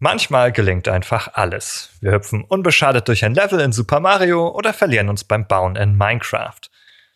Manchmal 0.00 0.52
gelingt 0.52 0.86
einfach 0.86 1.34
alles. 1.34 1.90
Wir 2.00 2.12
hüpfen 2.12 2.44
unbeschadet 2.44 3.08
durch 3.08 3.24
ein 3.24 3.34
Level 3.34 3.58
in 3.58 3.72
Super 3.72 3.98
Mario 3.98 4.48
oder 4.48 4.72
verlieren 4.72 5.08
uns 5.08 5.24
beim 5.24 5.48
Bauen 5.48 5.74
in 5.74 5.96
Minecraft. 5.96 6.60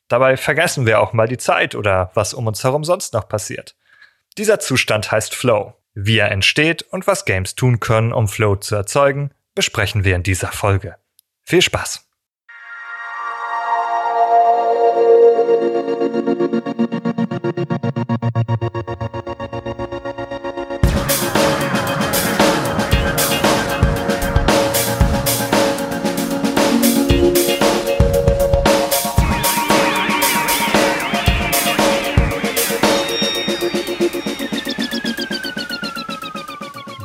Dabei 0.09 0.37
vergessen 0.37 0.85
wir 0.85 1.01
auch 1.01 1.13
mal 1.13 1.29
die 1.29 1.39
Zeit 1.39 1.77
oder 1.77 2.11
was 2.15 2.35
um 2.35 2.49
uns 2.49 2.65
herum 2.65 2.83
sonst 2.83 3.15
noch 3.15 3.29
passiert. 3.29 3.77
Dieser 4.37 4.59
Zustand 4.59 5.13
heißt 5.13 5.33
Flow. 5.35 5.75
Wie 5.95 6.19
er 6.19 6.33
entsteht 6.33 6.83
und 6.83 7.07
was 7.07 7.25
Games 7.25 7.55
tun 7.55 7.79
können, 7.79 8.13
um 8.13 8.27
Flow 8.27 8.57
zu 8.57 8.75
erzeugen, 8.75 9.31
besprechen 9.55 10.05
wir 10.05 10.17
in 10.17 10.25
dieser 10.25 10.51
Folge. 10.51 10.97
Viel 11.45 11.63
Spaß! 11.63 12.09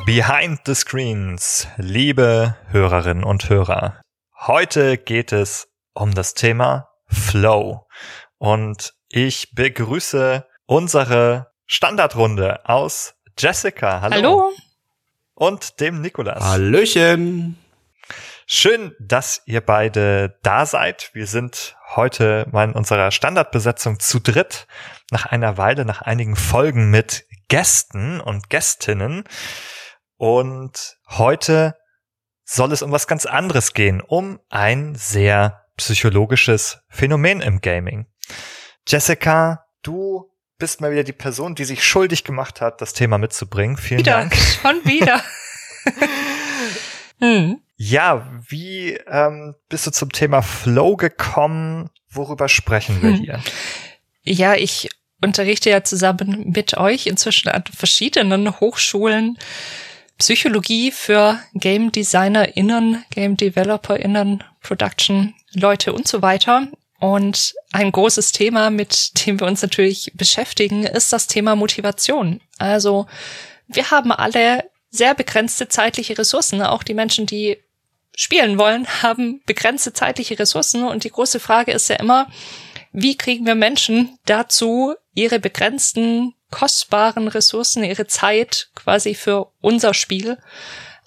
Behind 0.08 0.58
the 0.64 0.74
Screens, 0.74 1.68
liebe 1.76 2.56
Hörerinnen 2.70 3.24
und 3.24 3.50
Hörer. 3.50 4.00
Heute 4.38 4.96
geht 4.96 5.32
es 5.32 5.68
um 5.92 6.14
das 6.14 6.32
Thema 6.32 6.88
Flow. 7.08 7.86
Und 8.38 8.94
ich 9.10 9.54
begrüße 9.54 10.46
unsere 10.64 11.52
Standardrunde 11.66 12.66
aus 12.66 13.16
Jessica. 13.38 14.00
Hallo. 14.00 14.14
Hallo. 14.14 14.52
Und 15.34 15.78
dem 15.78 16.00
Nikolas. 16.00 16.42
Hallöchen. 16.42 17.58
Schön, 18.46 18.96
dass 18.98 19.42
ihr 19.44 19.60
beide 19.60 20.38
da 20.42 20.64
seid. 20.64 21.10
Wir 21.12 21.26
sind 21.26 21.76
heute 21.96 22.46
mal 22.50 22.64
in 22.64 22.72
unserer 22.72 23.10
Standardbesetzung 23.10 24.00
zu 24.00 24.20
dritt. 24.20 24.68
Nach 25.10 25.26
einer 25.26 25.58
Weile, 25.58 25.84
nach 25.84 26.00
einigen 26.00 26.34
Folgen 26.34 26.90
mit 26.90 27.26
Gästen 27.48 28.22
und 28.22 28.48
Gästinnen. 28.48 29.24
Und 30.18 30.98
heute 31.08 31.76
soll 32.44 32.72
es 32.72 32.82
um 32.82 32.90
was 32.90 33.06
ganz 33.06 33.24
anderes 33.24 33.72
gehen, 33.72 34.00
um 34.00 34.40
ein 34.50 34.94
sehr 34.96 35.64
psychologisches 35.76 36.80
Phänomen 36.88 37.40
im 37.40 37.60
Gaming. 37.60 38.06
Jessica, 38.86 39.64
du 39.82 40.30
bist 40.58 40.80
mal 40.80 40.90
wieder 40.90 41.04
die 41.04 41.12
Person, 41.12 41.54
die 41.54 41.64
sich 41.64 41.84
schuldig 41.84 42.24
gemacht 42.24 42.60
hat, 42.60 42.80
das 42.80 42.92
Thema 42.94 43.16
mitzubringen. 43.18 43.76
Vielen 43.76 44.00
wieder, 44.00 44.12
Dank. 44.12 44.34
Schon 44.62 44.84
wieder. 44.84 45.22
hm. 47.20 47.60
Ja, 47.76 48.28
wie 48.48 48.94
ähm, 49.06 49.54
bist 49.68 49.86
du 49.86 49.92
zum 49.92 50.10
Thema 50.10 50.42
Flow 50.42 50.96
gekommen? 50.96 51.90
Worüber 52.10 52.48
sprechen 52.48 53.00
wir 53.02 53.10
hm. 53.10 53.18
hier? 53.18 53.40
Ja, 54.24 54.56
ich 54.56 54.88
unterrichte 55.22 55.70
ja 55.70 55.84
zusammen 55.84 56.50
mit 56.52 56.76
euch 56.76 57.06
inzwischen 57.06 57.50
an 57.50 57.62
verschiedenen 57.72 58.58
Hochschulen 58.58 59.38
Psychologie 60.18 60.90
für 60.90 61.38
Game 61.54 61.92
DesignerInnen, 61.92 63.04
Game 63.10 63.36
DeveloperInnen, 63.36 64.42
Production 64.60 65.34
Leute 65.54 65.92
und 65.92 66.08
so 66.08 66.22
weiter. 66.22 66.68
Und 67.00 67.54
ein 67.72 67.92
großes 67.92 68.32
Thema, 68.32 68.70
mit 68.70 69.24
dem 69.26 69.38
wir 69.38 69.46
uns 69.46 69.62
natürlich 69.62 70.12
beschäftigen, 70.14 70.84
ist 70.84 71.12
das 71.12 71.28
Thema 71.28 71.54
Motivation. 71.54 72.40
Also 72.58 73.06
wir 73.68 73.90
haben 73.90 74.10
alle 74.10 74.64
sehr 74.90 75.14
begrenzte 75.14 75.68
zeitliche 75.68 76.18
Ressourcen. 76.18 76.62
Auch 76.62 76.82
die 76.82 76.94
Menschen, 76.94 77.26
die 77.26 77.58
spielen 78.16 78.58
wollen, 78.58 78.86
haben 79.02 79.40
begrenzte 79.46 79.92
zeitliche 79.92 80.38
Ressourcen. 80.38 80.84
Und 80.84 81.04
die 81.04 81.10
große 81.10 81.38
Frage 81.38 81.70
ist 81.72 81.88
ja 81.88 81.96
immer, 81.96 82.28
wie 82.92 83.16
kriegen 83.16 83.46
wir 83.46 83.54
Menschen 83.54 84.18
dazu, 84.24 84.94
ihre 85.14 85.38
begrenzten 85.38 86.34
kostbaren 86.50 87.28
Ressourcen, 87.28 87.84
ihre 87.84 88.06
Zeit 88.06 88.70
quasi 88.74 89.14
für 89.14 89.52
unser 89.60 89.94
Spiel 89.94 90.38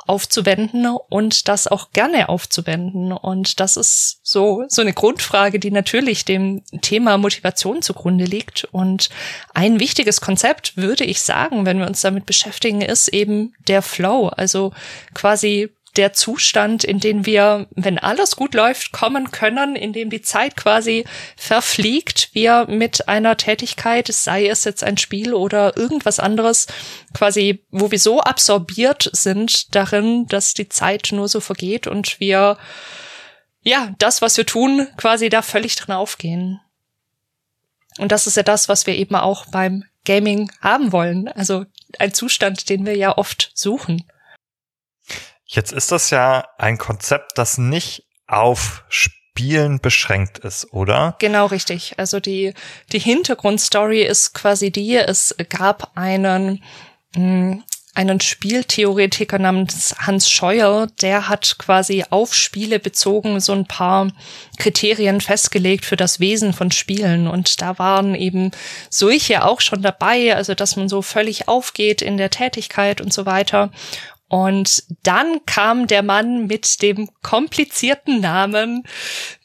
aufzuwenden 0.08 0.88
und 1.10 1.48
das 1.48 1.68
auch 1.68 1.92
gerne 1.92 2.30
aufzuwenden. 2.30 3.12
Und 3.12 3.60
das 3.60 3.78
ist 3.78 4.20
so, 4.24 4.66
so 4.68 4.82
eine 4.82 4.94
Grundfrage, 4.94 5.60
die 5.60 5.72
natürlich 5.72 6.26
dem 6.26 6.64
Thema 6.82 7.18
Motivation 7.18 7.82
zugrunde 7.82 8.26
liegt. 8.26 8.66
Und 8.72 9.10
ein 9.54 9.80
wichtiges 9.80 10.20
Konzept, 10.20 10.76
würde 10.76 11.06
ich 11.06 11.22
sagen, 11.22 11.66
wenn 11.66 11.80
wir 11.80 11.88
uns 11.88 12.02
damit 12.02 12.26
beschäftigen, 12.26 12.82
ist 12.82 13.08
eben 13.10 13.54
der 13.68 13.82
Flow. 13.82 14.28
Also 14.28 14.74
quasi 15.14 15.70
der 15.98 16.14
Zustand, 16.14 16.84
in 16.84 17.00
den 17.00 17.26
wir, 17.26 17.68
wenn 17.72 17.98
alles 17.98 18.36
gut 18.36 18.54
läuft, 18.54 18.92
kommen 18.92 19.32
können, 19.32 19.76
in 19.76 19.94
dem 19.94 20.10
die 20.10 20.22
Zeit 20.22 20.56
quasi 20.56 21.06
verfliegt, 21.36 22.30
wir 22.34 22.66
mit 22.68 23.08
einer 23.08 23.38
Tätigkeit, 23.38 24.08
sei 24.08 24.48
es 24.48 24.64
jetzt 24.64 24.84
ein 24.84 24.98
Spiel 24.98 25.34
oder 25.34 25.76
irgendwas 25.78 26.20
anderes, 26.20 26.68
quasi, 27.14 27.66
wo 27.70 27.92
wir 27.92 28.00
so 28.00 28.22
absorbiert 28.22 29.10
sind 29.14 29.76
darin, 29.76 30.28
dass 30.28 30.54
die 30.54 30.70
Zeit 30.70 31.10
nur 31.12 31.28
so 31.28 31.40
vergeht 31.40 31.88
und 31.88 32.20
wir, 32.20 32.58
ja, 33.62 33.94
das, 34.00 34.22
was 34.22 34.38
wir 34.38 34.46
tun, 34.46 34.88
quasi 34.98 35.30
da 35.30 35.42
völlig 35.42 35.76
drin 35.76 35.94
aufgehen. 35.94 36.62
Und 37.98 38.12
das 38.12 38.28
ist 38.28 38.38
ja 38.38 38.44
das, 38.44 38.70
was 38.70 38.88
wir 38.88 38.96
eben 38.96 39.16
auch 39.16 39.46
beim 39.48 39.84
Gaming 40.06 40.52
haben 40.62 40.92
wollen. 40.92 41.28
Also 41.28 41.66
ein 42.00 42.14
Zustand, 42.14 42.70
den 42.70 42.86
wir 42.86 42.96
ja 42.96 43.18
oft 43.18 43.52
suchen. 43.54 44.04
Jetzt 45.54 45.74
ist 45.74 45.92
das 45.92 46.12
ja 46.12 46.46
ein 46.58 46.78
Konzept, 46.78 47.38
das 47.38 47.58
nicht 47.58 48.06
auf 48.26 48.86
Spielen 48.88 49.82
beschränkt 49.82 50.40
ist, 50.40 50.72
oder? 50.72 51.18
Genau 51.20 51.48
richtig. 51.48 51.96
Also 51.98 52.22
die, 52.22 52.54
die 52.94 53.00
Hintergrundstory 53.00 54.02
ist 54.02 54.34
quasi 54.34 54.72
die, 54.72 54.96
es 54.96 55.36
gab 55.50 55.92
einen, 55.96 56.64
hm, 57.14 57.66
einen 57.94 58.22
Spieltheoretiker 58.22 59.40
namens 59.40 59.94
Hans 60.00 60.30
Scheuer, 60.30 60.88
der 61.02 61.28
hat 61.28 61.58
quasi 61.58 62.06
auf 62.10 62.34
Spiele 62.34 62.80
bezogen 62.80 63.42
so 63.42 63.52
ein 63.52 63.66
paar 63.66 64.08
Kriterien 64.58 65.20
festgelegt 65.20 65.84
für 65.84 65.98
das 65.98 66.22
Wesen 66.22 66.54
von 66.54 66.72
Spielen. 66.72 67.28
Und 67.28 67.62
da 67.62 67.78
waren 67.78 68.16
eben 68.16 68.52
solche 68.90 69.44
auch 69.44 69.60
schon 69.60 69.82
dabei, 69.82 70.34
also 70.34 70.56
dass 70.56 70.78
man 70.78 70.88
so 70.88 71.02
völlig 71.02 71.50
aufgeht 71.50 72.02
in 72.02 72.16
der 72.16 72.30
Tätigkeit 72.30 73.02
und 73.02 73.12
so 73.12 73.26
weiter. 73.26 73.72
Und 74.32 74.84
dann 75.04 75.46
kam 75.46 75.88
der 75.88 76.04
Mann 76.04 76.48
mit 76.48 76.82
dem 76.82 77.10
komplizierten 77.22 78.22
Namen 78.22 78.84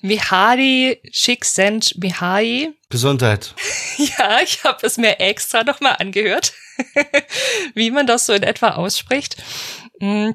Mihari 0.00 1.02
Csikszentmihalyi. 1.10 2.72
Gesundheit. 2.88 3.52
Ja, 3.98 4.40
ich 4.42 4.62
habe 4.62 4.86
es 4.86 4.96
mir 4.98 5.18
extra 5.18 5.64
nochmal 5.64 5.96
angehört, 5.98 6.52
wie 7.74 7.90
man 7.90 8.06
das 8.06 8.26
so 8.26 8.34
in 8.34 8.42
etwa 8.44 8.72
ausspricht. 8.72 9.42
Mm, 9.98 10.32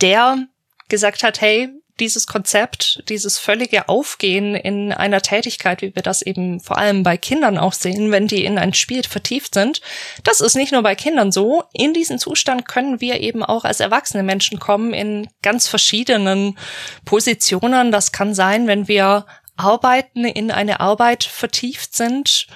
der 0.00 0.48
gesagt 0.88 1.22
hat, 1.22 1.40
hey, 1.40 1.68
dieses 2.00 2.26
Konzept, 2.26 3.02
dieses 3.08 3.38
völlige 3.38 3.88
Aufgehen 3.88 4.54
in 4.54 4.92
einer 4.92 5.20
Tätigkeit, 5.20 5.82
wie 5.82 5.94
wir 5.94 6.02
das 6.02 6.22
eben 6.22 6.60
vor 6.60 6.78
allem 6.78 7.02
bei 7.02 7.16
Kindern 7.16 7.58
auch 7.58 7.72
sehen, 7.72 8.10
wenn 8.10 8.26
die 8.26 8.44
in 8.44 8.58
ein 8.58 8.74
Spiel 8.74 9.02
vertieft 9.04 9.54
sind, 9.54 9.80
das 10.24 10.40
ist 10.40 10.56
nicht 10.56 10.72
nur 10.72 10.82
bei 10.82 10.94
Kindern 10.94 11.32
so. 11.32 11.64
In 11.72 11.94
diesen 11.94 12.18
Zustand 12.18 12.66
können 12.66 13.00
wir 13.00 13.20
eben 13.20 13.42
auch 13.42 13.64
als 13.64 13.80
erwachsene 13.80 14.22
Menschen 14.22 14.58
kommen 14.58 14.94
in 14.94 15.28
ganz 15.42 15.68
verschiedenen 15.68 16.58
Positionen. 17.04 17.92
Das 17.92 18.12
kann 18.12 18.34
sein, 18.34 18.66
wenn 18.66 18.88
wir 18.88 19.26
arbeiten, 19.56 20.24
in 20.24 20.50
eine 20.50 20.80
Arbeit 20.80 21.24
vertieft 21.24 21.94
sind 21.94 22.46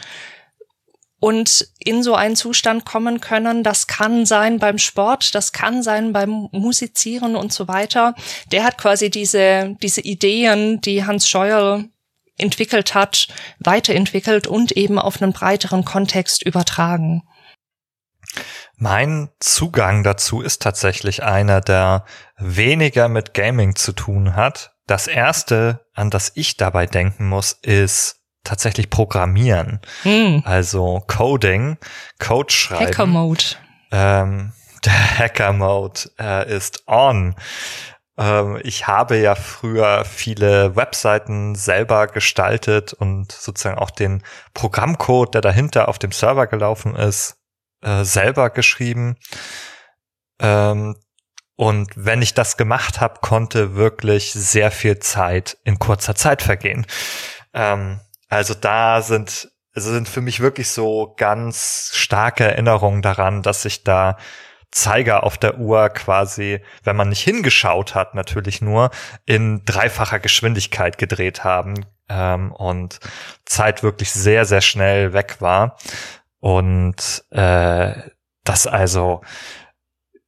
und 1.22 1.68
in 1.78 2.02
so 2.02 2.16
einen 2.16 2.34
Zustand 2.34 2.84
kommen 2.84 3.20
können. 3.20 3.62
Das 3.62 3.86
kann 3.86 4.26
sein 4.26 4.58
beim 4.58 4.78
Sport, 4.78 5.36
das 5.36 5.52
kann 5.52 5.84
sein 5.84 6.12
beim 6.12 6.48
Musizieren 6.50 7.36
und 7.36 7.52
so 7.52 7.68
weiter. 7.68 8.16
Der 8.50 8.64
hat 8.64 8.76
quasi 8.76 9.08
diese, 9.08 9.76
diese 9.80 10.00
Ideen, 10.00 10.80
die 10.80 11.04
Hans 11.04 11.28
Scheuer 11.28 11.84
entwickelt 12.38 12.94
hat, 12.94 13.28
weiterentwickelt 13.60 14.48
und 14.48 14.72
eben 14.72 14.98
auf 14.98 15.22
einen 15.22 15.32
breiteren 15.32 15.84
Kontext 15.84 16.42
übertragen. 16.44 17.22
Mein 18.74 19.28
Zugang 19.38 20.02
dazu 20.02 20.40
ist 20.40 20.60
tatsächlich 20.60 21.22
einer, 21.22 21.60
der 21.60 22.04
weniger 22.36 23.08
mit 23.08 23.32
Gaming 23.32 23.76
zu 23.76 23.92
tun 23.92 24.34
hat. 24.34 24.74
Das 24.88 25.06
erste, 25.06 25.86
an 25.94 26.10
das 26.10 26.32
ich 26.34 26.56
dabei 26.56 26.86
denken 26.86 27.28
muss, 27.28 27.52
ist 27.62 28.21
tatsächlich 28.44 28.90
programmieren. 28.90 29.80
Hm. 30.02 30.42
Also 30.44 31.02
Coding, 31.06 31.78
Code 32.18 32.52
schreiben. 32.52 32.86
Hacker 32.86 33.06
Mode. 33.06 33.44
Ähm, 33.90 34.52
der 34.84 35.18
Hacker 35.18 35.52
Mode 35.52 36.00
äh, 36.18 36.54
ist 36.54 36.84
on. 36.86 37.34
Ähm, 38.18 38.58
ich 38.62 38.86
habe 38.86 39.16
ja 39.16 39.34
früher 39.34 40.04
viele 40.04 40.76
Webseiten 40.76 41.54
selber 41.54 42.06
gestaltet 42.08 42.92
und 42.92 43.32
sozusagen 43.32 43.78
auch 43.78 43.90
den 43.90 44.22
Programmcode, 44.54 45.34
der 45.34 45.40
dahinter 45.40 45.88
auf 45.88 45.98
dem 45.98 46.12
Server 46.12 46.46
gelaufen 46.46 46.94
ist, 46.96 47.36
äh, 47.82 48.04
selber 48.04 48.50
geschrieben. 48.50 49.16
Ähm, 50.40 50.96
Und 51.56 51.90
wenn 51.94 52.22
ich 52.22 52.34
das 52.34 52.56
gemacht 52.56 53.00
habe, 53.00 53.20
konnte 53.20 53.76
wirklich 53.76 54.32
sehr 54.32 54.70
viel 54.70 54.98
Zeit 54.98 55.58
in 55.64 55.78
kurzer 55.78 56.14
Zeit 56.14 56.42
vergehen. 56.42 56.86
Ähm, 57.54 58.00
also 58.32 58.54
da 58.54 59.02
sind, 59.02 59.52
also 59.74 59.92
sind 59.92 60.08
für 60.08 60.22
mich 60.22 60.40
wirklich 60.40 60.70
so 60.70 61.14
ganz 61.18 61.90
starke 61.92 62.44
Erinnerungen 62.44 63.02
daran, 63.02 63.42
dass 63.42 63.66
ich 63.66 63.84
da 63.84 64.16
Zeiger 64.70 65.24
auf 65.24 65.36
der 65.36 65.58
Uhr 65.58 65.90
quasi, 65.90 66.60
wenn 66.82 66.96
man 66.96 67.10
nicht 67.10 67.20
hingeschaut 67.20 67.94
hat, 67.94 68.14
natürlich 68.14 68.62
nur 68.62 68.90
in 69.26 69.66
dreifacher 69.66 70.18
Geschwindigkeit 70.18 70.96
gedreht 70.96 71.44
haben 71.44 71.84
ähm, 72.08 72.52
und 72.52 73.00
Zeit 73.44 73.82
wirklich 73.82 74.10
sehr, 74.12 74.46
sehr 74.46 74.62
schnell 74.62 75.12
weg 75.12 75.36
war. 75.40 75.76
Und 76.40 77.24
äh, 77.32 77.92
das 78.44 78.66
also 78.66 79.20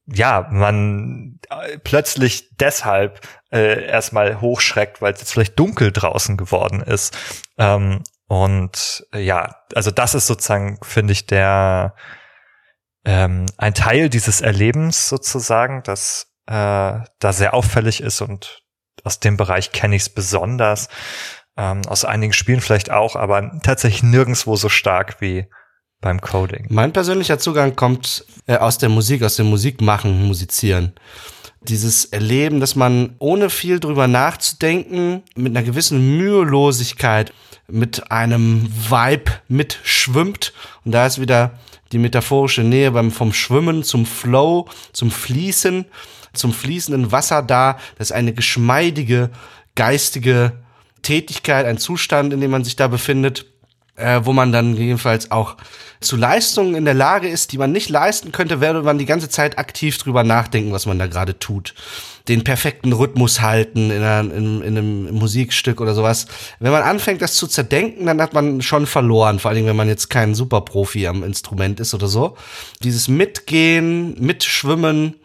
ja, 0.07 0.47
man 0.51 1.39
äh, 1.49 1.77
plötzlich 1.79 2.55
deshalb 2.57 3.21
äh, 3.51 3.85
erstmal 3.85 4.41
hochschreckt, 4.41 5.01
weil 5.01 5.13
es 5.13 5.19
jetzt 5.19 5.33
vielleicht 5.33 5.57
dunkel 5.57 5.91
draußen 5.91 6.37
geworden 6.37 6.81
ist. 6.81 7.17
Ähm, 7.57 8.03
und 8.27 9.05
äh, 9.13 9.19
ja, 9.19 9.55
also 9.73 9.91
das 9.91 10.15
ist 10.15 10.27
sozusagen, 10.27 10.79
finde 10.83 11.13
ich, 11.13 11.25
der 11.25 11.95
ähm, 13.05 13.45
ein 13.57 13.73
Teil 13.73 14.09
dieses 14.09 14.41
Erlebens 14.41 15.09
sozusagen, 15.09 15.83
das 15.83 16.31
äh, 16.47 16.99
da 17.19 17.33
sehr 17.33 17.53
auffällig 17.53 18.01
ist 18.01 18.21
und 18.21 18.63
aus 19.03 19.19
dem 19.19 19.37
Bereich 19.37 19.71
kenne 19.71 19.95
ich 19.95 20.03
es 20.03 20.09
besonders. 20.09 20.89
Ähm, 21.57 21.81
aus 21.87 22.03
einigen 22.03 22.33
Spielen 22.33 22.61
vielleicht 22.61 22.91
auch, 22.91 23.15
aber 23.15 23.59
tatsächlich 23.63 24.03
nirgendswo 24.03 24.55
so 24.55 24.69
stark 24.69 25.21
wie 25.21 25.47
beim 26.05 26.21
Coding. 26.21 26.67
Mein 26.69 26.93
persönlicher 26.93 27.39
Zugang 27.39 27.75
kommt 27.75 28.25
äh, 28.45 28.57
aus 28.57 28.77
der 28.77 28.89
Musik, 28.89 29.23
aus 29.23 29.37
dem 29.37 29.47
Musikmachen, 29.47 30.27
Musizieren. 30.27 30.93
Dieses 31.61 32.05
Erleben, 32.05 32.59
dass 32.59 32.75
man 32.75 33.15
ohne 33.17 33.49
viel 33.49 33.79
drüber 33.79 34.07
nachzudenken, 34.07 35.23
mit 35.35 35.57
einer 35.57 35.65
gewissen 35.65 36.15
Mühelosigkeit, 36.15 37.33
mit 37.67 38.11
einem 38.11 38.69
Vibe 38.87 39.31
mitschwimmt. 39.47 40.53
Und 40.85 40.91
da 40.91 41.07
ist 41.07 41.19
wieder 41.19 41.57
die 41.91 41.97
metaphorische 41.97 42.61
Nähe 42.61 42.91
beim, 42.91 43.09
vom 43.09 43.33
Schwimmen 43.33 43.83
zum 43.83 44.05
Flow, 44.05 44.69
zum 44.93 45.09
Fließen, 45.09 45.85
zum 46.33 46.53
fließenden 46.53 47.11
Wasser 47.11 47.41
da. 47.41 47.79
Das 47.97 48.11
ist 48.11 48.15
eine 48.15 48.33
geschmeidige, 48.33 49.31
geistige 49.73 50.51
Tätigkeit, 51.01 51.65
ein 51.65 51.79
Zustand, 51.79 52.31
in 52.31 52.41
dem 52.41 52.51
man 52.51 52.63
sich 52.63 52.75
da 52.75 52.87
befindet 52.87 53.47
äh, 53.95 54.21
wo 54.23 54.33
man 54.33 54.51
dann 54.51 54.75
jedenfalls 54.75 55.31
auch 55.31 55.55
zu 56.01 56.17
Leistungen 56.17 56.75
in 56.75 56.85
der 56.85 56.93
Lage 56.93 57.27
ist, 57.27 57.51
die 57.51 57.57
man 57.57 57.71
nicht 57.71 57.89
leisten 57.89 58.31
könnte, 58.31 58.61
würde 58.61 58.83
man 58.83 58.97
die 58.97 59.05
ganze 59.05 59.29
Zeit 59.29 59.57
aktiv 59.57 59.97
drüber 59.97 60.23
nachdenken, 60.23 60.71
was 60.71 60.85
man 60.85 60.99
da 60.99 61.07
gerade 61.07 61.39
tut. 61.39 61.73
Den 62.27 62.43
perfekten 62.43 62.91
Rhythmus 62.91 63.41
halten 63.41 63.91
in, 63.91 64.01
einer, 64.01 64.33
in, 64.33 64.61
in, 64.61 64.77
einem 64.77 65.13
Musikstück 65.13 65.79
oder 65.79 65.93
sowas. 65.93 66.27
Wenn 66.59 66.71
man 66.71 66.83
anfängt, 66.83 67.21
das 67.21 67.35
zu 67.35 67.47
zerdenken, 67.47 68.07
dann 68.07 68.21
hat 68.21 68.33
man 68.33 68.61
schon 68.61 68.87
verloren, 68.87 69.39
vor 69.39 69.49
allen 69.49 69.57
Dingen, 69.57 69.67
wenn 69.67 69.75
man 69.75 69.87
jetzt 69.87 70.09
kein 70.09 70.35
Superprofi 70.35 71.07
am 71.07 71.23
Instrument 71.23 71.79
ist 71.79 71.93
oder 71.93 72.07
so. 72.07 72.35
Dieses 72.83 73.07
Mitgehen, 73.07 74.15
Mitschwimmen, 74.19 75.15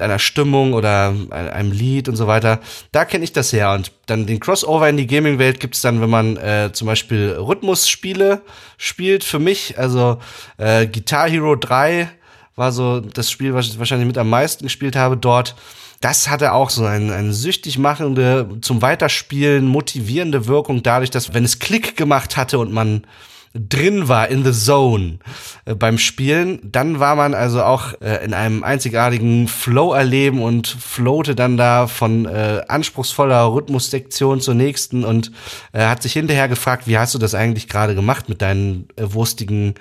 einer 0.00 0.18
Stimmung 0.18 0.72
oder 0.72 1.14
einem 1.30 1.72
Lied 1.72 2.08
und 2.08 2.16
so 2.16 2.26
weiter. 2.26 2.60
Da 2.92 3.04
kenne 3.04 3.24
ich 3.24 3.32
das 3.32 3.52
her. 3.52 3.72
Und 3.72 3.92
dann 4.06 4.26
den 4.26 4.40
Crossover 4.40 4.88
in 4.88 4.96
die 4.96 5.06
Gaming-Welt 5.06 5.60
gibt 5.60 5.76
es 5.76 5.82
dann, 5.82 6.00
wenn 6.00 6.10
man 6.10 6.36
äh, 6.36 6.70
zum 6.72 6.86
Beispiel 6.86 7.36
Rhythmusspiele 7.38 8.42
spielt. 8.76 9.24
Für 9.24 9.38
mich, 9.38 9.78
also 9.78 10.18
äh, 10.58 10.86
Guitar 10.86 11.28
Hero 11.28 11.54
3 11.54 12.08
war 12.56 12.72
so 12.72 13.00
das 13.00 13.30
Spiel, 13.30 13.54
was 13.54 13.68
ich 13.68 13.78
wahrscheinlich 13.78 14.06
mit 14.06 14.18
am 14.18 14.30
meisten 14.30 14.64
gespielt 14.64 14.96
habe 14.96 15.16
dort. 15.16 15.54
Das 16.00 16.28
hatte 16.28 16.52
auch 16.52 16.70
so 16.70 16.84
eine, 16.84 17.14
eine 17.14 17.32
süchtig 17.32 17.78
machende, 17.78 18.48
zum 18.60 18.82
Weiterspielen 18.82 19.66
motivierende 19.66 20.46
Wirkung 20.46 20.82
dadurch, 20.82 21.10
dass 21.10 21.32
wenn 21.32 21.44
es 21.44 21.60
Klick 21.60 21.96
gemacht 21.96 22.36
hatte 22.36 22.58
und 22.58 22.72
man 22.72 23.06
drin 23.54 24.08
war, 24.08 24.28
in 24.28 24.44
the 24.44 24.52
zone 24.52 25.18
äh, 25.64 25.74
beim 25.74 25.96
Spielen, 25.98 26.58
dann 26.64 26.98
war 26.98 27.14
man 27.14 27.34
also 27.34 27.62
auch 27.62 27.94
äh, 28.00 28.24
in 28.24 28.34
einem 28.34 28.64
einzigartigen 28.64 29.46
Flow 29.46 29.92
erleben 29.92 30.42
und 30.42 30.66
floate 30.66 31.36
dann 31.36 31.56
da 31.56 31.86
von 31.86 32.26
äh, 32.26 32.62
anspruchsvoller 32.66 33.54
Rhythmussektion 33.54 34.40
zur 34.40 34.54
nächsten 34.54 35.04
und 35.04 35.30
äh, 35.72 35.86
hat 35.86 36.02
sich 36.02 36.14
hinterher 36.14 36.48
gefragt, 36.48 36.88
wie 36.88 36.98
hast 36.98 37.14
du 37.14 37.18
das 37.18 37.34
eigentlich 37.34 37.68
gerade 37.68 37.94
gemacht 37.94 38.28
mit 38.28 38.42
deinen 38.42 38.88
äh, 38.96 39.12
wurstigen 39.12 39.74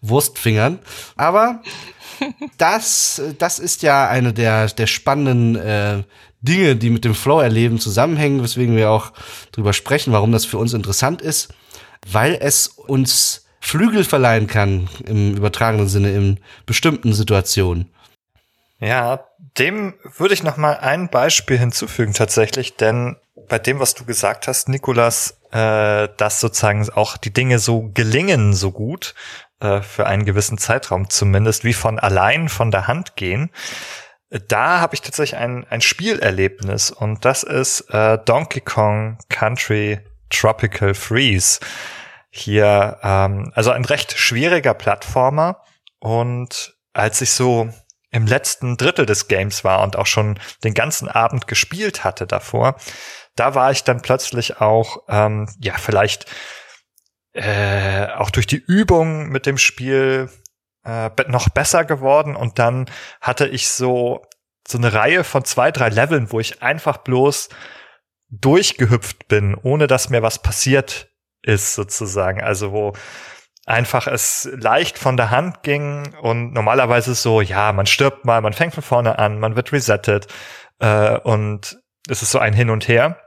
Wurstfingern? 0.00 0.78
Aber 1.16 1.62
das, 2.56 3.20
das 3.38 3.58
ist 3.58 3.82
ja 3.82 4.08
eine 4.08 4.32
der, 4.32 4.68
der 4.68 4.86
spannenden 4.86 6.04
Dinge, 6.40 6.76
die 6.76 6.90
mit 6.90 7.04
dem 7.04 7.14
Flow-Erleben 7.14 7.78
zusammenhängen, 7.78 8.42
weswegen 8.42 8.76
wir 8.76 8.90
auch 8.90 9.12
drüber 9.52 9.72
sprechen, 9.72 10.12
warum 10.12 10.32
das 10.32 10.44
für 10.44 10.58
uns 10.58 10.72
interessant 10.72 11.20
ist 11.20 11.52
weil 12.06 12.38
es 12.40 12.68
uns 12.68 13.46
Flügel 13.60 14.04
verleihen 14.04 14.46
kann 14.46 14.88
im 15.04 15.36
übertragenen 15.36 15.88
Sinne 15.88 16.12
in 16.12 16.40
bestimmten 16.64 17.12
Situationen. 17.12 17.92
Ja, 18.80 19.24
dem 19.58 19.94
würde 20.16 20.34
ich 20.34 20.42
noch 20.42 20.56
mal 20.56 20.76
ein 20.78 21.08
Beispiel 21.08 21.58
hinzufügen 21.58 22.14
tatsächlich, 22.14 22.76
denn 22.76 23.16
bei 23.48 23.58
dem, 23.58 23.80
was 23.80 23.94
du 23.94 24.04
gesagt 24.04 24.46
hast, 24.46 24.68
Nikolas, 24.68 25.38
äh, 25.50 26.08
dass 26.16 26.40
sozusagen 26.40 26.88
auch 26.90 27.16
die 27.16 27.32
Dinge 27.32 27.58
so 27.58 27.90
gelingen 27.94 28.52
so 28.52 28.70
gut 28.70 29.14
äh, 29.60 29.80
für 29.80 30.06
einen 30.06 30.24
gewissen 30.24 30.58
Zeitraum 30.58 31.10
zumindest, 31.10 31.64
wie 31.64 31.72
von 31.72 31.98
allein 31.98 32.48
von 32.48 32.70
der 32.70 32.86
Hand 32.86 33.16
gehen. 33.16 33.50
Da 34.46 34.80
habe 34.80 34.94
ich 34.94 35.00
tatsächlich 35.00 35.40
ein, 35.40 35.66
ein 35.70 35.80
Spielerlebnis 35.80 36.90
und 36.90 37.24
das 37.24 37.42
ist 37.42 37.80
äh, 37.90 38.18
Donkey 38.24 38.60
Kong 38.60 39.18
Country 39.30 40.00
Tropical 40.30 40.94
Freeze. 40.94 41.60
Hier, 42.30 42.98
ähm, 43.02 43.52
also 43.54 43.70
ein 43.70 43.84
recht 43.84 44.16
schwieriger 44.18 44.74
Plattformer. 44.74 45.62
Und 45.98 46.76
als 46.92 47.20
ich 47.20 47.32
so 47.32 47.72
im 48.10 48.26
letzten 48.26 48.76
Drittel 48.76 49.06
des 49.06 49.28
Games 49.28 49.64
war 49.64 49.82
und 49.82 49.96
auch 49.96 50.06
schon 50.06 50.38
den 50.64 50.74
ganzen 50.74 51.08
Abend 51.08 51.46
gespielt 51.46 52.04
hatte 52.04 52.26
davor, 52.26 52.76
da 53.36 53.54
war 53.54 53.70
ich 53.70 53.84
dann 53.84 54.02
plötzlich 54.02 54.60
auch, 54.60 55.04
ähm, 55.08 55.48
ja, 55.60 55.74
vielleicht 55.76 56.26
äh, 57.34 58.06
auch 58.06 58.30
durch 58.30 58.46
die 58.46 58.56
Übung 58.56 59.28
mit 59.28 59.46
dem 59.46 59.58
Spiel 59.58 60.30
äh, 60.84 61.10
noch 61.28 61.48
besser 61.50 61.84
geworden 61.84 62.34
und 62.34 62.58
dann 62.58 62.86
hatte 63.20 63.46
ich 63.46 63.68
so 63.68 64.22
so 64.68 64.76
eine 64.76 64.92
Reihe 64.92 65.24
von 65.24 65.44
zwei, 65.44 65.72
drei 65.72 65.88
Leveln, 65.88 66.30
wo 66.30 66.40
ich 66.40 66.62
einfach 66.62 66.98
bloß 66.98 67.48
durchgehüpft 68.30 69.28
bin, 69.28 69.54
ohne 69.54 69.86
dass 69.86 70.10
mir 70.10 70.22
was 70.22 70.42
passiert 70.42 71.08
ist 71.42 71.74
sozusagen. 71.74 72.42
Also 72.42 72.72
wo 72.72 72.92
einfach 73.66 74.06
es 74.06 74.48
leicht 74.52 74.98
von 74.98 75.16
der 75.16 75.30
Hand 75.30 75.62
ging 75.62 76.14
und 76.22 76.52
normalerweise 76.52 77.14
so, 77.14 77.40
ja, 77.40 77.72
man 77.72 77.86
stirbt 77.86 78.24
mal, 78.24 78.40
man 78.40 78.54
fängt 78.54 78.74
von 78.74 78.82
vorne 78.82 79.18
an, 79.18 79.38
man 79.38 79.56
wird 79.56 79.72
resettet 79.72 80.26
äh, 80.78 81.18
und 81.18 81.78
es 82.08 82.22
ist 82.22 82.30
so 82.30 82.38
ein 82.38 82.54
Hin 82.54 82.70
und 82.70 82.88
Her. 82.88 83.18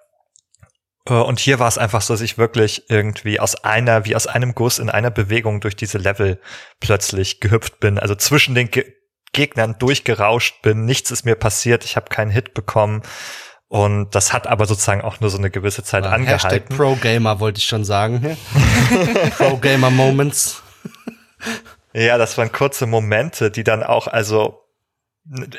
Äh, 1.07 1.13
und 1.13 1.39
hier 1.39 1.59
war 1.59 1.67
es 1.67 1.77
einfach 1.77 2.01
so, 2.01 2.13
dass 2.13 2.21
ich 2.21 2.37
wirklich 2.37 2.89
irgendwie 2.89 3.39
aus 3.39 3.63
einer, 3.63 4.05
wie 4.05 4.15
aus 4.15 4.27
einem 4.27 4.55
Guss 4.55 4.79
in 4.79 4.89
einer 4.89 5.11
Bewegung 5.11 5.61
durch 5.61 5.75
diese 5.75 5.99
Level 5.99 6.39
plötzlich 6.79 7.39
gehüpft 7.39 7.79
bin. 7.79 7.99
Also 7.99 8.15
zwischen 8.15 8.55
den 8.55 8.69
Ge 8.69 8.93
Gegnern 9.33 9.77
durchgerauscht 9.79 10.61
bin, 10.61 10.83
nichts 10.83 11.09
ist 11.09 11.23
mir 11.23 11.35
passiert, 11.35 11.85
ich 11.85 11.95
habe 11.95 12.09
keinen 12.09 12.31
Hit 12.31 12.53
bekommen. 12.53 13.01
Und 13.71 14.15
das 14.15 14.33
hat 14.33 14.47
aber 14.47 14.65
sozusagen 14.65 14.99
auch 14.99 15.21
nur 15.21 15.29
so 15.29 15.37
eine 15.37 15.49
gewisse 15.49 15.81
Zeit 15.81 16.03
ja, 16.03 16.11
angehalten. 16.11 16.49
Hashtag 16.49 16.75
Pro-Gamer 16.75 17.39
wollte 17.39 17.59
ich 17.59 17.63
schon 17.63 17.85
sagen. 17.85 18.35
Pro-Gamer-Moments. 19.37 20.61
ja, 21.93 22.17
das 22.17 22.37
waren 22.37 22.51
kurze 22.51 22.85
Momente, 22.85 23.49
die 23.49 23.63
dann 23.63 23.81
auch, 23.81 24.07
also 24.07 24.59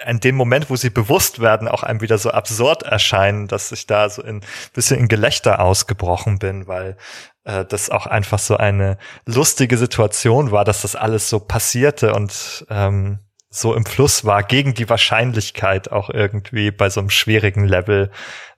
in 0.06 0.20
dem 0.20 0.34
Moment, 0.34 0.68
wo 0.68 0.76
sie 0.76 0.90
bewusst 0.90 1.40
werden, 1.40 1.68
auch 1.68 1.84
einem 1.84 2.02
wieder 2.02 2.18
so 2.18 2.30
absurd 2.30 2.82
erscheinen, 2.82 3.48
dass 3.48 3.72
ich 3.72 3.86
da 3.86 4.10
so 4.10 4.22
ein 4.22 4.42
bisschen 4.74 5.00
in 5.00 5.08
Gelächter 5.08 5.60
ausgebrochen 5.60 6.38
bin, 6.38 6.66
weil 6.66 6.98
äh, 7.44 7.64
das 7.64 7.88
auch 7.88 8.06
einfach 8.06 8.40
so 8.40 8.58
eine 8.58 8.98
lustige 9.24 9.78
Situation 9.78 10.50
war, 10.50 10.66
dass 10.66 10.82
das 10.82 10.96
alles 10.96 11.30
so 11.30 11.40
passierte 11.40 12.12
und 12.12 12.66
ähm, 12.68 13.20
so 13.54 13.74
im 13.74 13.84
Fluss 13.84 14.24
war, 14.24 14.42
gegen 14.42 14.72
die 14.72 14.88
Wahrscheinlichkeit 14.88 15.92
auch 15.92 16.08
irgendwie 16.08 16.70
bei 16.70 16.88
so 16.88 17.00
einem 17.00 17.10
schwierigen 17.10 17.64
Level 17.64 18.10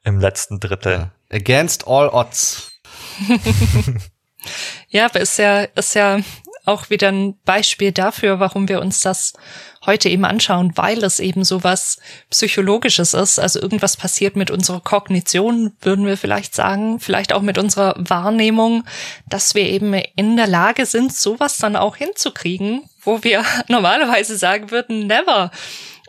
im 0.05 0.21
letzten 0.21 0.61
Drittel. 0.61 1.11
Ja. 1.31 1.37
Against 1.37 1.89
all 1.89 2.09
odds. 2.09 2.73
ja, 4.89 5.07
aber 5.07 5.21
ist 5.21 5.37
ja, 5.39 5.63
ist 5.63 5.95
ja 5.95 6.21
auch 6.65 6.91
wieder 6.91 7.09
ein 7.09 7.37
Beispiel 7.45 7.91
dafür, 7.91 8.39
warum 8.39 8.69
wir 8.69 8.81
uns 8.81 9.01
das 9.01 9.33
heute 9.87 10.09
eben 10.09 10.25
anschauen, 10.25 10.73
weil 10.77 11.03
es 11.05 11.21
eben 11.21 11.45
so 11.45 11.65
was 11.65 11.99
Psychologisches 12.31 13.15
ist. 13.15 13.39
Also 13.39 13.61
irgendwas 13.61 13.97
passiert 13.97 14.37
mit 14.37 14.51
unserer 14.51 14.81
Kognition, 14.81 15.73
würden 15.81 16.07
wir 16.07 16.17
vielleicht 16.17 16.55
sagen, 16.55 17.01
vielleicht 17.01 17.33
auch 17.33 17.43
mit 17.43 17.59
unserer 17.59 17.95
Wahrnehmung, 17.99 18.85
dass 19.29 19.55
wir 19.55 19.65
eben 19.65 19.95
in 20.17 20.37
der 20.37 20.47
Lage 20.47 20.87
sind, 20.87 21.15
sowas 21.15 21.59
dann 21.59 21.77
auch 21.77 21.97
hinzukriegen, 21.97 22.89
wo 23.03 23.23
wir 23.23 23.45
normalerweise 23.69 24.37
sagen 24.37 24.71
würden, 24.71 25.07
never. 25.07 25.51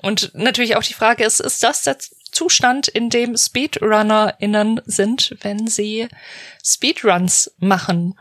Und 0.02 0.32
natürlich 0.34 0.76
auch 0.76 0.84
die 0.84 0.94
Frage 0.94 1.24
ist, 1.24 1.40
ist 1.40 1.64
das 1.64 1.84
der 1.84 1.98
Zustand, 2.32 2.90
in 2.90 3.10
dem 3.10 3.38
SpeedrunnerInnen 3.38 4.82
sind, 4.86 5.38
wenn 5.42 5.68
sie 5.68 6.10
Speedruns 6.64 7.56
machen 7.60 8.20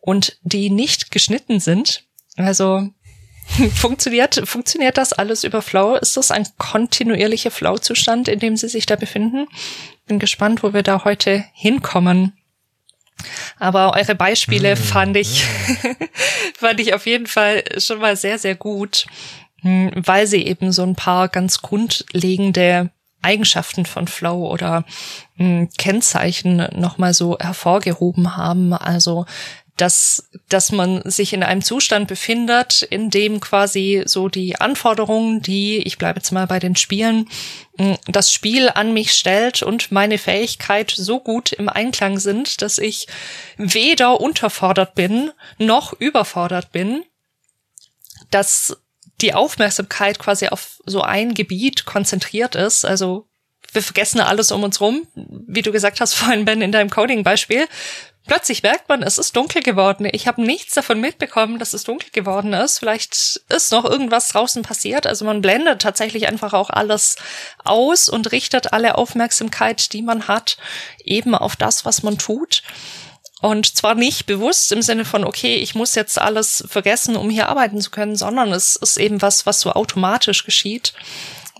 und 0.00 0.38
die 0.42 0.70
nicht 0.70 1.10
geschnitten 1.10 1.60
sind? 1.60 2.04
Also 2.36 2.88
funktioniert, 3.74 4.42
funktioniert 4.44 4.98
das 4.98 5.12
alles 5.12 5.44
über 5.44 5.62
Flow? 5.62 5.96
Ist 5.96 6.16
das 6.16 6.30
ein 6.30 6.46
kontinuierlicher 6.58 7.50
Flow-Zustand, 7.50 8.28
in 8.28 8.38
dem 8.38 8.56
sie 8.56 8.68
sich 8.68 8.86
da 8.86 8.96
befinden? 8.96 9.46
Bin 10.06 10.18
gespannt, 10.18 10.62
wo 10.62 10.72
wir 10.74 10.82
da 10.82 11.04
heute 11.04 11.44
hinkommen. 11.52 12.32
Aber 13.58 13.94
eure 13.94 14.14
Beispiele 14.14 14.74
mm, 14.74 14.76
fand 14.76 15.16
ich, 15.16 15.44
fand 16.56 16.80
ich 16.80 16.94
auf 16.94 17.06
jeden 17.06 17.26
Fall 17.26 17.62
schon 17.78 18.00
mal 18.00 18.16
sehr, 18.16 18.38
sehr 18.38 18.54
gut, 18.54 19.06
hm, 19.62 19.92
weil 19.94 20.26
sie 20.26 20.44
eben 20.44 20.72
so 20.72 20.82
ein 20.82 20.96
paar 20.96 21.28
ganz 21.28 21.62
grundlegende 21.62 22.90
Eigenschaften 23.22 23.86
von 23.86 24.06
Flow 24.06 24.50
oder 24.50 24.84
hm, 25.36 25.70
Kennzeichen 25.78 26.68
nochmal 26.72 27.14
so 27.14 27.38
hervorgehoben 27.38 28.36
haben. 28.36 28.72
Also 28.74 29.26
dass, 29.76 30.28
dass 30.48 30.70
man 30.70 31.02
sich 31.10 31.32
in 31.32 31.42
einem 31.42 31.62
Zustand 31.62 32.06
befindet, 32.06 32.82
in 32.82 33.10
dem 33.10 33.40
quasi 33.40 34.02
so 34.06 34.28
die 34.28 34.56
Anforderungen, 34.56 35.42
die, 35.42 35.78
ich 35.78 35.98
bleibe 35.98 36.20
jetzt 36.20 36.30
mal 36.30 36.46
bei 36.46 36.60
den 36.60 36.76
Spielen, 36.76 37.28
hm, 37.76 37.96
das 38.06 38.32
Spiel 38.32 38.68
an 38.68 38.94
mich 38.94 39.12
stellt 39.12 39.62
und 39.62 39.90
meine 39.90 40.18
Fähigkeit 40.18 40.92
so 40.96 41.18
gut 41.18 41.52
im 41.52 41.68
Einklang 41.68 42.20
sind, 42.20 42.62
dass 42.62 42.78
ich 42.78 43.08
weder 43.56 44.20
unterfordert 44.20 44.94
bin, 44.94 45.32
noch 45.58 45.92
überfordert 45.92 46.70
bin, 46.70 47.04
dass 48.30 48.76
die 49.20 49.34
Aufmerksamkeit 49.34 50.18
quasi 50.18 50.48
auf 50.48 50.80
so 50.86 51.02
ein 51.02 51.34
Gebiet 51.34 51.84
konzentriert 51.84 52.54
ist, 52.54 52.84
also 52.84 53.26
wir 53.72 53.82
vergessen 53.82 54.20
alles 54.20 54.52
um 54.52 54.62
uns 54.62 54.80
rum, 54.80 55.06
wie 55.14 55.62
du 55.62 55.72
gesagt 55.72 56.00
hast 56.00 56.14
vorhin, 56.14 56.44
Ben, 56.44 56.62
in 56.62 56.70
deinem 56.70 56.90
Coding-Beispiel. 56.90 57.66
Plötzlich 58.26 58.62
merkt 58.62 58.88
man, 58.88 59.02
es 59.02 59.18
ist 59.18 59.36
dunkel 59.36 59.62
geworden. 59.62 60.08
Ich 60.10 60.26
habe 60.26 60.42
nichts 60.42 60.74
davon 60.74 60.98
mitbekommen, 60.98 61.58
dass 61.58 61.74
es 61.74 61.84
dunkel 61.84 62.08
geworden 62.10 62.54
ist. 62.54 62.78
Vielleicht 62.78 63.42
ist 63.50 63.70
noch 63.70 63.84
irgendwas 63.84 64.28
draußen 64.28 64.62
passiert. 64.62 65.06
Also 65.06 65.26
man 65.26 65.42
blendet 65.42 65.82
tatsächlich 65.82 66.26
einfach 66.26 66.54
auch 66.54 66.70
alles 66.70 67.16
aus 67.64 68.08
und 68.08 68.32
richtet 68.32 68.72
alle 68.72 68.96
Aufmerksamkeit, 68.96 69.92
die 69.92 70.00
man 70.00 70.26
hat, 70.26 70.56
eben 71.04 71.34
auf 71.34 71.54
das, 71.56 71.84
was 71.84 72.02
man 72.02 72.16
tut. 72.16 72.62
Und 73.42 73.76
zwar 73.76 73.94
nicht 73.94 74.24
bewusst 74.24 74.72
im 74.72 74.80
Sinne 74.80 75.04
von, 75.04 75.22
okay, 75.22 75.56
ich 75.56 75.74
muss 75.74 75.94
jetzt 75.94 76.18
alles 76.18 76.64
vergessen, 76.66 77.16
um 77.16 77.28
hier 77.28 77.50
arbeiten 77.50 77.78
zu 77.78 77.90
können, 77.90 78.16
sondern 78.16 78.52
es 78.52 78.76
ist 78.76 78.96
eben 78.96 79.20
was, 79.20 79.44
was 79.44 79.60
so 79.60 79.72
automatisch 79.72 80.46
geschieht, 80.46 80.94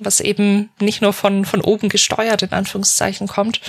was 0.00 0.20
eben 0.20 0.70
nicht 0.80 1.02
nur 1.02 1.12
von, 1.12 1.44
von 1.44 1.60
oben 1.60 1.90
gesteuert 1.90 2.40
in 2.40 2.52
Anführungszeichen 2.52 3.28
kommt. 3.28 3.60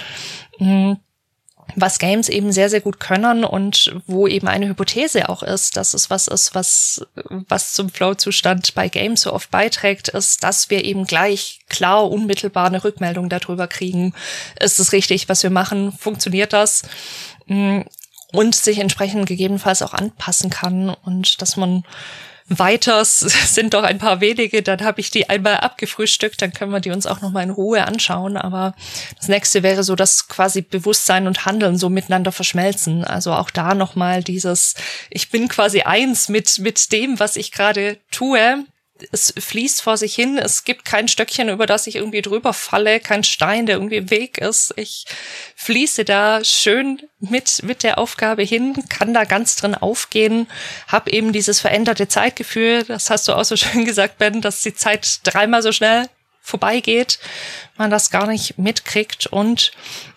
Was 1.76 2.00
Games 2.00 2.30
eben 2.30 2.52
sehr, 2.52 2.70
sehr 2.70 2.82
gut 2.82 3.00
können 3.00 3.44
und 3.44 3.96
wo 4.08 4.28
eben 4.28 4.48
eine 4.48 4.68
Hypothese 4.68 5.30
auch 5.30 5.44
ist, 5.44 5.76
dass 5.78 5.94
es 5.94 6.10
was 6.10 6.28
ist, 6.28 6.56
was, 6.56 7.06
was 7.50 7.74
zum 7.74 7.90
Flow-Zustand 7.90 8.76
bei 8.76 8.88
Games 8.88 9.22
so 9.22 9.34
oft 9.34 9.52
beiträgt, 9.52 10.10
ist, 10.10 10.44
dass 10.44 10.70
wir 10.70 10.86
eben 10.86 11.06
gleich 11.06 11.62
klar, 11.68 12.10
unmittelbar 12.10 12.68
eine 12.68 12.84
Rückmeldung 12.84 13.30
darüber 13.30 13.68
kriegen. 13.68 14.14
Ist 14.60 14.80
es 14.80 14.92
richtig, 14.92 15.28
was 15.28 15.44
wir 15.44 15.50
machen? 15.50 15.92
Funktioniert 15.92 16.54
das? 16.54 16.84
Mm, 17.48 17.82
und 18.32 18.56
sich 18.56 18.80
entsprechend 18.80 19.28
gegebenenfalls 19.28 19.82
auch 19.82 19.94
anpassen 19.94 20.50
kann 20.50 20.90
und 20.90 21.42
dass 21.42 21.58
man 21.58 21.84
Weiters 22.48 23.20
sind 23.20 23.74
doch 23.74 23.84
ein 23.84 23.98
paar 23.98 24.22
wenige, 24.22 24.62
dann 24.62 24.82
habe 24.82 25.02
ich 25.02 25.10
die 25.10 25.30
einmal 25.30 25.58
abgefrühstückt, 25.58 26.42
dann 26.42 26.54
können 26.54 26.72
wir 26.72 26.80
die 26.80 26.92
uns 26.92 27.08
auch 27.08 27.22
noch 27.22 27.32
mal 27.32 27.44
in 27.44 27.50
Ruhe 27.50 27.86
anschauen. 27.86 28.38
Aber 28.38 28.76
das 29.18 29.28
nächste 29.28 29.64
wäre 29.64 29.84
so, 29.84 29.96
dass 29.96 30.28
quasi 30.28 30.62
Bewusstsein 30.62 31.28
und 31.28 31.46
Handeln 31.46 31.78
so 31.78 31.90
miteinander 31.90 32.32
verschmelzen. 32.32 33.04
Also 33.04 33.34
auch 33.34 33.50
da 33.50 33.74
noch 33.74 33.96
mal 33.96 34.24
dieses, 34.24 34.76
ich 35.10 35.32
bin 35.32 35.48
quasi 35.48 35.82
eins 35.82 36.30
mit 36.30 36.60
mit 36.60 36.92
dem, 36.92 37.20
was 37.20 37.36
ich 37.36 37.52
gerade 37.52 37.98
tue 38.12 38.66
es 39.12 39.34
fließt 39.38 39.82
vor 39.82 39.98
sich 39.98 40.16
hin. 40.16 40.38
Es 40.38 40.64
gibt 40.64 40.86
kein 40.86 41.08
Stöckchen, 41.08 41.50
über 41.50 41.66
das 41.66 41.88
ich 41.88 41.96
irgendwie 41.96 42.22
drüber 42.22 42.54
falle, 42.54 43.00
kein 43.00 43.24
Stein, 43.24 43.66
der 43.66 43.76
irgendwie 43.76 43.98
im 43.98 44.10
Weg 44.10 44.38
ist. 44.38 44.74
Ich 44.78 45.06
fließe 45.56 46.06
da 46.06 46.44
schön 46.44 47.02
mit, 47.20 47.64
mit 47.64 47.84
der 47.84 47.98
Aufgabe 47.98 48.44
hin, 48.44 48.84
kann 48.90 49.14
da 49.14 49.26
ganz 49.26 49.56
drin 49.56 49.76
aufgehen, 49.76 50.48
habe 50.88 51.12
eben 51.12 51.34
dieses 51.34 51.60
veränderte 51.60 52.08
Zeitgefühl. 52.08 52.84
Das 52.84 53.10
hast 53.10 53.28
du 53.28 53.34
auch 53.34 53.44
so 53.44 53.56
schön 53.56 53.86
gesagt, 53.86 54.18
Ben, 54.18 54.42
dass 54.42 54.62
die 54.62 54.74
Zeit 54.74 55.20
dreimal 55.24 55.62
so 55.62 55.72
schnell 55.72 56.08
vorbeigeht, 56.46 57.18
man 57.76 57.90
das 57.90 58.12
gar 58.12 58.28
nicht 58.28 58.58
mitkriegt. 58.60 59.26
Und 59.28 59.72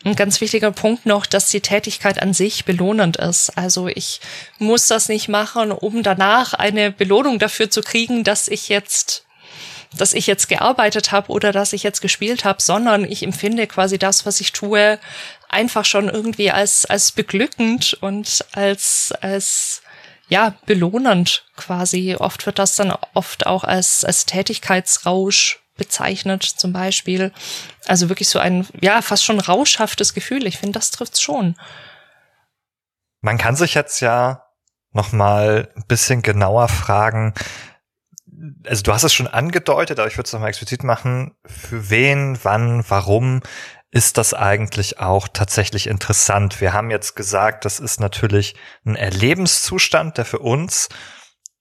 ein 0.05 0.15
ganz 0.15 0.41
wichtiger 0.41 0.71
Punkt 0.71 1.07
noch, 1.07 1.25
dass 1.27 1.49
die 1.49 1.63
Tätigkeit 1.63 2.21
an 2.23 2.35
sich 2.35 2.67
belohnend 2.67 3.17
ist. 3.17 3.57
Also 3.57 3.89
ich 3.89 4.21
muss 4.59 4.87
das 4.87 5.09
nicht 5.09 5.29
machen, 5.29 5.73
um 5.73 6.03
danach 6.03 6.53
eine 6.53 6.93
Belohnung 6.93 7.39
dafür 7.39 7.71
zu 7.71 7.81
kriegen, 7.81 8.25
dass 8.25 8.47
ich 8.49 8.69
jetzt 8.69 9.25
dass 9.97 10.13
ich 10.13 10.27
jetzt 10.27 10.51
gearbeitet 10.51 11.13
habe 11.13 11.33
oder 11.33 11.51
dass 11.51 11.73
ich 11.73 11.83
jetzt 11.83 12.03
gespielt 12.03 12.45
habe, 12.45 12.61
sondern 12.61 13.07
ich 13.07 13.23
empfinde 13.23 13.67
quasi 13.67 13.97
das, 13.97 14.27
was 14.27 14.39
ich 14.39 14.53
tue, 14.53 14.99
einfach 15.49 15.87
schon 15.87 16.11
irgendwie 16.11 16.51
als 16.51 16.85
als 16.85 17.13
beglückend 17.13 17.97
und 18.03 18.45
als 18.53 19.15
als 19.23 19.81
ja 20.29 20.55
belohnend 20.67 21.47
quasi. 21.57 22.17
Oft 22.17 22.45
wird 22.45 22.59
das 22.59 22.77
dann 22.77 22.95
oft 23.15 23.47
auch 23.47 23.65
als 23.65 24.05
als 24.05 24.27
Tätigkeitsrausch 24.27 25.61
bezeichnet 25.79 26.43
zum 26.43 26.75
Beispiel. 26.75 27.33
Also 27.87 28.11
wirklich 28.11 28.29
so 28.29 28.39
ein, 28.39 28.67
ja, 28.83 29.01
fast 29.01 29.25
schon 29.25 29.41
rauschhaftes 29.41 30.13
Gefühl. 30.13 30.47
Ich 30.47 30.59
finde, 30.59 30.79
das 30.79 30.91
trifft's 30.91 31.23
schon. 31.23 31.57
Man 33.23 33.39
kann 33.39 33.57
sich 33.57 33.73
jetzt 33.75 34.01
ja 34.01 34.45
noch 34.93 35.13
mal 35.13 35.73
ein 35.75 35.85
bisschen 35.87 36.21
genauer 36.23 36.69
fragen, 36.69 37.35
also 38.67 38.83
du 38.83 38.93
hast 38.93 39.03
es 39.03 39.13
schon 39.13 39.27
angedeutet, 39.27 39.99
aber 39.99 40.09
ich 40.09 40.17
würde 40.17 40.27
es 40.27 40.33
nochmal 40.33 40.51
explizit 40.51 40.85
machen, 40.85 41.35
für 41.45 41.91
wen, 41.91 42.39
wann, 42.43 42.85
warum 42.89 43.41
ist 43.91 44.19
das 44.19 44.35
eigentlich 44.35 45.01
auch 45.01 45.29
tatsächlich 45.29 45.87
interessant? 45.87 46.61
Wir 46.61 46.73
haben 46.73 46.91
jetzt 46.91 47.17
gesagt, 47.17 47.65
das 47.65 47.81
ist 47.81 48.01
natürlich 48.01 48.55
ein 48.85 48.97
Erlebenszustand, 48.97 50.19
der 50.19 50.25
für 50.25 50.41
uns 50.41 50.89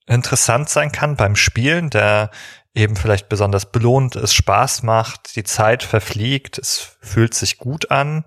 interessant 0.05 0.69
sein 0.69 0.91
kann 0.91 1.15
beim 1.15 1.35
Spielen, 1.35 1.89
der 1.89 2.31
eben 2.77 2.95
vielleicht 2.95 3.27
besonders 3.27 3.71
belohnt, 3.71 4.15
es 4.15 4.33
Spaß 4.33 4.83
macht, 4.83 5.35
die 5.35 5.43
Zeit 5.43 5.83
verfliegt, 5.83 6.57
es 6.57 6.95
fühlt 7.01 7.33
sich 7.33 7.57
gut 7.57 7.91
an. 7.91 8.23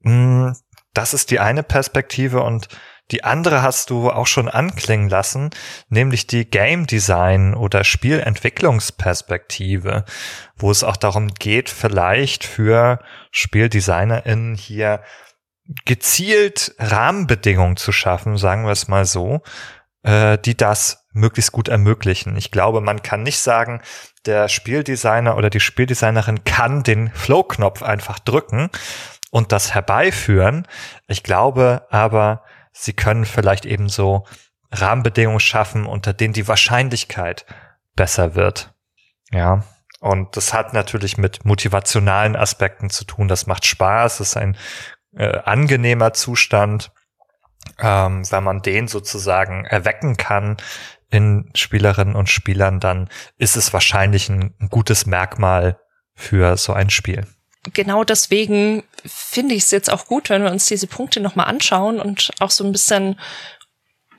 Mm, 0.00 0.50
das 0.92 1.14
ist 1.14 1.30
die 1.30 1.40
eine 1.40 1.62
Perspektive 1.62 2.42
und 2.42 2.68
die 3.10 3.24
andere 3.24 3.62
hast 3.62 3.88
du 3.90 4.10
auch 4.10 4.26
schon 4.26 4.48
anklingen 4.48 5.08
lassen, 5.08 5.50
nämlich 5.88 6.26
die 6.26 6.44
Game 6.48 6.86
Design 6.86 7.54
oder 7.54 7.84
Spielentwicklungsperspektive, 7.84 10.04
wo 10.56 10.70
es 10.70 10.84
auch 10.84 10.96
darum 10.96 11.28
geht, 11.28 11.68
vielleicht 11.70 12.44
für 12.44 13.00
SpieldesignerInnen 13.30 14.54
hier 14.54 15.02
gezielt 15.84 16.74
Rahmenbedingungen 16.78 17.76
zu 17.76 17.92
schaffen, 17.92 18.36
sagen 18.36 18.64
wir 18.64 18.72
es 18.72 18.88
mal 18.88 19.04
so, 19.04 19.42
äh, 20.02 20.38
die 20.38 20.56
das 20.56 21.01
möglichst 21.12 21.52
gut 21.52 21.68
ermöglichen. 21.68 22.36
Ich 22.36 22.50
glaube, 22.50 22.80
man 22.80 23.02
kann 23.02 23.22
nicht 23.22 23.38
sagen, 23.38 23.82
der 24.26 24.48
Spieldesigner 24.48 25.36
oder 25.36 25.50
die 25.50 25.60
Spieldesignerin 25.60 26.44
kann 26.44 26.82
den 26.82 27.10
Flow-Knopf 27.10 27.82
einfach 27.82 28.18
drücken 28.18 28.70
und 29.30 29.52
das 29.52 29.74
herbeiführen. 29.74 30.66
Ich 31.06 31.22
glaube 31.22 31.86
aber, 31.90 32.44
sie 32.72 32.92
können 32.92 33.24
vielleicht 33.24 33.66
eben 33.66 33.88
so 33.88 34.26
Rahmenbedingungen 34.70 35.40
schaffen, 35.40 35.86
unter 35.86 36.12
denen 36.12 36.32
die 36.32 36.48
Wahrscheinlichkeit 36.48 37.44
besser 37.94 38.34
wird. 38.34 38.72
Ja. 39.30 39.64
Und 40.00 40.36
das 40.36 40.52
hat 40.52 40.72
natürlich 40.72 41.16
mit 41.16 41.44
motivationalen 41.44 42.34
Aspekten 42.34 42.90
zu 42.90 43.04
tun. 43.04 43.28
Das 43.28 43.46
macht 43.46 43.66
Spaß, 43.66 44.18
das 44.18 44.28
ist 44.28 44.36
ein 44.36 44.56
äh, 45.14 45.38
angenehmer 45.44 46.12
Zustand 46.12 46.90
ähm, 47.78 48.30
wenn 48.30 48.44
man 48.44 48.62
den 48.62 48.88
sozusagen 48.88 49.64
erwecken 49.64 50.16
kann 50.16 50.56
in 51.12 51.50
Spielerinnen 51.54 52.16
und 52.16 52.28
Spielern, 52.28 52.80
dann 52.80 53.08
ist 53.36 53.56
es 53.56 53.72
wahrscheinlich 53.72 54.28
ein, 54.30 54.54
gutes 54.70 55.06
Merkmal 55.06 55.78
für 56.14 56.56
so 56.56 56.72
ein 56.72 56.90
Spiel. 56.90 57.26
Genau 57.74 58.02
deswegen 58.02 58.82
finde 59.04 59.54
ich 59.54 59.64
es 59.64 59.70
jetzt 59.70 59.92
auch 59.92 60.06
gut, 60.06 60.30
wenn 60.30 60.42
wir 60.42 60.50
uns 60.50 60.66
diese 60.66 60.86
Punkte 60.86 61.20
nochmal 61.20 61.46
anschauen 61.46 62.00
und 62.00 62.30
auch 62.40 62.50
so 62.50 62.64
ein 62.64 62.72
bisschen 62.72 63.20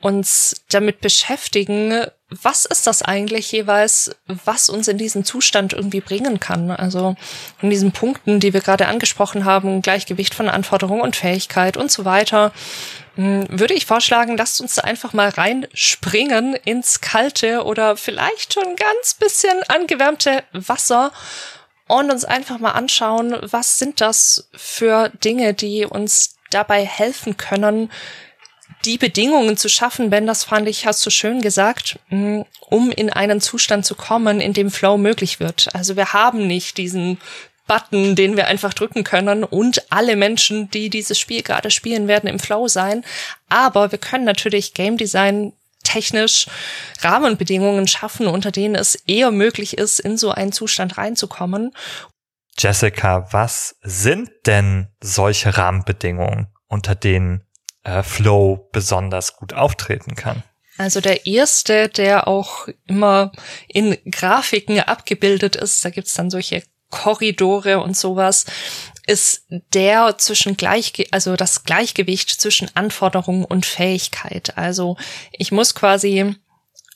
uns 0.00 0.64
damit 0.70 1.00
beschäftigen, 1.00 2.06
was 2.28 2.64
ist 2.64 2.86
das 2.86 3.02
eigentlich 3.02 3.50
jeweils, 3.52 4.14
was 4.26 4.68
uns 4.68 4.86
in 4.88 4.98
diesen 4.98 5.24
Zustand 5.24 5.72
irgendwie 5.72 6.00
bringen 6.00 6.40
kann? 6.40 6.70
Also 6.70 7.16
in 7.60 7.70
diesen 7.70 7.92
Punkten, 7.92 8.38
die 8.38 8.52
wir 8.52 8.60
gerade 8.60 8.86
angesprochen 8.86 9.44
haben, 9.44 9.82
Gleichgewicht 9.82 10.34
von 10.34 10.48
Anforderung 10.48 11.00
und 11.00 11.16
Fähigkeit 11.16 11.76
und 11.76 11.90
so 11.90 12.04
weiter, 12.04 12.52
würde 13.16 13.74
ich 13.74 13.86
vorschlagen, 13.86 14.36
lasst 14.36 14.60
uns 14.60 14.74
da 14.74 14.82
einfach 14.82 15.12
mal 15.12 15.28
reinspringen 15.28 16.54
ins 16.54 17.00
kalte 17.00 17.64
oder 17.64 17.96
vielleicht 17.96 18.54
schon 18.54 18.76
ganz 18.76 19.14
bisschen 19.14 19.62
angewärmte 19.68 20.42
Wasser 20.52 21.12
und 21.86 22.10
uns 22.10 22.24
einfach 22.24 22.58
mal 22.58 22.72
anschauen, 22.72 23.36
was 23.42 23.78
sind 23.78 24.00
das 24.00 24.48
für 24.54 25.10
Dinge, 25.22 25.54
die 25.54 25.84
uns 25.84 26.36
dabei 26.50 26.84
helfen 26.84 27.36
können, 27.36 27.90
die 28.84 28.98
Bedingungen 28.98 29.56
zu 29.56 29.68
schaffen, 29.68 30.10
Ben, 30.10 30.26
das 30.26 30.44
fand 30.44 30.68
ich, 30.68 30.86
hast 30.86 31.04
du 31.06 31.10
schön 31.10 31.40
gesagt, 31.40 31.98
mm, 32.10 32.42
um 32.68 32.90
in 32.90 33.10
einen 33.10 33.40
Zustand 33.40 33.86
zu 33.86 33.94
kommen, 33.94 34.40
in 34.40 34.52
dem 34.52 34.70
Flow 34.70 34.98
möglich 34.98 35.40
wird. 35.40 35.68
Also 35.74 35.96
wir 35.96 36.12
haben 36.12 36.46
nicht 36.46 36.76
diesen 36.76 37.18
Button, 37.66 38.14
den 38.14 38.36
wir 38.36 38.46
einfach 38.46 38.74
drücken 38.74 39.04
können 39.04 39.44
und 39.44 39.90
alle 39.90 40.16
Menschen, 40.16 40.70
die 40.70 40.90
dieses 40.90 41.18
Spiel 41.18 41.42
gerade 41.42 41.70
spielen, 41.70 42.08
werden 42.08 42.28
im 42.28 42.38
Flow 42.38 42.68
sein. 42.68 43.04
Aber 43.48 43.90
wir 43.90 43.98
können 43.98 44.24
natürlich 44.24 44.74
Game 44.74 44.96
Design 44.96 45.52
technisch 45.82 46.46
Rahmenbedingungen 47.00 47.86
schaffen, 47.86 48.26
unter 48.26 48.50
denen 48.50 48.74
es 48.74 48.94
eher 49.06 49.30
möglich 49.30 49.78
ist, 49.78 50.00
in 50.00 50.16
so 50.16 50.30
einen 50.30 50.52
Zustand 50.52 50.98
reinzukommen. 50.98 51.72
Jessica, 52.58 53.32
was 53.32 53.76
sind 53.82 54.30
denn 54.46 54.88
solche 55.00 55.56
Rahmenbedingungen, 55.56 56.48
unter 56.68 56.94
denen 56.94 57.44
äh, 57.82 58.02
Flow 58.02 58.68
besonders 58.72 59.36
gut 59.36 59.52
auftreten 59.52 60.14
kann? 60.14 60.42
Also 60.76 61.00
der 61.00 61.26
erste, 61.26 61.88
der 61.88 62.26
auch 62.26 62.68
immer 62.86 63.30
in 63.68 63.96
Grafiken 64.10 64.80
abgebildet 64.80 65.54
ist, 65.56 65.84
da 65.84 65.90
gibt's 65.90 66.14
dann 66.14 66.30
solche 66.30 66.64
Korridore 66.94 67.80
und 67.80 67.96
sowas, 67.96 68.46
ist 69.06 69.44
der 69.74 70.16
zwischen 70.18 70.56
Gleichge 70.56 71.06
also 71.10 71.36
das 71.36 71.64
Gleichgewicht 71.64 72.30
zwischen 72.30 72.70
Anforderung 72.74 73.44
und 73.44 73.66
Fähigkeit. 73.66 74.56
Also 74.56 74.96
ich 75.32 75.52
muss 75.52 75.74
quasi 75.74 76.34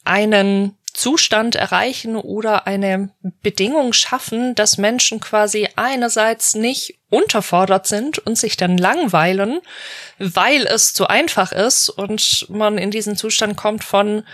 einen 0.04 0.74
Zustand 0.94 1.54
erreichen 1.54 2.16
oder 2.16 2.66
eine 2.66 3.10
Bedingung 3.42 3.92
schaffen, 3.92 4.54
dass 4.54 4.78
Menschen 4.78 5.20
quasi 5.20 5.68
einerseits 5.76 6.54
nicht 6.54 6.98
unterfordert 7.10 7.86
sind 7.86 8.18
und 8.18 8.38
sich 8.38 8.56
dann 8.56 8.78
langweilen, 8.78 9.60
weil 10.18 10.66
es 10.66 10.94
zu 10.94 11.06
einfach 11.06 11.52
ist 11.52 11.88
und 11.88 12.46
man 12.48 12.78
in 12.78 12.90
diesen 12.90 13.16
Zustand 13.16 13.56
kommt 13.56 13.84
von 13.84 14.24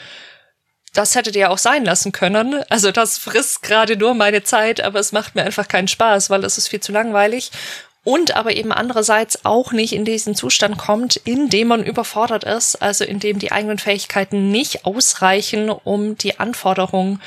das 0.95 1.15
hättet 1.15 1.37
ihr 1.37 1.51
auch 1.51 1.59
sein 1.59 1.85
lassen 1.85 2.13
können. 2.13 2.63
Also 2.71 2.91
das 2.91 3.19
frisst 3.19 3.63
gerade 3.63 3.97
nur 3.97 4.15
meine 4.15 4.43
Zeit, 4.43 4.81
aber 4.81 5.01
es 5.01 5.13
macht 5.13 5.35
mir 5.35 5.43
einfach 5.43 5.69
keinen 5.69 5.89
Spaß, 5.89 6.31
weil 6.31 6.45
es 6.45 6.57
ist 6.57 6.69
viel 6.69 6.81
zu 6.81 6.93
langweilig 6.93 7.51
und 8.05 8.37
aber 8.37 8.55
eben 8.55 8.71
andererseits 8.71 9.45
auch 9.45 9.73
nicht 9.73 9.95
in 9.95 10.05
diesen 10.05 10.35
Zustand 10.35 10.77
kommt, 10.77 11.17
in 11.17 11.49
dem 11.49 11.69
man 11.69 11.83
überfordert 11.83 12.45
ist, 12.45 12.77
also 12.77 13.03
in 13.03 13.19
dem 13.19 13.39
die 13.39 13.51
eigenen 13.51 13.79
Fähigkeiten 13.79 14.51
nicht 14.51 14.85
ausreichen, 14.85 15.71
um 15.71 16.17
die 16.17 16.39
Anforderungen 16.39 17.21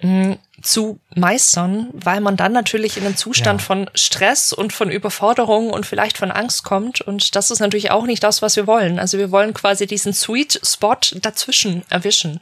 mh, 0.00 0.24
hm, 0.24 0.38
zu 0.60 0.98
meistern, 1.14 1.88
weil 1.92 2.20
man 2.20 2.36
dann 2.36 2.52
natürlich 2.52 2.96
in 2.96 3.06
einen 3.06 3.16
Zustand 3.16 3.60
ja. 3.60 3.66
von 3.66 3.90
Stress 3.94 4.52
und 4.52 4.72
von 4.72 4.90
Überforderung 4.90 5.70
und 5.70 5.86
vielleicht 5.86 6.18
von 6.18 6.30
Angst 6.32 6.64
kommt. 6.64 7.00
Und 7.00 7.36
das 7.36 7.50
ist 7.50 7.60
natürlich 7.60 7.90
auch 7.90 8.04
nicht 8.04 8.22
das, 8.22 8.42
was 8.42 8.56
wir 8.56 8.66
wollen. 8.66 8.98
Also 8.98 9.18
wir 9.18 9.30
wollen 9.30 9.54
quasi 9.54 9.86
diesen 9.86 10.12
Sweet 10.12 10.60
Spot 10.64 10.96
dazwischen 11.20 11.84
erwischen. 11.90 12.40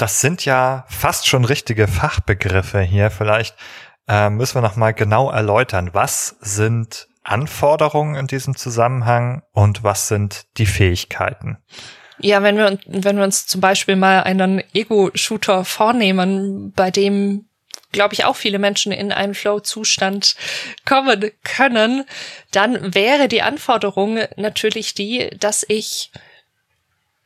Das 0.00 0.22
sind 0.22 0.46
ja 0.46 0.86
fast 0.88 1.28
schon 1.28 1.44
richtige 1.44 1.86
Fachbegriffe 1.86 2.80
hier. 2.80 3.10
Vielleicht 3.10 3.54
äh, 4.08 4.30
müssen 4.30 4.54
wir 4.54 4.62
nochmal 4.62 4.94
genau 4.94 5.30
erläutern, 5.30 5.90
was 5.92 6.36
sind 6.40 7.06
Anforderungen 7.22 8.14
in 8.14 8.26
diesem 8.26 8.56
Zusammenhang 8.56 9.42
und 9.52 9.84
was 9.84 10.08
sind 10.08 10.46
die 10.56 10.64
Fähigkeiten? 10.64 11.58
Ja, 12.18 12.42
wenn 12.42 12.56
wir, 12.56 12.78
wenn 12.86 13.18
wir 13.18 13.24
uns 13.24 13.46
zum 13.46 13.60
Beispiel 13.60 13.96
mal 13.96 14.22
einen 14.22 14.62
Ego-Shooter 14.72 15.66
vornehmen, 15.66 16.72
bei 16.72 16.90
dem 16.90 17.50
glaube 17.92 18.14
ich, 18.14 18.24
auch 18.24 18.36
viele 18.36 18.60
Menschen 18.60 18.92
in 18.92 19.12
einen 19.12 19.34
Flow-Zustand 19.34 20.36
kommen 20.86 21.32
können, 21.42 22.04
dann 22.52 22.94
wäre 22.94 23.26
die 23.26 23.42
Anforderung 23.42 24.20
natürlich 24.36 24.94
die, 24.94 25.28
dass 25.38 25.66
ich 25.68 26.12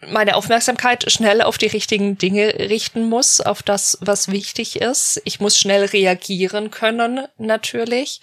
meine 0.09 0.37
Aufmerksamkeit 0.37 1.11
schnell 1.11 1.43
auf 1.43 1.59
die 1.59 1.67
richtigen 1.67 2.19
Dinge 2.19 2.55
richten 2.59 3.09
muss, 3.09 3.40
auf 3.40 3.62
das, 3.62 3.99
was 4.01 4.31
wichtig 4.31 4.81
ist. 4.81 5.21
Ich 5.25 5.40
muss 5.40 5.59
schnell 5.59 5.85
reagieren 5.85 6.71
können, 6.71 7.27
natürlich. 7.38 8.21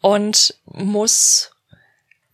Und 0.00 0.54
muss 0.64 1.52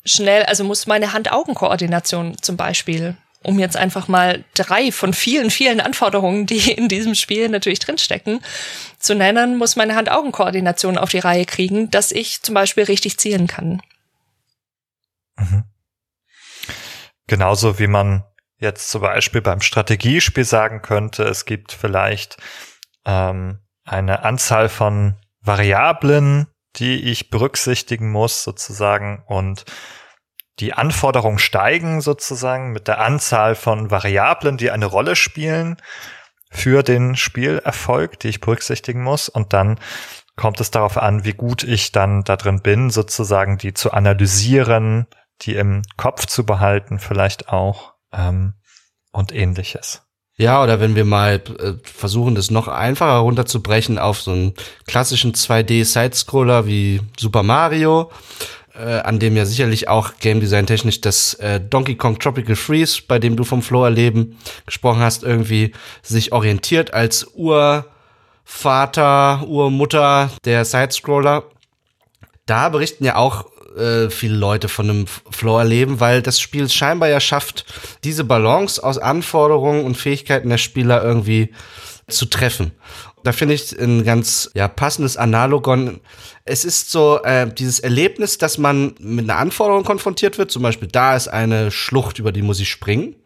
schnell, 0.04 0.44
also 0.44 0.64
muss 0.64 0.86
meine 0.86 1.12
Hand-Augen-Koordination 1.12 2.36
zum 2.40 2.56
Beispiel, 2.56 3.16
um 3.42 3.58
jetzt 3.58 3.76
einfach 3.76 4.08
mal 4.08 4.44
drei 4.54 4.92
von 4.92 5.12
vielen, 5.12 5.50
vielen 5.50 5.80
Anforderungen, 5.80 6.46
die 6.46 6.72
in 6.72 6.88
diesem 6.88 7.14
Spiel 7.14 7.48
natürlich 7.48 7.80
drinstecken, 7.80 8.40
zu 8.98 9.14
nennen, 9.14 9.56
muss 9.56 9.76
meine 9.76 9.94
Hand-Augen-Koordination 9.94 10.98
auf 10.98 11.10
die 11.10 11.18
Reihe 11.18 11.44
kriegen, 11.44 11.90
dass 11.90 12.12
ich 12.12 12.42
zum 12.42 12.54
Beispiel 12.54 12.84
richtig 12.84 13.18
zielen 13.18 13.46
kann. 13.46 13.82
Mhm. 15.36 15.64
Genauso 17.26 17.78
wie 17.78 17.88
man 17.88 18.24
jetzt 18.58 18.90
zum 18.90 19.02
Beispiel 19.02 19.42
beim 19.42 19.60
Strategiespiel 19.60 20.44
sagen 20.44 20.82
könnte, 20.82 21.24
es 21.24 21.44
gibt 21.44 21.72
vielleicht 21.72 22.36
ähm, 23.04 23.60
eine 23.84 24.24
Anzahl 24.24 24.68
von 24.68 25.16
Variablen, 25.40 26.48
die 26.76 27.10
ich 27.10 27.30
berücksichtigen 27.30 28.10
muss 28.10 28.42
sozusagen 28.42 29.22
und 29.26 29.64
die 30.58 30.72
Anforderungen 30.72 31.38
steigen 31.38 32.00
sozusagen 32.00 32.72
mit 32.72 32.88
der 32.88 33.00
Anzahl 33.00 33.54
von 33.54 33.90
Variablen, 33.90 34.56
die 34.56 34.70
eine 34.70 34.86
Rolle 34.86 35.14
spielen 35.14 35.76
für 36.50 36.82
den 36.82 37.16
Spielerfolg, 37.16 38.18
die 38.20 38.28
ich 38.28 38.40
berücksichtigen 38.40 39.02
muss. 39.02 39.28
Und 39.28 39.52
dann 39.52 39.78
kommt 40.34 40.60
es 40.60 40.70
darauf 40.70 40.96
an, 40.96 41.24
wie 41.24 41.34
gut 41.34 41.62
ich 41.62 41.92
dann 41.92 42.24
da 42.24 42.36
drin 42.36 42.62
bin, 42.62 42.88
sozusagen 42.88 43.58
die 43.58 43.74
zu 43.74 43.92
analysieren, 43.92 45.06
die 45.42 45.56
im 45.56 45.82
Kopf 45.98 46.24
zu 46.26 46.46
behalten, 46.46 46.98
vielleicht 46.98 47.50
auch 47.50 47.95
ähm, 48.16 48.54
und 49.12 49.32
ähnliches. 49.32 50.02
Ja, 50.38 50.62
oder 50.62 50.80
wenn 50.80 50.94
wir 50.94 51.06
mal 51.06 51.42
äh, 51.58 51.72
versuchen, 51.82 52.34
das 52.34 52.50
noch 52.50 52.68
einfacher 52.68 53.16
runterzubrechen 53.18 53.98
auf 53.98 54.20
so 54.20 54.32
einen 54.32 54.52
klassischen 54.86 55.32
2D-Sidescroller 55.32 56.66
wie 56.66 57.00
Super 57.18 57.42
Mario, 57.42 58.10
äh, 58.74 58.98
an 58.98 59.18
dem 59.18 59.34
ja 59.34 59.46
sicherlich 59.46 59.88
auch 59.88 60.18
Game 60.20 60.40
Design 60.40 60.66
technisch 60.66 61.00
das 61.00 61.32
äh, 61.34 61.58
Donkey 61.58 61.94
Kong 61.96 62.18
Tropical 62.18 62.54
Freeze, 62.54 63.00
bei 63.08 63.18
dem 63.18 63.36
du 63.36 63.44
vom 63.44 63.62
Flow-Erleben 63.62 64.36
gesprochen 64.66 65.00
hast, 65.00 65.22
irgendwie 65.22 65.72
sich 66.02 66.32
orientiert 66.32 66.92
als 66.92 67.26
Urvater, 67.34 67.86
Urmutter 69.46 70.28
der 70.44 70.66
Sidescroller. 70.66 71.44
Da 72.44 72.68
berichten 72.68 73.06
ja 73.06 73.16
auch 73.16 73.46
äh, 73.76 74.10
viele 74.10 74.36
Leute 74.36 74.68
von 74.68 74.90
einem 74.90 75.06
Floor 75.06 75.60
erleben, 75.60 76.00
weil 76.00 76.22
das 76.22 76.40
Spiel 76.40 76.68
scheinbar 76.68 77.08
ja 77.08 77.20
schafft, 77.20 77.64
diese 78.04 78.24
Balance 78.24 78.82
aus 78.82 78.98
Anforderungen 78.98 79.84
und 79.84 79.96
Fähigkeiten 79.96 80.48
der 80.48 80.58
Spieler 80.58 81.02
irgendwie 81.02 81.52
zu 82.08 82.26
treffen. 82.26 82.72
Da 83.24 83.32
finde 83.32 83.54
ich 83.54 83.72
ein 83.78 84.04
ganz 84.04 84.50
ja, 84.54 84.68
passendes 84.68 85.16
Analogon. 85.16 86.00
Es 86.44 86.64
ist 86.64 86.92
so 86.92 87.20
äh, 87.24 87.52
dieses 87.52 87.80
Erlebnis, 87.80 88.38
dass 88.38 88.56
man 88.56 88.94
mit 89.00 89.28
einer 89.28 89.40
Anforderung 89.40 89.82
konfrontiert 89.82 90.38
wird. 90.38 90.52
Zum 90.52 90.62
Beispiel, 90.62 90.86
da 90.86 91.16
ist 91.16 91.26
eine 91.26 91.72
Schlucht, 91.72 92.20
über 92.20 92.30
die 92.30 92.42
muss 92.42 92.60
ich 92.60 92.70
springen 92.70 93.16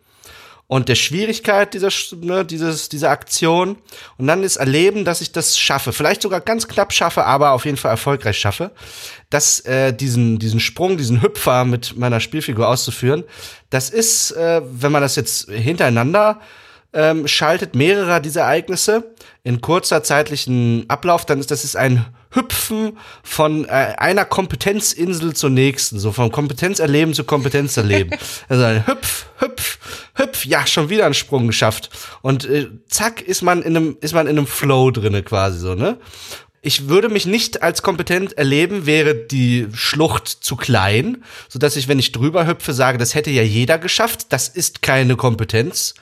und 0.70 0.88
der 0.88 0.94
Schwierigkeit 0.94 1.74
dieser, 1.74 1.88
ne, 2.20 2.44
dieses, 2.44 2.88
dieser 2.88 3.10
Aktion. 3.10 3.76
Und 4.18 4.28
dann 4.28 4.44
ist 4.44 4.54
Erleben, 4.54 5.04
dass 5.04 5.20
ich 5.20 5.32
das 5.32 5.58
schaffe. 5.58 5.92
Vielleicht 5.92 6.22
sogar 6.22 6.40
ganz 6.40 6.68
knapp 6.68 6.92
schaffe, 6.92 7.24
aber 7.24 7.50
auf 7.50 7.64
jeden 7.64 7.76
Fall 7.76 7.90
erfolgreich 7.90 8.38
schaffe. 8.38 8.70
Das, 9.30 9.58
äh, 9.66 9.92
diesen, 9.92 10.38
diesen 10.38 10.60
Sprung, 10.60 10.96
diesen 10.96 11.22
Hüpfer 11.22 11.64
mit 11.64 11.96
meiner 11.96 12.20
Spielfigur 12.20 12.68
auszuführen, 12.68 13.24
das 13.70 13.90
ist, 13.90 14.30
äh, 14.30 14.62
wenn 14.64 14.92
man 14.92 15.02
das 15.02 15.16
jetzt 15.16 15.50
hintereinander 15.50 16.40
ähm, 16.92 17.26
schaltet, 17.26 17.74
mehrere 17.74 18.20
dieser 18.20 18.42
Ereignisse 18.42 19.12
in 19.42 19.60
kurzer 19.60 20.04
zeitlichen 20.04 20.84
Ablauf, 20.86 21.26
dann 21.26 21.40
ist 21.40 21.50
das 21.50 21.64
ist 21.64 21.74
ein 21.74 22.06
Hüpfen 22.30 22.98
von 23.22 23.64
äh, 23.64 23.94
einer 23.98 24.24
Kompetenzinsel 24.24 25.34
zur 25.34 25.50
nächsten, 25.50 25.98
so 25.98 26.12
vom 26.12 26.30
Kompetenzerleben 26.30 27.12
zu 27.12 27.24
Kompetenzerleben. 27.24 28.16
also 28.48 28.64
ein 28.64 28.86
Hüpf, 28.86 29.26
Hüpf, 29.38 29.78
Hüpf, 30.14 30.44
ja, 30.44 30.66
schon 30.66 30.90
wieder 30.90 31.04
einen 31.04 31.14
Sprung 31.14 31.46
geschafft. 31.46 31.90
Und 32.22 32.44
äh, 32.44 32.68
zack, 32.88 33.20
ist 33.20 33.42
man 33.42 33.62
in 33.62 33.76
einem, 33.76 33.96
ist 34.00 34.14
man 34.14 34.26
in 34.26 34.38
einem 34.38 34.46
Flow 34.46 34.90
drinne 34.90 35.22
quasi 35.22 35.58
so, 35.58 35.74
ne? 35.74 35.98
Ich 36.62 36.88
würde 36.88 37.08
mich 37.08 37.24
nicht 37.24 37.62
als 37.62 37.80
kompetent 37.80 38.34
erleben, 38.34 38.84
wäre 38.84 39.14
die 39.14 39.68
Schlucht 39.72 40.28
zu 40.28 40.56
klein, 40.56 41.24
so 41.48 41.58
dass 41.58 41.74
ich, 41.74 41.88
wenn 41.88 41.98
ich 41.98 42.12
drüber 42.12 42.46
hüpfe, 42.46 42.74
sage, 42.74 42.98
das 42.98 43.14
hätte 43.14 43.30
ja 43.30 43.42
jeder 43.42 43.78
geschafft. 43.78 44.26
Das 44.28 44.48
ist 44.48 44.82
keine 44.82 45.16
Kompetenz. 45.16 45.94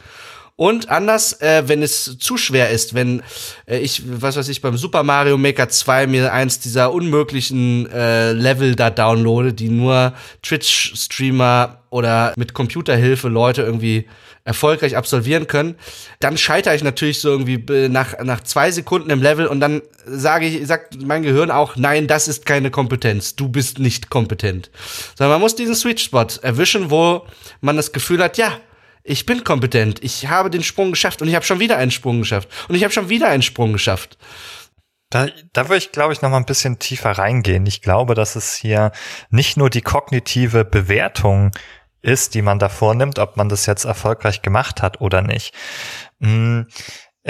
Und 0.61 0.88
anders, 0.88 1.40
äh, 1.40 1.68
wenn 1.68 1.85
es 1.85 2.18
zu 2.18 2.37
schwer 2.37 2.71
ist, 2.71 2.92
wenn 2.92 3.23
äh, 3.66 3.79
ich, 3.79 4.03
was 4.05 4.37
weiß 4.37 4.49
ich, 4.49 4.61
beim 4.61 4.77
Super 4.77 5.05
Mario 5.05 5.38
Maker 5.38 5.68
2 5.68 6.09
mir 6.09 6.33
eins 6.33 6.59
dieser 6.59 6.92
unmöglichen 6.92 7.88
äh, 7.92 8.33
Level 8.33 8.75
da 8.75 8.90
downloade, 8.90 9.53
die 9.53 9.68
nur 9.68 10.14
Twitch-Streamer 10.42 11.85
oder 11.90 12.33
mit 12.37 12.55
Computerhilfe 12.55 13.29
Leute 13.29 13.62
irgendwie 13.62 14.09
erfolgreich 14.42 14.97
absolvieren 14.97 15.47
können, 15.47 15.77
dann 16.18 16.37
scheitere 16.37 16.75
ich 16.75 16.83
natürlich 16.83 17.21
so 17.21 17.29
irgendwie 17.29 17.62
nach, 17.88 18.18
nach 18.25 18.40
zwei 18.40 18.73
Sekunden 18.73 19.11
im 19.11 19.23
Level 19.23 19.47
und 19.47 19.61
dann 19.61 19.83
sage 20.07 20.47
ich, 20.47 20.66
sagt 20.66 21.01
mein 21.01 21.23
Gehirn 21.23 21.53
auch, 21.53 21.77
nein, 21.77 22.09
das 22.09 22.27
ist 22.27 22.47
keine 22.47 22.73
Kompetenz, 22.73 23.37
du 23.37 23.49
bist 23.49 23.79
nicht 23.79 24.11
kompetent. 24.11 24.73
Sondern 25.16 25.35
man 25.35 25.40
muss 25.40 25.55
diesen 25.55 25.77
Sweet 25.77 26.01
Spot 26.01 26.27
erwischen, 26.42 26.90
wo 26.90 27.27
man 27.61 27.77
das 27.77 27.92
Gefühl 27.92 28.25
hat, 28.25 28.38
ja, 28.38 28.59
ich 29.09 29.27
bin 29.27 29.42
kompetent, 29.44 30.03
ich 30.05 30.29
habe 30.29 30.51
den 30.51 30.62
Sprung 30.62 30.90
geschafft 30.90 31.23
und 31.23 31.29
ich 31.29 31.35
habe 31.35 31.44
schon 31.44 31.61
wieder 31.61 31.79
einen 31.79 31.90
Sprung 31.90 32.21
geschafft 32.21 32.49
und 32.68 32.75
ich 32.75 32.85
habe 32.85 32.92
schon 32.92 33.09
wieder 33.09 33.29
einen 33.29 33.42
Sprung 33.42 33.73
geschafft. 33.73 34.18
Da, 35.11 35.29
da 35.55 35.68
würde 35.68 35.79
ich, 35.79 35.92
glaube 35.92 36.12
ich, 36.12 36.21
noch 36.21 36.29
mal 36.29 36.37
ein 36.37 36.44
bisschen 36.44 36.79
tiefer 36.79 37.12
reingehen. 37.12 37.64
Ich 37.64 37.81
glaube, 37.81 38.14
dass 38.14 38.37
es 38.37 38.55
hier 38.55 38.92
nicht 39.31 39.57
nur 39.57 39.71
die 39.71 39.81
kognitive 39.81 40.66
Bewertung 40.66 41.53
ist, 42.03 42.35
die 42.35 42.42
man 42.42 42.59
da 42.59 42.68
vornimmt, 42.68 43.18
ob 43.18 43.37
man 43.38 43.49
das 43.49 43.64
jetzt 43.64 43.85
erfolgreich 43.85 44.42
gemacht 44.42 44.83
hat 44.83 45.01
oder 45.01 45.23
nicht. 45.23 45.55
Hm, 46.21 46.66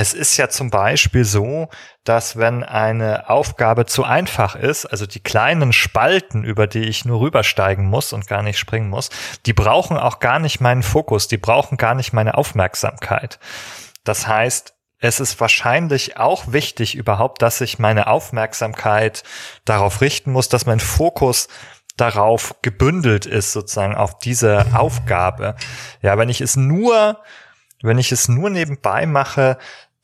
es 0.00 0.14
ist 0.14 0.36
ja 0.36 0.48
zum 0.48 0.70
Beispiel 0.70 1.24
so, 1.24 1.70
dass 2.04 2.36
wenn 2.36 2.62
eine 2.62 3.28
Aufgabe 3.28 3.84
zu 3.84 4.04
einfach 4.04 4.54
ist, 4.54 4.86
also 4.86 5.06
die 5.06 5.18
kleinen 5.18 5.72
Spalten, 5.72 6.44
über 6.44 6.68
die 6.68 6.84
ich 6.84 7.04
nur 7.04 7.18
rübersteigen 7.18 7.84
muss 7.84 8.12
und 8.12 8.28
gar 8.28 8.44
nicht 8.44 8.60
springen 8.60 8.90
muss, 8.90 9.10
die 9.44 9.52
brauchen 9.52 9.96
auch 9.96 10.20
gar 10.20 10.38
nicht 10.38 10.60
meinen 10.60 10.84
Fokus, 10.84 11.26
die 11.26 11.36
brauchen 11.36 11.78
gar 11.78 11.96
nicht 11.96 12.12
meine 12.12 12.38
Aufmerksamkeit. 12.38 13.40
Das 14.04 14.28
heißt, 14.28 14.72
es 15.00 15.18
ist 15.18 15.40
wahrscheinlich 15.40 16.16
auch 16.16 16.52
wichtig 16.52 16.94
überhaupt, 16.94 17.42
dass 17.42 17.60
ich 17.60 17.80
meine 17.80 18.06
Aufmerksamkeit 18.06 19.24
darauf 19.64 20.00
richten 20.00 20.30
muss, 20.30 20.48
dass 20.48 20.64
mein 20.64 20.78
Fokus 20.78 21.48
darauf 21.96 22.54
gebündelt 22.62 23.26
ist, 23.26 23.50
sozusagen 23.50 23.96
auf 23.96 24.16
diese 24.20 24.64
Aufgabe. 24.74 25.56
Ja, 26.02 26.16
wenn 26.18 26.28
ich 26.28 26.40
es 26.40 26.54
nur, 26.54 27.20
wenn 27.82 27.98
ich 27.98 28.12
es 28.12 28.28
nur 28.28 28.48
nebenbei 28.48 29.04
mache, 29.04 29.58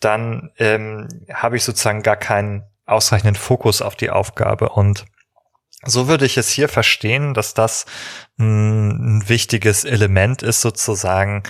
dann 0.05 0.51
ähm, 0.59 1.09
habe 1.33 1.57
ich 1.57 1.65
sozusagen 1.65 2.03
gar 2.03 2.17
keinen 2.17 2.65
ausreichenden 2.87 3.37
Fokus 3.37 3.83
auf 3.83 3.97
die 3.97 4.11
Aufgabe. 4.11 4.69
Und 4.69 5.07
so 5.85 6.09
würde 6.09 6.27
ich 6.27 6.37
es 6.37 6.49
hier 6.49 6.69
verstehen, 6.69 7.35
dass 7.35 7.55
das 7.55 7.87
ein, 8.39 9.29
wichtiges 9.29 9.85
Element 9.85 10.43
ist 10.43 10.61
sozusagen, 10.61 11.43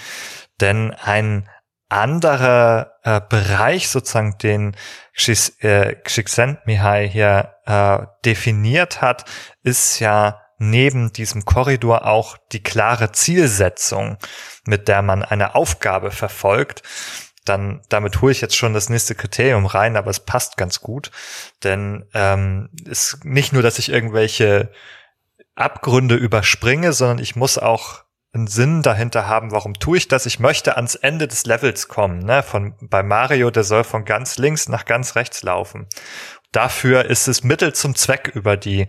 denn 0.60 0.92
ein 0.92 1.48
anderer 1.88 2.92
äh, 3.02 3.20
Bereich 3.28 3.88
sozusagen, 3.88 4.38
den 4.38 4.76
Csikszentmihalyi 5.14 7.06
äh, 7.06 7.10
hier 7.10 7.54
äh, 7.66 7.98
definiert 8.24 9.00
hat, 9.00 9.24
ist 9.62 10.00
ja 10.00 10.40
neben 10.58 11.12
diesem 11.12 11.44
Korridor 11.44 12.06
auch 12.06 12.38
die 12.52 12.62
klare 12.62 13.12
Zielsetzung, 13.12 14.18
mit 14.66 14.88
der 14.88 15.02
man 15.02 15.22
eine 15.22 15.54
Aufgabe 15.54 16.10
verfolgt 16.10 16.82
dann 17.44 17.82
damit 17.88 18.20
hole 18.20 18.32
ich 18.32 18.40
jetzt 18.40 18.56
schon 18.56 18.74
das 18.74 18.88
nächste 18.88 19.14
Kriterium 19.14 19.66
rein, 19.66 19.96
aber 19.96 20.10
es 20.10 20.20
passt 20.20 20.56
ganz 20.56 20.80
gut, 20.80 21.10
denn 21.62 22.06
ähm, 22.14 22.70
ist 22.84 23.24
nicht 23.24 23.52
nur, 23.52 23.62
dass 23.62 23.78
ich 23.78 23.90
irgendwelche 23.90 24.70
Abgründe 25.54 26.16
überspringe, 26.16 26.92
sondern 26.92 27.18
ich 27.18 27.36
muss 27.36 27.58
auch 27.58 28.04
einen 28.32 28.46
Sinn 28.48 28.82
dahinter 28.82 29.28
haben, 29.28 29.52
warum 29.52 29.74
tue 29.74 29.96
ich 29.96 30.08
das? 30.08 30.26
Ich 30.26 30.40
möchte 30.40 30.76
ans 30.76 30.96
Ende 30.96 31.28
des 31.28 31.46
Levels 31.46 31.86
kommen. 31.88 32.18
Ne? 32.18 32.42
Von 32.42 32.74
bei 32.80 33.02
Mario, 33.02 33.50
der 33.50 33.62
soll 33.62 33.84
von 33.84 34.04
ganz 34.04 34.38
links 34.38 34.68
nach 34.68 34.84
ganz 34.84 35.14
rechts 35.14 35.42
laufen. 35.42 35.86
Dafür 36.50 37.04
ist 37.04 37.28
es 37.28 37.44
Mittel 37.44 37.74
zum 37.74 37.94
Zweck, 37.94 38.32
über 38.34 38.56
die 38.56 38.88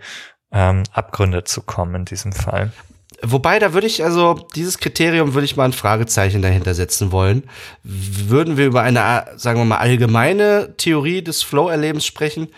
ähm, 0.52 0.84
Abgründe 0.92 1.44
zu 1.44 1.62
kommen 1.62 1.96
in 1.96 2.06
diesem 2.06 2.32
Fall. 2.32 2.72
Wobei, 3.22 3.60
da 3.60 3.74
würde 3.74 3.88
ich 3.88 4.04
also, 4.04 4.48
dieses 4.56 4.80
Kriterium 4.80 5.34
würde 5.34 5.46
ich 5.46 5.56
mal 5.56 5.66
ein 5.66 5.74
Fragezeichen 5.74 6.42
dahinter 6.42 6.74
setzen 6.74 7.12
wollen. 7.12 7.44
Würden 7.84 8.58
wir 8.58 8.66
über 8.66 8.82
eine, 8.82 9.26
sagen 9.38 9.60
wir 9.60 9.66
mal, 9.66 9.78
allgemeine 9.78 10.76
Theorie 10.78 11.22
des 11.22 11.42
Flow-Erlebens 11.42 12.06
sprechen, 12.06 12.50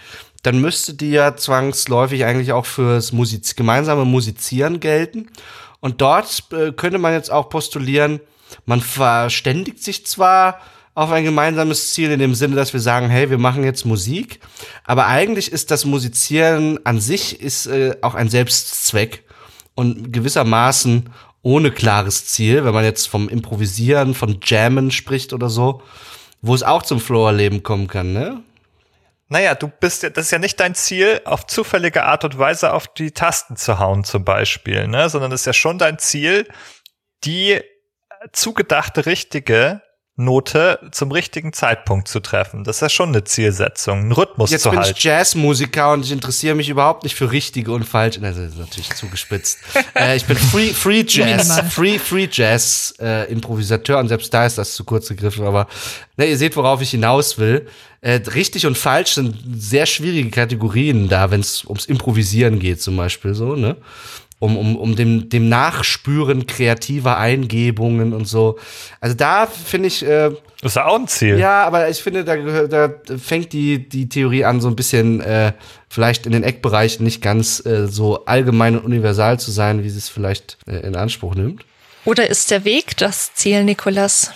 dann 0.43 0.59
müsste 0.59 0.93
die 0.93 1.11
ja 1.11 1.35
zwangsläufig 1.35 2.25
eigentlich 2.25 2.53
auch 2.53 2.65
fürs 2.65 3.11
Musiz 3.11 3.55
gemeinsame 3.55 4.05
Musizieren 4.05 4.79
gelten. 4.79 5.29
Und 5.79 6.01
dort 6.01 6.45
äh, 6.51 6.71
könnte 6.71 6.97
man 6.97 7.13
jetzt 7.13 7.31
auch 7.31 7.49
postulieren, 7.49 8.19
man 8.65 8.81
verständigt 8.81 9.83
sich 9.83 10.05
zwar 10.05 10.59
auf 10.95 11.11
ein 11.11 11.23
gemeinsames 11.23 11.93
Ziel 11.93 12.11
in 12.11 12.19
dem 12.19 12.33
Sinne, 12.33 12.55
dass 12.55 12.73
wir 12.73 12.79
sagen, 12.79 13.09
hey, 13.09 13.29
wir 13.29 13.37
machen 13.37 13.63
jetzt 13.63 13.85
Musik, 13.85 14.39
aber 14.83 15.05
eigentlich 15.05 15.51
ist 15.51 15.69
das 15.69 15.85
Musizieren 15.85 16.79
an 16.85 16.99
sich 16.99 17.39
ist 17.39 17.67
äh, 17.67 17.97
auch 18.01 18.15
ein 18.15 18.29
Selbstzweck 18.29 19.23
und 19.77 20.11
gewissermaßen 20.11 21.09
ohne 21.43 21.71
klares 21.71 22.25
Ziel, 22.25 22.65
wenn 22.65 22.73
man 22.73 22.83
jetzt 22.83 23.07
vom 23.07 23.29
Improvisieren, 23.29 24.15
von 24.15 24.39
Jammen 24.43 24.89
spricht 24.89 25.33
oder 25.33 25.49
so, 25.49 25.83
wo 26.41 26.55
es 26.55 26.63
auch 26.63 26.81
zum 26.81 26.99
Floor-Leben 26.99 27.61
kommen 27.61 27.87
kann, 27.87 28.11
ne? 28.11 28.43
Naja, 29.29 29.55
du 29.55 29.67
bist 29.67 30.03
ja, 30.03 30.09
das 30.09 30.25
ist 30.25 30.31
ja 30.31 30.39
nicht 30.39 30.59
dein 30.59 30.73
Ziel, 30.73 31.21
auf 31.25 31.45
zufällige 31.45 32.05
Art 32.05 32.23
und 32.23 32.39
Weise 32.39 32.73
auf 32.73 32.87
die 32.87 33.11
Tasten 33.11 33.55
zu 33.55 33.77
hauen, 33.77 34.03
zum 34.03 34.25
Beispiel, 34.25 34.87
ne? 34.87 35.09
Sondern 35.09 35.31
es 35.31 35.41
ist 35.41 35.45
ja 35.45 35.53
schon 35.53 35.77
dein 35.77 35.99
Ziel, 35.99 36.47
die 37.23 37.61
zugedachte 38.31 39.05
richtige 39.05 39.81
Note 40.19 40.79
zum 40.91 41.11
richtigen 41.11 41.53
Zeitpunkt 41.53 42.07
zu 42.07 42.19
treffen. 42.19 42.63
Das 42.63 42.77
ist 42.77 42.81
ja 42.81 42.89
schon 42.89 43.09
eine 43.09 43.23
Zielsetzung, 43.23 43.99
einen 43.99 44.11
Rhythmus 44.11 44.49
Jetzt 44.49 44.63
zu 44.63 44.71
bin 44.71 44.79
halten. 44.79 44.95
ich 44.97 45.03
Jazzmusiker 45.03 45.91
und 45.91 46.03
ich 46.03 46.11
interessiere 46.11 46.55
mich 46.55 46.69
überhaupt 46.69 47.03
nicht 47.03 47.15
für 47.15 47.31
richtige 47.31 47.71
und 47.71 47.83
falsche. 47.83 48.19
Das 48.19 48.35
ist 48.35 48.57
natürlich 48.57 48.89
zugespitzt. 48.95 49.59
äh, 49.95 50.17
ich 50.17 50.25
bin 50.25 50.35
Free, 50.35 50.73
Free 50.73 51.05
Jazz, 51.07 51.61
Free, 51.69 51.99
Free 51.99 52.27
Jazz 52.31 52.95
äh, 52.99 53.31
Improvisateur 53.31 53.99
und 53.99 54.07
selbst 54.07 54.33
da 54.33 54.47
ist 54.47 54.57
das 54.57 54.73
zu 54.73 54.83
kurz 54.85 55.07
gegriffen. 55.07 55.45
Aber 55.45 55.67
ne, 56.17 56.25
ihr 56.25 56.37
seht, 56.37 56.55
worauf 56.55 56.81
ich 56.81 56.89
hinaus 56.89 57.37
will. 57.37 57.67
Äh, 58.01 58.21
richtig 58.33 58.65
und 58.65 58.75
falsch 58.75 59.13
sind 59.13 59.35
sehr 59.55 59.85
schwierige 59.85 60.31
Kategorien 60.31 61.09
da, 61.09 61.29
wenn 61.29 61.41
es 61.41 61.63
ums 61.65 61.85
Improvisieren 61.85 62.59
geht, 62.59 62.81
zum 62.81 62.97
Beispiel 62.97 63.35
so. 63.35 63.55
Ne? 63.55 63.75
Um, 64.39 64.57
um, 64.57 64.75
um 64.75 64.95
dem, 64.95 65.29
dem 65.29 65.49
Nachspüren 65.49 66.45
kreativer 66.45 67.17
Eingebungen 67.17 68.13
und 68.13 68.27
so. 68.27 68.57
Also 69.01 69.15
da 69.15 69.47
finde 69.47 69.87
ich. 69.87 70.03
Äh, 70.05 70.31
das 70.61 70.71
ist 70.71 70.75
ja 70.75 70.85
auch 70.85 70.99
ein 70.99 71.07
Ziel. 71.07 71.37
Ja, 71.37 71.63
aber 71.65 71.89
ich 71.89 72.01
finde, 72.01 72.23
da, 72.23 72.67
da 72.67 72.89
fängt 73.17 73.53
die, 73.53 73.87
die 73.87 74.09
Theorie 74.09 74.43
an, 74.43 74.59
so 74.59 74.67
ein 74.67 74.75
bisschen 74.75 75.21
äh, 75.21 75.53
vielleicht 75.87 76.25
in 76.25 76.31
den 76.31 76.43
Eckbereichen 76.43 77.03
nicht 77.03 77.21
ganz 77.21 77.63
äh, 77.65 77.87
so 77.87 78.25
allgemein 78.25 78.75
und 78.75 78.83
universal 78.83 79.39
zu 79.39 79.51
sein, 79.51 79.83
wie 79.83 79.89
sie 79.89 79.99
es 79.99 80.09
vielleicht 80.09 80.57
äh, 80.67 80.77
in 80.77 80.95
Anspruch 80.95 81.35
nimmt. 81.35 81.63
Oder 82.05 82.27
ist 82.29 82.49
der 82.51 82.65
Weg 82.65 82.97
das 82.97 83.33
Ziel, 83.33 83.63
Nikolas? 83.63 84.31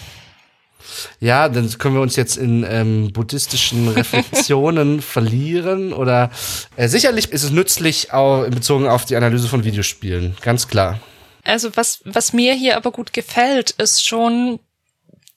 Ja, 1.20 1.50
dann 1.50 1.70
können 1.78 1.96
wir 1.96 2.02
uns 2.02 2.16
jetzt 2.16 2.38
in 2.38 2.66
ähm, 2.68 3.12
buddhistischen 3.14 3.88
Reflexionen 3.94 5.02
verlieren 5.02 5.94
oder 5.94 6.32
äh, 6.76 6.88
sicherlich 6.88 7.32
ist 7.32 7.44
es 7.44 7.52
nützlich 7.52 8.14
auch 8.14 8.48
bezogen 8.50 8.88
auf 8.88 9.06
die 9.06 9.16
Analyse 9.16 9.48
von 9.48 9.64
Videospielen, 9.64 10.36
ganz 10.42 10.68
klar. 10.68 11.00
Also 11.44 11.76
was, 11.76 12.02
was 12.06 12.34
mir 12.34 12.54
hier 12.54 12.78
aber 12.78 12.92
gut 12.92 13.14
gefällt, 13.14 13.72
ist 13.72 14.06
schon, 14.06 14.60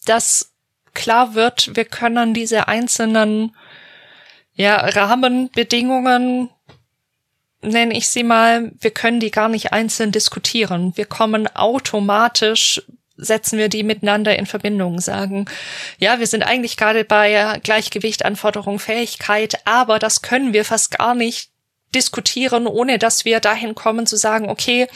dass 0.05 0.53
klar 0.93 1.35
wird, 1.35 1.71
wir 1.75 1.85
können 1.85 2.35
diese 2.35 2.69
einzelnen 2.69 3.55
ja, 4.55 4.77
Rahmenbedingungen 4.77 6.51
nenne 7.65 7.97
ich 7.97 8.09
sie 8.09 8.23
mal, 8.23 8.73
wir 8.79 8.91
können 8.91 9.21
die 9.21 9.31
gar 9.31 9.49
nicht 9.49 9.73
einzeln 9.73 10.13
diskutieren. 10.13 10.93
Wir 10.97 11.07
kommen 11.07 11.49
automatisch 11.49 12.83
setzen 13.17 13.59
wir 13.59 13.69
die 13.69 13.83
miteinander 13.83 14.37
in 14.39 14.47
Verbindung, 14.47 15.01
sagen, 15.01 15.47
ja, 15.99 16.19
wir 16.19 16.27
sind 16.27 16.43
eigentlich 16.43 16.77
gerade 16.77 17.05
bei 17.05 17.61
Gleichgewicht, 17.63 18.25
Anforderung, 18.25 18.79
Fähigkeit, 18.79 19.55
aber 19.67 19.99
das 19.99 20.23
können 20.23 20.53
wir 20.53 20.65
fast 20.65 20.99
gar 20.99 21.15
nicht 21.15 21.51
diskutieren, 21.95 22.67
ohne 22.67 22.99
dass 22.99 23.25
wir 23.25 23.41
dahin 23.41 23.75
kommen 23.75 24.07
zu 24.07 24.17
sagen, 24.17 24.51
okay, 24.51 24.89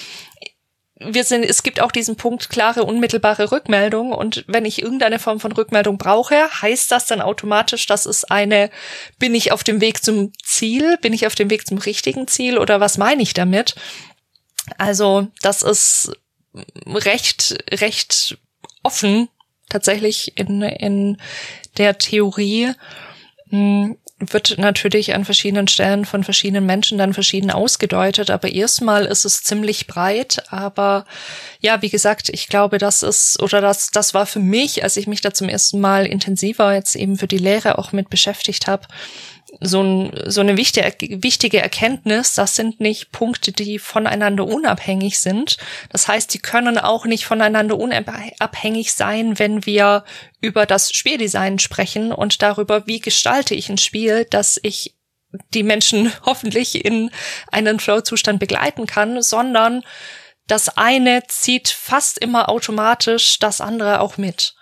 wir 1.01 1.23
sind, 1.25 1.45
es 1.45 1.63
gibt 1.63 1.81
auch 1.81 1.93
diesen 1.93 2.17
Punkt 2.17 2.51
klare, 2.51 2.85
unmittelbare 2.85 3.53
Rückmeldung. 3.53 4.13
Und 4.13 4.45
wenn 4.49 4.65
ich 4.65 4.83
irgendeine 4.83 5.19
Form 5.19 5.39
von 5.39 5.53
Rückmeldung 5.53 5.97
brauche, 5.97 6.49
heißt 6.61 6.91
das 6.91 7.07
dann 7.07 7.21
automatisch, 7.21 7.87
dass 7.87 8.05
es 8.05 8.25
eine, 8.25 8.71
bin 9.19 9.35
ich 9.35 9.53
auf 9.53 9.63
dem 9.63 9.81
Weg 9.81 10.03
zum 10.03 10.33
Ziel? 10.43 10.99
Bin 10.99 11.13
ich 11.13 11.27
auf 11.27 11.37
dem 11.37 11.51
Weg 11.51 11.67
zum 11.67 11.79
richtigen 11.79 12.27
Ziel? 12.27 12.59
Oder 12.59 12.81
was 12.81 12.99
meine 12.99 13.23
ich 13.23 13.33
damit? 13.33 13.77
Also, 14.77 15.29
das 15.41 15.63
ist 15.63 16.13
recht, 16.87 17.57
recht 17.71 18.39
offen 18.83 19.29
tatsächlich 19.69 20.39
in, 20.39 20.63
in 20.63 21.19
der 21.77 21.99
Theorie. 21.99 22.73
Hm, 23.51 23.97
wird 24.21 24.59
natürlich 24.59 25.15
an 25.15 25.25
verschiedenen 25.25 25.69
Stellen 25.69 26.05
von 26.05 26.25
verschiedenen 26.25 26.67
Menschen 26.67 26.99
dann 26.99 27.15
verschieden 27.15 27.53
ausgedeutet, 27.53 28.31
aber 28.31 28.51
erstmal 28.51 29.05
ist 29.07 29.25
es 29.25 29.45
ziemlich 29.45 29.87
breit. 29.87 30.43
Aber 30.51 31.07
ja, 31.61 31.83
wie 31.83 31.89
gesagt, 31.89 32.29
ich 32.29 32.49
glaube, 32.49 32.79
das 32.79 33.05
ist 33.05 33.41
oder 33.41 33.61
das 33.61 33.91
das 33.93 34.15
war 34.15 34.27
für 34.27 34.41
mich, 34.41 34.83
als 34.83 34.97
ich 34.97 35.07
mich 35.07 35.21
da 35.21 35.33
zum 35.33 35.49
ersten 35.49 35.81
Mal 35.81 36.05
intensiver 36.05 36.75
jetzt 36.75 36.97
eben 36.97 37.17
für 37.17 37.29
die 37.29 37.39
Lehre 37.39 37.79
auch 37.79 37.93
mit 37.93 38.11
beschäftigt 38.11 38.67
habe, 38.67 38.89
so, 39.61 39.83
ein, 39.83 40.13
so 40.27 40.41
eine 40.41 40.57
wichtige, 40.57 41.23
wichtige 41.23 41.61
Erkenntnis, 41.61 42.35
das 42.35 42.55
sind 42.55 42.81
nicht 42.81 43.13
Punkte, 43.13 43.53
die 43.53 43.79
voneinander 43.79 44.47
unabhängig 44.47 45.19
sind. 45.19 45.57
Das 45.91 46.09
heißt, 46.09 46.33
die 46.33 46.39
können 46.39 46.79
auch 46.79 47.05
nicht 47.07 47.27
voneinander 47.27 47.79
unabhängig 47.79 48.93
sein, 48.93 49.39
wenn 49.39 49.67
wir 49.67 50.05
über 50.41 50.67
das 50.67 50.93
Spieldesign 50.93 51.59
sprechen 51.59 52.13
und 52.13 52.43
darüber, 52.43 52.87
wie 52.87 53.01
gestalte 53.01 53.55
ich 53.55 53.69
ein 53.69 53.79
Spiel, 53.79 54.25
dass 54.25 54.61
ich 54.63 54.95
die 55.55 55.63
Menschen 55.63 56.13
hoffentlich 56.25 56.85
in 56.85 57.11
einen 57.51 57.81
Flow-Zustand 57.81 58.39
begleiten 58.39 58.87
kann, 58.87 59.23
sondern 59.23 59.83
das 60.47 60.77
eine 60.79 61.25
zieht 61.27 61.69
fast 61.69 62.19
immer 62.19 62.49
automatisch 62.49 63.39
das 63.39 63.61
andere 63.61 64.01
auch 64.01 64.17
mit. 64.17 64.55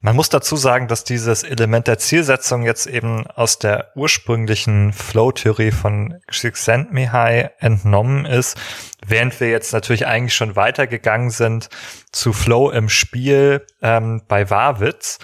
Man 0.00 0.14
muss 0.14 0.28
dazu 0.28 0.56
sagen, 0.56 0.88
dass 0.88 1.04
dieses 1.04 1.42
Element 1.42 1.86
der 1.86 1.98
Zielsetzung 1.98 2.64
jetzt 2.64 2.86
eben 2.86 3.26
aus 3.26 3.58
der 3.58 3.92
ursprünglichen 3.96 4.92
Flow-Theorie 4.92 5.72
von 5.72 6.20
Csikszentmihalyi 6.30 7.48
entnommen 7.58 8.26
ist, 8.26 8.58
während 9.04 9.40
wir 9.40 9.48
jetzt 9.48 9.72
natürlich 9.72 10.06
eigentlich 10.06 10.34
schon 10.34 10.54
weitergegangen 10.54 11.30
sind 11.30 11.70
zu 12.12 12.34
Flow 12.34 12.70
im 12.70 12.90
Spiel 12.90 13.66
ähm, 13.80 14.22
bei 14.28 14.50
Warwitz. 14.50 15.18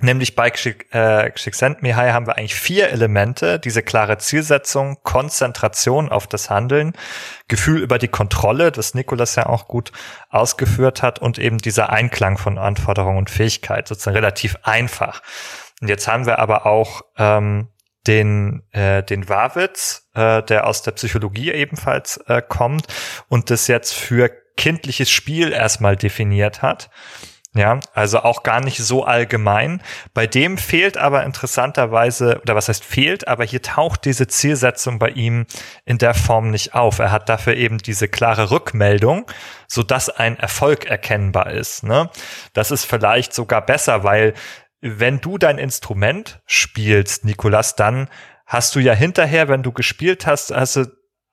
Nämlich 0.00 0.36
bei 0.36 0.48
äh, 0.48 1.32
Csikszentmihalyi 1.32 2.12
haben 2.12 2.26
wir 2.26 2.36
eigentlich 2.36 2.54
vier 2.54 2.90
Elemente. 2.90 3.58
Diese 3.58 3.82
klare 3.82 4.18
Zielsetzung, 4.18 4.98
Konzentration 5.02 6.08
auf 6.08 6.26
das 6.28 6.50
Handeln, 6.50 6.92
Gefühl 7.48 7.82
über 7.82 7.98
die 7.98 8.08
Kontrolle, 8.08 8.70
das 8.70 8.94
Nikolas 8.94 9.34
ja 9.34 9.46
auch 9.46 9.66
gut 9.66 9.90
ausgeführt 10.30 11.02
hat 11.02 11.18
und 11.18 11.38
eben 11.38 11.58
dieser 11.58 11.90
Einklang 11.90 12.38
von 12.38 12.58
Anforderung 12.58 13.16
und 13.16 13.28
Fähigkeit, 13.28 13.88
sozusagen 13.88 14.16
relativ 14.16 14.56
einfach. 14.62 15.20
Und 15.80 15.88
jetzt 15.88 16.06
haben 16.06 16.26
wir 16.26 16.38
aber 16.38 16.66
auch 16.66 17.02
ähm, 17.16 17.68
den, 18.06 18.62
äh, 18.72 19.02
den 19.02 19.28
Warwitz, 19.28 20.08
äh, 20.14 20.42
der 20.44 20.66
aus 20.66 20.82
der 20.82 20.92
Psychologie 20.92 21.50
ebenfalls 21.52 22.18
äh, 22.26 22.40
kommt 22.40 22.86
und 23.28 23.50
das 23.50 23.66
jetzt 23.66 23.94
für 23.94 24.30
kindliches 24.56 25.10
Spiel 25.10 25.52
erstmal 25.52 25.96
definiert 25.96 26.62
hat. 26.62 26.90
Ja, 27.54 27.80
also 27.94 28.20
auch 28.20 28.42
gar 28.42 28.60
nicht 28.60 28.78
so 28.78 29.04
allgemein. 29.04 29.82
Bei 30.12 30.26
dem 30.26 30.58
fehlt 30.58 30.98
aber 30.98 31.24
interessanterweise, 31.24 32.40
oder 32.42 32.54
was 32.54 32.68
heißt 32.68 32.84
fehlt, 32.84 33.26
aber 33.26 33.44
hier 33.44 33.62
taucht 33.62 34.04
diese 34.04 34.26
Zielsetzung 34.26 34.98
bei 34.98 35.08
ihm 35.08 35.46
in 35.86 35.96
der 35.96 36.12
Form 36.12 36.50
nicht 36.50 36.74
auf. 36.74 36.98
Er 36.98 37.10
hat 37.10 37.28
dafür 37.30 37.56
eben 37.56 37.78
diese 37.78 38.06
klare 38.06 38.50
Rückmeldung, 38.50 39.24
so 39.66 39.82
dass 39.82 40.10
ein 40.10 40.38
Erfolg 40.38 40.84
erkennbar 40.84 41.50
ist. 41.50 41.84
Ne? 41.84 42.10
Das 42.52 42.70
ist 42.70 42.84
vielleicht 42.84 43.32
sogar 43.32 43.64
besser, 43.64 44.04
weil 44.04 44.34
wenn 44.82 45.20
du 45.20 45.38
dein 45.38 45.58
Instrument 45.58 46.40
spielst, 46.46 47.24
Nikolas, 47.24 47.76
dann 47.76 48.08
hast 48.46 48.74
du 48.74 48.80
ja 48.80 48.92
hinterher, 48.92 49.48
wenn 49.48 49.62
du 49.62 49.72
gespielt 49.72 50.26
hast, 50.26 50.54
hast 50.54 50.76
du 50.76 50.86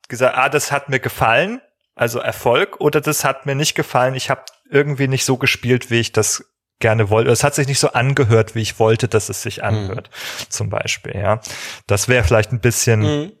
gesagt, 0.08 0.36
ah, 0.36 0.48
das 0.48 0.72
hat 0.72 0.88
mir 0.88 0.98
gefallen, 0.98 1.60
also 1.94 2.18
Erfolg, 2.20 2.80
oder 2.80 3.00
das 3.00 3.24
hat 3.24 3.46
mir 3.46 3.54
nicht 3.54 3.74
gefallen, 3.74 4.14
ich 4.14 4.30
habe 4.30 4.42
irgendwie 4.70 5.08
nicht 5.08 5.24
so 5.24 5.36
gespielt, 5.36 5.90
wie 5.90 6.00
ich 6.00 6.12
das 6.12 6.44
gerne 6.78 7.08
wollte. 7.10 7.30
Es 7.30 7.44
hat 7.44 7.54
sich 7.54 7.66
nicht 7.66 7.78
so 7.78 7.92
angehört, 7.92 8.54
wie 8.54 8.60
ich 8.60 8.78
wollte, 8.78 9.08
dass 9.08 9.28
es 9.28 9.42
sich 9.42 9.64
anhört, 9.64 10.10
mhm. 10.10 10.50
zum 10.50 10.70
Beispiel, 10.70 11.16
ja. 11.16 11.40
Das 11.86 12.08
wäre 12.08 12.24
vielleicht 12.24 12.52
ein 12.52 12.60
bisschen, 12.60 13.00
mhm. 13.00 13.32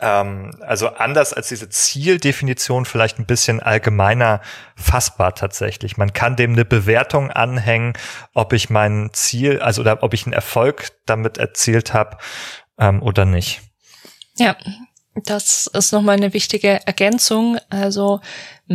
ähm, 0.00 0.50
also 0.60 0.88
anders 0.88 1.32
als 1.32 1.48
diese 1.48 1.68
Zieldefinition, 1.68 2.84
vielleicht 2.84 3.18
ein 3.18 3.26
bisschen 3.26 3.60
allgemeiner 3.60 4.40
fassbar 4.74 5.34
tatsächlich. 5.34 5.96
Man 5.96 6.12
kann 6.12 6.34
dem 6.34 6.52
eine 6.52 6.64
Bewertung 6.64 7.30
anhängen, 7.30 7.92
ob 8.34 8.52
ich 8.52 8.68
mein 8.68 9.10
Ziel, 9.12 9.60
also 9.60 9.82
oder 9.82 10.02
ob 10.02 10.12
ich 10.12 10.26
einen 10.26 10.32
Erfolg 10.32 10.88
damit 11.06 11.38
erzielt 11.38 11.94
habe 11.94 12.18
ähm, 12.78 13.00
oder 13.00 13.24
nicht. 13.24 13.60
Ja, 14.38 14.56
das 15.14 15.66
ist 15.66 15.92
nochmal 15.92 16.16
eine 16.16 16.32
wichtige 16.32 16.84
Ergänzung. 16.86 17.58
Also 17.68 18.20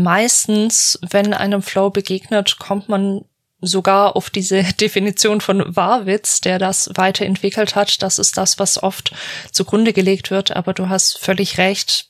meistens, 0.04 1.00
wenn 1.10 1.34
einem 1.34 1.62
Flow 1.62 1.90
begegnet, 1.90 2.58
kommt 2.60 2.90
man 2.90 3.26
sogar 3.62 4.16
auf 4.16 4.30
diese 4.30 4.64
Definition 4.82 5.42
von 5.42 5.76
Warwitz, 5.76 6.42
der 6.42 6.60
das 6.60 6.90
weiterentwickelt 6.96 7.76
hat. 7.76 8.02
Das 8.02 8.20
ist 8.20 8.38
das, 8.38 8.60
was 8.60 8.82
oft 8.82 9.14
zugrunde 9.52 9.94
gelegt 9.94 10.32
wird. 10.32 10.56
Aber 10.56 10.74
du 10.74 10.90
hast 10.90 11.18
völlig 11.20 11.58
recht. 11.58 12.10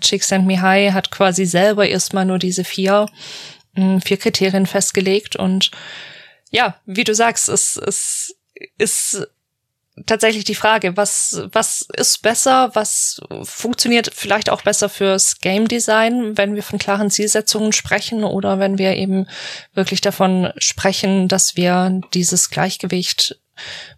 Csikszentmihalyi 0.00 0.90
hat 0.90 1.10
quasi 1.10 1.44
selber 1.44 1.86
erstmal 1.86 2.24
nur 2.24 2.38
diese 2.38 2.64
vier, 2.64 3.06
hm, 3.74 4.00
vier 4.00 4.16
Kriterien 4.16 4.66
festgelegt. 4.66 5.36
Und 5.36 5.70
ja, 6.50 6.76
wie 6.86 7.04
du 7.04 7.14
sagst, 7.14 7.48
es, 7.48 7.76
es 7.76 8.36
ist 8.78 9.26
tatsächlich 10.06 10.44
die 10.44 10.54
Frage, 10.54 10.96
was, 10.96 11.42
was 11.52 11.86
ist 11.96 12.22
besser, 12.22 12.70
was 12.74 13.20
funktioniert 13.42 14.10
vielleicht 14.14 14.50
auch 14.50 14.62
besser 14.62 14.88
fürs 14.88 15.38
Game 15.40 15.68
Design, 15.68 16.36
wenn 16.36 16.54
wir 16.54 16.62
von 16.62 16.78
klaren 16.78 17.10
Zielsetzungen 17.10 17.72
sprechen 17.72 18.24
oder 18.24 18.58
wenn 18.58 18.78
wir 18.78 18.96
eben 18.96 19.26
wirklich 19.74 20.00
davon 20.00 20.52
sprechen, 20.58 21.28
dass 21.28 21.56
wir 21.56 22.00
dieses 22.14 22.50
Gleichgewicht 22.50 23.40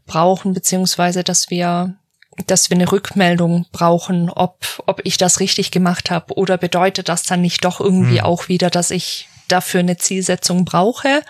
brauchen, 0.07 0.55
beziehungsweise 0.55 1.25
dass 1.25 1.51
wir 1.51 1.97
dass 2.47 2.71
wir 2.71 2.77
eine 2.77 2.91
Rückmeldung 2.91 3.67
brauchen, 3.73 4.31
ob, 4.31 4.83
ob 4.87 5.03
ich 5.05 5.19
das 5.19 5.39
richtig 5.39 5.71
gemacht 5.71 6.11
habe 6.11 6.33
oder 6.35 6.57
bedeutet 6.57 7.11
das 7.11 7.25
dann 7.25 7.43
nicht 7.43 7.63
doch 7.63 7.79
irgendwie 7.79 8.21
hm. 8.21 8.25
auch 8.25 8.49
wieder, 8.49 8.71
dass 8.71 8.91
ich 8.91 9.29
dafür 9.49 9.81
eine 9.81 9.99
Zielsetzung 9.99 10.65
brauche. 10.65 11.23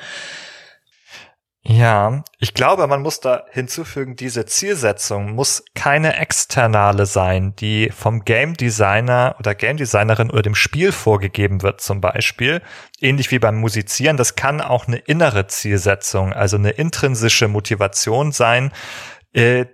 Ja, 1.64 2.24
ich 2.40 2.54
glaube, 2.54 2.88
man 2.88 3.02
muss 3.02 3.20
da 3.20 3.44
hinzufügen, 3.52 4.16
diese 4.16 4.46
Zielsetzung 4.46 5.32
muss 5.36 5.62
keine 5.76 6.16
externe 6.16 7.06
sein, 7.06 7.54
die 7.54 7.88
vom 7.90 8.24
Game 8.24 8.54
Designer 8.54 9.36
oder 9.38 9.54
Game 9.54 9.76
Designerin 9.76 10.32
oder 10.32 10.42
dem 10.42 10.56
Spiel 10.56 10.90
vorgegeben 10.90 11.62
wird 11.62 11.80
zum 11.80 12.00
Beispiel. 12.00 12.62
Ähnlich 13.00 13.30
wie 13.30 13.38
beim 13.38 13.58
Musizieren, 13.58 14.16
das 14.16 14.34
kann 14.34 14.60
auch 14.60 14.88
eine 14.88 14.96
innere 14.96 15.46
Zielsetzung, 15.46 16.32
also 16.32 16.56
eine 16.56 16.70
intrinsische 16.70 17.46
Motivation 17.46 18.32
sein. 18.32 18.72
Äh, 19.32 19.66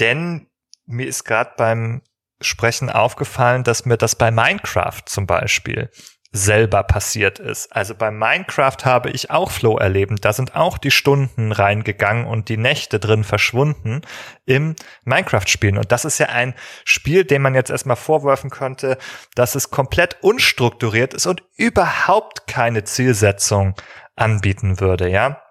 denn 0.00 0.48
mir 0.84 1.06
ist 1.06 1.22
gerade 1.22 1.52
beim 1.56 2.02
Sprechen 2.40 2.90
aufgefallen, 2.90 3.62
dass 3.62 3.84
mir 3.84 3.98
das 3.98 4.16
bei 4.16 4.32
Minecraft 4.32 5.02
zum 5.06 5.28
Beispiel 5.28 5.90
selber 6.30 6.82
passiert 6.82 7.38
ist. 7.38 7.74
Also 7.74 7.94
bei 7.94 8.10
Minecraft 8.10 8.76
habe 8.84 9.10
ich 9.10 9.30
auch 9.30 9.50
Flow 9.50 9.78
erleben. 9.78 10.16
Da 10.16 10.32
sind 10.32 10.54
auch 10.54 10.76
die 10.76 10.90
Stunden 10.90 11.52
reingegangen 11.52 12.26
und 12.26 12.50
die 12.50 12.58
Nächte 12.58 13.00
drin 13.00 13.24
verschwunden 13.24 14.02
im 14.44 14.76
Minecraft-Spielen. 15.04 15.78
Und 15.78 15.90
das 15.90 16.04
ist 16.04 16.18
ja 16.18 16.26
ein 16.26 16.54
Spiel, 16.84 17.24
dem 17.24 17.42
man 17.42 17.54
jetzt 17.54 17.70
erstmal 17.70 17.96
vorwerfen 17.96 18.50
könnte, 18.50 18.98
dass 19.34 19.54
es 19.54 19.70
komplett 19.70 20.18
unstrukturiert 20.20 21.14
ist 21.14 21.26
und 21.26 21.42
überhaupt 21.56 22.46
keine 22.46 22.84
Zielsetzung 22.84 23.74
anbieten 24.14 24.80
würde, 24.80 25.08
ja. 25.08 25.42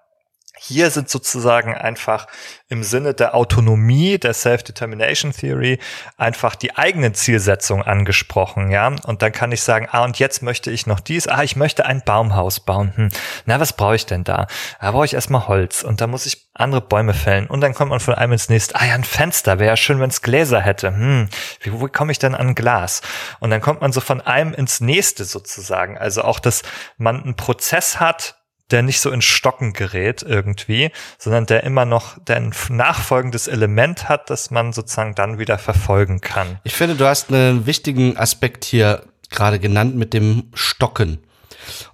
Hier 0.58 0.90
sind 0.90 1.08
sozusagen 1.08 1.74
einfach 1.74 2.26
im 2.68 2.82
Sinne 2.82 3.14
der 3.14 3.34
Autonomie 3.34 4.18
der 4.18 4.34
Self-Determination 4.34 5.32
Theory 5.32 5.78
einfach 6.16 6.54
die 6.54 6.76
eigenen 6.76 7.14
Zielsetzungen 7.14 7.86
angesprochen, 7.86 8.70
ja. 8.70 8.94
Und 9.04 9.22
dann 9.22 9.32
kann 9.32 9.52
ich 9.52 9.62
sagen, 9.62 9.88
ah, 9.90 10.04
und 10.04 10.18
jetzt 10.18 10.42
möchte 10.42 10.70
ich 10.70 10.86
noch 10.86 11.00
dies, 11.00 11.28
ah, 11.28 11.42
ich 11.42 11.56
möchte 11.56 11.86
ein 11.86 12.02
Baumhaus 12.04 12.60
bauen. 12.60 12.92
Hm, 12.94 13.08
na, 13.46 13.58
was 13.60 13.72
brauche 13.72 13.96
ich 13.96 14.06
denn 14.06 14.24
da? 14.24 14.46
Da 14.80 14.90
brauche 14.90 15.06
ich 15.06 15.14
erstmal 15.14 15.48
Holz 15.48 15.82
und 15.82 16.00
da 16.00 16.06
muss 16.06 16.26
ich 16.26 16.48
andere 16.52 16.80
Bäume 16.80 17.14
fällen. 17.14 17.46
Und 17.46 17.60
dann 17.60 17.72
kommt 17.72 17.90
man 17.90 18.00
von 18.00 18.14
einem 18.14 18.32
ins 18.32 18.48
nächste, 18.48 18.74
ah 18.74 18.84
ja, 18.84 18.94
ein 18.94 19.04
Fenster, 19.04 19.58
wäre 19.58 19.70
ja 19.70 19.76
schön, 19.76 20.00
wenn 20.00 20.10
es 20.10 20.22
Gläser 20.22 20.60
hätte. 20.60 20.88
Hm, 20.88 21.28
wie, 21.60 21.72
wo 21.72 21.86
komme 21.88 22.12
ich 22.12 22.18
denn 22.18 22.34
an 22.34 22.54
Glas? 22.54 23.00
Und 23.40 23.50
dann 23.50 23.60
kommt 23.60 23.80
man 23.80 23.92
so 23.92 24.00
von 24.00 24.20
einem 24.20 24.52
ins 24.52 24.80
nächste 24.80 25.24
sozusagen. 25.24 25.96
Also 25.96 26.22
auch, 26.22 26.40
dass 26.40 26.62
man 26.98 27.22
einen 27.22 27.36
Prozess 27.36 28.00
hat, 28.00 28.37
der 28.70 28.82
nicht 28.82 29.00
so 29.00 29.10
in 29.10 29.22
Stocken 29.22 29.72
gerät 29.72 30.22
irgendwie, 30.22 30.90
sondern 31.18 31.46
der 31.46 31.64
immer 31.64 31.84
noch 31.84 32.18
der 32.18 32.36
ein 32.36 32.52
nachfolgendes 32.68 33.48
Element 33.48 34.08
hat, 34.08 34.30
das 34.30 34.50
man 34.50 34.72
sozusagen 34.72 35.14
dann 35.14 35.38
wieder 35.38 35.58
verfolgen 35.58 36.20
kann. 36.20 36.58
Ich 36.64 36.74
finde, 36.74 36.94
du 36.94 37.06
hast 37.06 37.32
einen 37.32 37.66
wichtigen 37.66 38.16
Aspekt 38.16 38.64
hier 38.64 39.04
gerade 39.30 39.58
genannt 39.58 39.96
mit 39.96 40.12
dem 40.12 40.50
Stocken. 40.54 41.18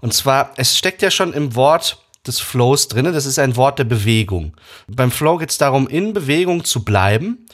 Und 0.01 0.15
zwar, 0.15 0.53
es 0.57 0.77
steckt 0.77 1.03
ja 1.03 1.11
schon 1.11 1.33
im 1.33 1.55
Wort 1.55 2.05
des 2.27 2.41
Flows 2.41 2.89
drinne. 2.89 3.13
Das 3.13 3.27
ist 3.27 3.39
ein 3.39 3.57
Wort 3.57 3.79
der 3.79 3.85
Bewegung. 3.85 4.55
Beim 4.87 5.11
Flow 5.11 5.39
geht 5.39 5.51
es 5.51 5.59
darum, 5.59 5.89
in 5.89 6.13
Bewegung 6.13 6.65
zu 6.65 6.85
bleiben. 6.85 7.47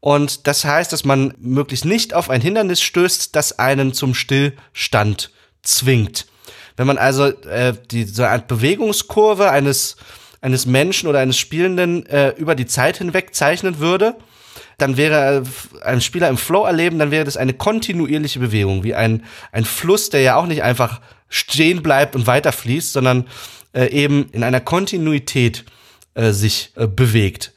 Und 0.00 0.46
das 0.46 0.64
heißt, 0.64 0.92
dass 0.92 1.04
man 1.04 1.34
möglichst 1.38 1.84
nicht 1.84 2.14
auf 2.14 2.30
ein 2.30 2.40
Hindernis 2.40 2.80
stößt, 2.80 3.36
das 3.36 3.58
einen 3.58 3.92
zum 3.92 4.14
Stillstand 4.14 5.30
zwingt. 5.62 6.26
Wenn 6.80 6.86
man 6.86 6.96
also 6.96 7.26
äh, 7.26 7.74
die, 7.90 8.04
so 8.04 8.22
eine 8.22 8.40
Bewegungskurve 8.40 9.50
eines 9.50 9.96
eines 10.40 10.64
Menschen 10.64 11.10
oder 11.10 11.18
eines 11.18 11.36
Spielenden 11.36 12.06
äh, 12.06 12.30
über 12.38 12.54
die 12.54 12.64
Zeit 12.64 12.96
hinweg 12.96 13.34
zeichnen 13.34 13.80
würde, 13.80 14.16
dann 14.78 14.96
wäre 14.96 15.44
äh, 15.82 15.84
ein 15.84 16.00
Spieler 16.00 16.30
im 16.30 16.38
Flow 16.38 16.64
erleben, 16.64 16.98
dann 16.98 17.10
wäre 17.10 17.24
das 17.24 17.36
eine 17.36 17.52
kontinuierliche 17.52 18.38
Bewegung, 18.38 18.82
wie 18.82 18.94
ein, 18.94 19.24
ein 19.52 19.66
Fluss, 19.66 20.08
der 20.08 20.22
ja 20.22 20.36
auch 20.36 20.46
nicht 20.46 20.62
einfach 20.62 21.02
stehen 21.28 21.82
bleibt 21.82 22.16
und 22.16 22.26
weiterfließt, 22.26 22.94
sondern 22.94 23.26
äh, 23.74 23.90
eben 23.90 24.30
in 24.32 24.42
einer 24.42 24.62
Kontinuität 24.62 25.66
äh, 26.14 26.30
sich 26.30 26.72
äh, 26.76 26.86
bewegt. 26.86 27.52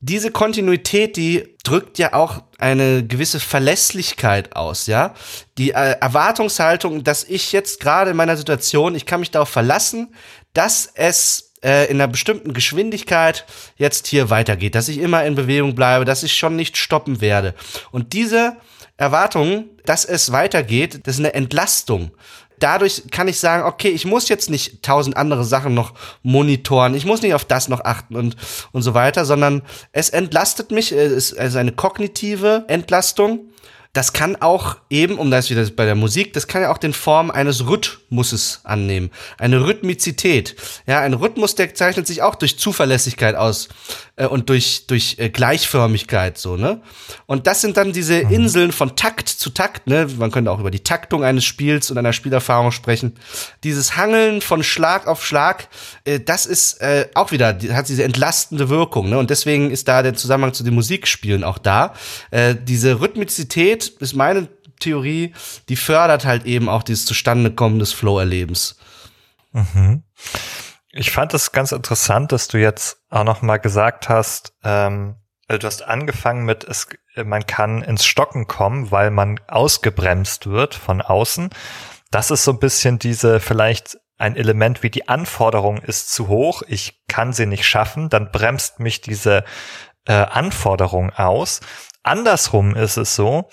Diese 0.00 0.30
Kontinuität, 0.30 1.16
die 1.16 1.56
drückt 1.64 1.98
ja 1.98 2.12
auch 2.12 2.42
eine 2.58 3.04
gewisse 3.04 3.40
Verlässlichkeit 3.40 4.54
aus, 4.54 4.86
ja. 4.86 5.14
Die 5.58 5.70
äh, 5.70 5.96
Erwartungshaltung, 6.00 7.02
dass 7.02 7.24
ich 7.24 7.50
jetzt 7.50 7.80
gerade 7.80 8.12
in 8.12 8.16
meiner 8.16 8.36
Situation, 8.36 8.94
ich 8.94 9.06
kann 9.06 9.20
mich 9.20 9.32
darauf 9.32 9.48
verlassen, 9.48 10.14
dass 10.52 10.88
es 10.94 11.48
äh, 11.62 11.90
in 11.90 12.00
einer 12.00 12.06
bestimmten 12.06 12.52
Geschwindigkeit 12.52 13.44
jetzt 13.76 14.06
hier 14.06 14.30
weitergeht, 14.30 14.76
dass 14.76 14.88
ich 14.88 14.98
immer 14.98 15.24
in 15.24 15.34
Bewegung 15.34 15.74
bleibe, 15.74 16.04
dass 16.04 16.22
ich 16.22 16.36
schon 16.36 16.54
nicht 16.54 16.76
stoppen 16.76 17.20
werde. 17.20 17.54
Und 17.90 18.12
diese 18.12 18.56
Erwartung, 18.96 19.70
dass 19.84 20.04
es 20.04 20.30
weitergeht, 20.30 21.00
das 21.04 21.14
ist 21.14 21.20
eine 21.20 21.34
Entlastung 21.34 22.12
dadurch 22.58 23.04
kann 23.10 23.28
ich 23.28 23.38
sagen, 23.38 23.64
okay, 23.64 23.88
ich 23.88 24.04
muss 24.04 24.28
jetzt 24.28 24.50
nicht 24.50 24.82
tausend 24.82 25.16
andere 25.16 25.44
Sachen 25.44 25.74
noch 25.74 25.94
monitoren, 26.22 26.94
ich 26.94 27.06
muss 27.06 27.22
nicht 27.22 27.34
auf 27.34 27.44
das 27.44 27.68
noch 27.68 27.84
achten 27.84 28.16
und, 28.16 28.36
und 28.72 28.82
so 28.82 28.94
weiter, 28.94 29.24
sondern 29.24 29.62
es 29.92 30.08
entlastet 30.10 30.70
mich, 30.70 30.92
es 30.92 31.32
ist 31.32 31.56
eine 31.56 31.72
kognitive 31.72 32.64
Entlastung 32.68 33.48
das 33.92 34.12
kann 34.12 34.36
auch 34.36 34.76
eben, 34.90 35.18
um 35.18 35.30
das 35.30 35.50
wieder 35.50 35.64
bei 35.70 35.84
der 35.84 35.94
Musik, 35.94 36.32
das 36.34 36.46
kann 36.46 36.62
ja 36.62 36.70
auch 36.70 36.78
den 36.78 36.92
Form 36.92 37.30
eines 37.30 37.66
Rhythmuses 37.66 38.60
annehmen. 38.64 39.10
Eine 39.38 39.66
Rhythmizität. 39.66 40.56
Ja, 40.86 41.00
ein 41.00 41.14
Rhythmus, 41.14 41.54
der 41.54 41.74
zeichnet 41.74 42.06
sich 42.06 42.22
auch 42.22 42.34
durch 42.34 42.58
Zuverlässigkeit 42.58 43.34
aus 43.34 43.68
äh, 44.16 44.26
und 44.26 44.50
durch, 44.50 44.86
durch 44.86 45.16
äh, 45.18 45.30
Gleichförmigkeit, 45.30 46.38
so, 46.38 46.56
ne? 46.56 46.80
Und 47.26 47.46
das 47.46 47.60
sind 47.60 47.76
dann 47.76 47.92
diese 47.92 48.24
mhm. 48.24 48.30
Inseln 48.30 48.72
von 48.72 48.94
Takt 48.94 49.28
zu 49.28 49.50
Takt, 49.50 49.86
ne? 49.86 50.06
Man 50.18 50.30
könnte 50.30 50.50
auch 50.50 50.60
über 50.60 50.70
die 50.70 50.84
Taktung 50.84 51.24
eines 51.24 51.44
Spiels 51.44 51.90
und 51.90 51.98
einer 51.98 52.12
Spielerfahrung 52.12 52.72
sprechen. 52.72 53.16
Dieses 53.64 53.96
Hangeln 53.96 54.42
von 54.42 54.62
Schlag 54.62 55.06
auf 55.06 55.24
Schlag, 55.24 55.68
äh, 56.04 56.20
das 56.20 56.46
ist 56.46 56.80
äh, 56.82 57.08
auch 57.14 57.32
wieder, 57.32 57.52
die, 57.52 57.72
hat 57.72 57.88
diese 57.88 58.04
entlastende 58.04 58.68
Wirkung, 58.68 59.08
ne? 59.08 59.18
Und 59.18 59.30
deswegen 59.30 59.70
ist 59.70 59.88
da 59.88 60.02
der 60.02 60.14
Zusammenhang 60.14 60.52
zu 60.52 60.62
den 60.62 60.74
Musikspielen 60.74 61.42
auch 61.42 61.58
da. 61.58 61.94
Äh, 62.30 62.54
diese 62.54 63.00
Rhythmizität 63.00 63.77
Qualität 63.78 64.02
ist 64.02 64.14
meine 64.14 64.48
Theorie, 64.80 65.34
die 65.68 65.76
fördert 65.76 66.24
halt 66.24 66.44
eben 66.44 66.68
auch 66.68 66.82
dieses 66.82 67.06
Zustandekommen 67.06 67.78
des 67.78 67.92
Flow-Erlebens. 67.92 68.78
Mhm. 69.52 70.04
Ich 70.90 71.10
fand 71.10 71.34
es 71.34 71.52
ganz 71.52 71.72
interessant, 71.72 72.32
dass 72.32 72.48
du 72.48 72.58
jetzt 72.58 72.98
auch 73.10 73.24
noch 73.24 73.42
mal 73.42 73.58
gesagt 73.58 74.08
hast, 74.08 74.54
ähm, 74.64 75.16
also 75.48 75.58
du 75.60 75.66
hast 75.66 75.82
angefangen 75.82 76.44
mit, 76.44 76.64
es, 76.64 76.88
man 77.16 77.46
kann 77.46 77.82
ins 77.82 78.04
Stocken 78.04 78.46
kommen, 78.46 78.90
weil 78.90 79.10
man 79.10 79.40
ausgebremst 79.48 80.46
wird 80.46 80.74
von 80.74 81.00
außen. 81.00 81.50
Das 82.10 82.30
ist 82.30 82.44
so 82.44 82.52
ein 82.52 82.58
bisschen 82.58 82.98
diese 82.98 83.40
vielleicht 83.40 83.98
ein 84.18 84.36
Element 84.36 84.82
wie 84.82 84.90
die 84.90 85.08
Anforderung 85.08 85.78
ist 85.78 86.12
zu 86.12 86.28
hoch, 86.28 86.62
ich 86.66 87.06
kann 87.06 87.32
sie 87.32 87.46
nicht 87.46 87.66
schaffen, 87.66 88.08
dann 88.08 88.32
bremst 88.32 88.80
mich 88.80 89.00
diese 89.00 89.44
äh, 90.06 90.12
Anforderung 90.12 91.10
aus. 91.10 91.60
Andersrum 92.02 92.74
ist 92.74 92.96
es 92.96 93.14
so, 93.14 93.48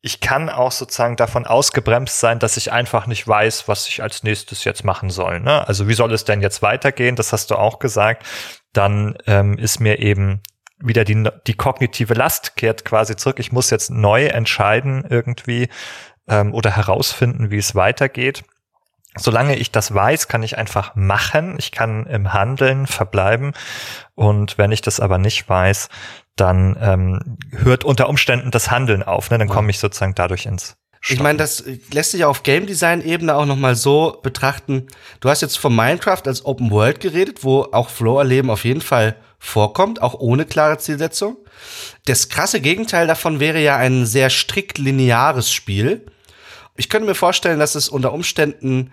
ich 0.00 0.20
kann 0.20 0.48
auch 0.48 0.70
sozusagen 0.70 1.16
davon 1.16 1.46
ausgebremst 1.46 2.20
sein, 2.20 2.38
dass 2.38 2.56
ich 2.56 2.70
einfach 2.70 3.06
nicht 3.06 3.26
weiß, 3.26 3.66
was 3.66 3.88
ich 3.88 4.02
als 4.02 4.22
nächstes 4.22 4.64
jetzt 4.64 4.84
machen 4.84 5.10
soll. 5.10 5.40
Ne? 5.40 5.66
Also 5.66 5.88
wie 5.88 5.94
soll 5.94 6.12
es 6.12 6.24
denn 6.24 6.40
jetzt 6.40 6.62
weitergehen? 6.62 7.16
Das 7.16 7.32
hast 7.32 7.50
du 7.50 7.56
auch 7.56 7.80
gesagt. 7.80 8.24
Dann 8.72 9.18
ähm, 9.26 9.58
ist 9.58 9.80
mir 9.80 9.98
eben 9.98 10.40
wieder 10.78 11.04
die, 11.04 11.28
die 11.46 11.54
kognitive 11.54 12.14
Last 12.14 12.56
kehrt 12.56 12.84
quasi 12.84 13.16
zurück. 13.16 13.40
Ich 13.40 13.50
muss 13.50 13.70
jetzt 13.70 13.90
neu 13.90 14.26
entscheiden 14.26 15.04
irgendwie 15.08 15.68
ähm, 16.28 16.54
oder 16.54 16.70
herausfinden, 16.70 17.50
wie 17.50 17.58
es 17.58 17.74
weitergeht. 17.74 18.44
Solange 19.18 19.56
ich 19.56 19.70
das 19.70 19.92
weiß, 19.92 20.28
kann 20.28 20.42
ich 20.42 20.58
einfach 20.58 20.94
machen. 20.94 21.56
Ich 21.58 21.72
kann 21.72 22.06
im 22.06 22.32
Handeln 22.32 22.86
verbleiben. 22.86 23.52
Und 24.14 24.58
wenn 24.58 24.72
ich 24.72 24.80
das 24.80 25.00
aber 25.00 25.18
nicht 25.18 25.48
weiß, 25.48 25.88
dann 26.36 26.76
ähm, 26.80 27.38
hört 27.50 27.84
unter 27.84 28.08
Umständen 28.08 28.50
das 28.50 28.70
Handeln 28.70 29.02
auf. 29.02 29.30
Ne? 29.30 29.38
Dann 29.38 29.48
komme 29.48 29.70
ich 29.70 29.78
sozusagen 29.78 30.14
dadurch 30.14 30.46
ins 30.46 30.76
Stoppen. 31.00 31.20
Ich 31.20 31.22
meine, 31.22 31.38
das 31.38 31.64
lässt 31.92 32.10
sich 32.10 32.24
auf 32.24 32.42
Game 32.42 32.66
Design 32.66 33.04
Ebene 33.04 33.34
auch 33.34 33.46
noch 33.46 33.56
mal 33.56 33.76
so 33.76 34.18
betrachten. 34.22 34.88
Du 35.20 35.28
hast 35.28 35.42
jetzt 35.42 35.58
von 35.58 35.74
Minecraft 35.74 36.22
als 36.26 36.44
Open 36.44 36.70
World 36.70 37.00
geredet, 37.00 37.44
wo 37.44 37.62
auch 37.72 37.88
Flow 37.88 38.18
erleben 38.18 38.50
auf 38.50 38.64
jeden 38.64 38.80
Fall 38.80 39.16
vorkommt, 39.38 40.02
auch 40.02 40.14
ohne 40.14 40.44
klare 40.44 40.78
Zielsetzung. 40.78 41.36
Das 42.06 42.28
krasse 42.28 42.60
Gegenteil 42.60 43.06
davon 43.06 43.38
wäre 43.38 43.60
ja 43.60 43.76
ein 43.76 44.06
sehr 44.06 44.30
strikt 44.30 44.78
lineares 44.78 45.52
Spiel. 45.52 46.06
Ich 46.76 46.88
könnte 46.88 47.06
mir 47.06 47.14
vorstellen, 47.14 47.60
dass 47.60 47.74
es 47.74 47.88
unter 47.88 48.12
Umständen 48.12 48.92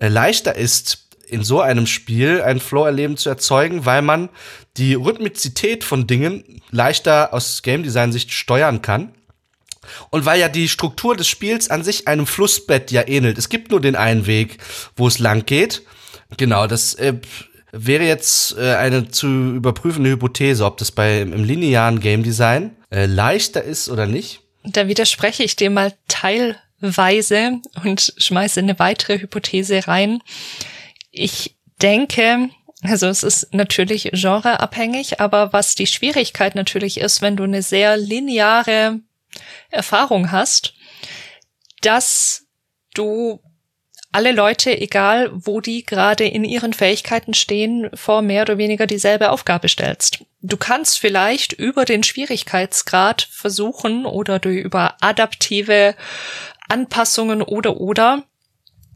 leichter 0.00 0.54
ist, 0.54 1.06
in 1.28 1.42
so 1.42 1.60
einem 1.60 1.86
Spiel 1.86 2.42
ein 2.42 2.60
Flow-Erleben 2.60 3.16
zu 3.16 3.28
erzeugen, 3.28 3.84
weil 3.84 4.02
man 4.02 4.28
die 4.76 4.94
Rhythmizität 4.94 5.84
von 5.84 6.06
Dingen 6.06 6.62
leichter 6.70 7.34
aus 7.34 7.62
Game 7.62 7.82
Design 7.82 8.12
Sicht 8.12 8.32
steuern 8.32 8.82
kann. 8.82 9.12
Und 10.10 10.24
weil 10.24 10.40
ja 10.40 10.48
die 10.48 10.68
Struktur 10.68 11.16
des 11.16 11.28
Spiels 11.28 11.70
an 11.70 11.84
sich 11.84 12.08
einem 12.08 12.26
Flussbett 12.26 12.90
ja 12.90 13.06
ähnelt. 13.06 13.38
Es 13.38 13.48
gibt 13.48 13.70
nur 13.70 13.80
den 13.80 13.96
einen 13.96 14.26
Weg, 14.26 14.58
wo 14.96 15.06
es 15.06 15.18
lang 15.18 15.46
geht. 15.46 15.82
Genau, 16.36 16.66
das 16.66 16.94
äh, 16.94 17.14
wäre 17.70 18.04
jetzt 18.04 18.56
äh, 18.58 18.74
eine 18.74 19.08
zu 19.08 19.26
überprüfende 19.26 20.10
Hypothese, 20.10 20.64
ob 20.64 20.78
das 20.78 20.90
bei 20.90 21.20
im 21.20 21.44
linearen 21.44 22.00
Game 22.00 22.24
Design 22.24 22.76
äh, 22.90 23.06
leichter 23.06 23.62
ist 23.62 23.88
oder 23.88 24.06
nicht. 24.06 24.40
Da 24.64 24.88
widerspreche 24.88 25.44
ich 25.44 25.54
dir 25.54 25.70
mal 25.70 25.92
teilweise 26.80 27.60
und 27.84 28.14
schmeiße 28.16 28.60
eine 28.60 28.78
weitere 28.78 29.18
Hypothese 29.18 29.86
rein. 29.88 30.22
Ich 31.10 31.56
denke, 31.82 32.50
also 32.82 33.06
es 33.06 33.22
ist 33.22 33.54
natürlich 33.54 34.10
genreabhängig, 34.12 35.20
aber 35.20 35.52
was 35.52 35.74
die 35.74 35.86
Schwierigkeit 35.86 36.54
natürlich 36.54 37.00
ist, 37.00 37.22
wenn 37.22 37.36
du 37.36 37.44
eine 37.44 37.62
sehr 37.62 37.96
lineare 37.96 39.00
Erfahrung 39.70 40.30
hast, 40.30 40.74
dass 41.82 42.46
du 42.94 43.40
alle 44.12 44.32
Leute, 44.32 44.78
egal 44.80 45.30
wo 45.32 45.60
die 45.60 45.84
gerade 45.84 46.24
in 46.24 46.42
ihren 46.44 46.72
Fähigkeiten 46.72 47.34
stehen, 47.34 47.90
vor 47.92 48.22
mehr 48.22 48.42
oder 48.42 48.56
weniger 48.56 48.86
dieselbe 48.86 49.30
Aufgabe 49.30 49.68
stellst. 49.68 50.24
Du 50.40 50.56
kannst 50.56 50.98
vielleicht 50.98 51.52
über 51.52 51.84
den 51.84 52.02
Schwierigkeitsgrad 52.02 53.28
versuchen 53.30 54.06
oder 54.06 54.38
du 54.38 54.48
über 54.48 54.96
adaptive 55.00 55.94
Anpassungen 56.68 57.42
oder 57.42 57.80
oder 57.80 58.24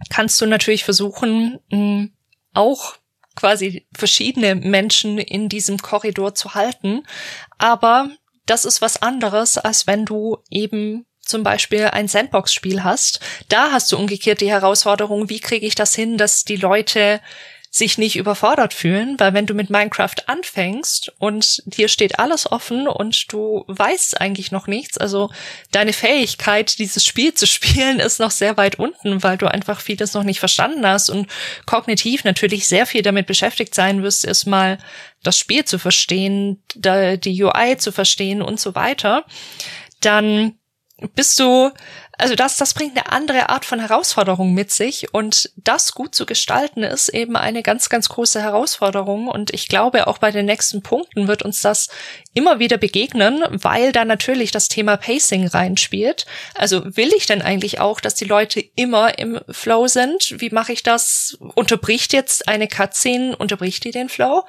kannst 0.09 0.41
du 0.41 0.47
natürlich 0.47 0.85
versuchen, 0.85 1.61
auch 2.55 2.97
quasi 3.37 3.87
verschiedene 3.95 4.55
Menschen 4.55 5.19
in 5.19 5.49
diesem 5.49 5.79
Korridor 5.79 6.35
zu 6.35 6.55
halten. 6.55 7.05
Aber 7.59 8.11
das 8.47 8.65
ist 8.65 8.83
was 8.83 9.03
anderes, 9.03 9.59
als 9.59 9.87
wenn 9.87 10.05
du 10.05 10.39
eben 10.51 11.07
zum 11.21 11.43
Beispiel 11.43 11.85
ein 11.85 12.09
Sandbox-Spiel 12.09 12.83
hast. 12.83 13.21
Da 13.49 13.71
hast 13.73 13.93
du 13.93 13.97
umgekehrt 13.97 14.41
die 14.41 14.51
Herausforderung, 14.51 15.29
wie 15.29 15.41
kriege 15.41 15.67
ich 15.67 15.75
das 15.75 15.95
hin, 15.95 16.19
dass 16.19 16.45
die 16.45 16.57
Leute 16.57 17.21
sich 17.73 17.99
nicht 17.99 18.17
überfordert 18.17 18.75
fühlen, 18.75 19.15
weil 19.19 19.33
wenn 19.33 19.47
du 19.47 19.55
mit 19.55 19.71
Minecraft 19.71 20.17
anfängst 20.27 21.13
und 21.19 21.63
dir 21.67 21.87
steht 21.87 22.19
alles 22.19 22.51
offen 22.51 22.89
und 22.89 23.33
du 23.33 23.65
weißt 23.69 24.21
eigentlich 24.21 24.51
noch 24.51 24.67
nichts, 24.67 24.99
also 24.99 25.31
deine 25.71 25.93
Fähigkeit, 25.93 26.81
dieses 26.81 27.05
Spiel 27.05 27.33
zu 27.33 27.47
spielen, 27.47 28.01
ist 28.01 28.19
noch 28.19 28.33
sehr 28.33 28.57
weit 28.57 28.81
unten, 28.81 29.23
weil 29.23 29.39
du 29.39 29.47
einfach 29.47 29.81
vieles 29.81 30.15
noch 30.15 30.25
nicht 30.25 30.41
verstanden 30.41 30.85
hast 30.85 31.11
und 31.11 31.29
kognitiv 31.65 32.25
natürlich 32.25 32.67
sehr 32.67 32.87
viel 32.87 33.03
damit 33.03 33.29
beschäftigt 33.29 33.73
sein 33.73 34.03
wirst, 34.03 34.25
erstmal 34.25 34.79
das 35.23 35.39
Spiel 35.39 35.65
zu 35.65 35.79
verstehen, 35.79 36.61
die 36.75 37.45
UI 37.45 37.77
zu 37.77 37.93
verstehen 37.93 38.43
und 38.43 38.59
so 38.59 38.75
weiter, 38.75 39.25
dann 40.01 40.59
bist 41.15 41.39
du 41.39 41.71
also 42.21 42.35
das, 42.35 42.57
das 42.57 42.75
bringt 42.75 42.97
eine 42.97 43.11
andere 43.11 43.49
Art 43.49 43.65
von 43.65 43.81
Herausforderung 43.81 44.53
mit 44.55 44.71
sich 44.71 45.13
und 45.13 45.51
das 45.57 45.93
gut 45.93 46.15
zu 46.15 46.27
gestalten 46.27 46.83
ist 46.83 47.09
eben 47.09 47.37
eine 47.37 47.63
ganz, 47.63 47.89
ganz 47.89 48.09
große 48.09 48.41
Herausforderung 48.41 49.29
und 49.29 49.53
ich 49.53 49.69
glaube 49.69 50.07
auch 50.07 50.19
bei 50.19 50.31
den 50.31 50.47
nächsten 50.47 50.83
Punkten 50.83 51.29
wird 51.29 51.43
uns 51.43 51.61
das 51.61 51.89
immer 52.35 52.59
wieder 52.59 52.77
begegnen, 52.77 53.45
weil 53.51 53.93
da 53.93 54.05
natürlich 54.05 54.51
das 54.51 54.69
Thema 54.69 54.97
Pacing 54.97 55.47
reinspielt. 55.47 56.27
Also 56.55 56.97
will 56.97 57.13
ich 57.17 57.27
denn 57.27 57.43
eigentlich 57.43 57.81
auch, 57.81 58.01
dass 58.01 58.15
die 58.15 58.25
Leute 58.25 58.61
immer 58.77 59.19
im 59.19 59.41
Flow 59.49 59.89
sind? 59.89 60.41
Wie 60.41 60.51
mache 60.51 60.73
ich 60.73 60.83
das? 60.83 61.37
Unterbricht 61.55 62.13
jetzt 62.13 62.49
eine 62.49 62.69
Cutscene, 62.69 63.37
unterbricht 63.37 63.85
die 63.85 63.91
den 63.91 64.09
Flow? 64.09 64.45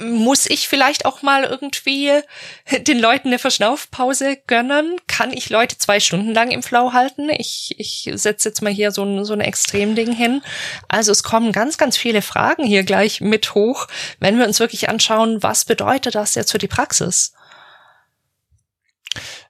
Muss 0.00 0.46
ich 0.46 0.68
vielleicht 0.68 1.04
auch 1.04 1.22
mal 1.22 1.44
irgendwie 1.44 2.10
den 2.80 2.98
Leuten 2.98 3.28
eine 3.28 3.38
Verschnaufpause 3.38 4.38
gönnen? 4.46 5.00
Kann 5.06 5.32
ich 5.32 5.50
Leute 5.50 5.78
zwei 5.78 6.00
Stunden 6.00 6.32
lang 6.32 6.50
im 6.50 6.62
Flow 6.62 6.92
halten? 6.92 7.28
Ich, 7.30 7.74
ich 7.78 8.10
setze 8.14 8.48
jetzt 8.48 8.62
mal 8.62 8.72
hier 8.72 8.92
so 8.92 9.04
ein, 9.04 9.24
so 9.24 9.32
ein 9.32 9.40
Extremding 9.40 10.12
hin. 10.12 10.42
Also 10.88 11.12
es 11.12 11.22
kommen 11.22 11.52
ganz, 11.52 11.78
ganz 11.78 11.96
viele 11.96 12.22
Fragen 12.22 12.64
hier 12.64 12.84
gleich 12.84 13.20
mit 13.20 13.54
hoch, 13.54 13.86
wenn 14.18 14.38
wir 14.38 14.46
uns 14.46 14.60
wirklich 14.60 14.88
anschauen, 14.88 15.42
was 15.42 15.64
bedeutet 15.64 16.14
das 16.14 16.34
jetzt 16.34 16.52
für 16.52 16.58
die 16.58 16.68
Praxis? 16.68 17.34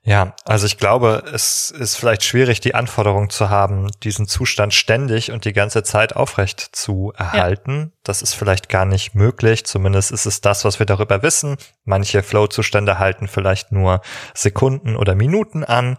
Ja, 0.03 0.35
also 0.47 0.65
ich 0.65 0.79
glaube, 0.79 1.25
es 1.33 1.71
ist 1.71 1.97
vielleicht 1.97 2.25
schwierig, 2.25 2.61
die 2.61 2.75
Anforderung 2.75 3.29
zu 3.29 3.51
haben, 3.51 3.91
diesen 4.03 4.27
Zustand 4.27 4.73
ständig 4.73 5.31
und 5.31 5.45
die 5.45 5.53
ganze 5.53 5.83
Zeit 5.83 6.17
aufrecht 6.17 6.61
zu 6.73 7.13
erhalten. 7.17 7.79
Ja. 7.79 7.99
Das 8.05 8.23
ist 8.23 8.33
vielleicht 8.35 8.71
gar 8.71 8.87
nicht 8.87 9.15
möglich. 9.15 9.67
Zumindest 9.67 10.11
ist 10.11 10.25
es 10.25 10.41
das, 10.41 10.65
was 10.65 10.79
wir 10.79 10.87
darüber 10.87 11.23
wissen. 11.23 11.59
Manche 11.85 12.23
Flow-Zustände 12.23 12.99
halten 12.99 13.29
vielleicht 13.29 13.73
nur 13.73 14.01
Sekunden 14.33 14.97
oder 14.97 15.15
Minuten 15.15 15.65
an 15.65 15.99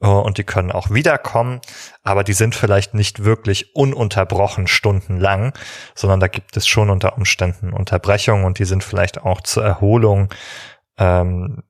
äh, 0.00 0.06
und 0.06 0.38
die 0.38 0.44
können 0.44 0.72
auch 0.72 0.90
wiederkommen, 0.90 1.60
aber 2.02 2.24
die 2.24 2.32
sind 2.32 2.54
vielleicht 2.54 2.94
nicht 2.94 3.24
wirklich 3.24 3.74
ununterbrochen 3.76 4.66
stundenlang, 4.68 5.52
sondern 5.94 6.20
da 6.20 6.28
gibt 6.28 6.56
es 6.56 6.66
schon 6.66 6.88
unter 6.88 7.18
Umständen 7.18 7.74
Unterbrechungen 7.74 8.46
und 8.46 8.58
die 8.58 8.64
sind 8.64 8.82
vielleicht 8.82 9.22
auch 9.22 9.42
zur 9.42 9.64
Erholung 9.64 10.32
ähm, 10.96 11.62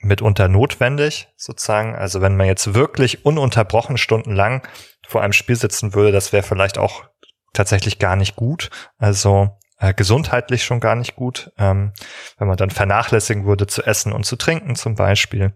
mitunter 0.00 0.48
notwendig, 0.48 1.28
sozusagen. 1.36 1.94
Also 1.94 2.20
wenn 2.20 2.36
man 2.36 2.46
jetzt 2.46 2.74
wirklich 2.74 3.24
ununterbrochen 3.24 3.98
stundenlang 3.98 4.66
vor 5.06 5.22
einem 5.22 5.32
Spiel 5.32 5.56
sitzen 5.56 5.94
würde, 5.94 6.12
das 6.12 6.32
wäre 6.32 6.42
vielleicht 6.42 6.78
auch 6.78 7.04
tatsächlich 7.52 7.98
gar 7.98 8.16
nicht 8.16 8.36
gut. 8.36 8.70
Also 8.98 9.58
äh, 9.78 9.94
gesundheitlich 9.94 10.64
schon 10.64 10.80
gar 10.80 10.94
nicht 10.94 11.16
gut, 11.16 11.52
ähm, 11.58 11.92
wenn 12.38 12.48
man 12.48 12.56
dann 12.56 12.70
vernachlässigen 12.70 13.46
würde 13.46 13.66
zu 13.66 13.82
essen 13.82 14.12
und 14.12 14.24
zu 14.24 14.36
trinken 14.36 14.74
zum 14.76 14.94
Beispiel. 14.94 15.54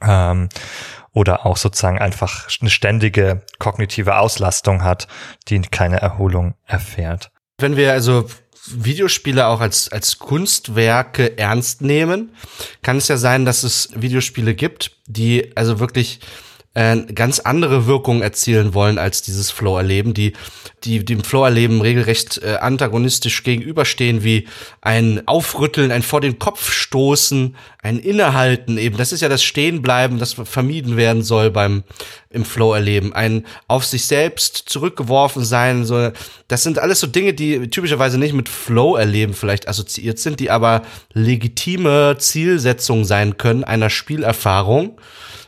Ähm, 0.00 0.48
oder 1.12 1.44
auch 1.44 1.56
sozusagen 1.56 1.98
einfach 1.98 2.48
eine 2.60 2.70
ständige 2.70 3.42
kognitive 3.58 4.16
Auslastung 4.16 4.82
hat, 4.82 5.08
die 5.48 5.60
keine 5.60 6.00
Erholung 6.00 6.54
erfährt. 6.66 7.30
Wenn 7.58 7.76
wir 7.76 7.92
also 7.92 8.26
Videospiele 8.66 9.46
auch 9.46 9.60
als, 9.60 9.88
als 9.90 10.18
Kunstwerke 10.18 11.36
ernst 11.38 11.82
nehmen, 11.82 12.32
kann 12.82 12.96
es 12.96 13.08
ja 13.08 13.16
sein, 13.16 13.44
dass 13.44 13.64
es 13.64 13.88
Videospiele 13.94 14.54
gibt, 14.54 14.92
die 15.06 15.56
also 15.56 15.80
wirklich 15.80 16.20
äh, 16.74 16.96
ganz 17.14 17.38
andere 17.38 17.86
Wirkungen 17.86 18.22
erzielen 18.22 18.72
wollen 18.72 18.98
als 18.98 19.20
dieses 19.22 19.50
Flow-Erleben, 19.50 20.14
die, 20.14 20.32
die 20.84 21.04
dem 21.04 21.22
Flow-Erleben 21.22 21.80
regelrecht 21.80 22.40
äh, 22.42 22.56
antagonistisch 22.56 23.42
gegenüberstehen, 23.42 24.24
wie 24.24 24.48
ein 24.80 25.22
Aufrütteln, 25.26 25.92
ein 25.92 26.02
vor 26.02 26.20
den 26.20 26.38
Kopf 26.38 26.72
stoßen, 26.72 27.56
ein 27.82 27.98
Innehalten 27.98 28.78
eben. 28.78 28.96
Das 28.96 29.12
ist 29.12 29.20
ja 29.20 29.28
das 29.28 29.42
Stehenbleiben, 29.42 30.18
das 30.18 30.32
vermieden 30.32 30.96
werden 30.96 31.22
soll 31.22 31.50
beim 31.50 31.84
im 32.30 32.44
Flow-Erleben. 32.44 33.12
Ein 33.12 33.44
auf 33.68 33.84
sich 33.84 34.06
selbst 34.06 34.56
zurückgeworfen 34.56 35.44
sein, 35.44 35.84
so. 35.84 36.10
Das 36.48 36.62
sind 36.62 36.78
alles 36.78 37.00
so 37.00 37.06
Dinge, 37.06 37.34
die 37.34 37.68
typischerweise 37.68 38.18
nicht 38.18 38.32
mit 38.32 38.48
Flow-Erleben 38.48 39.34
vielleicht 39.34 39.68
assoziiert 39.68 40.18
sind, 40.18 40.40
die 40.40 40.50
aber 40.50 40.82
legitime 41.12 42.16
Zielsetzung 42.18 43.04
sein 43.04 43.36
können 43.36 43.64
einer 43.64 43.90
Spielerfahrung 43.90 44.98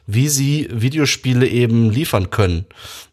wie 0.07 0.29
sie 0.29 0.69
Videospiele 0.71 1.49
eben 1.49 1.91
liefern 1.91 2.31
können. 2.31 2.67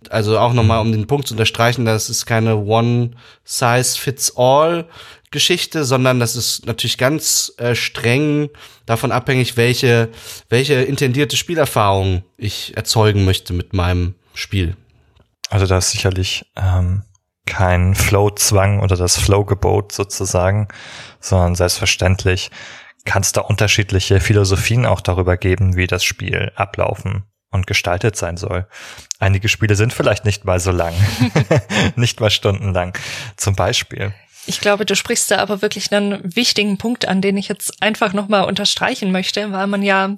Also 0.10 0.38
auch 0.38 0.54
nochmal, 0.54 0.82
um 0.82 0.92
den 0.92 1.08
Punkt 1.08 1.28
zu 1.28 1.34
unterstreichen, 1.34 1.86
das 1.86 2.10
ist 2.10 2.26
keine 2.26 2.58
One-Size-Fits-All 2.58 4.90
Geschichte, 5.32 5.86
sondern 5.86 6.20
das 6.20 6.36
ist 6.36 6.66
natürlich 6.66 6.98
ganz 6.98 7.54
äh, 7.58 7.74
streng 7.74 8.50
davon 8.86 9.14
abhängig, 9.14 9.56
welche, 9.56 10.10
welche 10.50 10.74
intendierte 10.74 11.38
Spielerfahrung 11.38 12.24
ich 12.38 12.76
erzeugen 12.76 13.24
möchte 13.24 13.54
mit 13.54 13.72
meinem 13.74 14.16
Spiel. 14.34 14.76
Also 15.50 15.68
da 15.68 15.78
ist 15.78 15.92
sicherlich 15.92 16.46
ähm, 16.58 17.04
kein 17.46 17.96
Flow-Zwang 17.96 18.82
oder 18.82 18.98
das 18.98 19.18
Flow-Gebot 19.18 19.94
sozusagen, 19.94 20.68
sondern 21.22 21.56
selbstverständlich 21.56 22.52
kann 23.06 23.22
es 23.22 23.32
da 23.32 23.42
unterschiedliche 23.42 24.20
Philosophien 24.20 24.86
auch 24.86 25.02
darüber 25.02 25.38
geben, 25.38 25.76
wie 25.76 25.88
das 25.88 26.04
Spiel 26.04 26.52
ablaufen 26.56 27.24
und 27.52 27.68
gestaltet 27.68 28.16
sein 28.16 28.38
soll. 28.38 28.68
Einige 29.20 29.50
Spiele 29.50 29.76
sind 29.76 29.94
vielleicht 29.94 30.26
nicht 30.26 30.46
mal 30.46 30.60
so 30.60 30.72
lang, 30.72 30.94
nicht 31.96 32.20
mal 32.20 32.30
stundenlang. 32.30 32.94
Zum 33.38 33.56
Beispiel. 33.56 34.14
Ich 34.48 34.60
glaube, 34.60 34.86
du 34.86 34.96
sprichst 34.96 35.30
da 35.30 35.38
aber 35.38 35.62
wirklich 35.62 35.92
einen 35.92 36.20
wichtigen 36.36 36.78
Punkt 36.78 37.08
an, 37.08 37.22
den 37.22 37.38
ich 37.38 37.48
jetzt 37.48 37.82
einfach 37.82 38.14
nochmal 38.14 38.46
unterstreichen 38.46 39.12
möchte, 39.12 39.52
weil 39.52 39.68
man 39.68 39.84
ja, 39.84 40.18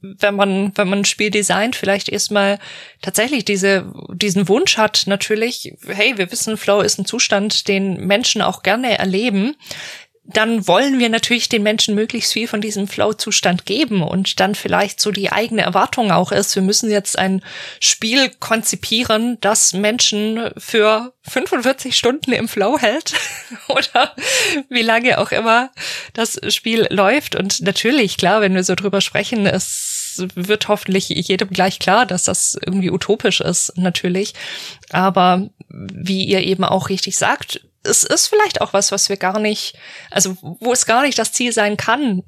wenn 0.00 0.36
man, 0.36 0.72
wenn 0.76 0.88
man 0.88 1.00
ein 1.00 1.04
Spiel 1.04 1.30
designt, 1.30 1.76
vielleicht 1.76 2.08
erstmal 2.08 2.58
tatsächlich 3.02 3.44
diese, 3.44 3.92
diesen 4.12 4.48
Wunsch 4.48 4.78
hat, 4.78 5.04
natürlich, 5.06 5.74
hey, 5.86 6.16
wir 6.16 6.30
wissen, 6.30 6.56
Flow 6.56 6.80
ist 6.80 6.98
ein 6.98 7.06
Zustand, 7.06 7.68
den 7.68 8.06
Menschen 8.06 8.40
auch 8.40 8.62
gerne 8.62 8.96
erleben 8.98 9.56
dann 10.28 10.66
wollen 10.66 10.98
wir 10.98 11.08
natürlich 11.08 11.48
den 11.48 11.62
Menschen 11.62 11.94
möglichst 11.94 12.32
viel 12.32 12.48
von 12.48 12.60
diesem 12.60 12.88
Flow-Zustand 12.88 13.64
geben 13.64 14.02
und 14.02 14.40
dann 14.40 14.54
vielleicht 14.54 15.00
so 15.00 15.12
die 15.12 15.30
eigene 15.30 15.62
Erwartung 15.62 16.10
auch 16.10 16.32
ist, 16.32 16.54
wir 16.56 16.62
müssen 16.62 16.90
jetzt 16.90 17.18
ein 17.18 17.42
Spiel 17.80 18.30
konzipieren, 18.40 19.38
das 19.40 19.72
Menschen 19.72 20.50
für 20.56 21.12
45 21.22 21.96
Stunden 21.96 22.32
im 22.32 22.48
Flow 22.48 22.78
hält 22.78 23.14
oder 23.68 24.14
wie 24.68 24.82
lange 24.82 25.18
auch 25.18 25.30
immer 25.30 25.70
das 26.12 26.40
Spiel 26.48 26.86
läuft. 26.90 27.36
Und 27.36 27.62
natürlich, 27.62 28.16
klar, 28.16 28.40
wenn 28.40 28.54
wir 28.54 28.64
so 28.64 28.74
drüber 28.74 29.00
sprechen, 29.00 29.46
es 29.46 30.24
wird 30.34 30.68
hoffentlich 30.68 31.08
jedem 31.08 31.50
gleich 31.50 31.78
klar, 31.78 32.06
dass 32.06 32.24
das 32.24 32.58
irgendwie 32.64 32.90
utopisch 32.90 33.40
ist, 33.40 33.72
natürlich. 33.76 34.34
Aber 34.90 35.50
wie 35.68 36.24
ihr 36.24 36.40
eben 36.40 36.64
auch 36.64 36.88
richtig 36.88 37.16
sagt, 37.16 37.60
es 37.86 38.04
ist 38.04 38.26
vielleicht 38.26 38.60
auch 38.60 38.72
was, 38.72 38.92
was 38.92 39.08
wir 39.08 39.16
gar 39.16 39.38
nicht, 39.38 39.76
also 40.10 40.36
wo 40.40 40.72
es 40.72 40.86
gar 40.86 41.02
nicht 41.02 41.18
das 41.18 41.32
Ziel 41.32 41.52
sein 41.52 41.76
kann, 41.76 42.22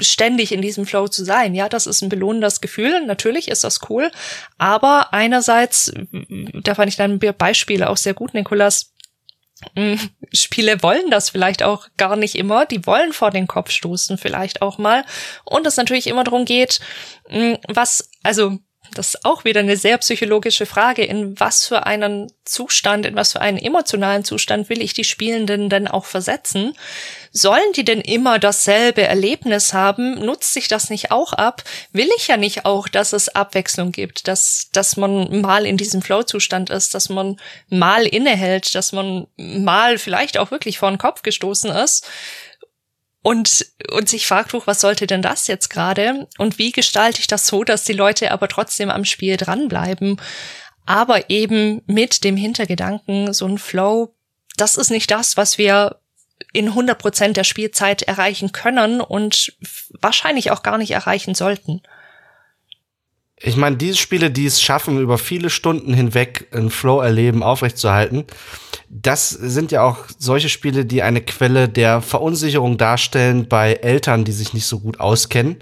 ständig 0.00 0.52
in 0.52 0.62
diesem 0.62 0.86
Flow 0.86 1.08
zu 1.08 1.24
sein. 1.24 1.54
Ja, 1.54 1.68
das 1.68 1.86
ist 1.86 2.02
ein 2.02 2.08
belohnendes 2.08 2.60
Gefühl. 2.60 3.04
Natürlich 3.04 3.48
ist 3.48 3.64
das 3.64 3.80
cool. 3.90 4.10
Aber 4.58 5.12
einerseits, 5.12 5.92
da 6.62 6.74
fand 6.74 6.88
ich 6.88 6.96
deine 6.96 7.18
Beispiele 7.18 7.88
auch 7.90 7.96
sehr 7.96 8.14
gut, 8.14 8.34
Nikolas. 8.34 8.92
Hm, 9.74 9.98
Spiele 10.32 10.82
wollen 10.82 11.10
das 11.10 11.30
vielleicht 11.30 11.62
auch 11.62 11.88
gar 11.96 12.16
nicht 12.16 12.34
immer. 12.34 12.66
Die 12.66 12.86
wollen 12.86 13.12
vor 13.12 13.30
den 13.30 13.46
Kopf 13.46 13.70
stoßen 13.70 14.18
vielleicht 14.18 14.62
auch 14.62 14.78
mal. 14.78 15.04
Und 15.44 15.66
es 15.66 15.76
natürlich 15.76 16.06
immer 16.06 16.24
darum 16.24 16.44
geht, 16.44 16.80
hm, 17.28 17.58
was, 17.68 18.10
also 18.22 18.58
das 18.94 19.14
ist 19.14 19.24
auch 19.24 19.44
wieder 19.44 19.60
eine 19.60 19.76
sehr 19.76 19.98
psychologische 19.98 20.66
Frage. 20.66 21.04
In 21.04 21.38
was 21.38 21.66
für 21.66 21.86
einen 21.86 22.32
Zustand, 22.44 23.06
in 23.06 23.16
was 23.16 23.32
für 23.32 23.40
einen 23.40 23.58
emotionalen 23.58 24.24
Zustand 24.24 24.68
will 24.68 24.82
ich 24.82 24.94
die 24.94 25.04
Spielenden 25.04 25.68
denn 25.68 25.88
auch 25.88 26.04
versetzen? 26.04 26.74
Sollen 27.32 27.72
die 27.74 27.84
denn 27.84 28.00
immer 28.00 28.38
dasselbe 28.38 29.02
Erlebnis 29.02 29.74
haben? 29.74 30.14
Nutzt 30.14 30.54
sich 30.54 30.68
das 30.68 30.90
nicht 30.90 31.10
auch 31.10 31.32
ab? 31.32 31.62
Will 31.92 32.08
ich 32.16 32.28
ja 32.28 32.36
nicht 32.36 32.64
auch, 32.64 32.88
dass 32.88 33.12
es 33.12 33.28
Abwechslung 33.28 33.92
gibt, 33.92 34.28
dass, 34.28 34.68
dass 34.72 34.96
man 34.96 35.40
mal 35.40 35.66
in 35.66 35.76
diesem 35.76 36.02
Flow-Zustand 36.02 36.70
ist, 36.70 36.94
dass 36.94 37.08
man 37.08 37.36
mal 37.68 38.06
innehält, 38.06 38.74
dass 38.74 38.92
man 38.92 39.26
mal 39.36 39.98
vielleicht 39.98 40.38
auch 40.38 40.50
wirklich 40.50 40.78
vor 40.78 40.90
den 40.90 40.98
Kopf 40.98 41.22
gestoßen 41.22 41.70
ist 41.70 42.06
und, 43.26 43.66
und 43.90 44.08
sich 44.08 44.24
fragt, 44.24 44.54
was 44.68 44.80
sollte 44.80 45.08
denn 45.08 45.20
das 45.20 45.48
jetzt 45.48 45.68
gerade? 45.68 46.28
Und 46.38 46.58
wie 46.58 46.70
gestalte 46.70 47.18
ich 47.18 47.26
das 47.26 47.48
so, 47.48 47.64
dass 47.64 47.82
die 47.82 47.92
Leute 47.92 48.30
aber 48.30 48.46
trotzdem 48.46 48.88
am 48.88 49.04
Spiel 49.04 49.36
dranbleiben? 49.36 50.20
Aber 50.84 51.28
eben 51.28 51.82
mit 51.88 52.22
dem 52.22 52.36
Hintergedanken, 52.36 53.32
so 53.32 53.46
ein 53.46 53.58
Flow, 53.58 54.14
das 54.56 54.76
ist 54.76 54.90
nicht 54.90 55.10
das, 55.10 55.36
was 55.36 55.58
wir 55.58 55.98
in 56.52 56.68
100 56.68 56.96
Prozent 57.00 57.36
der 57.36 57.42
Spielzeit 57.42 58.02
erreichen 58.02 58.52
können 58.52 59.00
und 59.00 59.56
wahrscheinlich 60.00 60.52
auch 60.52 60.62
gar 60.62 60.78
nicht 60.78 60.92
erreichen 60.92 61.34
sollten. 61.34 61.82
Ich 63.38 63.56
meine, 63.56 63.76
diese 63.76 63.98
Spiele, 63.98 64.30
die 64.30 64.46
es 64.46 64.62
schaffen, 64.62 64.98
über 64.98 65.18
viele 65.18 65.50
Stunden 65.50 65.92
hinweg 65.92 66.48
ein 66.52 66.70
Flow-Erleben 66.70 67.42
aufrechtzuerhalten, 67.42 68.24
das 68.88 69.30
sind 69.30 69.72
ja 69.72 69.82
auch 69.82 69.98
solche 70.18 70.48
Spiele, 70.48 70.84
die 70.84 71.02
eine 71.02 71.20
Quelle 71.20 71.68
der 71.68 72.00
Verunsicherung 72.00 72.78
darstellen 72.78 73.48
bei 73.48 73.74
Eltern, 73.74 74.24
die 74.24 74.32
sich 74.32 74.54
nicht 74.54 74.66
so 74.66 74.78
gut 74.78 75.00
auskennen, 75.00 75.56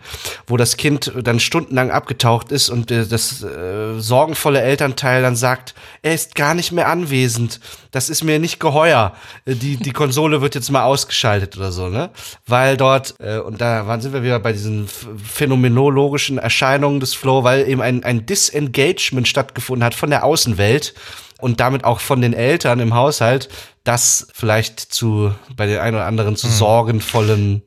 wo 0.47 0.57
das 0.57 0.77
Kind 0.77 1.12
dann 1.22 1.41
stundenlang 1.41 1.91
abgetaucht 1.91 2.53
ist 2.53 2.68
und 2.68 2.91
äh, 2.91 3.07
das 3.07 3.43
äh, 3.43 3.99
sorgenvolle 3.99 4.61
Elternteil 4.61 5.22
dann 5.22 5.37
sagt, 5.37 5.75
er 6.03 6.14
ist 6.14 6.35
gar 6.35 6.55
nicht 6.55 6.70
mehr 6.70 6.89
anwesend, 6.89 7.61
das 7.91 8.11
ist 8.11 8.25
mir 8.25 8.39
nicht 8.39 8.61
geheuer, 8.61 9.14
äh, 9.47 9.55
die, 9.55 9.79
die 9.79 9.93
Konsole 9.93 10.41
wird 10.43 10.55
jetzt 10.55 10.70
mal 10.70 10.85
ausgeschaltet 10.85 11.57
oder 11.57 11.72
so, 11.72 11.89
ne? 11.89 12.11
Weil 12.47 12.77
dort, 12.77 13.14
äh, 13.20 13.39
und 13.39 13.61
da 13.61 13.87
waren, 13.87 14.01
sind 14.01 14.12
wir 14.12 14.22
wieder 14.22 14.39
bei 14.39 14.53
diesen 14.53 14.87
phänomenologischen 14.87 16.39
Erscheinungen 16.39 17.01
des 17.01 17.14
Flow, 17.14 17.43
weil 17.43 17.64
eben 17.67 17.83
ein, 17.83 18.05
ein 18.05 18.27
Disengagement 18.27 19.29
stattgefunden 19.29 19.85
hat 19.85 19.95
von 19.95 20.11
der 20.11 20.25
Außenwelt 20.25 20.95
und 21.41 21.61
damit 21.61 21.85
auch 21.85 22.01
von 22.01 22.21
den 22.21 22.33
Eltern 22.33 22.81
im 22.81 22.95
Haushalt, 22.95 23.49
das 23.85 24.29
vielleicht 24.33 24.81
zu 24.81 25.35
bei 25.57 25.67
den 25.67 25.79
einen 25.79 25.97
oder 25.97 26.07
anderen 26.07 26.37
zu 26.37 26.47
mhm. 26.47 26.53
sorgenvollen 26.53 27.62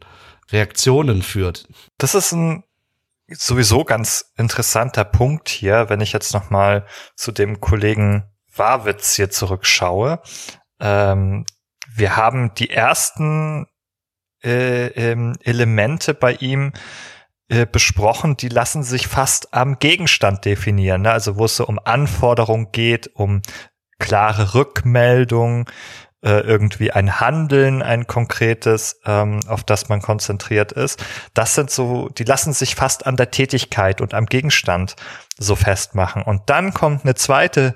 Reaktionen 0.52 1.22
führt. 1.22 1.68
Das 1.98 2.16
ist 2.16 2.32
ein 2.32 2.64
sowieso 3.30 3.84
ganz 3.84 4.32
interessanter 4.38 5.04
Punkt 5.04 5.50
hier, 5.50 5.89
wenn 5.89 6.02
ich 6.02 6.14
jetzt 6.14 6.34
noch 6.34 6.50
mal 6.50 6.86
zu 7.16 7.32
dem 7.32 7.60
Kollegen 7.60 8.24
Warwitz 8.56 9.16
hier 9.16 9.30
zurückschaue. 9.30 10.22
Ähm, 10.80 11.45
wir 11.93 12.16
haben 12.16 12.54
die 12.56 12.70
ersten 12.70 13.68
äh, 14.43 14.88
ähm, 14.88 15.36
Elemente 15.43 16.14
bei 16.14 16.34
ihm 16.34 16.74
äh, 17.50 17.66
besprochen, 17.66 18.38
die 18.38 18.50
lassen 18.50 18.84
sich 18.84 19.08
fast 19.08 19.54
am 19.54 19.80
Gegenstand 19.80 20.45
definieren. 20.45 21.04
Ne? 21.04 21.12
Also 21.12 21.38
wo 21.38 21.45
es 21.45 21.56
so 21.56 21.66
um 21.66 21.80
Anforderungen 21.84 22.72
geht, 22.72 23.10
um 23.14 23.41
klare 24.00 24.54
Rückmeldung, 24.54 25.70
äh, 26.22 26.41
irgendwie 26.41 26.91
ein 26.91 27.20
Handeln, 27.20 27.82
ein 27.82 28.08
konkretes, 28.08 29.00
ähm, 29.06 29.39
auf 29.48 29.64
das 29.64 29.88
man 29.88 30.02
konzentriert 30.02 30.72
ist. 30.72 31.04
Das 31.34 31.56
sind 31.56 31.70
so, 31.70 32.10
die 32.10 32.24
lassen 32.24 32.54
sich 32.54 32.76
fast 32.76 33.06
an 33.06 33.16
der 33.16 33.32
Tätigkeit 33.32 34.02
und 34.02 34.14
am 34.14 34.26
Gegenstand 34.26 34.95
so 35.38 35.56
festmachen. 35.56 36.24
Und 36.24 36.41
dann 36.48 36.74
kommt 36.74 37.04
eine 37.04 37.16
zweite, 37.16 37.76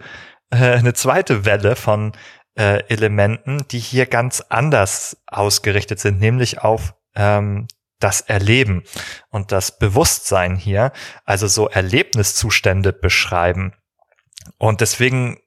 äh, 0.49 0.73
eine 0.73 0.93
zweite 0.93 1.45
Welle 1.45 1.75
von 1.75 2.13
äh, 2.55 2.83
Elementen, 2.89 3.65
die 3.71 3.79
hier 3.79 4.05
ganz 4.05 4.43
anders 4.49 5.17
ausgerichtet 5.27 5.99
sind, 5.99 6.19
nämlich 6.19 6.59
auf 6.59 6.95
ähm, 7.15 7.67
das 8.03 8.21
Erleben 8.21 8.83
und 9.29 9.51
das 9.51 9.77
Bewusstsein 9.79 10.55
hier, 10.55 10.91
also 11.25 11.47
so 11.47 11.69
Erlebniszustände 11.69 12.93
beschreiben. 12.93 13.73
Und 14.57 14.81
deswegen 14.81 15.37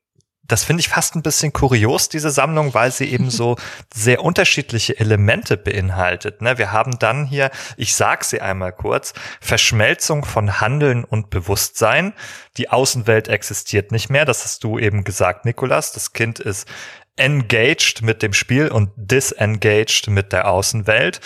das 0.47 0.65
finde 0.65 0.81
ich 0.81 0.89
fast 0.89 1.17
ein 1.17 1.23
bisschen 1.23 1.53
kurios, 1.53 2.09
diese 2.09 2.31
Sammlung, 2.31 2.75
weil 2.75 2.93
sie 2.93 3.11
eben 3.11 3.31
so 3.31 3.57
sehr 3.95 4.23
unterschiedliche 4.23 4.99
Elemente 4.99 5.57
beinhaltet. 5.57 6.43
Ne? 6.43 6.59
Wir 6.59 6.71
haben 6.73 6.99
dann 6.99 7.25
hier, 7.25 7.51
ich 7.77 7.95
sag 7.95 8.25
sie 8.25 8.41
einmal 8.41 8.73
kurz, 8.73 9.15
Verschmelzung 9.41 10.25
von 10.25 10.61
Handeln 10.61 11.05
und 11.05 11.31
Bewusstsein. 11.31 12.13
Die 12.59 12.69
Außenwelt 12.69 13.29
existiert 13.29 13.91
nicht 13.91 14.11
mehr. 14.11 14.25
Das 14.25 14.45
hast 14.45 14.65
du 14.65 14.79
eben 14.79 15.05
gesagt, 15.05 15.45
Nikolas. 15.45 15.93
Das 15.93 16.13
Kind 16.13 16.41
ist 16.41 16.69
engaged 17.17 18.03
mit 18.03 18.23
dem 18.23 18.33
Spiel 18.33 18.69
und 18.69 18.91
disengaged 18.97 20.09
mit 20.09 20.33
der 20.33 20.49
Außenwelt. 20.49 21.21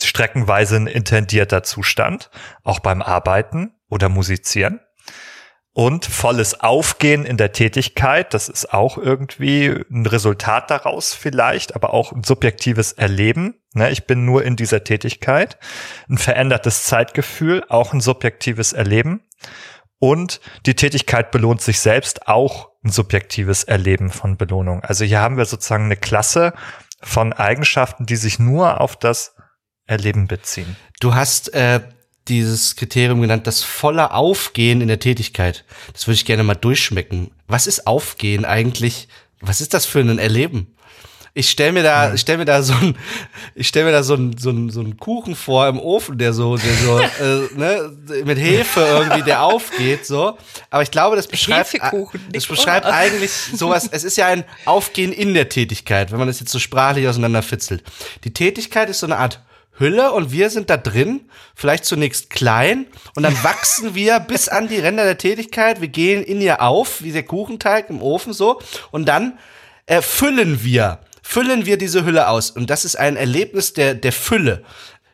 Streckenweise 0.00 0.76
ein 0.76 0.86
intendierter 0.86 1.62
Zustand, 1.62 2.30
auch 2.62 2.80
beim 2.80 3.02
Arbeiten 3.02 3.74
oder 3.88 4.08
Musizieren 4.08 4.80
und 5.78 6.06
volles 6.06 6.58
Aufgehen 6.58 7.24
in 7.24 7.36
der 7.36 7.52
Tätigkeit. 7.52 8.34
Das 8.34 8.48
ist 8.48 8.74
auch 8.74 8.98
irgendwie 8.98 9.84
ein 9.88 10.06
Resultat 10.06 10.72
daraus 10.72 11.14
vielleicht, 11.14 11.76
aber 11.76 11.94
auch 11.94 12.10
ein 12.10 12.24
subjektives 12.24 12.94
Erleben. 12.94 13.54
Ne, 13.74 13.88
ich 13.90 14.04
bin 14.04 14.24
nur 14.24 14.42
in 14.44 14.56
dieser 14.56 14.82
Tätigkeit. 14.82 15.56
Ein 16.08 16.18
verändertes 16.18 16.82
Zeitgefühl, 16.82 17.64
auch 17.68 17.92
ein 17.92 18.00
subjektives 18.00 18.72
Erleben. 18.72 19.20
Und 20.00 20.40
die 20.66 20.74
Tätigkeit 20.74 21.30
belohnt 21.30 21.60
sich 21.60 21.78
selbst, 21.78 22.26
auch 22.26 22.70
ein 22.84 22.90
subjektives 22.90 23.62
Erleben 23.62 24.10
von 24.10 24.36
Belohnung. 24.36 24.82
Also 24.82 25.04
hier 25.04 25.20
haben 25.20 25.36
wir 25.36 25.44
sozusagen 25.44 25.84
eine 25.84 25.96
Klasse 25.96 26.54
von 27.02 27.32
Eigenschaften, 27.32 28.04
die 28.04 28.16
sich 28.16 28.40
nur 28.40 28.80
auf 28.80 28.96
das 28.96 29.36
Erleben 29.88 30.28
beziehen. 30.28 30.76
Du 31.00 31.14
hast 31.14 31.52
äh, 31.54 31.80
dieses 32.28 32.76
Kriterium 32.76 33.20
genannt, 33.20 33.46
das 33.46 33.64
volle 33.64 34.12
Aufgehen 34.12 34.80
in 34.80 34.88
der 34.88 35.00
Tätigkeit. 35.00 35.64
Das 35.92 36.06
würde 36.06 36.16
ich 36.16 36.24
gerne 36.24 36.44
mal 36.44 36.54
durchschmecken. 36.54 37.30
Was 37.48 37.66
ist 37.66 37.86
Aufgehen 37.86 38.44
eigentlich? 38.44 39.08
Was 39.40 39.60
ist 39.60 39.74
das 39.74 39.86
für 39.86 40.00
ein 40.00 40.18
Erleben? 40.18 40.74
Ich 41.34 41.50
stell 41.50 41.72
mir 41.72 41.84
da, 41.84 42.14
ich 42.14 42.22
stell 42.22 42.36
mir 42.36 42.44
da 42.44 42.62
so 42.62 42.74
ein, 42.74 42.96
ich 43.54 43.68
stell 43.68 43.84
mir 43.84 43.92
da 43.92 44.02
so 44.02 44.14
ein, 44.14 44.36
so 44.38 44.50
ein, 44.50 44.70
so 44.70 44.80
ein 44.80 44.96
Kuchen 44.96 45.36
vor 45.36 45.68
im 45.68 45.78
Ofen, 45.78 46.18
der 46.18 46.32
so, 46.32 46.56
der 46.56 46.74
so, 46.74 46.98
äh, 47.00 47.48
ne, 47.54 47.96
mit 48.24 48.38
Hefe 48.38 48.80
irgendwie, 48.80 49.22
der 49.22 49.44
aufgeht, 49.44 50.04
so. 50.04 50.36
Aber 50.68 50.82
ich 50.82 50.90
glaube, 50.90 51.16
das 51.16 51.28
beschreibt, 51.28 51.78
das 52.32 52.46
beschreibt 52.46 52.86
eigentlich 52.86 53.30
sowas. 53.30 53.88
Es 53.90 54.04
ist 54.04 54.16
ja 54.16 54.26
ein 54.26 54.44
Aufgehen 54.64 55.12
in 55.12 55.32
der 55.32 55.48
Tätigkeit, 55.48 56.10
wenn 56.10 56.18
man 56.18 56.26
das 56.26 56.40
jetzt 56.40 56.50
so 56.50 56.58
sprachlich 56.58 57.06
auseinanderfitzelt. 57.06 57.84
Die 58.24 58.32
Tätigkeit 58.32 58.90
ist 58.90 58.98
so 58.98 59.06
eine 59.06 59.18
Art 59.18 59.40
Hülle 59.78 60.12
und 60.12 60.32
wir 60.32 60.50
sind 60.50 60.70
da 60.70 60.76
drin, 60.76 61.28
vielleicht 61.54 61.84
zunächst 61.84 62.30
klein 62.30 62.86
und 63.14 63.22
dann 63.22 63.34
wachsen 63.42 63.94
wir 63.94 64.20
bis 64.20 64.48
an 64.48 64.68
die 64.68 64.78
Ränder 64.78 65.04
der 65.04 65.18
Tätigkeit. 65.18 65.80
Wir 65.80 65.88
gehen 65.88 66.22
in 66.22 66.40
ihr 66.40 66.62
auf, 66.62 67.02
wie 67.02 67.12
der 67.12 67.22
Kuchenteig 67.22 67.90
im 67.90 68.02
Ofen 68.02 68.32
so 68.32 68.60
und 68.90 69.06
dann 69.06 69.38
äh, 69.86 70.02
füllen 70.02 70.62
wir, 70.62 71.00
füllen 71.22 71.66
wir 71.66 71.78
diese 71.78 72.04
Hülle 72.04 72.28
aus 72.28 72.50
und 72.50 72.70
das 72.70 72.84
ist 72.84 72.96
ein 72.96 73.16
Erlebnis 73.16 73.72
der, 73.72 73.94
der 73.94 74.12
Fülle. 74.12 74.64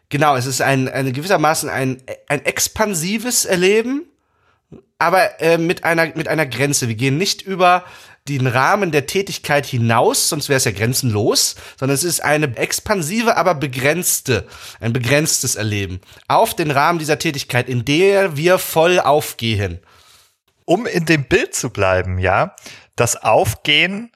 Genau, 0.08 0.36
es 0.36 0.46
ist 0.46 0.60
ein, 0.60 0.88
ein 0.88 1.12
gewissermaßen 1.12 1.68
ein, 1.68 2.02
ein 2.28 2.44
expansives 2.44 3.44
Erleben, 3.46 4.04
aber 4.98 5.40
äh, 5.40 5.58
mit 5.58 5.84
einer 5.84 6.14
mit 6.14 6.28
einer 6.28 6.46
Grenze. 6.46 6.88
Wir 6.88 6.94
gehen 6.94 7.18
nicht 7.18 7.42
über 7.42 7.84
den 8.28 8.46
Rahmen 8.46 8.90
der 8.90 9.06
Tätigkeit 9.06 9.66
hinaus, 9.66 10.30
sonst 10.30 10.48
wäre 10.48 10.56
es 10.56 10.64
ja 10.64 10.70
grenzenlos, 10.70 11.56
sondern 11.78 11.94
es 11.94 12.04
ist 12.04 12.20
eine 12.20 12.56
expansive, 12.56 13.36
aber 13.36 13.54
begrenzte, 13.54 14.46
ein 14.80 14.94
begrenztes 14.94 15.56
Erleben 15.56 16.00
auf 16.26 16.54
den 16.54 16.70
Rahmen 16.70 16.98
dieser 16.98 17.18
Tätigkeit, 17.18 17.68
in 17.68 17.84
der 17.84 18.36
wir 18.36 18.58
voll 18.58 18.98
aufgehen. 18.98 19.78
Um 20.64 20.86
in 20.86 21.04
dem 21.04 21.24
Bild 21.24 21.54
zu 21.54 21.68
bleiben, 21.68 22.18
ja, 22.18 22.56
das 22.96 23.16
Aufgehen 23.16 24.10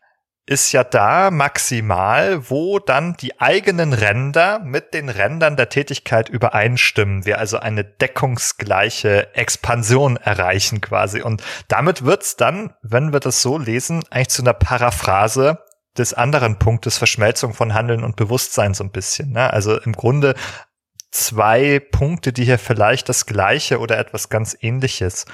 ist 0.48 0.72
ja 0.72 0.82
da 0.82 1.30
maximal, 1.30 2.48
wo 2.48 2.78
dann 2.78 3.14
die 3.18 3.38
eigenen 3.38 3.92
Ränder 3.92 4.60
mit 4.60 4.94
den 4.94 5.10
Rändern 5.10 5.56
der 5.56 5.68
Tätigkeit 5.68 6.30
übereinstimmen. 6.30 7.26
Wir 7.26 7.38
also 7.38 7.58
eine 7.58 7.84
deckungsgleiche 7.84 9.34
Expansion 9.34 10.16
erreichen 10.16 10.80
quasi. 10.80 11.20
Und 11.20 11.42
damit 11.68 12.04
wird's 12.04 12.36
dann, 12.36 12.72
wenn 12.80 13.12
wir 13.12 13.20
das 13.20 13.42
so 13.42 13.58
lesen, 13.58 14.02
eigentlich 14.10 14.30
zu 14.30 14.42
einer 14.42 14.54
Paraphrase 14.54 15.58
des 15.98 16.14
anderen 16.14 16.58
Punktes 16.58 16.96
Verschmelzung 16.96 17.52
von 17.52 17.74
Handeln 17.74 18.02
und 18.02 18.16
Bewusstsein 18.16 18.72
so 18.72 18.84
ein 18.84 18.90
bisschen. 18.90 19.32
Ne? 19.32 19.52
Also 19.52 19.78
im 19.78 19.92
Grunde 19.92 20.34
zwei 21.10 21.78
Punkte, 21.78 22.32
die 22.32 22.44
hier 22.44 22.58
vielleicht 22.58 23.10
das 23.10 23.26
Gleiche 23.26 23.80
oder 23.80 23.98
etwas 23.98 24.30
ganz 24.30 24.56
Ähnliches 24.58 25.26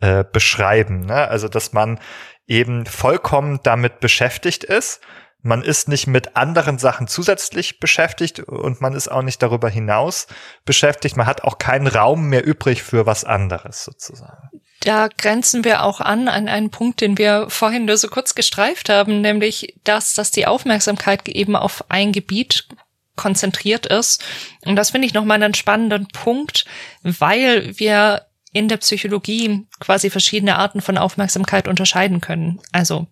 äh, 0.00 0.24
beschreiben. 0.24 1.00
Ne? 1.00 1.28
Also 1.28 1.46
dass 1.46 1.72
man 1.72 2.00
eben 2.48 2.86
vollkommen 2.86 3.60
damit 3.62 4.00
beschäftigt 4.00 4.64
ist. 4.64 5.00
Man 5.40 5.62
ist 5.62 5.88
nicht 5.88 6.08
mit 6.08 6.36
anderen 6.36 6.78
Sachen 6.78 7.06
zusätzlich 7.06 7.78
beschäftigt 7.78 8.40
und 8.40 8.80
man 8.80 8.94
ist 8.94 9.08
auch 9.08 9.22
nicht 9.22 9.40
darüber 9.40 9.68
hinaus 9.68 10.26
beschäftigt. 10.64 11.16
Man 11.16 11.26
hat 11.26 11.44
auch 11.44 11.58
keinen 11.58 11.86
Raum 11.86 12.28
mehr 12.28 12.44
übrig 12.44 12.82
für 12.82 13.06
was 13.06 13.24
anderes 13.24 13.84
sozusagen. 13.84 14.50
Da 14.80 15.08
grenzen 15.08 15.64
wir 15.64 15.84
auch 15.84 16.00
an 16.00 16.28
an 16.28 16.48
einen 16.48 16.70
Punkt, 16.70 17.00
den 17.00 17.18
wir 17.18 17.50
vorhin 17.50 17.84
nur 17.84 17.96
so 17.96 18.08
kurz 18.08 18.34
gestreift 18.34 18.88
haben, 18.88 19.20
nämlich 19.20 19.74
das, 19.84 20.14
dass 20.14 20.30
die 20.30 20.46
Aufmerksamkeit 20.46 21.28
eben 21.28 21.54
auf 21.54 21.84
ein 21.88 22.12
Gebiet 22.12 22.68
konzentriert 23.16 23.86
ist. 23.86 24.24
Und 24.64 24.76
das 24.76 24.90
finde 24.90 25.06
ich 25.06 25.14
nochmal 25.14 25.42
einen 25.42 25.54
spannenden 25.54 26.08
Punkt, 26.08 26.64
weil 27.02 27.78
wir 27.78 28.27
in 28.58 28.68
der 28.68 28.78
Psychologie 28.78 29.66
quasi 29.80 30.10
verschiedene 30.10 30.56
Arten 30.56 30.80
von 30.80 30.98
Aufmerksamkeit 30.98 31.68
unterscheiden 31.68 32.20
können. 32.20 32.60
Also 32.72 33.06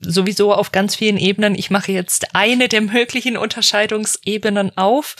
sowieso 0.00 0.54
auf 0.54 0.72
ganz 0.72 0.94
vielen 0.94 1.16
Ebenen. 1.16 1.54
Ich 1.54 1.70
mache 1.70 1.92
jetzt 1.92 2.34
eine 2.34 2.68
der 2.68 2.82
möglichen 2.82 3.36
Unterscheidungsebenen 3.36 4.76
auf. 4.76 5.16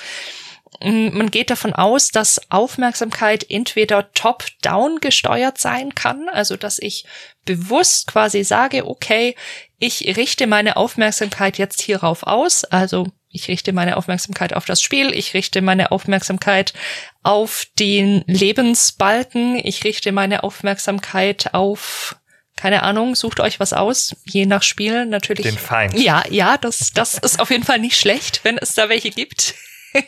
Man 0.83 1.31
geht 1.31 1.51
davon 1.51 1.73
aus, 1.73 2.11
dass 2.11 2.41
Aufmerksamkeit 2.51 3.45
entweder 3.51 4.13
top-down 4.13 5.01
gesteuert 5.01 5.59
sein 5.59 5.95
kann, 5.95 6.29
also 6.29 6.57
dass 6.57 6.79
ich 6.79 7.05
bewusst 7.45 8.07
quasi 8.07 8.45
sage, 8.45 8.87
okay, 8.87 9.35
ich 9.79 10.17
richte 10.17 10.47
meine 10.47 10.77
Aufmerksamkeit 10.77 11.59
jetzt 11.59 11.81
hierauf 11.81 12.23
aus, 12.23 12.65
also 12.65 13.09
ich 13.33 13.49
richte 13.49 13.73
meine 13.73 13.97
Aufmerksamkeit 13.97 14.55
auf 14.55 14.65
das 14.65 14.83
Spiel, 14.83 15.15
ich 15.15 15.35
richte 15.35 15.63
meine 15.63 15.93
Aufmerksamkeit 15.93 16.75
auf 17.23 17.67
den 17.79 18.25
Lebensbalken, 18.27 19.57
ich 19.57 19.85
richte 19.85 20.13
meine 20.13 20.43
Aufmerksamkeit 20.43 21.55
auf 21.55 22.17
keine 22.57 22.83
Ahnung, 22.83 23.15
sucht 23.15 23.41
euch 23.41 23.59
was 23.59 23.73
aus, 23.73 24.17
je 24.27 24.45
nach 24.45 24.63
Spiel 24.63 25.07
natürlich. 25.07 25.47
Den 25.47 25.57
Feind. 25.57 25.95
Ja, 25.99 26.23
ja, 26.29 26.59
das, 26.59 26.93
das 26.93 27.15
ist 27.15 27.41
auf 27.41 27.49
jeden 27.51 27.65
Fall 27.65 27.79
nicht 27.79 27.99
schlecht, 27.99 28.45
wenn 28.45 28.59
es 28.59 28.75
da 28.75 28.91
welche 28.91 29.11
gibt. 29.11 29.55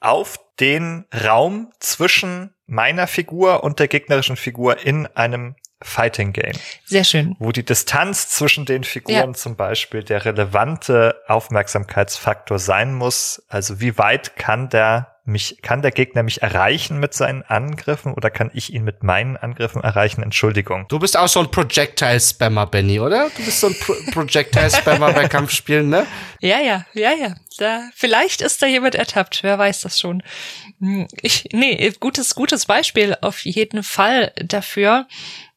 auf 0.00 0.38
den 0.60 1.04
Raum 1.12 1.72
zwischen 1.80 2.54
meiner 2.66 3.08
Figur 3.08 3.64
und 3.64 3.80
der 3.80 3.88
gegnerischen 3.88 4.36
Figur 4.36 4.86
in 4.86 5.06
einem 5.08 5.56
Fighting 5.84 6.32
Game. 6.32 6.54
Sehr 6.84 7.04
schön. 7.04 7.36
Wo 7.38 7.52
die 7.52 7.64
Distanz 7.64 8.28
zwischen 8.30 8.64
den 8.64 8.84
Figuren 8.84 9.14
ja. 9.14 9.32
zum 9.34 9.54
Beispiel 9.54 10.02
der 10.02 10.24
relevante 10.24 11.20
Aufmerksamkeitsfaktor 11.28 12.58
sein 12.58 12.94
muss. 12.94 13.44
Also 13.48 13.80
wie 13.80 13.98
weit 13.98 14.36
kann 14.36 14.70
der 14.70 15.14
mich, 15.26 15.62
kann 15.62 15.80
der 15.80 15.90
Gegner 15.90 16.22
mich 16.22 16.42
erreichen 16.42 17.00
mit 17.00 17.14
seinen 17.14 17.42
Angriffen 17.42 18.12
oder 18.12 18.30
kann 18.30 18.50
ich 18.52 18.72
ihn 18.72 18.84
mit 18.84 19.02
meinen 19.02 19.36
Angriffen 19.36 19.82
erreichen? 19.82 20.22
Entschuldigung. 20.22 20.86
Du 20.88 20.98
bist 20.98 21.16
auch 21.16 21.28
so 21.28 21.40
ein 21.40 21.50
Projectile-Spammer, 21.50 22.66
Benny, 22.66 23.00
oder? 23.00 23.30
Du 23.34 23.44
bist 23.44 23.60
so 23.60 23.68
ein 23.68 23.74
Pro 23.78 23.94
Projectile-Spammer 24.12 25.12
bei 25.12 25.28
Kampfspielen, 25.28 25.88
ne? 25.88 26.06
Ja, 26.40 26.60
ja, 26.60 26.84
ja, 26.92 27.12
ja. 27.12 27.34
Da, 27.56 27.88
vielleicht 27.94 28.42
ist 28.42 28.60
da 28.60 28.66
jemand 28.66 28.96
ertappt, 28.96 29.42
wer 29.42 29.58
weiß 29.58 29.80
das 29.82 29.98
schon. 29.98 30.22
Hm, 30.80 31.08
ich, 31.22 31.48
nee, 31.52 31.90
gutes, 32.00 32.34
gutes 32.34 32.66
Beispiel 32.66 33.16
auf 33.22 33.44
jeden 33.46 33.82
Fall 33.82 34.32
dafür. 34.36 35.06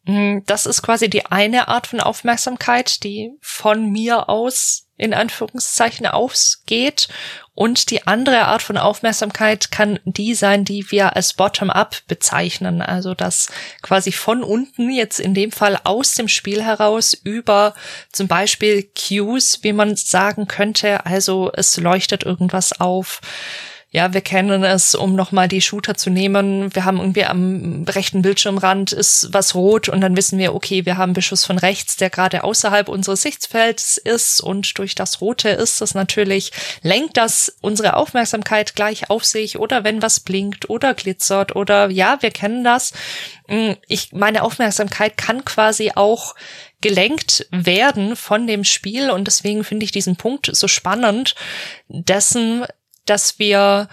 Hm, 0.08 0.43
das 0.45 0.66
ist 0.66 0.84
quasi 0.84 1.10
die 1.10 1.26
eine 1.26 1.68
Art 1.68 1.86
von 1.86 1.99
Aufmerksamkeit, 1.99 3.03
die 3.03 3.34
von 3.41 3.91
mir 3.91 4.30
aus 4.30 4.88
in 4.95 5.14
Anführungszeichen 5.14 6.08
ausgeht. 6.08 7.10
Und 7.53 7.91
die 7.91 8.08
andere 8.08 8.45
Art 8.45 8.62
von 8.62 8.78
Aufmerksamkeit 8.78 9.70
kann 9.70 9.99
die 10.05 10.34
sein, 10.34 10.64
die 10.64 10.89
wir 10.91 11.18
als 11.18 11.34
Bottom-up 11.34 11.97
bezeichnen. 12.08 12.82
Also 12.82 13.16
dass 13.16 13.49
quasi 13.82 14.14
von 14.14 14.43
unten, 14.43 14.89
jetzt 14.91 15.20
in 15.20 15.34
dem 15.34 15.51
Fall 15.51 15.78
aus 15.84 16.14
dem 16.14 16.30
Spiel 16.30 16.64
heraus, 16.64 17.14
über 17.14 17.76
zum 18.14 18.30
Beispiel 18.30 18.89
Cues, 18.95 19.60
wie 19.64 19.74
man 19.74 19.97
sagen 19.97 20.47
könnte. 20.47 21.05
Also 21.05 21.51
es 21.53 21.76
leuchtet 21.76 22.24
irgendwas 22.24 22.80
auf 22.80 23.20
ja, 23.89 24.13
wir 24.13 24.19
kennen 24.19 24.65
es, 24.65 24.95
um 24.95 25.15
nochmal 25.15 25.47
die 25.47 25.61
Shooter 25.61 25.95
zu 25.95 26.09
nehmen. 26.09 26.75
Wir 26.75 26.83
haben 26.83 26.97
irgendwie 26.97 27.23
am 27.23 27.85
rechten 27.88 28.21
Bildschirmrand 28.21 28.91
ist 28.91 29.29
was 29.31 29.55
rot 29.55 29.88
und 29.88 30.01
dann 30.01 30.17
wissen 30.17 30.38
wir, 30.38 30.53
okay, 30.53 30.85
wir 30.85 30.97
haben 30.97 31.13
Beschuss 31.13 31.45
von 31.45 31.57
rechts, 31.57 31.95
der 31.95 32.09
gerade 32.09 32.43
außerhalb 32.43 32.89
unseres 32.89 33.21
Sichtfelds 33.21 33.95
ist 33.95 34.41
und 34.41 34.77
durch 34.77 34.93
das 34.93 35.21
Rote 35.21 35.49
ist 35.49 35.79
das 35.79 35.93
natürlich, 35.93 36.51
lenkt 36.81 37.15
das 37.15 37.55
unsere 37.61 37.95
Aufmerksamkeit 37.95 38.75
gleich 38.75 39.09
auf 39.09 39.23
sich 39.23 39.57
oder 39.57 39.85
wenn 39.85 40.01
was 40.01 40.19
blinkt 40.19 40.69
oder 40.69 40.93
glitzert 40.93 41.55
oder 41.55 41.89
ja, 41.89 42.17
wir 42.21 42.31
kennen 42.31 42.65
das. 42.65 42.91
Hm, 43.47 43.77
ich, 43.88 44.11
meine 44.11 44.43
Aufmerksamkeit 44.43 45.15
kann 45.15 45.45
quasi 45.45 45.93
auch 45.95 46.35
gelenkt 46.81 47.47
werden 47.51 48.17
von 48.17 48.47
dem 48.47 48.65
Spiel 48.65 49.11
und 49.11 49.27
deswegen 49.27 49.63
finde 49.63 49.85
ich 49.85 49.91
diesen 49.91 50.17
Punkt 50.17 50.49
so 50.53 50.67
spannend, 50.67 51.35
dessen 51.88 52.65
dass 53.10 53.39
wir 53.39 53.88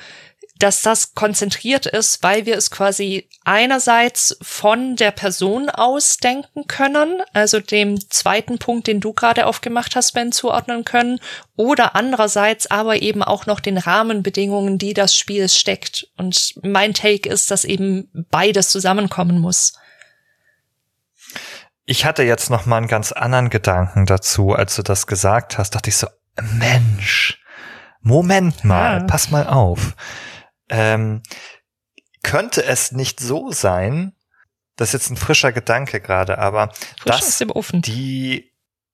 dass 0.58 0.82
das 0.82 1.14
konzentriert 1.14 1.86
ist, 1.86 2.22
weil 2.22 2.46
wir 2.46 2.56
es 2.56 2.70
quasi 2.70 3.28
einerseits 3.44 4.38
von 4.40 4.94
der 4.94 5.10
Person 5.10 5.68
aus 5.68 6.18
denken 6.18 6.66
können, 6.68 7.22
also 7.32 7.58
dem 7.58 7.98
zweiten 8.08 8.58
Punkt, 8.58 8.86
den 8.86 9.00
du 9.00 9.12
gerade 9.12 9.46
aufgemacht 9.46 9.96
hast, 9.96 10.12
Ben, 10.12 10.30
zuordnen 10.30 10.84
können, 10.84 11.18
oder 11.56 11.96
andererseits 11.96 12.70
aber 12.70 13.02
eben 13.02 13.22
auch 13.22 13.46
noch 13.46 13.58
den 13.58 13.78
Rahmenbedingungen, 13.78 14.78
die 14.78 14.94
das 14.94 15.16
Spiel 15.16 15.48
steckt. 15.48 16.06
Und 16.16 16.54
mein 16.62 16.94
Take 16.94 17.28
ist, 17.28 17.50
dass 17.50 17.64
eben 17.64 18.08
beides 18.30 18.68
zusammenkommen 18.68 19.40
muss. 19.40 19.74
Ich 21.84 22.04
hatte 22.04 22.22
jetzt 22.22 22.48
noch 22.48 22.64
mal 22.64 22.78
einen 22.78 22.88
ganz 22.88 23.10
anderen 23.10 23.50
Gedanken 23.50 24.06
dazu, 24.06 24.52
als 24.52 24.76
du 24.76 24.82
das 24.82 25.06
gesagt 25.06 25.58
hast, 25.58 25.74
dachte 25.74 25.90
ich 25.90 25.96
so, 25.96 26.06
Mensch, 26.40 27.43
Moment 28.04 28.64
mal, 28.64 28.98
ja. 29.00 29.04
pass 29.04 29.30
mal 29.30 29.46
auf. 29.46 29.96
Ähm, 30.68 31.22
könnte 32.22 32.64
es 32.64 32.92
nicht 32.92 33.18
so 33.18 33.50
sein, 33.50 34.12
das 34.76 34.88
ist 34.88 34.92
jetzt 34.92 35.10
ein 35.10 35.16
frischer 35.16 35.52
Gedanke 35.52 36.00
gerade, 36.00 36.38
aber 36.38 36.68
frisch 36.68 37.04
dass 37.04 37.26
aus 37.26 37.38
dem 37.38 37.50
Ofen. 37.50 37.82
die 37.82 38.52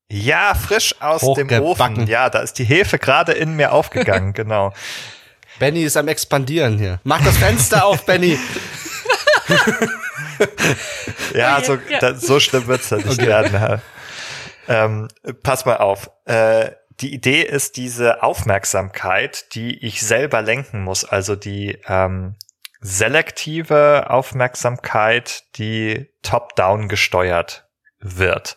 ja 0.09 0.55
frisch 0.55 0.95
aus 1.01 1.23
dem 1.35 1.51
Ofen, 1.51 2.07
ja, 2.07 2.31
da 2.31 2.39
ist 2.41 2.55
die 2.55 2.65
Hefe 2.65 2.99
gerade 2.99 3.33
in 3.33 3.57
mir 3.57 3.73
aufgegangen, 3.73 4.33
genau. 4.35 4.73
Benny 5.59 5.83
ist 5.83 5.97
am 5.97 6.09
expandieren 6.09 6.79
hier. 6.79 7.01
Mach 7.05 7.23
das 7.23 7.37
Fenster 7.37 7.85
auf, 7.85 8.07
Benny. 8.07 8.39
ja, 11.35 11.63
so, 11.63 11.79
Da, 12.01 12.15
so 12.15 12.41
schlimm 12.41 12.67
wird's 12.67 12.91
ja 12.91 12.99
nicht 12.99 13.11
okay. 13.11 13.27
werden. 13.27 13.83
Ähm, 14.69 15.09
pass 15.43 15.65
mal 15.67 15.79
auf. 15.79 16.11
Äh, 16.25 16.71
die 17.01 17.15
Idee 17.15 17.43
ist 17.43 17.77
diese 17.77 18.23
Aufmerksamkeit, 18.23 19.55
die 19.55 19.85
ich 19.85 20.03
selber 20.03 20.43
lenken 20.43 20.83
muss, 20.83 21.05
also 21.05 21.35
die 21.35 21.79
ähm, 21.87 22.37
selektive 22.81 24.11
Aufmerksamkeit, 24.11 25.45
die 25.57 26.11
top-down 26.23 26.89
gesteuert 26.89 27.69
wird. 28.01 28.57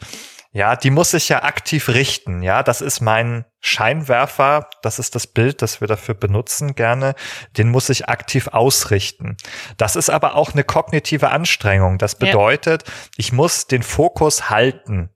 Ja, 0.52 0.76
die 0.76 0.92
muss 0.92 1.14
ich 1.16 1.30
ja 1.30 1.44
aktiv 1.44 1.90
richten. 1.90 2.44
Ja, 2.44 2.62
das 2.62 2.82
ist 2.82 3.02
mein 3.02 3.46
Scheinwerfer. 3.60 4.70
Das 4.84 5.00
ist 5.00 5.16
das 5.16 5.26
Bild, 5.26 5.64
das 5.64 5.82
wir 5.82 5.88
dafür 5.88 6.14
benutzen 6.14 6.76
gerne. 6.76 7.16
Den 7.58 7.70
muss 7.70 7.90
ich 7.90 8.08
aktiv 8.08 8.50
ausrichten. 8.50 9.36
Das 9.78 9.96
ist 9.96 10.12
aber 10.12 10.36
auch 10.36 10.54
eine 10.54 10.64
kognitive 10.64 11.30
Anstrengung. 11.30 11.98
Das 11.98 12.16
bedeutet, 12.16 12.88
ja. 12.88 12.94
ich 13.18 13.34
muss 13.34 13.66
den 13.66 13.82
Fokus 13.82 14.52
halten 14.52 15.10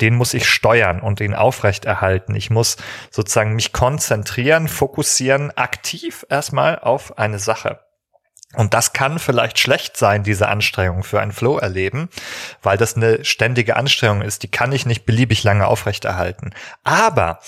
den 0.00 0.14
muss 0.14 0.34
ich 0.34 0.48
steuern 0.48 1.00
und 1.00 1.20
ihn 1.20 1.34
aufrechterhalten. 1.34 2.34
Ich 2.34 2.50
muss 2.50 2.76
sozusagen 3.10 3.54
mich 3.54 3.72
konzentrieren, 3.72 4.68
fokussieren, 4.68 5.50
aktiv 5.56 6.24
erstmal 6.28 6.78
auf 6.78 7.18
eine 7.18 7.38
Sache. 7.38 7.80
Und 8.54 8.72
das 8.72 8.94
kann 8.94 9.18
vielleicht 9.18 9.58
schlecht 9.58 9.98
sein, 9.98 10.22
diese 10.22 10.48
Anstrengung 10.48 11.02
für 11.02 11.20
ein 11.20 11.32
Flow 11.32 11.58
erleben, 11.58 12.08
weil 12.62 12.78
das 12.78 12.96
eine 12.96 13.22
ständige 13.22 13.76
Anstrengung 13.76 14.22
ist, 14.22 14.42
die 14.42 14.50
kann 14.50 14.72
ich 14.72 14.86
nicht 14.86 15.04
beliebig 15.04 15.44
lange 15.44 15.66
aufrechterhalten. 15.66 16.54
Aber 16.82 17.40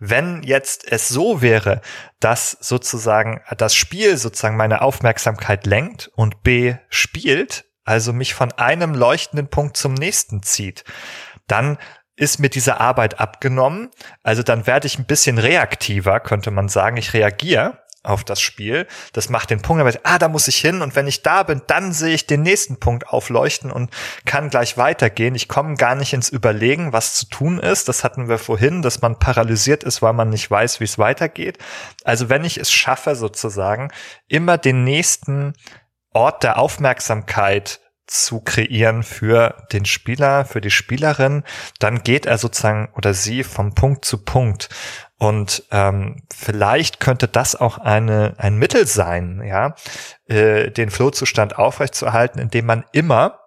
wenn 0.00 0.42
jetzt 0.42 0.90
es 0.90 1.06
so 1.08 1.42
wäre, 1.42 1.80
dass 2.18 2.50
sozusagen 2.60 3.40
das 3.56 3.76
Spiel 3.76 4.16
sozusagen 4.16 4.56
meine 4.56 4.82
Aufmerksamkeit 4.82 5.64
lenkt 5.64 6.10
und 6.16 6.42
B 6.42 6.74
spielt, 6.88 7.64
also 7.84 8.12
mich 8.12 8.34
von 8.34 8.50
einem 8.52 8.94
leuchtenden 8.94 9.48
Punkt 9.48 9.76
zum 9.76 9.94
nächsten 9.94 10.42
zieht, 10.42 10.82
dann 11.48 11.78
ist 12.16 12.40
mir 12.40 12.48
diese 12.48 12.80
Arbeit 12.80 13.20
abgenommen. 13.20 13.90
Also 14.22 14.42
dann 14.42 14.66
werde 14.66 14.86
ich 14.86 14.98
ein 14.98 15.06
bisschen 15.06 15.38
reaktiver, 15.38 16.20
könnte 16.20 16.50
man 16.50 16.68
sagen. 16.68 16.96
Ich 16.96 17.14
reagiere 17.14 17.78
auf 18.02 18.24
das 18.24 18.40
Spiel. 18.40 18.86
Das 19.12 19.28
macht 19.28 19.50
den 19.50 19.60
Punkt, 19.60 19.80
aber 19.80 19.92
ah, 20.04 20.18
da 20.18 20.28
muss 20.28 20.48
ich 20.48 20.56
hin 20.56 20.82
und 20.82 20.96
wenn 20.96 21.06
ich 21.06 21.22
da 21.22 21.42
bin, 21.42 21.62
dann 21.66 21.92
sehe 21.92 22.14
ich 22.14 22.26
den 22.26 22.42
nächsten 22.42 22.78
Punkt 22.78 23.08
aufleuchten 23.08 23.70
und 23.70 23.90
kann 24.24 24.50
gleich 24.50 24.76
weitergehen. 24.76 25.34
Ich 25.34 25.48
komme 25.48 25.74
gar 25.74 25.94
nicht 25.94 26.12
ins 26.12 26.28
Überlegen, 26.28 26.92
was 26.92 27.14
zu 27.14 27.28
tun 27.28 27.58
ist. 27.58 27.88
Das 27.88 28.04
hatten 28.04 28.28
wir 28.28 28.38
vorhin, 28.38 28.82
dass 28.82 29.02
man 29.02 29.18
paralysiert 29.18 29.84
ist, 29.84 30.00
weil 30.00 30.12
man 30.12 30.30
nicht 30.30 30.50
weiß, 30.50 30.80
wie 30.80 30.84
es 30.84 30.98
weitergeht. 30.98 31.58
Also 32.04 32.28
wenn 32.28 32.44
ich 32.44 32.56
es 32.58 32.72
schaffe, 32.72 33.14
sozusagen, 33.14 33.90
immer 34.26 34.58
den 34.58 34.84
nächsten 34.84 35.54
Ort 36.12 36.42
der 36.42 36.58
Aufmerksamkeit 36.58 37.80
zu 38.08 38.40
kreieren 38.40 39.02
für 39.02 39.66
den 39.72 39.84
Spieler, 39.84 40.44
für 40.44 40.60
die 40.60 40.70
Spielerin, 40.70 41.44
dann 41.78 42.02
geht 42.02 42.26
er 42.26 42.38
sozusagen 42.38 42.88
oder 42.94 43.14
sie 43.14 43.44
vom 43.44 43.74
Punkt 43.74 44.04
zu 44.04 44.18
Punkt. 44.24 44.68
Und 45.18 45.64
ähm, 45.70 46.22
vielleicht 46.32 47.00
könnte 47.00 47.28
das 47.28 47.56
auch 47.56 47.78
eine, 47.78 48.34
ein 48.38 48.56
Mittel 48.56 48.86
sein, 48.86 49.42
ja, 49.44 49.74
äh, 50.26 50.70
den 50.70 50.90
Flohzustand 50.90 51.58
aufrechtzuerhalten, 51.58 52.40
indem 52.40 52.66
man 52.66 52.84
immer 52.92 53.40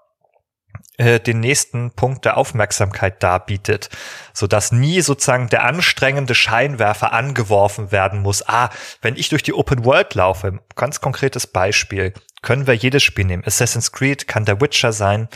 äh, 0.98 1.20
den 1.20 1.40
nächsten 1.40 1.92
Punkt 1.92 2.26
der 2.26 2.38
Aufmerksamkeit 2.38 3.24
darbietet, 3.24 3.90
so 4.34 4.48
dass 4.48 4.72
nie 4.72 5.02
sozusagen 5.02 5.48
der 5.48 5.64
anstrengende 5.64 6.36
Scheinwerfer 6.36 7.14
angeworfen 7.14 7.92
werden 7.92 8.22
muss. 8.22 8.48
Ah, 8.48 8.70
wenn 9.02 9.16
ich 9.16 9.30
durch 9.30 9.42
die 9.42 9.54
Open 9.54 9.86
World 9.86 10.14
laufe, 10.14 10.60
ganz 10.76 11.00
konkretes 11.00 11.48
Beispiel, 11.48 12.14
können 12.42 12.68
wir 12.68 12.74
jedes 12.74 13.04
Spiel 13.04 13.26
nehmen. 13.26 13.44
Assassin's 13.46 13.92
Creed 13.92 14.28
kann 14.28 14.46
der 14.46 14.62
Witcher 14.62 14.94
sein. 14.94 15.30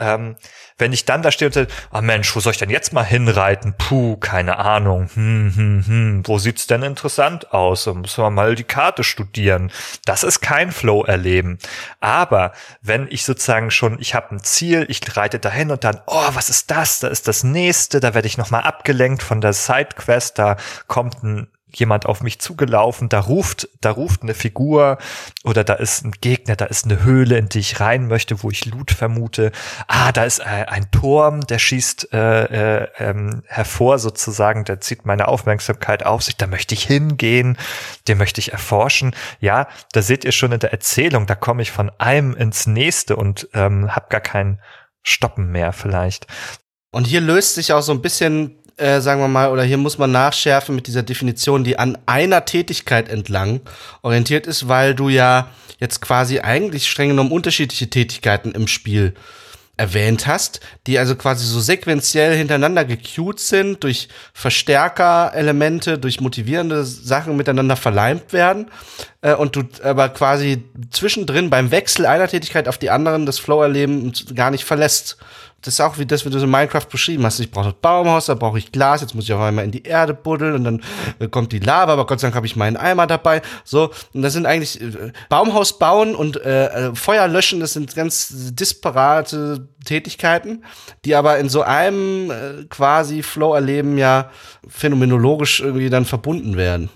Ähm, 0.00 0.36
wenn 0.76 0.92
ich 0.92 1.04
dann 1.04 1.22
da 1.22 1.30
stehe 1.30 1.48
und 1.48 1.52
sage, 1.52 1.68
ah 1.92 2.00
Mensch, 2.00 2.34
wo 2.34 2.40
soll 2.40 2.50
ich 2.50 2.58
denn 2.58 2.70
jetzt 2.70 2.92
mal 2.92 3.04
hinreiten? 3.04 3.74
Puh, 3.78 4.16
keine 4.16 4.58
Ahnung. 4.58 5.08
Hm, 5.14 5.52
hm, 5.54 5.86
hm. 5.86 6.22
Wo 6.26 6.38
sieht's 6.38 6.66
denn 6.66 6.82
interessant 6.82 7.52
aus? 7.52 7.84
Da 7.84 7.94
müssen 7.94 8.24
wir 8.24 8.30
mal 8.30 8.56
die 8.56 8.64
Karte 8.64 9.04
studieren. 9.04 9.70
Das 10.04 10.24
ist 10.24 10.40
kein 10.40 10.72
Flow-Erleben. 10.72 11.58
Aber 12.00 12.52
wenn 12.82 13.06
ich 13.08 13.24
sozusagen 13.24 13.70
schon, 13.70 14.00
ich 14.00 14.16
habe 14.16 14.34
ein 14.34 14.42
Ziel, 14.42 14.84
ich 14.88 15.00
reite 15.16 15.38
dahin 15.38 15.70
und 15.70 15.84
dann, 15.84 16.00
oh, 16.06 16.28
was 16.32 16.50
ist 16.50 16.72
das? 16.72 16.98
Da 16.98 17.06
ist 17.06 17.28
das 17.28 17.44
nächste, 17.44 18.00
da 18.00 18.14
werde 18.14 18.26
ich 18.26 18.36
nochmal 18.36 18.62
abgelenkt 18.64 19.22
von 19.22 19.40
der 19.40 19.52
Sidequest, 19.52 20.40
da 20.40 20.56
kommt 20.88 21.22
ein 21.22 21.46
jemand 21.76 22.06
auf 22.06 22.22
mich 22.22 22.38
zugelaufen, 22.38 23.08
da 23.08 23.20
ruft, 23.20 23.68
da 23.80 23.90
ruft 23.90 24.22
eine 24.22 24.34
Figur 24.34 24.98
oder 25.44 25.64
da 25.64 25.74
ist 25.74 26.04
ein 26.04 26.12
Gegner, 26.12 26.56
da 26.56 26.66
ist 26.66 26.84
eine 26.84 27.04
Höhle, 27.04 27.38
in 27.38 27.48
die 27.48 27.60
ich 27.60 27.80
rein 27.80 28.06
möchte, 28.06 28.42
wo 28.42 28.50
ich 28.50 28.66
Loot 28.66 28.90
vermute. 28.90 29.52
Ah, 29.86 30.12
da 30.12 30.24
ist 30.24 30.40
äh, 30.40 30.66
ein 30.66 30.90
Turm, 30.90 31.40
der 31.42 31.58
schießt 31.58 32.12
äh, 32.12 32.82
äh, 32.82 32.88
ähm, 32.98 33.42
hervor 33.46 33.98
sozusagen, 33.98 34.64
der 34.64 34.80
zieht 34.80 35.06
meine 35.06 35.28
Aufmerksamkeit 35.28 36.06
auf 36.06 36.22
sich, 36.22 36.36
da 36.36 36.46
möchte 36.46 36.74
ich 36.74 36.84
hingehen, 36.84 37.58
den 38.08 38.18
möchte 38.18 38.40
ich 38.40 38.52
erforschen. 38.52 39.14
Ja, 39.40 39.68
da 39.92 40.02
seht 40.02 40.24
ihr 40.24 40.32
schon 40.32 40.52
in 40.52 40.60
der 40.60 40.72
Erzählung, 40.72 41.26
da 41.26 41.34
komme 41.34 41.62
ich 41.62 41.70
von 41.70 41.90
einem 41.98 42.34
ins 42.34 42.66
nächste 42.66 43.16
und 43.16 43.48
ähm, 43.54 43.94
habe 43.94 44.06
gar 44.08 44.20
kein 44.20 44.60
Stoppen 45.02 45.50
mehr 45.50 45.72
vielleicht. 45.72 46.26
Und 46.90 47.06
hier 47.06 47.20
löst 47.20 47.56
sich 47.56 47.72
auch 47.72 47.82
so 47.82 47.92
ein 47.92 48.02
bisschen 48.02 48.58
äh, 48.76 49.00
sagen 49.00 49.20
wir 49.20 49.28
mal, 49.28 49.50
oder 49.50 49.62
hier 49.62 49.78
muss 49.78 49.98
man 49.98 50.10
nachschärfen 50.12 50.74
mit 50.74 50.86
dieser 50.86 51.02
Definition, 51.02 51.64
die 51.64 51.78
an 51.78 51.98
einer 52.06 52.44
Tätigkeit 52.44 53.08
entlang 53.08 53.60
orientiert 54.02 54.46
ist, 54.46 54.68
weil 54.68 54.94
du 54.94 55.08
ja 55.08 55.48
jetzt 55.78 56.00
quasi 56.00 56.40
eigentlich 56.40 56.88
streng 56.88 57.10
genommen 57.10 57.32
unterschiedliche 57.32 57.90
Tätigkeiten 57.90 58.52
im 58.52 58.66
Spiel 58.66 59.14
erwähnt 59.76 60.26
hast, 60.26 60.60
die 60.86 60.98
also 60.98 61.16
quasi 61.16 61.44
so 61.44 61.58
sequenziell 61.58 62.36
hintereinander 62.36 62.84
gecued 62.84 63.40
sind, 63.40 63.82
durch 63.82 64.08
Verstärkerelemente, 64.32 65.98
durch 65.98 66.20
motivierende 66.20 66.84
Sachen 66.84 67.36
miteinander 67.36 67.74
verleimt 67.74 68.32
werden 68.32 68.70
äh, 69.20 69.34
und 69.34 69.56
du 69.56 69.64
aber 69.82 70.10
quasi 70.10 70.62
zwischendrin 70.90 71.50
beim 71.50 71.72
Wechsel 71.72 72.06
einer 72.06 72.28
Tätigkeit 72.28 72.68
auf 72.68 72.78
die 72.78 72.90
anderen 72.90 73.26
das 73.26 73.40
Flow-Erleben 73.40 74.12
gar 74.34 74.52
nicht 74.52 74.64
verlässt 74.64 75.16
das 75.64 75.74
ist 75.74 75.80
auch 75.80 75.96
wie 75.96 76.04
das, 76.04 76.26
wie 76.26 76.30
du 76.30 76.38
so 76.38 76.44
in 76.44 76.50
Minecraft 76.50 76.86
beschrieben 76.90 77.24
hast. 77.24 77.40
Ich 77.40 77.50
brauche 77.50 77.70
das 77.70 77.74
Baumhaus, 77.80 78.26
da 78.26 78.34
brauche 78.34 78.58
ich 78.58 78.70
Glas, 78.70 79.00
jetzt 79.00 79.14
muss 79.14 79.24
ich 79.24 79.32
auf 79.32 79.40
einmal 79.40 79.64
in 79.64 79.70
die 79.70 79.84
Erde 79.84 80.12
buddeln 80.12 80.54
und 80.54 80.64
dann 80.64 80.82
äh, 81.20 81.28
kommt 81.28 81.52
die 81.52 81.58
Lava, 81.58 81.94
aber 81.94 82.06
Gott 82.06 82.20
sei 82.20 82.26
Dank 82.26 82.36
habe 82.36 82.44
ich 82.44 82.54
meinen 82.54 82.76
Eimer 82.76 83.06
dabei. 83.06 83.40
So, 83.64 83.90
und 84.12 84.20
das 84.20 84.34
sind 84.34 84.44
eigentlich 84.44 84.82
äh, 84.82 85.12
Baumhaus 85.30 85.78
bauen 85.78 86.14
und 86.14 86.36
äh, 86.36 86.66
äh, 86.66 86.94
Feuer 86.94 87.28
löschen, 87.28 87.60
das 87.60 87.72
sind 87.72 87.94
ganz 87.94 88.28
disparate 88.54 89.66
Tätigkeiten, 89.86 90.64
die 91.06 91.14
aber 91.14 91.38
in 91.38 91.48
so 91.48 91.62
einem 91.62 92.30
äh, 92.30 92.64
quasi 92.68 93.22
Flow-Erleben 93.22 93.96
ja 93.96 94.30
phänomenologisch 94.68 95.60
irgendwie 95.60 95.88
dann 95.88 96.04
verbunden 96.04 96.58
werden. 96.58 96.90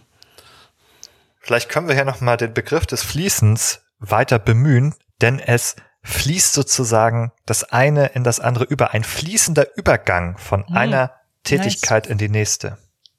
Vielleicht 1.40 1.70
können 1.70 1.88
wir 1.88 1.94
hier 1.94 2.04
nochmal 2.04 2.36
den 2.36 2.52
Begriff 2.52 2.84
des 2.84 3.02
Fließens 3.02 3.80
weiter 3.98 4.38
bemühen, 4.38 4.94
denn 5.22 5.38
es 5.38 5.76
fließt 6.08 6.54
sozusagen 6.54 7.32
das 7.44 7.64
eine 7.64 8.06
in 8.06 8.24
das 8.24 8.40
andere 8.40 8.64
über. 8.64 8.92
Ein 8.92 9.04
fließender 9.04 9.76
Übergang 9.76 10.38
von 10.38 10.66
hm, 10.66 10.76
einer 10.76 11.12
Tätigkeit 11.44 12.04
nice. 12.04 12.12
in 12.12 12.18
die 12.18 12.28
nächste. 12.28 12.78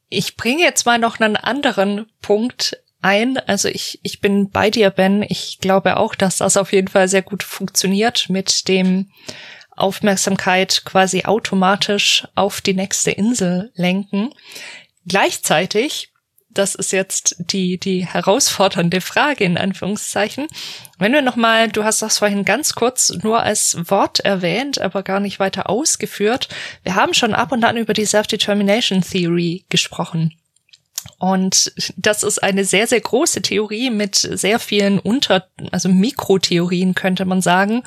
Ich 0.10 0.36
bringe 0.38 0.64
jetzt 0.64 0.86
mal 0.86 0.98
noch 0.98 1.20
einen 1.20 1.36
anderen 1.36 2.08
Punkt 2.22 2.82
ein. 3.02 3.38
Also 3.38 3.70
ich, 3.70 4.00
ich 4.04 4.22
bin 4.22 4.50
bei 4.50 4.72
dir, 4.72 4.90
Ben. 4.90 5.24
Ich 5.28 5.60
glaube 5.62 5.98
auch, 5.98 6.16
dass 6.16 6.38
das 6.38 6.58
auf 6.58 6.74
jeden 6.74 6.88
Fall 6.88 7.08
sehr 7.08 7.22
gut 7.22 7.44
funktioniert 7.44 8.28
mit 8.30 8.68
dem 8.68 9.12
Aufmerksamkeit 9.76 10.82
quasi 10.84 11.24
automatisch 11.26 12.28
auf 12.36 12.60
die 12.60 12.74
nächste 12.74 13.12
Insel 13.12 13.72
lenken. 13.76 14.34
Gleichzeitig 15.08 16.09
das 16.50 16.76
ist 16.76 16.92
jetzt 16.92 17.36
die, 17.40 17.78
die 17.78 18.06
herausfordernde 18.06 19.02
Frage 19.02 19.44
in 19.44 19.58
Anführungszeichen. 19.58 20.48
Wenn 20.98 21.14
wir 21.14 21.22
nochmal, 21.22 21.70
du 21.70 21.84
hast 21.84 22.02
das 22.02 22.18
vorhin 22.18 22.44
ganz 22.46 22.74
kurz 22.74 23.14
nur 23.22 23.42
als 23.42 23.78
Wort 23.90 24.20
erwähnt, 24.22 24.82
aber 24.82 25.04
gar 25.04 25.20
nicht 25.20 25.40
weiter 25.40 25.70
ausgeführt. 25.70 26.50
Wir 26.84 26.96
haben 26.96 27.14
schon 27.14 27.34
ab 27.34 27.52
und 27.52 27.64
an 27.64 27.78
über 27.78 27.94
die 27.94 28.06
Self-Determination 28.06 29.02
Theory 29.02 29.66
gesprochen. 29.70 30.39
Und 31.18 31.74
das 31.96 32.24
ist 32.24 32.44
eine 32.44 32.66
sehr, 32.66 32.88
sehr 32.88 33.00
große 33.00 33.42
Theorie 33.42 33.90
mit 33.90 34.16
sehr 34.16 34.60
vielen 34.60 35.00
Unter-, 35.00 35.48
also 35.72 35.88
Mikrotheorien 35.90 36.94
könnte 36.94 37.26
man 37.26 37.42
sagen, 37.42 37.84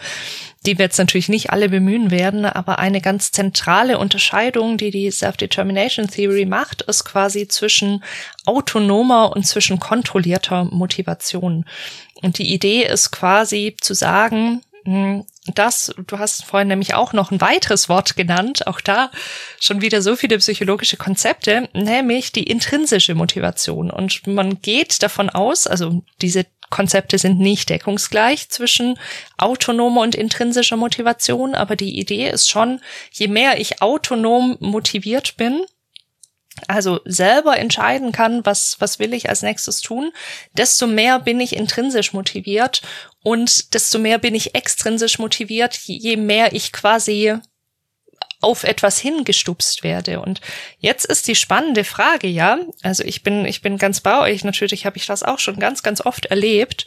die 0.64 0.78
wir 0.78 0.86
jetzt 0.86 0.98
natürlich 0.98 1.28
nicht 1.28 1.50
alle 1.50 1.68
bemühen 1.68 2.10
werden, 2.10 2.44
aber 2.46 2.78
eine 2.78 3.00
ganz 3.00 3.32
zentrale 3.32 3.98
Unterscheidung, 3.98 4.78
die 4.78 4.90
die 4.90 5.10
Self-Determination 5.10 6.08
Theory 6.08 6.46
macht, 6.46 6.82
ist 6.82 7.04
quasi 7.04 7.48
zwischen 7.48 8.02
autonomer 8.46 9.32
und 9.34 9.46
zwischen 9.46 9.78
kontrollierter 9.78 10.64
Motivation. 10.64 11.66
Und 12.22 12.38
die 12.38 12.52
Idee 12.52 12.84
ist 12.84 13.10
quasi 13.10 13.76
zu 13.80 13.94
sagen, 13.94 14.62
das, 14.84 15.94
du 16.06 16.18
hast 16.18 16.44
vorhin 16.44 16.68
nämlich 16.68 16.94
auch 16.94 17.12
noch 17.12 17.30
ein 17.30 17.40
weiteres 17.40 17.88
Wort 17.88 18.16
genannt, 18.16 18.66
auch 18.66 18.80
da 18.80 19.10
schon 19.60 19.80
wieder 19.80 20.02
so 20.02 20.16
viele 20.16 20.38
psychologische 20.38 20.96
Konzepte, 20.96 21.68
nämlich 21.72 22.32
die 22.32 22.44
intrinsische 22.44 23.14
Motivation. 23.14 23.90
Und 23.90 24.26
man 24.26 24.60
geht 24.60 25.02
davon 25.02 25.30
aus, 25.30 25.66
also 25.66 26.02
diese 26.20 26.46
Konzepte 26.70 27.18
sind 27.18 27.38
nicht 27.38 27.68
deckungsgleich 27.68 28.48
zwischen 28.48 28.98
autonomer 29.36 30.00
und 30.00 30.14
intrinsischer 30.14 30.76
Motivation, 30.76 31.54
aber 31.54 31.76
die 31.76 31.98
Idee 31.98 32.30
ist 32.30 32.50
schon, 32.50 32.80
je 33.12 33.28
mehr 33.28 33.60
ich 33.60 33.82
autonom 33.82 34.56
motiviert 34.58 35.36
bin, 35.36 35.64
also 36.68 37.00
selber 37.04 37.58
entscheiden 37.58 38.12
kann, 38.12 38.44
was, 38.44 38.76
was 38.78 38.98
will 38.98 39.14
ich 39.14 39.28
als 39.28 39.42
nächstes 39.42 39.80
tun, 39.80 40.12
desto 40.56 40.86
mehr 40.86 41.18
bin 41.18 41.40
ich 41.40 41.56
intrinsisch 41.56 42.12
motiviert 42.12 42.82
und 43.22 43.74
desto 43.74 43.98
mehr 43.98 44.18
bin 44.18 44.34
ich 44.34 44.54
extrinsisch 44.54 45.18
motiviert, 45.18 45.76
je 45.84 46.16
mehr 46.16 46.52
ich 46.52 46.72
quasi 46.72 47.34
auf 48.40 48.64
etwas 48.64 48.98
hingestupst 48.98 49.84
werde. 49.84 50.20
Und 50.20 50.40
jetzt 50.78 51.06
ist 51.06 51.28
die 51.28 51.36
spannende 51.36 51.84
Frage, 51.84 52.26
ja, 52.26 52.58
also 52.82 53.04
ich 53.04 53.22
bin, 53.22 53.44
ich 53.44 53.62
bin 53.62 53.78
ganz 53.78 54.00
bei 54.00 54.18
euch, 54.18 54.42
natürlich 54.42 54.84
habe 54.84 54.96
ich 54.96 55.06
das 55.06 55.22
auch 55.22 55.38
schon 55.38 55.60
ganz, 55.60 55.82
ganz 55.82 56.00
oft 56.04 56.26
erlebt, 56.26 56.84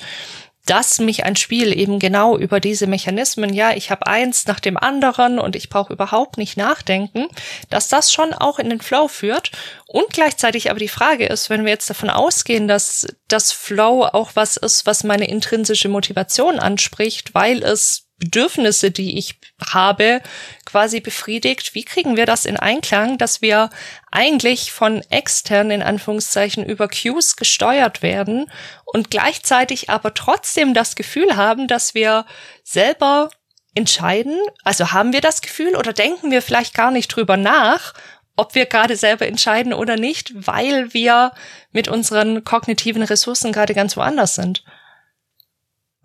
dass 0.66 1.00
mich 1.00 1.24
ein 1.24 1.36
Spiel 1.36 1.78
eben 1.78 2.00
genau 2.00 2.38
über 2.38 2.60
diese 2.60 2.88
Mechanismen, 2.88 3.54
ja, 3.54 3.72
ich 3.72 3.92
habe 3.92 4.08
eins 4.08 4.48
nach 4.48 4.60
dem 4.60 4.78
anderen 4.78 5.40
und 5.40 5.56
ich 5.56 5.70
brauche 5.70 5.94
überhaupt 5.94 6.38
nicht 6.38 6.58
nachdenken, 6.58 7.28
dass 7.70 7.88
das 7.88 8.12
schon 8.12 8.34
auch 8.34 8.60
in 8.60 8.70
den 8.70 8.82
Flow 8.82 9.08
führt. 9.08 9.52
Und 9.86 10.10
gleichzeitig 10.12 10.70
aber 10.70 10.80
die 10.80 10.88
Frage 10.88 11.26
ist, 11.26 11.50
wenn 11.50 11.64
wir 11.66 11.72
jetzt 11.72 11.90
davon 11.90 12.10
ausgehen, 12.10 12.68
dass 12.68 13.08
das 13.28 13.52
Flow 13.52 14.04
auch 14.06 14.32
was 14.34 14.58
ist, 14.58 14.86
was 14.86 15.04
meine 15.04 15.28
intrinsische 15.28 15.90
Motivation 15.90 16.60
anspricht, 16.60 17.34
weil 17.34 17.64
es 17.64 18.05
Bedürfnisse, 18.18 18.92
die 18.92 19.18
ich 19.18 19.40
habe, 19.72 20.22
quasi 20.66 21.02
befriedigt. 21.02 21.76
Wie 21.76 21.84
kriegen 21.84 22.16
wir 22.16 22.26
das 22.26 22.46
in 22.46 22.58
Einklang, 22.58 23.18
dass 23.18 23.42
wir 23.42 23.70
eigentlich 24.12 24.72
von 24.72 25.02
extern 25.10 25.70
in 25.70 25.84
Anführungszeichen 25.84 26.66
über 26.66 26.88
Cues 26.88 27.36
gesteuert 27.36 28.02
werden 28.02 28.50
und 28.86 29.12
gleichzeitig 29.12 29.90
aber 29.90 30.14
trotzdem 30.14 30.74
das 30.74 30.96
Gefühl 30.96 31.36
haben, 31.36 31.68
dass 31.68 31.94
wir 31.94 32.26
selber 32.64 33.30
entscheiden? 33.74 34.40
Also 34.64 34.94
haben 34.94 35.12
wir 35.12 35.22
das 35.22 35.42
Gefühl 35.42 35.76
oder 35.76 35.92
denken 35.92 36.32
wir 36.32 36.42
vielleicht 36.42 36.74
gar 36.74 36.92
nicht 36.92 37.10
drüber 37.10 37.36
nach, 37.36 37.94
ob 38.38 38.56
wir 38.56 38.66
gerade 38.66 38.96
selber 38.96 39.28
entscheiden 39.28 39.74
oder 39.74 39.98
nicht, 39.98 40.32
weil 40.36 40.94
wir 40.94 41.32
mit 41.72 41.88
unseren 41.90 42.44
kognitiven 42.44 43.04
Ressourcen 43.04 43.52
gerade 43.52 43.74
ganz 43.74 43.98
woanders 43.98 44.36
sind? 44.36 44.64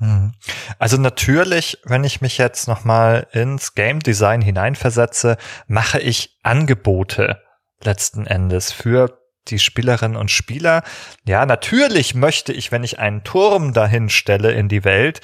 Mhm. 0.00 0.32
Also 0.78 0.96
natürlich, 0.96 1.78
wenn 1.84 2.04
ich 2.04 2.20
mich 2.20 2.38
jetzt 2.38 2.66
nochmal 2.66 3.26
ins 3.32 3.74
Game 3.74 4.00
Design 4.00 4.40
hineinversetze, 4.40 5.36
mache 5.68 6.00
ich 6.00 6.38
Angebote 6.42 7.40
letzten 7.82 8.26
Endes 8.26 8.72
für 8.72 9.18
die 9.48 9.58
Spielerinnen 9.58 10.16
und 10.16 10.30
Spieler. 10.30 10.82
Ja, 11.24 11.46
natürlich 11.46 12.14
möchte 12.14 12.52
ich, 12.52 12.72
wenn 12.72 12.84
ich 12.84 12.98
einen 12.98 13.24
Turm 13.24 13.72
dahin 13.72 14.08
stelle 14.08 14.52
in 14.52 14.68
die 14.68 14.84
Welt, 14.84 15.20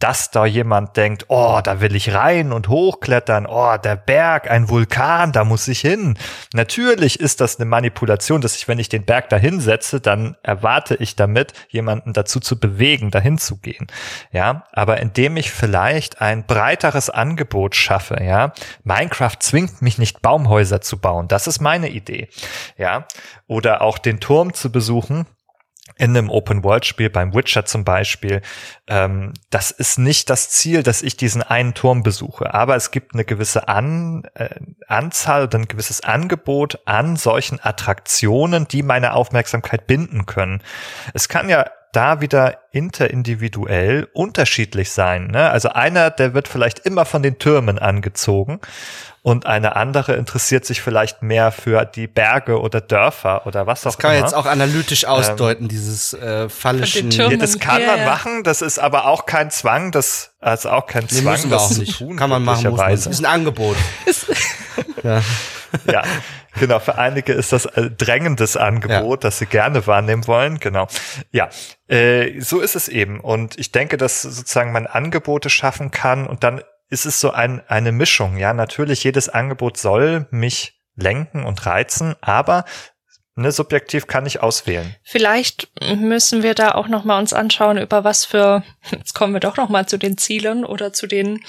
dass 0.00 0.30
da 0.30 0.46
jemand 0.46 0.96
denkt, 0.96 1.26
oh, 1.28 1.60
da 1.62 1.80
will 1.80 1.94
ich 1.94 2.14
rein 2.14 2.52
und 2.52 2.68
hochklettern, 2.68 3.46
oh, 3.46 3.76
der 3.76 3.96
Berg, 3.96 4.50
ein 4.50 4.68
Vulkan, 4.68 5.30
da 5.32 5.44
muss 5.44 5.68
ich 5.68 5.80
hin. 5.80 6.18
Natürlich 6.54 7.20
ist 7.20 7.40
das 7.40 7.60
eine 7.60 7.66
Manipulation, 7.66 8.40
dass 8.40 8.56
ich, 8.56 8.66
wenn 8.66 8.78
ich 8.78 8.88
den 8.88 9.04
Berg 9.04 9.28
da 9.28 9.36
hinsetze, 9.36 10.00
dann 10.00 10.36
erwarte 10.42 10.96
ich 10.96 11.16
damit, 11.16 11.52
jemanden 11.68 12.14
dazu 12.14 12.40
zu 12.40 12.58
bewegen, 12.58 13.10
dahin 13.10 13.38
zu 13.38 13.58
gehen. 13.58 13.86
Ja, 14.32 14.64
aber 14.72 15.00
indem 15.00 15.36
ich 15.36 15.50
vielleicht 15.50 16.20
ein 16.20 16.46
breiteres 16.46 17.10
Angebot 17.10 17.76
schaffe, 17.76 18.22
ja, 18.22 18.52
Minecraft 18.84 19.36
zwingt 19.38 19.82
mich 19.82 19.98
nicht 19.98 20.22
Baumhäuser 20.22 20.80
zu 20.80 20.98
bauen, 20.98 21.28
das 21.28 21.46
ist 21.46 21.60
meine 21.60 21.90
Idee. 21.90 22.28
Ja, 22.78 23.06
oder 23.46 23.82
auch 23.82 23.98
den 23.98 24.18
Turm 24.18 24.54
zu 24.54 24.72
besuchen, 24.72 25.26
in 25.96 26.16
einem 26.16 26.30
Open-World-Spiel, 26.30 27.10
beim 27.10 27.34
Witcher 27.34 27.64
zum 27.64 27.84
Beispiel, 27.84 28.42
ähm, 28.86 29.32
das 29.50 29.70
ist 29.70 29.98
nicht 29.98 30.30
das 30.30 30.50
Ziel, 30.50 30.82
dass 30.82 31.02
ich 31.02 31.16
diesen 31.16 31.42
einen 31.42 31.74
Turm 31.74 32.02
besuche, 32.02 32.54
aber 32.54 32.76
es 32.76 32.90
gibt 32.90 33.14
eine 33.14 33.24
gewisse 33.24 33.68
an, 33.68 34.24
äh, 34.34 34.48
Anzahl 34.86 35.44
oder 35.44 35.58
ein 35.58 35.68
gewisses 35.68 36.02
Angebot 36.02 36.80
an 36.86 37.16
solchen 37.16 37.58
Attraktionen, 37.62 38.66
die 38.68 38.82
meine 38.82 39.12
Aufmerksamkeit 39.14 39.86
binden 39.86 40.26
können. 40.26 40.62
Es 41.14 41.28
kann 41.28 41.48
ja 41.48 41.66
da 41.92 42.20
wieder 42.20 42.58
interindividuell 42.72 44.08
unterschiedlich 44.12 44.92
sein. 44.92 45.28
Ne? 45.28 45.50
Also 45.50 45.70
einer, 45.70 46.10
der 46.10 46.34
wird 46.34 46.48
vielleicht 46.48 46.80
immer 46.80 47.04
von 47.04 47.22
den 47.22 47.38
Türmen 47.38 47.78
angezogen 47.78 48.60
und 49.22 49.44
eine 49.44 49.76
andere 49.76 50.14
interessiert 50.14 50.64
sich 50.64 50.80
vielleicht 50.80 51.22
mehr 51.22 51.52
für 51.52 51.84
die 51.84 52.06
Berge 52.06 52.60
oder 52.60 52.80
Dörfer 52.80 53.46
oder 53.46 53.66
was 53.66 53.82
das 53.82 53.96
auch 53.96 53.98
immer. 53.98 54.02
Das 54.02 54.02
kann 54.02 54.10
man 54.12 54.22
jetzt 54.22 54.34
auch 54.34 54.46
analytisch 54.46 55.02
ähm, 55.02 55.10
ausdeuten, 55.10 55.64
ähm, 55.64 55.68
dieses 55.68 56.14
äh, 56.14 56.48
phallischen. 56.48 57.10
Ja, 57.10 57.28
das 57.36 57.58
kann 57.58 57.84
man 57.84 58.04
machen, 58.04 58.44
das 58.44 58.62
ist 58.62 58.78
aber 58.78 59.06
auch 59.06 59.26
kein 59.26 59.50
Zwang, 59.50 59.92
das 59.92 60.06
ist 60.06 60.30
also 60.40 60.70
auch 60.70 60.86
kein 60.86 61.06
Zwang, 61.08 61.38
nee, 61.42 61.50
das 61.50 61.74
zu 61.74 61.84
tun. 61.84 62.16
Kann 62.16 62.30
man 62.30 62.42
machen, 62.42 62.70
muss 62.70 62.78
man. 62.78 62.90
Das 62.90 63.06
ist 63.06 63.20
ein 63.20 63.26
Angebot. 63.26 63.76
ja. 65.02 65.20
ja, 65.90 66.02
genau. 66.58 66.78
Für 66.78 66.98
einige 66.98 67.32
ist 67.32 67.52
das 67.52 67.66
ein 67.66 67.96
drängendes 67.96 68.56
Angebot, 68.56 69.22
ja. 69.24 69.28
das 69.28 69.38
sie 69.38 69.46
gerne 69.46 69.86
wahrnehmen 69.86 70.26
wollen. 70.26 70.58
Genau. 70.58 70.88
Ja, 71.30 71.48
äh, 71.88 72.40
so 72.40 72.60
ist 72.60 72.76
es 72.76 72.88
eben. 72.88 73.20
Und 73.20 73.58
ich 73.58 73.72
denke, 73.72 73.96
dass 73.96 74.22
sozusagen 74.22 74.72
man 74.72 74.86
Angebote 74.86 75.50
schaffen 75.50 75.90
kann 75.90 76.26
und 76.26 76.44
dann 76.44 76.62
ist 76.88 77.06
es 77.06 77.20
so 77.20 77.30
ein, 77.30 77.62
eine 77.68 77.92
Mischung. 77.92 78.36
Ja, 78.36 78.52
natürlich, 78.52 79.04
jedes 79.04 79.28
Angebot 79.28 79.76
soll 79.76 80.26
mich 80.30 80.80
lenken 80.96 81.44
und 81.44 81.64
reizen, 81.64 82.16
aber 82.20 82.64
ne, 83.36 83.52
subjektiv 83.52 84.06
kann 84.06 84.26
ich 84.26 84.42
auswählen. 84.42 84.94
Vielleicht 85.02 85.68
müssen 85.96 86.42
wir 86.42 86.54
da 86.54 86.72
auch 86.72 86.88
noch 86.88 87.04
mal 87.04 87.18
uns 87.18 87.32
anschauen, 87.32 87.78
über 87.78 88.04
was 88.04 88.24
für, 88.24 88.62
jetzt 88.90 89.14
kommen 89.14 89.32
wir 89.32 89.40
doch 89.40 89.56
noch 89.56 89.68
mal 89.68 89.86
zu 89.86 89.98
den 89.98 90.18
Zielen 90.18 90.64
oder 90.64 90.92
zu 90.92 91.06
den 91.06 91.40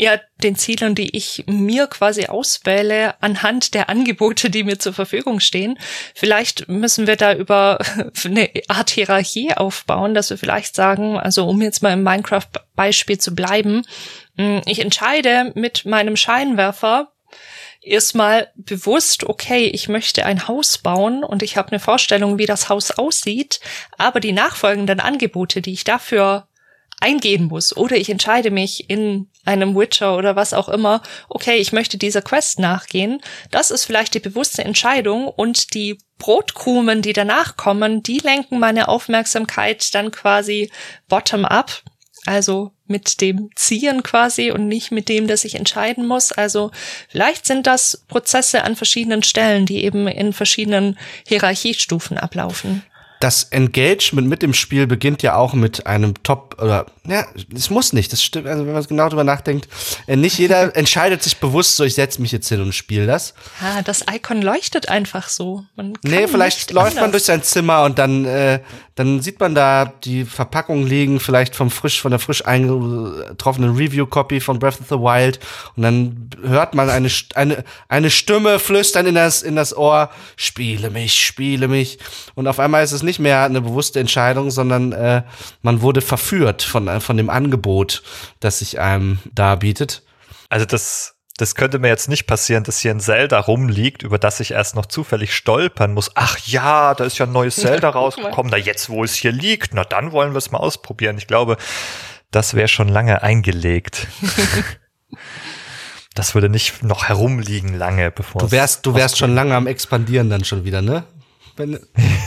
ja, 0.00 0.20
den 0.44 0.54
Zielen, 0.54 0.94
die 0.94 1.16
ich 1.16 1.44
mir 1.48 1.88
quasi 1.88 2.26
auswähle, 2.26 3.20
anhand 3.20 3.74
der 3.74 3.88
Angebote, 3.88 4.48
die 4.48 4.62
mir 4.62 4.78
zur 4.78 4.92
Verfügung 4.92 5.40
stehen. 5.40 5.76
Vielleicht 6.14 6.68
müssen 6.68 7.08
wir 7.08 7.16
da 7.16 7.34
über 7.34 7.80
eine 8.24 8.48
Art 8.68 8.90
Hierarchie 8.90 9.54
aufbauen, 9.54 10.14
dass 10.14 10.30
wir 10.30 10.38
vielleicht 10.38 10.76
sagen, 10.76 11.18
also 11.18 11.46
um 11.48 11.60
jetzt 11.60 11.82
mal 11.82 11.94
im 11.94 12.04
Minecraft-Beispiel 12.04 13.18
zu 13.18 13.34
bleiben, 13.34 13.82
hm, 14.36 14.62
ich 14.66 14.78
entscheide 14.78 15.50
mit 15.56 15.84
meinem 15.84 16.16
Scheinwerfer 16.16 17.10
erstmal 17.80 18.52
bewusst, 18.54 19.24
okay, 19.24 19.66
ich 19.66 19.88
möchte 19.88 20.24
ein 20.24 20.46
Haus 20.46 20.78
bauen 20.78 21.24
und 21.24 21.42
ich 21.42 21.56
habe 21.56 21.72
eine 21.72 21.80
Vorstellung, 21.80 22.38
wie 22.38 22.46
das 22.46 22.68
Haus 22.68 22.92
aussieht, 22.92 23.58
aber 23.96 24.20
die 24.20 24.32
nachfolgenden 24.32 25.00
Angebote, 25.00 25.60
die 25.60 25.72
ich 25.72 25.82
dafür 25.82 26.46
eingehen 27.00 27.44
muss 27.44 27.76
oder 27.76 27.96
ich 27.96 28.10
entscheide 28.10 28.50
mich 28.50 28.90
in 28.90 29.28
einem 29.48 29.74
Witcher 29.74 30.16
oder 30.16 30.36
was 30.36 30.52
auch 30.52 30.68
immer, 30.68 31.02
okay, 31.28 31.56
ich 31.56 31.72
möchte 31.72 31.96
dieser 31.96 32.22
Quest 32.22 32.58
nachgehen, 32.58 33.20
das 33.50 33.70
ist 33.70 33.86
vielleicht 33.86 34.14
die 34.14 34.20
bewusste 34.20 34.62
Entscheidung 34.62 35.26
und 35.26 35.74
die 35.74 35.98
Brotkrumen, 36.18 37.00
die 37.00 37.14
danach 37.14 37.56
kommen, 37.56 38.02
die 38.02 38.18
lenken 38.18 38.58
meine 38.58 38.88
Aufmerksamkeit 38.88 39.94
dann 39.94 40.10
quasi 40.10 40.70
bottom 41.08 41.44
up, 41.44 41.82
also 42.26 42.72
mit 42.86 43.20
dem 43.20 43.50
Ziehen 43.54 44.02
quasi 44.02 44.50
und 44.50 44.68
nicht 44.68 44.90
mit 44.90 45.08
dem, 45.08 45.26
dass 45.26 45.44
ich 45.44 45.54
entscheiden 45.54 46.06
muss. 46.06 46.32
Also 46.32 46.70
vielleicht 47.08 47.46
sind 47.46 47.66
das 47.66 48.04
Prozesse 48.08 48.64
an 48.64 48.76
verschiedenen 48.76 49.22
Stellen, 49.22 49.64
die 49.64 49.84
eben 49.84 50.08
in 50.08 50.32
verschiedenen 50.32 50.98
Hierarchiestufen 51.26 52.18
ablaufen 52.18 52.82
das 53.20 53.44
Engagement 53.44 54.28
mit 54.28 54.42
dem 54.42 54.54
Spiel 54.54 54.86
beginnt 54.86 55.22
ja 55.22 55.34
auch 55.34 55.54
mit 55.54 55.86
einem 55.86 56.22
Top 56.22 56.56
oder 56.60 56.86
ja, 57.06 57.26
es 57.54 57.70
muss 57.70 57.92
nicht, 57.92 58.12
das 58.12 58.22
stimmt, 58.22 58.46
also 58.46 58.66
wenn 58.66 58.74
man 58.74 58.84
genau 58.84 59.08
drüber 59.08 59.24
nachdenkt, 59.24 59.68
äh, 60.06 60.16
nicht 60.16 60.38
jeder 60.38 60.76
entscheidet 60.76 61.22
sich 61.22 61.38
bewusst 61.38 61.76
so, 61.76 61.84
ich 61.84 61.94
setze 61.94 62.20
mich 62.20 62.32
jetzt 62.32 62.48
hin 62.48 62.60
und 62.60 62.74
spiele 62.74 63.06
das. 63.06 63.34
Ah, 63.60 63.82
das 63.82 64.04
Icon 64.12 64.42
leuchtet 64.42 64.88
einfach 64.88 65.28
so. 65.28 65.64
Man 65.74 65.94
nee, 66.02 66.28
vielleicht 66.28 66.70
läuft 66.70 66.90
anders. 66.90 67.02
man 67.02 67.12
durch 67.12 67.24
sein 67.24 67.42
Zimmer 67.42 67.84
und 67.84 67.98
dann 67.98 68.24
äh, 68.24 68.60
dann 68.98 69.20
sieht 69.20 69.38
man 69.38 69.54
da 69.54 69.92
die 70.02 70.24
Verpackung 70.24 70.84
liegen, 70.84 71.20
vielleicht 71.20 71.54
vom 71.54 71.70
frisch 71.70 72.00
von 72.00 72.10
der 72.10 72.18
frisch 72.18 72.44
eingetroffenen 72.44 73.76
Review 73.76 74.06
Copy 74.06 74.40
von 74.40 74.58
Breath 74.58 74.80
of 74.80 74.88
the 74.88 74.96
Wild 74.96 75.38
und 75.76 75.84
dann 75.84 76.30
hört 76.42 76.74
man 76.74 76.90
eine 76.90 77.08
eine 77.34 77.64
eine 77.88 78.10
Stimme 78.10 78.58
flüstern 78.58 79.06
in 79.06 79.14
das 79.14 79.42
in 79.42 79.54
das 79.54 79.76
Ohr, 79.76 80.10
spiele 80.36 80.90
mich, 80.90 81.24
spiele 81.24 81.68
mich 81.68 81.98
und 82.34 82.48
auf 82.48 82.58
einmal 82.58 82.82
ist 82.82 82.90
es 82.90 83.04
nicht 83.08 83.18
mehr 83.18 83.42
eine 83.42 83.62
bewusste 83.62 83.98
Entscheidung, 83.98 84.50
sondern 84.50 84.92
äh, 84.92 85.22
man 85.62 85.80
wurde 85.80 86.02
verführt 86.02 86.62
von, 86.62 87.00
von 87.00 87.16
dem 87.16 87.30
Angebot, 87.30 88.02
das 88.38 88.60
sich 88.60 88.78
einem 88.78 89.18
darbietet. 89.32 90.02
Also 90.50 90.66
das, 90.66 91.16
das 91.38 91.54
könnte 91.54 91.78
mir 91.78 91.88
jetzt 91.88 92.08
nicht 92.08 92.26
passieren, 92.26 92.64
dass 92.64 92.80
hier 92.80 92.90
ein 92.90 93.00
Zelda 93.00 93.40
rumliegt, 93.40 94.02
über 94.02 94.18
das 94.18 94.40
ich 94.40 94.50
erst 94.50 94.76
noch 94.76 94.86
zufällig 94.86 95.34
stolpern 95.34 95.94
muss. 95.94 96.10
Ach 96.14 96.38
ja, 96.46 96.94
da 96.94 97.04
ist 97.04 97.18
ja 97.18 97.26
ein 97.26 97.32
neues 97.32 97.56
Zelda 97.56 97.88
rausgekommen. 97.88 98.50
Na 98.50 98.58
jetzt, 98.58 98.90
wo 98.90 99.02
es 99.02 99.14
hier 99.14 99.32
liegt, 99.32 99.72
na 99.72 99.84
dann 99.84 100.12
wollen 100.12 100.32
wir 100.32 100.38
es 100.38 100.50
mal 100.50 100.58
ausprobieren. 100.58 101.16
Ich 101.16 101.26
glaube, 101.26 101.56
das 102.30 102.54
wäre 102.54 102.68
schon 102.68 102.88
lange 102.88 103.22
eingelegt. 103.22 104.06
das 106.14 106.34
würde 106.34 106.48
nicht 106.48 106.82
noch 106.82 107.08
herumliegen 107.08 107.74
lange, 107.74 108.10
bevor 108.10 108.42
du 108.42 108.50
wärst, 108.50 108.84
du 108.84 108.94
wärst 108.94 109.16
schon 109.16 109.34
lange 109.34 109.54
am 109.54 109.66
expandieren 109.66 110.28
dann 110.28 110.44
schon 110.44 110.64
wieder, 110.64 110.82
ne? 110.82 111.04
Ben, 111.58 111.78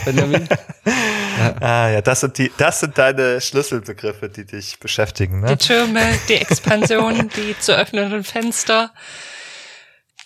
Benjamin? 0.03 0.47
ja. 0.85 1.55
Ah 1.61 1.89
ja, 1.89 2.01
das 2.01 2.19
sind 2.19 2.37
die, 2.37 2.51
das 2.57 2.81
sind 2.81 2.97
deine 2.97 3.39
Schlüsselbegriffe, 3.39 4.27
die 4.27 4.45
dich 4.45 4.77
beschäftigen. 4.77 5.39
Ne? 5.39 5.55
Die 5.55 5.67
Türme, 5.67 6.01
die 6.27 6.35
Expansion, 6.35 7.29
die 7.37 7.57
zu 7.57 7.73
öffnenden 7.73 8.25
Fenster, 8.25 8.91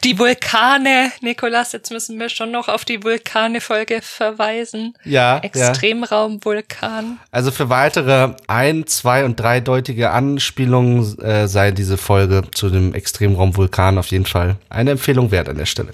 die 0.03 0.17
Vulkane. 0.17 1.11
Nikolas, 1.21 1.71
jetzt 1.71 1.91
müssen 1.91 2.19
wir 2.19 2.29
schon 2.29 2.49
noch 2.49 2.67
auf 2.67 2.83
die 2.83 3.03
Vulkane-Folge 3.03 4.01
verweisen. 4.01 4.95
Ja. 5.03 5.37
Extremraumvulkan. 5.37 7.05
Ja. 7.05 7.27
Also 7.29 7.51
für 7.51 7.69
weitere 7.69 8.33
ein, 8.47 8.87
zwei 8.87 9.23
und 9.23 9.39
dreideutige 9.39 10.09
Anspielungen 10.09 11.19
äh, 11.19 11.47
sei 11.47 11.69
diese 11.69 11.97
Folge 11.97 12.41
zu 12.55 12.71
dem 12.71 12.95
Extremraumvulkan 12.95 13.99
auf 13.99 14.07
jeden 14.07 14.25
Fall 14.25 14.57
eine 14.69 14.91
Empfehlung 14.91 15.29
wert 15.29 15.47
an 15.47 15.57
der 15.57 15.67
Stelle. 15.67 15.93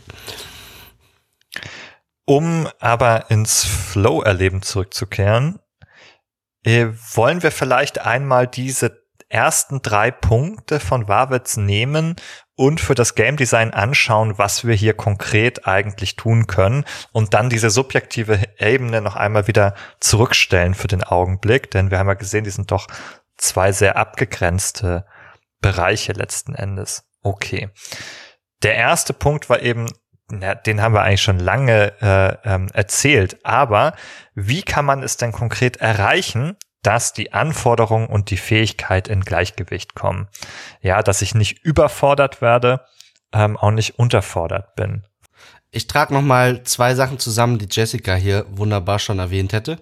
Um 2.32 2.70
aber 2.80 3.30
ins 3.30 3.66
Flow-Erleben 3.66 4.62
zurückzukehren, 4.62 5.60
äh, 6.64 6.88
wollen 7.14 7.44
wir 7.44 7.52
vielleicht 7.52 8.00
einmal 8.00 8.48
diese 8.48 9.04
ersten 9.28 9.82
drei 9.82 10.12
Punkte 10.12 10.80
von 10.80 11.10
Wawitz 11.10 11.58
nehmen 11.58 12.16
und 12.56 12.80
für 12.80 12.96
das 12.96 13.16
Game 13.16 13.36
Design 13.36 13.74
anschauen, 13.74 14.38
was 14.38 14.66
wir 14.66 14.74
hier 14.76 14.94
konkret 14.94 15.68
eigentlich 15.68 16.16
tun 16.16 16.48
können 16.48 16.86
und 17.12 17.34
dann 17.34 17.50
diese 17.50 17.70
subjektive 17.70 18.40
Ebene 18.58 19.02
noch 19.02 19.18
einmal 19.18 19.48
wieder 19.48 19.76
zurückstellen 20.00 20.74
für 20.74 20.88
den 20.88 21.04
Augenblick, 21.04 21.70
denn 21.72 21.92
wir 21.92 22.00
haben 22.00 22.08
ja 22.08 22.14
gesehen, 22.14 22.46
die 22.46 22.50
sind 22.50 22.72
doch 22.72 22.88
zwei 23.36 23.74
sehr 23.74 23.98
abgegrenzte 23.98 25.06
Bereiche 25.60 26.14
letzten 26.14 26.56
Endes. 26.56 27.04
Okay. 27.24 27.72
Der 28.64 28.76
erste 28.76 29.12
Punkt 29.12 29.50
war 29.50 29.62
eben 29.62 29.88
na, 30.32 30.56
den 30.56 30.82
haben 30.82 30.94
wir 30.94 31.02
eigentlich 31.02 31.22
schon 31.22 31.40
lange 31.40 31.94
äh, 32.02 32.50
ähm, 32.50 32.68
erzählt. 32.74 33.38
Aber 33.44 33.94
wie 34.34 34.64
kann 34.64 34.86
man 34.86 35.04
es 35.04 35.18
denn 35.18 35.32
konkret 35.32 35.78
erreichen, 35.78 36.56
dass 36.84 37.14
die 37.14 37.34
Anforderung 37.34 38.08
und 38.08 38.30
die 38.32 38.38
Fähigkeit 38.38 39.08
in 39.08 39.22
Gleichgewicht 39.22 39.96
kommen? 39.96 40.28
Ja, 40.82 41.04
dass 41.04 41.22
ich 41.22 41.36
nicht 41.36 41.64
überfordert 41.64 42.42
werde, 42.42 42.82
ähm, 43.34 43.58
auch 43.58 43.72
nicht 43.72 44.00
unterfordert 44.00 44.76
bin. 44.76 45.04
Ich 45.72 45.88
trage 45.88 46.14
noch 46.14 46.22
mal 46.22 46.64
zwei 46.64 46.96
Sachen 46.96 47.18
zusammen, 47.20 47.58
die 47.58 47.68
Jessica 47.70 48.16
hier 48.16 48.46
wunderbar 48.50 49.00
schon 49.00 49.20
erwähnt 49.20 49.54
hätte. 49.54 49.78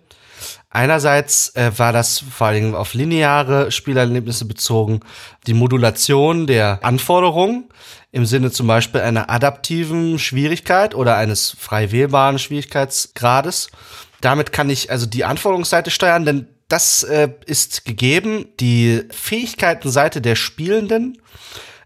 Einerseits 0.69 1.55
äh, 1.55 1.71
war 1.77 1.91
das 1.91 2.19
vor 2.19 2.47
allem 2.47 2.75
auf 2.75 2.93
lineare 2.93 3.71
Spielerlebnisse 3.71 4.45
bezogen, 4.45 4.99
die 5.47 5.53
Modulation 5.53 6.47
der 6.47 6.79
Anforderungen 6.83 7.69
im 8.11 8.25
Sinne 8.25 8.51
zum 8.51 8.67
Beispiel 8.67 9.01
einer 9.01 9.29
adaptiven 9.29 10.17
Schwierigkeit 10.19 10.95
oder 10.95 11.15
eines 11.15 11.55
frei 11.57 11.91
wählbaren 11.91 12.39
Schwierigkeitsgrades. 12.39 13.69
Damit 14.21 14.51
kann 14.51 14.69
ich 14.69 14.91
also 14.91 15.05
die 15.05 15.25
Anforderungsseite 15.25 15.91
steuern, 15.91 16.25
denn 16.25 16.47
das 16.67 17.03
äh, 17.03 17.29
ist 17.45 17.85
gegeben. 17.85 18.47
Die 18.59 19.03
Fähigkeitenseite 19.11 20.21
der 20.21 20.35
Spielenden 20.35 21.19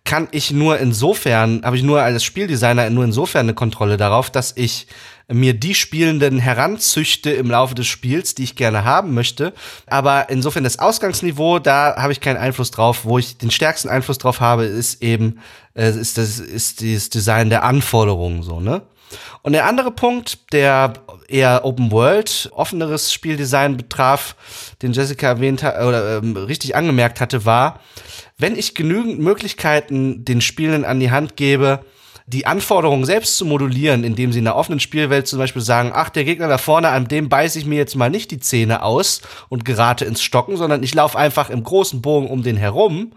kann 0.05 0.27
ich 0.31 0.51
nur 0.51 0.79
insofern, 0.79 1.63
habe 1.63 1.77
ich 1.77 1.83
nur 1.83 2.01
als 2.01 2.23
Spieldesigner 2.23 2.89
nur 2.89 3.05
insofern 3.05 3.45
eine 3.45 3.53
Kontrolle 3.53 3.97
darauf, 3.97 4.29
dass 4.29 4.53
ich 4.55 4.87
mir 5.31 5.53
die 5.53 5.73
Spielenden 5.73 6.39
heranzüchte 6.39 7.31
im 7.31 7.49
Laufe 7.49 7.75
des 7.75 7.87
Spiels, 7.87 8.35
die 8.35 8.43
ich 8.43 8.55
gerne 8.55 8.83
haben 8.83 9.13
möchte. 9.13 9.53
Aber 9.87 10.29
insofern 10.29 10.65
das 10.65 10.79
Ausgangsniveau, 10.79 11.59
da 11.59 11.95
habe 11.97 12.11
ich 12.11 12.19
keinen 12.19 12.37
Einfluss 12.37 12.71
drauf. 12.71 13.05
Wo 13.05 13.17
ich 13.17 13.37
den 13.37 13.51
stärksten 13.51 13.89
Einfluss 13.89 14.17
drauf 14.17 14.41
habe, 14.41 14.65
ist 14.65 15.01
eben 15.01 15.39
äh, 15.75 15.89
ist 15.89 16.17
das 16.17 16.39
ist 16.39 16.81
dieses 16.81 17.09
Design 17.09 17.49
der 17.49 17.63
Anforderungen 17.63 18.43
so 18.43 18.59
ne. 18.59 18.81
Und 19.43 19.53
der 19.53 19.65
andere 19.65 19.91
Punkt, 19.91 20.53
der 20.53 20.93
eher 21.27 21.65
Open 21.65 21.91
World, 21.91 22.49
offeneres 22.53 23.13
Spieldesign 23.13 23.77
betraf, 23.77 24.35
den 24.81 24.93
Jessica 24.93 25.27
erwähnt 25.27 25.63
hat 25.63 25.75
oder 25.75 26.17
ähm, 26.17 26.35
richtig 26.35 26.75
angemerkt 26.75 27.21
hatte, 27.21 27.45
war, 27.45 27.79
wenn 28.43 28.57
ich 28.57 28.75
genügend 28.75 29.19
Möglichkeiten 29.19 30.25
den 30.25 30.41
Spielenden 30.41 30.83
an 30.83 30.99
die 30.99 31.11
Hand 31.11 31.37
gebe, 31.37 31.85
die 32.25 32.45
Anforderungen 32.45 33.05
selbst 33.05 33.37
zu 33.37 33.45
modulieren, 33.45 34.03
indem 34.03 34.33
sie 34.33 34.39
in 34.39 34.43
der 34.43 34.57
offenen 34.57 34.81
Spielwelt 34.81 35.27
zum 35.27 35.39
Beispiel 35.39 35.61
sagen, 35.61 35.91
ach, 35.95 36.09
der 36.09 36.25
Gegner 36.25 36.49
da 36.49 36.57
vorne, 36.57 36.89
an 36.89 37.07
dem 37.07 37.29
beiße 37.29 37.57
ich 37.57 37.65
mir 37.65 37.77
jetzt 37.77 37.95
mal 37.95 38.09
nicht 38.09 38.31
die 38.31 38.41
Zähne 38.41 38.83
aus 38.83 39.21
und 39.47 39.63
gerate 39.63 40.03
ins 40.03 40.21
Stocken, 40.21 40.57
sondern 40.57 40.83
ich 40.83 40.93
laufe 40.93 41.17
einfach 41.17 41.49
im 41.49 41.63
großen 41.63 42.01
Bogen 42.01 42.27
um 42.27 42.43
den 42.43 42.57
herum. 42.57 43.13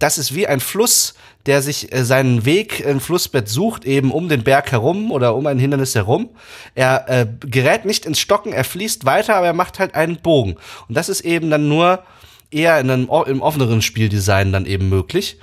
Das 0.00 0.18
ist 0.18 0.34
wie 0.34 0.48
ein 0.48 0.58
Fluss, 0.58 1.14
der 1.46 1.62
sich 1.62 1.92
äh, 1.92 2.04
seinen 2.04 2.44
Weg 2.44 2.80
im 2.80 2.98
Flussbett 2.98 3.48
sucht, 3.48 3.84
eben 3.84 4.10
um 4.10 4.28
den 4.28 4.42
Berg 4.42 4.72
herum 4.72 5.12
oder 5.12 5.36
um 5.36 5.46
ein 5.46 5.60
Hindernis 5.60 5.94
herum. 5.94 6.30
Er 6.74 7.08
äh, 7.08 7.26
gerät 7.46 7.84
nicht 7.84 8.06
ins 8.06 8.18
Stocken, 8.18 8.52
er 8.52 8.64
fließt 8.64 9.04
weiter, 9.04 9.36
aber 9.36 9.46
er 9.46 9.52
macht 9.52 9.78
halt 9.78 9.94
einen 9.94 10.16
Bogen. 10.16 10.56
Und 10.88 10.96
das 10.96 11.08
ist 11.08 11.20
eben 11.20 11.48
dann 11.48 11.68
nur 11.68 12.02
eher 12.54 12.78
in 12.80 12.90
einem, 12.90 13.10
im 13.26 13.42
offeneren 13.42 13.82
Spieldesign 13.82 14.52
dann 14.52 14.66
eben 14.66 14.88
möglich. 14.88 15.40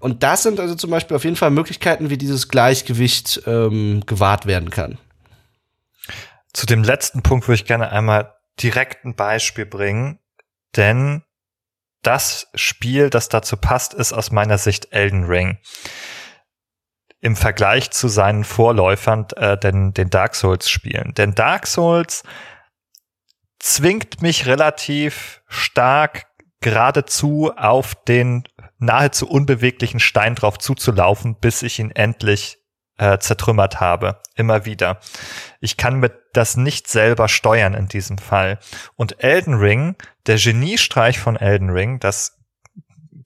Und 0.00 0.22
das 0.22 0.42
sind 0.42 0.60
also 0.60 0.74
zum 0.74 0.90
Beispiel 0.90 1.16
auf 1.16 1.24
jeden 1.24 1.36
Fall 1.36 1.50
Möglichkeiten, 1.50 2.10
wie 2.10 2.18
dieses 2.18 2.48
Gleichgewicht 2.48 3.42
ähm, 3.46 4.02
gewahrt 4.06 4.46
werden 4.46 4.70
kann. 4.70 4.98
Zu 6.52 6.66
dem 6.66 6.82
letzten 6.82 7.22
Punkt 7.22 7.48
würde 7.48 7.54
ich 7.54 7.64
gerne 7.64 7.90
einmal 7.90 8.34
direkt 8.60 9.04
ein 9.04 9.14
Beispiel 9.14 9.64
bringen, 9.64 10.18
denn 10.76 11.22
das 12.02 12.48
Spiel, 12.54 13.10
das 13.10 13.28
dazu 13.28 13.56
passt, 13.56 13.94
ist 13.94 14.12
aus 14.12 14.32
meiner 14.32 14.58
Sicht 14.58 14.92
Elden 14.92 15.24
Ring. 15.24 15.58
im 17.22 17.36
Vergleich 17.36 17.92
zu 17.92 18.08
seinen 18.08 18.42
Vorläufern, 18.42 19.28
äh, 19.36 19.56
den, 19.56 19.94
den 19.94 20.10
Dark 20.10 20.34
Souls 20.34 20.68
Spielen. 20.68 21.14
Denn 21.14 21.36
Dark 21.36 21.68
Souls 21.68 22.24
zwingt 23.60 24.20
mich 24.22 24.46
relativ 24.46 25.40
stark 25.46 26.26
geradezu 26.62 27.52
auf 27.56 27.94
den 27.94 28.44
nahezu 28.78 29.28
unbeweglichen 29.28 30.00
Stein 30.00 30.34
drauf 30.34 30.58
zuzulaufen, 30.58 31.36
bis 31.36 31.62
ich 31.62 31.78
ihn 31.78 31.90
endlich 31.90 32.58
äh, 32.98 33.18
zertrümmert 33.18 33.80
habe. 33.80 34.20
Immer 34.34 34.64
wieder. 34.64 35.00
Ich 35.60 35.76
kann 35.76 36.00
mit 36.00 36.12
das 36.32 36.56
nicht 36.56 36.88
selber 36.88 37.28
steuern 37.28 37.74
in 37.74 37.88
diesem 37.88 38.18
Fall. 38.18 38.58
Und 38.96 39.22
Elden 39.22 39.54
Ring, 39.54 39.96
der 40.26 40.36
Geniestreich 40.36 41.18
von 41.18 41.36
Elden 41.36 41.70
Ring, 41.70 42.00
das 42.00 42.38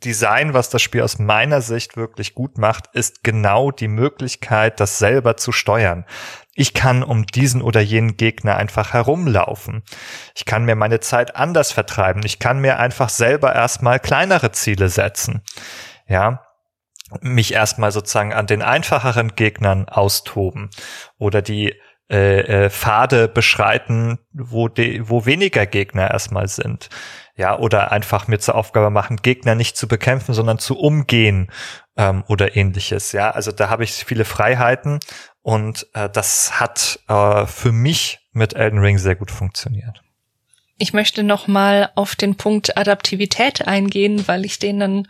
Design, 0.05 0.55
was 0.55 0.71
das 0.71 0.83
Spiel 0.83 1.03
aus 1.03 1.19
meiner 1.19 1.61
Sicht 1.61 1.97
wirklich 1.97 2.35
gut 2.35 2.59
macht, 2.59 2.89
ist 2.93 3.25
genau 3.25 3.71
die 3.71 3.89
Möglichkeit, 3.89 4.81
das 4.81 4.99
selber 4.99 5.37
zu 5.37 5.53
steuern. 5.53 6.05
Ich 6.55 6.75
kann 6.75 7.03
um 7.03 7.27
diesen 7.27 7.63
oder 7.63 7.81
jenen 7.81 8.17
Gegner 8.17 8.57
einfach 8.57 8.93
herumlaufen. 8.93 9.83
Ich 10.35 10.45
kann 10.45 10.65
mir 10.65 10.75
meine 10.75 11.01
Zeit 11.01 11.37
anders 11.37 11.73
vertreiben. 11.73 12.23
Ich 12.25 12.39
kann 12.39 12.61
mir 12.61 12.79
einfach 12.79 13.11
selber 13.11 13.55
erstmal 13.55 14.01
kleinere 14.01 14.53
Ziele 14.53 14.89
setzen. 14.89 15.43
Ja, 16.09 16.47
mich 17.21 17.53
erstmal 17.53 17.93
sozusagen 17.93 18.33
an 18.33 18.47
den 18.47 18.63
einfacheren 18.63 19.37
Gegnern 19.37 19.89
austoben 19.89 20.71
oder 21.19 21.43
die 21.43 21.75
äh, 22.11 22.67
äh, 22.67 22.71
Pfade 22.71 23.27
beschreiten, 23.27 24.19
wo, 24.33 24.69
de, 24.69 25.03
wo 25.09 25.27
weniger 25.27 25.67
Gegner 25.67 26.11
erstmal 26.11 26.47
sind. 26.47 26.89
Ja, 27.37 27.59
oder 27.59 27.93
einfach 27.93 28.29
mir 28.29 28.39
zur 28.39 28.55
Aufgabe 28.55 28.91
machen, 28.91 29.17
Gegner 29.17 29.55
nicht 29.55 29.77
zu 29.77 29.89
bekämpfen, 29.89 30.33
sondern 30.33 30.59
zu 30.59 30.79
umgehen 30.79 31.51
ähm, 31.97 32.23
oder 32.29 32.57
ähnliches. 32.57 33.13
Ja, 33.13 33.33
also 33.33 33.53
da 33.53 33.69
habe 33.69 33.85
ich 33.85 33.93
viele 33.93 34.25
Freiheiten 34.25 35.01
und 35.43 35.87
äh, 35.95 36.09
das 36.09 36.61
hat 36.61 37.01
äh, 37.09 37.45
für 37.47 37.73
mich 37.73 38.21
mit 38.33 38.55
Elden 38.55 38.79
Ring 38.79 38.99
sehr 38.99 39.17
gut 39.17 39.31
funktioniert. 39.31 40.01
Ich 40.79 40.93
möchte 40.93 41.23
noch 41.23 41.49
mal 41.49 41.91
auf 41.95 42.17
den 42.17 42.37
Punkt 42.37 42.77
Adaptivität 42.77 43.67
eingehen, 43.67 44.29
weil 44.29 44.45
ich 44.45 44.59
den 44.59 44.79
dann 44.79 45.09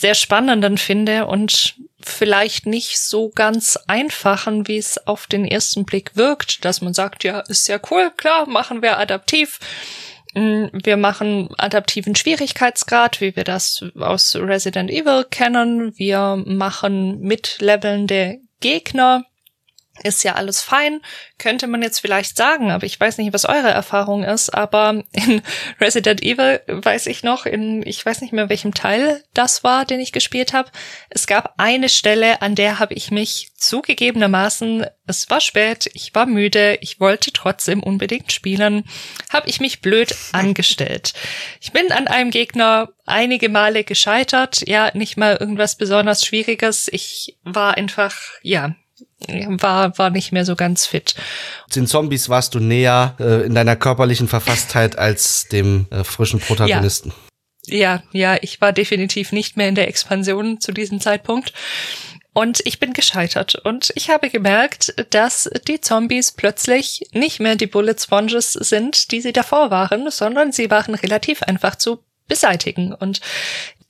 sehr 0.00 0.14
spannenden 0.14 0.78
finde 0.78 1.26
und 1.26 1.74
vielleicht 2.00 2.66
nicht 2.66 3.00
so 3.00 3.30
ganz 3.30 3.76
einfachen, 3.88 4.68
wie 4.68 4.78
es 4.78 5.06
auf 5.06 5.26
den 5.26 5.44
ersten 5.44 5.84
Blick 5.84 6.12
wirkt, 6.14 6.64
dass 6.64 6.80
man 6.80 6.94
sagt, 6.94 7.24
ja, 7.24 7.40
ist 7.40 7.66
ja 7.68 7.80
cool, 7.90 8.12
klar, 8.16 8.48
machen 8.48 8.80
wir 8.82 8.98
adaptiv. 8.98 9.58
Mm, 10.34 10.66
wir 10.72 10.96
machen 10.96 11.48
adaptiven 11.58 12.14
Schwierigkeitsgrad, 12.14 13.20
wie 13.20 13.34
wir 13.34 13.44
das 13.44 13.84
aus 13.98 14.36
Resident 14.36 14.90
Evil 14.90 15.24
kennen. 15.28 15.92
Wir 15.98 16.42
machen 16.46 17.18
mitlevelnde 17.20 18.38
Gegner 18.60 19.24
ist 20.02 20.22
ja 20.24 20.34
alles 20.34 20.62
fein, 20.62 21.00
könnte 21.38 21.66
man 21.66 21.82
jetzt 21.82 22.00
vielleicht 22.00 22.36
sagen, 22.36 22.70
aber 22.70 22.84
ich 22.84 22.98
weiß 22.98 23.18
nicht, 23.18 23.32
was 23.32 23.44
eure 23.44 23.70
Erfahrung 23.70 24.24
ist, 24.24 24.50
aber 24.50 25.02
in 25.12 25.42
Resident 25.80 26.22
Evil 26.22 26.60
weiß 26.66 27.06
ich 27.06 27.22
noch, 27.22 27.46
in 27.46 27.86
ich 27.86 28.04
weiß 28.04 28.20
nicht 28.20 28.32
mehr 28.32 28.48
welchem 28.48 28.74
Teil 28.74 29.22
das 29.34 29.64
war, 29.64 29.84
den 29.84 30.00
ich 30.00 30.12
gespielt 30.12 30.52
habe. 30.52 30.70
Es 31.10 31.26
gab 31.26 31.54
eine 31.58 31.88
Stelle, 31.88 32.42
an 32.42 32.54
der 32.54 32.78
habe 32.78 32.94
ich 32.94 33.10
mich 33.10 33.52
zugegebenermaßen, 33.56 34.86
es 35.06 35.30
war 35.30 35.40
spät, 35.40 35.90
ich 35.94 36.14
war 36.14 36.26
müde, 36.26 36.78
ich 36.80 37.00
wollte 37.00 37.32
trotzdem 37.32 37.82
unbedingt 37.82 38.32
spielen, 38.32 38.84
habe 39.30 39.48
ich 39.48 39.60
mich 39.60 39.80
blöd 39.80 40.14
angestellt. 40.32 41.12
Ich 41.60 41.72
bin 41.72 41.92
an 41.92 42.08
einem 42.08 42.30
Gegner 42.30 42.90
einige 43.06 43.48
Male 43.48 43.84
gescheitert, 43.84 44.66
ja, 44.66 44.90
nicht 44.94 45.16
mal 45.16 45.36
irgendwas 45.36 45.76
besonders 45.76 46.24
Schwieriges. 46.24 46.88
Ich 46.92 47.38
war 47.42 47.76
einfach, 47.76 48.14
ja, 48.42 48.74
war, 49.26 49.96
war 49.98 50.10
nicht 50.10 50.32
mehr 50.32 50.44
so 50.44 50.56
ganz 50.56 50.86
fit. 50.86 51.14
Den 51.74 51.86
Zombies 51.86 52.28
warst 52.28 52.54
du 52.54 52.60
näher 52.60 53.14
äh, 53.18 53.46
in 53.46 53.54
deiner 53.54 53.76
körperlichen 53.76 54.28
Verfasstheit 54.28 54.96
als 54.98 55.48
dem 55.48 55.86
äh, 55.90 56.04
frischen 56.04 56.40
Protagonisten. 56.40 57.12
Ja. 57.66 58.02
ja, 58.12 58.32
ja, 58.34 58.38
ich 58.42 58.60
war 58.60 58.72
definitiv 58.72 59.32
nicht 59.32 59.56
mehr 59.56 59.68
in 59.68 59.74
der 59.74 59.88
Expansion 59.88 60.60
zu 60.60 60.72
diesem 60.72 61.00
Zeitpunkt. 61.00 61.52
Und 62.32 62.60
ich 62.66 62.78
bin 62.78 62.92
gescheitert. 62.92 63.56
Und 63.56 63.90
ich 63.96 64.10
habe 64.10 64.30
gemerkt, 64.30 64.94
dass 65.10 65.50
die 65.66 65.80
Zombies 65.80 66.30
plötzlich 66.30 67.02
nicht 67.12 67.40
mehr 67.40 67.56
die 67.56 67.66
Bullet 67.66 67.96
Sponges 67.98 68.52
sind, 68.52 69.10
die 69.10 69.20
sie 69.20 69.32
davor 69.32 69.72
waren, 69.72 70.08
sondern 70.12 70.52
sie 70.52 70.70
waren 70.70 70.94
relativ 70.94 71.42
einfach 71.42 71.74
zu 71.74 71.98
beseitigen. 72.28 72.94
Und 72.94 73.20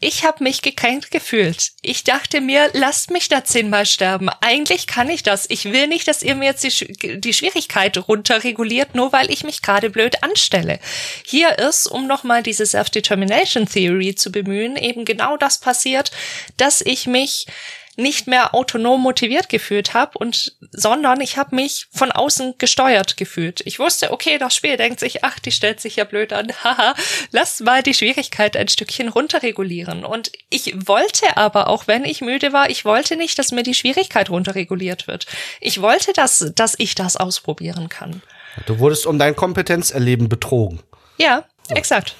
ich 0.00 0.24
habe 0.24 0.44
mich 0.44 0.62
gekränkt 0.62 1.10
gefühlt. 1.10 1.72
Ich 1.82 2.04
dachte 2.04 2.40
mir, 2.40 2.70
lasst 2.72 3.10
mich 3.10 3.28
da 3.28 3.42
zehnmal 3.42 3.84
sterben. 3.84 4.28
Eigentlich 4.40 4.86
kann 4.86 5.10
ich 5.10 5.24
das. 5.24 5.46
Ich 5.50 5.64
will 5.64 5.88
nicht, 5.88 6.06
dass 6.06 6.22
ihr 6.22 6.36
mir 6.36 6.44
jetzt 6.44 6.62
die, 6.62 7.20
die 7.20 7.32
Schwierigkeit 7.32 7.98
runterreguliert, 8.06 8.94
nur 8.94 9.12
weil 9.12 9.28
ich 9.30 9.42
mich 9.42 9.60
gerade 9.60 9.90
blöd 9.90 10.22
anstelle. 10.22 10.78
Hier 11.26 11.58
ist, 11.58 11.88
um 11.88 12.06
nochmal 12.06 12.44
diese 12.44 12.64
Self-Determination 12.64 13.66
Theory 13.66 14.14
zu 14.14 14.30
bemühen, 14.30 14.76
eben 14.76 15.04
genau 15.04 15.36
das 15.36 15.58
passiert, 15.58 16.12
dass 16.56 16.80
ich 16.80 17.08
mich 17.08 17.46
nicht 17.98 18.28
mehr 18.28 18.54
autonom 18.54 19.02
motiviert 19.02 19.48
gefühlt 19.48 19.92
habe 19.92 20.18
und 20.18 20.56
sondern 20.70 21.20
ich 21.20 21.36
habe 21.36 21.56
mich 21.56 21.88
von 21.90 22.12
außen 22.12 22.54
gesteuert 22.56 23.16
gefühlt. 23.16 23.60
Ich 23.64 23.80
wusste, 23.80 24.12
okay, 24.12 24.38
das 24.38 24.54
Spiel 24.54 24.76
denkt 24.76 25.00
sich, 25.00 25.24
ach, 25.24 25.40
die 25.40 25.50
stellt 25.50 25.80
sich 25.80 25.96
ja 25.96 26.04
blöd 26.04 26.32
an. 26.32 26.52
Haha, 26.64 26.94
lass 27.32 27.58
mal 27.58 27.82
die 27.82 27.94
Schwierigkeit 27.94 28.56
ein 28.56 28.68
Stückchen 28.68 29.08
runterregulieren. 29.08 30.04
Und 30.04 30.30
ich 30.48 30.74
wollte 30.86 31.36
aber, 31.36 31.68
auch 31.68 31.88
wenn 31.88 32.04
ich 32.04 32.20
müde 32.20 32.52
war, 32.52 32.70
ich 32.70 32.84
wollte 32.84 33.16
nicht, 33.16 33.36
dass 33.38 33.50
mir 33.50 33.64
die 33.64 33.74
Schwierigkeit 33.74 34.30
runterreguliert 34.30 35.08
wird. 35.08 35.26
Ich 35.60 35.82
wollte, 35.82 36.12
dass, 36.12 36.52
dass 36.54 36.76
ich 36.78 36.94
das 36.94 37.16
ausprobieren 37.16 37.88
kann. 37.88 38.22
Du 38.66 38.78
wurdest 38.78 39.06
um 39.06 39.18
dein 39.18 39.34
Kompetenzerleben 39.34 40.28
betrogen. 40.28 40.80
Ja, 41.16 41.44
ja. 41.68 41.76
exakt. 41.76 42.14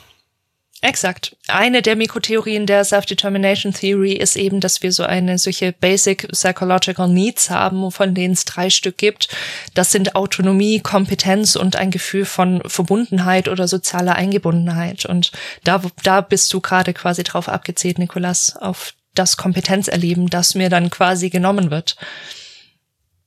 Exakt. 0.81 1.37
Eine 1.49 1.83
der 1.83 1.97
Mikrotheorien 1.97 2.65
der 2.65 2.85
Self-Determination 2.85 3.73
Theory 3.73 4.13
ist 4.13 4.37
eben, 4.37 4.61
dass 4.61 4.81
wir 4.81 4.93
so 4.93 5.03
eine 5.03 5.37
solche 5.39 5.73
Basic 5.73 6.29
Psychological 6.29 7.09
Needs 7.09 7.51
haben, 7.51 7.91
von 7.91 8.15
denen 8.15 8.35
es 8.35 8.45
drei 8.45 8.71
Stück 8.71 8.97
gibt. 8.97 9.29
Das 9.75 9.91
sind 9.91 10.15
Autonomie, 10.15 10.79
Kompetenz 10.79 11.57
und 11.57 11.75
ein 11.75 11.91
Gefühl 11.91 12.25
von 12.25 12.63
Verbundenheit 12.65 13.49
oder 13.49 13.67
sozialer 13.67 14.15
Eingebundenheit. 14.15 15.05
Und 15.05 15.33
da, 15.65 15.83
da 16.05 16.21
bist 16.21 16.53
du 16.53 16.61
gerade 16.61 16.95
quasi 16.95 17.25
drauf 17.25 17.49
abgezählt, 17.49 17.99
Nikolas, 17.99 18.57
auf 18.57 18.95
das 19.15 19.37
Kompetenzerleben, 19.37 20.29
das 20.29 20.55
mir 20.55 20.71
dann 20.71 20.91
quasi 20.91 21.29
genommen 21.29 21.73
wird. 21.73 21.97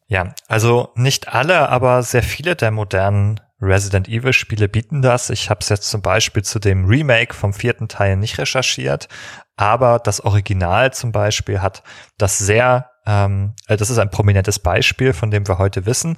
Ja, 0.08 0.36
also 0.48 0.90
nicht 0.96 1.28
alle, 1.28 1.68
aber 1.68 2.02
sehr 2.04 2.24
viele 2.24 2.56
der 2.56 2.72
modernen 2.72 3.42
Resident 3.62 4.08
Evil 4.08 4.34
Spiele 4.34 4.68
bieten 4.68 5.02
das. 5.02 5.30
Ich 5.30 5.50
habe 5.50 5.60
es 5.62 5.70
jetzt 5.70 5.90
zum 5.90 6.02
Beispiel 6.02 6.44
zu 6.44 6.60
dem 6.60 6.86
Remake 6.86 7.34
vom 7.34 7.54
vierten 7.54 7.88
Teil 7.88 8.18
nicht 8.18 8.38
recherchiert, 8.38 9.08
aber 9.56 10.00
das 10.00 10.22
Original 10.22 10.94
zum 10.94 11.12
Beispiel 11.12 11.62
hat 11.62 11.84
das 12.18 12.38
sehr, 12.38 12.92
ähm, 13.06 13.54
äh, 13.68 13.78
das 13.78 13.90
ist 13.90 14.00
ein 14.00 14.10
prominentes 14.10 14.60
Beispiel, 14.60 15.14
von 15.14 15.32
dem 15.32 15.48
wir 15.48 15.58
heute 15.58 15.86
wissen. 15.86 16.18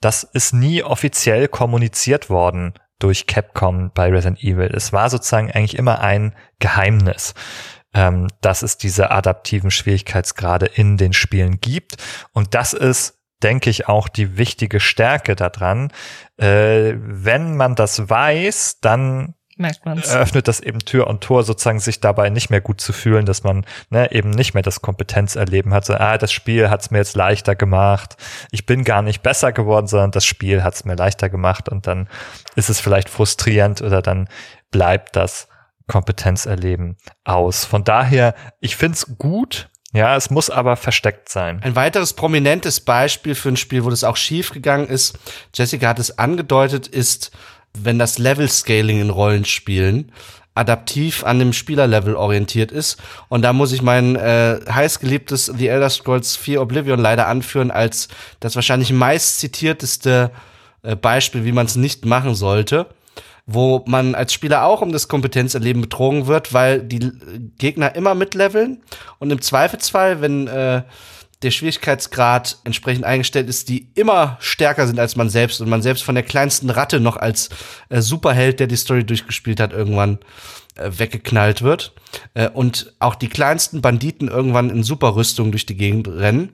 Das 0.00 0.22
ist 0.22 0.54
nie 0.54 0.82
offiziell 0.82 1.48
kommuniziert 1.48 2.30
worden 2.30 2.74
durch 3.00 3.26
Capcom 3.26 3.90
bei 3.92 4.10
Resident 4.10 4.42
Evil. 4.42 4.70
Es 4.72 4.92
war 4.92 5.10
sozusagen 5.10 5.50
eigentlich 5.50 5.76
immer 5.76 6.00
ein 6.00 6.34
Geheimnis 6.60 7.34
ähm, 7.94 8.26
dass 8.40 8.62
es 8.62 8.76
diese 8.76 9.10
adaptiven 9.10 9.70
Schwierigkeitsgrade 9.70 10.66
in 10.66 10.96
den 10.96 11.12
Spielen 11.12 11.60
gibt. 11.60 11.96
Und 12.32 12.54
das 12.54 12.72
ist 12.72 13.20
denke 13.42 13.70
ich, 13.70 13.88
auch 13.88 14.08
die 14.08 14.36
wichtige 14.36 14.80
Stärke 14.80 15.36
daran. 15.36 15.90
Äh, 16.36 16.94
wenn 16.96 17.56
man 17.56 17.74
das 17.74 18.08
weiß, 18.08 18.80
dann 18.80 19.34
merkt 19.56 19.84
man's. 19.84 20.14
öffnet 20.14 20.48
das 20.48 20.60
eben 20.60 20.80
Tür 20.80 21.06
und 21.06 21.22
Tor, 21.22 21.44
sozusagen 21.44 21.80
sich 21.80 22.00
dabei 22.00 22.30
nicht 22.30 22.50
mehr 22.50 22.60
gut 22.60 22.80
zu 22.80 22.92
fühlen, 22.92 23.26
dass 23.26 23.44
man 23.44 23.64
ne, 23.90 24.10
eben 24.12 24.30
nicht 24.30 24.54
mehr 24.54 24.62
das 24.62 24.82
Kompetenzerleben 24.82 25.72
hat. 25.72 25.84
So, 25.84 25.94
ah, 25.94 26.18
das 26.18 26.32
Spiel 26.32 26.70
hat's 26.70 26.90
mir 26.90 26.98
jetzt 26.98 27.16
leichter 27.16 27.54
gemacht. 27.54 28.16
Ich 28.50 28.66
bin 28.66 28.84
gar 28.84 29.02
nicht 29.02 29.22
besser 29.22 29.52
geworden, 29.52 29.86
sondern 29.86 30.10
das 30.10 30.24
Spiel 30.24 30.62
hat's 30.62 30.84
mir 30.84 30.96
leichter 30.96 31.28
gemacht 31.28 31.68
und 31.68 31.86
dann 31.86 32.08
ist 32.56 32.70
es 32.70 32.80
vielleicht 32.80 33.08
frustrierend 33.08 33.82
oder 33.82 34.02
dann 34.02 34.28
bleibt 34.70 35.16
das 35.16 35.48
Kompetenzerleben 35.86 36.96
aus. 37.24 37.64
Von 37.64 37.84
daher, 37.84 38.34
ich 38.60 38.76
find's 38.76 39.18
gut, 39.18 39.68
ja, 39.94 40.16
es 40.16 40.28
muss 40.28 40.50
aber 40.50 40.76
versteckt 40.76 41.28
sein. 41.28 41.60
Ein 41.62 41.76
weiteres 41.76 42.12
prominentes 42.12 42.80
Beispiel 42.80 43.36
für 43.36 43.50
ein 43.50 43.56
Spiel, 43.56 43.84
wo 43.84 43.90
das 43.90 44.02
auch 44.02 44.16
schief 44.16 44.50
gegangen 44.50 44.88
ist, 44.88 45.16
Jessica 45.54 45.88
hat 45.88 46.00
es 46.00 46.18
angedeutet, 46.18 46.88
ist, 46.88 47.30
wenn 47.72 47.98
das 47.98 48.18
Level-Scaling 48.18 49.00
in 49.00 49.10
Rollenspielen 49.10 50.10
adaptiv 50.56 51.24
an 51.24 51.38
dem 51.38 51.52
Spielerlevel 51.52 52.16
orientiert 52.16 52.72
ist. 52.72 52.96
Und 53.28 53.42
da 53.42 53.52
muss 53.52 53.72
ich 53.72 53.82
mein 53.82 54.16
äh, 54.16 54.60
heißgeliebtes 54.68 55.46
The 55.56 55.68
Elder 55.68 55.90
Scrolls 55.90 56.36
4 56.36 56.60
Oblivion 56.60 56.98
leider 56.98 57.28
anführen 57.28 57.70
als 57.70 58.08
das 58.40 58.56
wahrscheinlich 58.56 58.92
meist 58.92 59.38
zitierteste 59.38 60.32
äh, 60.82 60.96
Beispiel, 60.96 61.44
wie 61.44 61.52
man 61.52 61.66
es 61.66 61.76
nicht 61.76 62.04
machen 62.04 62.34
sollte 62.34 62.86
wo 63.46 63.82
man 63.86 64.14
als 64.14 64.32
Spieler 64.32 64.64
auch 64.64 64.80
um 64.80 64.92
das 64.92 65.08
Kompetenzerleben 65.08 65.82
betrogen 65.82 66.26
wird, 66.26 66.52
weil 66.52 66.82
die 66.82 67.12
Gegner 67.58 67.94
immer 67.94 68.14
mitleveln 68.14 68.82
und 69.18 69.30
im 69.30 69.42
Zweifelsfall, 69.42 70.20
wenn 70.20 70.46
äh, 70.46 70.82
der 71.44 71.50
Schwierigkeitsgrad 71.50 72.58
entsprechend 72.64 73.04
eingestellt 73.04 73.48
ist, 73.48 73.68
die 73.68 73.88
immer 73.94 74.36
stärker 74.40 74.86
sind 74.86 74.98
als 74.98 75.14
man 75.14 75.28
selbst 75.28 75.60
und 75.60 75.68
man 75.68 75.82
selbst 75.82 76.02
von 76.02 76.14
der 76.14 76.24
kleinsten 76.24 76.70
Ratte 76.70 77.00
noch 77.00 77.16
als 77.16 77.50
äh, 77.90 78.00
Superheld, 78.00 78.60
der 78.60 78.66
die 78.66 78.76
Story 78.76 79.04
durchgespielt 79.04 79.60
hat, 79.60 79.72
irgendwann 79.72 80.18
äh, 80.76 80.90
weggeknallt 80.98 81.62
wird. 81.62 81.92
Äh, 82.32 82.48
und 82.48 82.94
auch 82.98 83.14
die 83.14 83.28
kleinsten 83.28 83.82
Banditen 83.82 84.28
irgendwann 84.28 84.70
in 84.70 84.82
Superrüstung 84.82 85.52
durch 85.52 85.66
die 85.66 85.76
Gegend 85.76 86.08
rennen, 86.08 86.52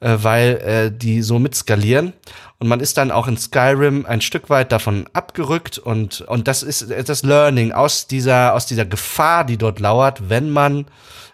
äh, 0.00 0.16
weil 0.22 0.56
äh, 0.56 0.96
die 0.96 1.20
so 1.22 1.38
mitskalieren. 1.38 2.12
Und 2.58 2.68
man 2.68 2.80
ist 2.80 2.96
dann 2.96 3.10
auch 3.10 3.26
in 3.26 3.36
Skyrim 3.36 4.06
ein 4.06 4.20
Stück 4.20 4.50
weit 4.50 4.72
davon 4.72 5.06
abgerückt 5.12 5.78
und, 5.78 6.22
und 6.22 6.48
das 6.48 6.62
ist 6.62 6.90
das 6.90 7.22
Learning 7.22 7.72
aus 7.72 8.06
dieser, 8.06 8.54
aus 8.54 8.66
dieser 8.66 8.84
Gefahr, 8.84 9.44
die 9.44 9.58
dort 9.58 9.80
lauert, 9.80 10.28
wenn 10.28 10.50
man 10.50 10.86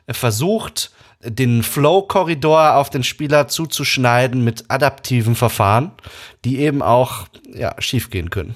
versucht, 0.06 0.90
den 1.24 1.62
Flow-Korridor 1.62 2.76
auf 2.76 2.90
den 2.90 3.04
Spieler 3.04 3.48
zuzuschneiden 3.48 4.44
mit 4.44 4.64
adaptiven 4.68 5.34
Verfahren, 5.34 5.92
die 6.44 6.58
eben 6.58 6.82
auch 6.82 7.26
ja, 7.52 7.74
schiefgehen 7.78 8.30
können. 8.30 8.54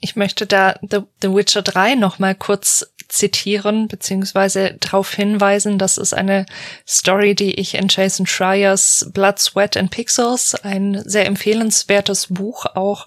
Ich 0.00 0.14
möchte 0.14 0.46
da 0.46 0.76
The, 0.80 1.00
The 1.22 1.34
Witcher 1.34 1.62
3 1.62 1.96
noch 1.96 2.18
mal 2.18 2.34
kurz 2.34 2.86
zitieren, 3.08 3.88
beziehungsweise 3.88 4.76
darauf 4.80 5.12
hinweisen, 5.12 5.78
das 5.78 5.98
ist 5.98 6.12
eine 6.12 6.46
Story, 6.86 7.34
die 7.34 7.54
ich 7.54 7.74
in 7.74 7.88
Jason 7.88 8.26
Schreiers 8.26 9.10
Blood, 9.12 9.38
Sweat 9.38 9.76
and 9.76 9.90
Pixels, 9.90 10.54
ein 10.54 11.02
sehr 11.04 11.26
empfehlenswertes 11.26 12.28
Buch 12.28 12.66
auch 12.66 13.06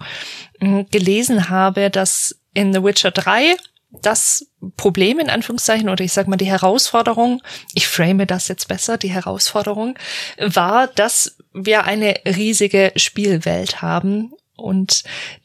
hm, 0.60 0.88
gelesen 0.90 1.50
habe, 1.50 1.90
dass 1.90 2.36
in 2.54 2.74
The 2.74 2.84
Witcher 2.84 3.12
3 3.12 3.56
das 3.92 4.48
Problem 4.78 5.20
in 5.20 5.30
Anführungszeichen 5.30 5.90
oder 5.90 6.04
ich 6.04 6.14
sag 6.14 6.28
mal 6.28 6.38
die 6.38 6.46
Herausforderung, 6.46 7.42
ich 7.74 7.88
frame 7.88 8.26
das 8.26 8.48
jetzt 8.48 8.68
besser, 8.68 8.98
die 8.98 9.12
Herausforderung 9.12 9.98
war, 10.40 10.88
dass 10.88 11.38
wir 11.54 11.84
eine 11.84 12.20
riesige 12.26 12.94
Spielwelt 12.96 13.82
haben 13.82 14.34
und 14.56 15.04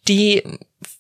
die 0.09 0.43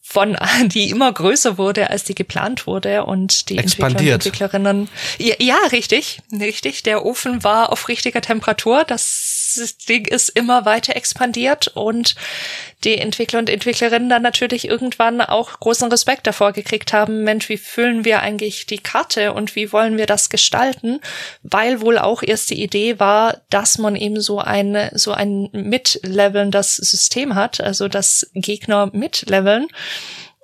von, 0.02 0.36
die 0.66 0.90
immer 0.90 1.12
größer 1.12 1.58
wurde, 1.58 1.90
als 1.90 2.04
die 2.04 2.14
geplant 2.14 2.66
wurde 2.66 3.04
und 3.04 3.48
die 3.48 3.58
Expandiert. 3.58 4.24
Entwickler 4.24 4.46
und 4.46 4.66
Entwicklerinnen. 4.66 4.88
Ja, 5.18 5.34
ja, 5.38 5.58
richtig, 5.72 6.22
richtig. 6.32 6.82
Der 6.82 7.04
Ofen 7.04 7.44
war 7.44 7.72
auf 7.72 7.88
richtiger 7.88 8.20
Temperatur. 8.20 8.84
Das 8.84 9.35
Ding 9.56 10.06
ist 10.06 10.28
immer 10.30 10.64
weiter 10.64 10.96
expandiert 10.96 11.68
und 11.68 12.14
die 12.84 12.98
Entwickler 12.98 13.38
und 13.38 13.48
Entwicklerinnen 13.48 14.08
dann 14.08 14.22
natürlich 14.22 14.68
irgendwann 14.68 15.20
auch 15.20 15.58
großen 15.60 15.90
Respekt 15.90 16.26
davor 16.26 16.52
gekriegt 16.52 16.92
haben, 16.92 17.24
Mensch, 17.24 17.48
wie 17.48 17.56
füllen 17.56 18.04
wir 18.04 18.20
eigentlich 18.20 18.66
die 18.66 18.78
Karte 18.78 19.32
und 19.32 19.56
wie 19.56 19.72
wollen 19.72 19.96
wir 19.96 20.06
das 20.06 20.28
gestalten? 20.28 21.00
Weil 21.42 21.80
wohl 21.80 21.98
auch 21.98 22.22
erst 22.22 22.50
die 22.50 22.62
Idee 22.62 23.00
war, 23.00 23.40
dass 23.50 23.78
man 23.78 23.96
eben 23.96 24.20
so 24.20 24.38
ein, 24.38 24.90
so 24.92 25.12
ein 25.12 25.48
mitlevelndes 25.52 26.76
System 26.76 27.34
hat, 27.34 27.60
also 27.60 27.88
dass 27.88 28.30
Gegner 28.34 28.90
mitleveln 28.92 29.68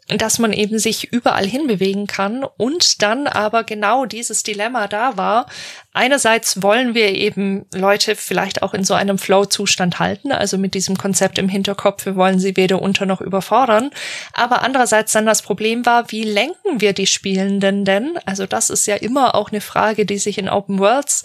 dass 0.08 0.38
man 0.38 0.52
eben 0.52 0.78
sich 0.78 1.12
überall 1.12 1.46
hinbewegen 1.46 2.06
kann 2.06 2.44
und 2.44 3.02
dann 3.02 3.26
aber 3.26 3.64
genau 3.64 4.04
dieses 4.04 4.42
Dilemma 4.42 4.88
da 4.88 5.16
war. 5.16 5.46
Einerseits 5.92 6.62
wollen 6.62 6.94
wir 6.94 7.10
eben 7.10 7.66
Leute 7.72 8.16
vielleicht 8.16 8.62
auch 8.62 8.74
in 8.74 8.82
so 8.82 8.94
einem 8.94 9.18
Flow-Zustand 9.18 10.00
halten, 10.00 10.32
also 10.32 10.58
mit 10.58 10.74
diesem 10.74 10.98
Konzept 10.98 11.38
im 11.38 11.48
Hinterkopf, 11.48 12.04
wir 12.04 12.16
wollen 12.16 12.40
sie 12.40 12.56
weder 12.56 12.82
unter 12.82 13.06
noch 13.06 13.20
überfordern. 13.20 13.90
Aber 14.32 14.62
andererseits 14.62 15.12
dann 15.12 15.26
das 15.26 15.42
Problem 15.42 15.86
war, 15.86 16.10
wie 16.10 16.24
lenken 16.24 16.80
wir 16.80 16.92
die 16.94 17.06
Spielenden 17.06 17.84
denn? 17.84 18.18
Also 18.26 18.46
das 18.46 18.70
ist 18.70 18.86
ja 18.86 18.96
immer 18.96 19.34
auch 19.34 19.50
eine 19.50 19.60
Frage, 19.60 20.04
die 20.04 20.18
sich 20.18 20.38
in 20.38 20.48
Open 20.48 20.78
Worlds 20.78 21.22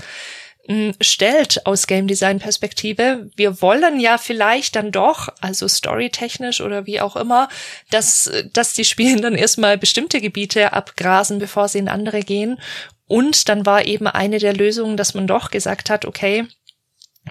stellt 1.00 1.66
aus 1.66 1.88
Game 1.88 2.08
Design 2.08 2.40
Perspektive. 2.40 3.30
Wir 3.36 3.62
wollen 3.62 4.00
ja 4.02 4.18
vielleicht 4.18 4.76
dann 4.76 4.92
doch, 4.92 5.30
also 5.40 5.68
storytechnisch 5.68 6.60
oder 6.60 6.86
wie 6.86 7.00
auch 7.00 7.16
immer, 7.16 7.48
dass, 7.90 8.30
dass 8.52 8.74
die 8.74 8.84
Spielenden 8.84 9.36
erstmal 9.36 9.78
bestimmte 9.78 10.20
Gebiete 10.20 10.74
abgrasen, 10.74 11.40
bevor 11.40 11.70
sie 11.70 11.80
in 11.80 11.88
andere 11.88 12.20
gehen. 12.20 12.60
Und 13.08 13.48
dann 13.48 13.66
war 13.66 13.86
eben 13.86 14.08
eine 14.08 14.40
der 14.40 14.54
Lösungen, 14.54 14.98
dass 14.98 15.14
man 15.14 15.26
doch 15.26 15.52
gesagt 15.52 15.90
hat, 15.90 16.04
okay, 16.04 16.46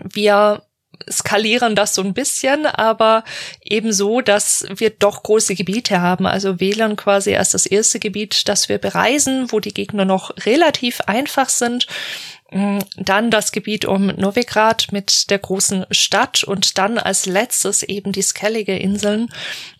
wir 0.02 0.62
skalieren 1.10 1.74
das 1.74 1.94
so 1.94 2.00
ein 2.00 2.14
bisschen, 2.14 2.64
aber 2.64 3.22
eben 3.62 3.92
so, 3.92 4.22
dass 4.22 4.64
wir 4.74 4.88
doch 4.88 5.22
große 5.22 5.54
Gebiete 5.54 6.00
haben. 6.00 6.26
Also 6.26 6.58
wählen 6.58 6.96
quasi 6.96 7.36
als 7.36 7.50
das 7.50 7.66
erste 7.66 8.00
Gebiet, 8.00 8.48
das 8.48 8.70
wir 8.70 8.78
bereisen, 8.78 9.52
wo 9.52 9.60
die 9.60 9.74
Gegner 9.74 10.06
noch 10.06 10.34
relativ 10.46 11.02
einfach 11.02 11.50
sind 11.50 11.86
Mm, 11.86 12.35
dann 12.50 13.30
das 13.30 13.50
Gebiet 13.52 13.84
um 13.84 14.06
Novigrad 14.06 14.92
mit 14.92 15.30
der 15.30 15.38
großen 15.38 15.86
Stadt 15.90 16.44
und 16.44 16.78
dann 16.78 16.98
als 16.98 17.26
letztes 17.26 17.82
eben 17.82 18.12
die 18.12 18.22
Skellige 18.22 18.76
Inseln, 18.76 19.30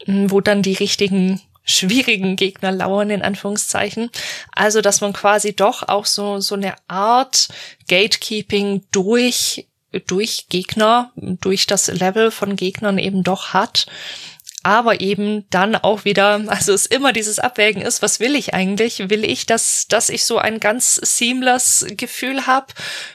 mm, 0.06 0.26
wo 0.30 0.40
dann 0.40 0.62
die 0.62 0.74
richtigen 0.74 1.40
schwierigen 1.64 2.36
Gegner 2.36 2.72
lauern, 2.72 3.10
in 3.10 3.22
Anführungszeichen. 3.22 4.10
Also, 4.52 4.80
dass 4.80 5.00
man 5.00 5.12
quasi 5.12 5.54
doch 5.54 5.82
auch 5.84 6.06
so, 6.06 6.40
so 6.40 6.54
eine 6.54 6.74
Art 6.88 7.48
Gatekeeping 7.88 8.84
durch, 8.92 9.68
durch 10.06 10.46
Gegner, 10.48 11.12
durch 11.16 11.66
das 11.66 11.88
Level 11.88 12.30
von 12.30 12.56
Gegnern 12.56 12.98
eben 12.98 13.22
doch 13.22 13.52
hat 13.52 13.86
aber 14.66 15.00
eben 15.00 15.48
dann 15.48 15.76
auch 15.76 16.04
wieder, 16.04 16.42
also 16.48 16.72
es 16.72 16.86
immer 16.86 17.12
dieses 17.12 17.38
Abwägen 17.38 17.82
ist, 17.82 18.02
was 18.02 18.18
will 18.18 18.34
ich 18.34 18.52
eigentlich? 18.52 19.08
Will 19.08 19.24
ich, 19.24 19.46
dass, 19.46 19.86
dass 19.86 20.08
ich 20.08 20.24
so 20.24 20.38
ein 20.38 20.58
ganz 20.58 20.96
seamless 20.96 21.86
Gefühl 21.96 22.48
habe? 22.48 22.66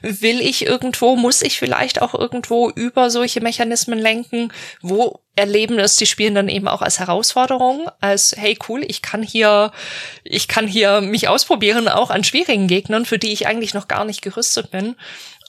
Will 0.02 0.40
ich 0.40 0.66
irgendwo, 0.66 1.18
muss 1.18 1.42
ich 1.42 1.60
vielleicht 1.60 2.02
auch 2.02 2.14
irgendwo 2.14 2.70
über 2.70 3.10
solche 3.10 3.42
Mechanismen 3.42 4.00
lenken? 4.00 4.54
Wo 4.82 5.20
erleben 5.36 5.78
es 5.78 5.98
die 5.98 6.06
Spielen 6.06 6.36
dann 6.36 6.48
eben 6.48 6.70
auch 6.70 6.82
als 6.82 7.00
Herausforderung, 7.00 7.90
als 8.00 8.34
hey 8.38 8.58
cool, 8.70 8.86
ich 8.88 9.02
kann 9.02 9.22
hier, 9.22 9.74
ich 10.24 10.48
kann 10.48 10.68
hier 10.68 11.02
mich 11.02 11.28
ausprobieren, 11.28 11.90
auch 11.90 12.12
an 12.12 12.24
schwierigen 12.24 12.68
Gegnern, 12.68 13.06
für 13.06 13.20
die 13.20 13.34
ich 13.34 13.46
eigentlich 13.46 13.74
noch 13.74 13.90
gar 13.90 14.06
nicht 14.06 14.22
gerüstet 14.22 14.72
bin. 14.72 14.96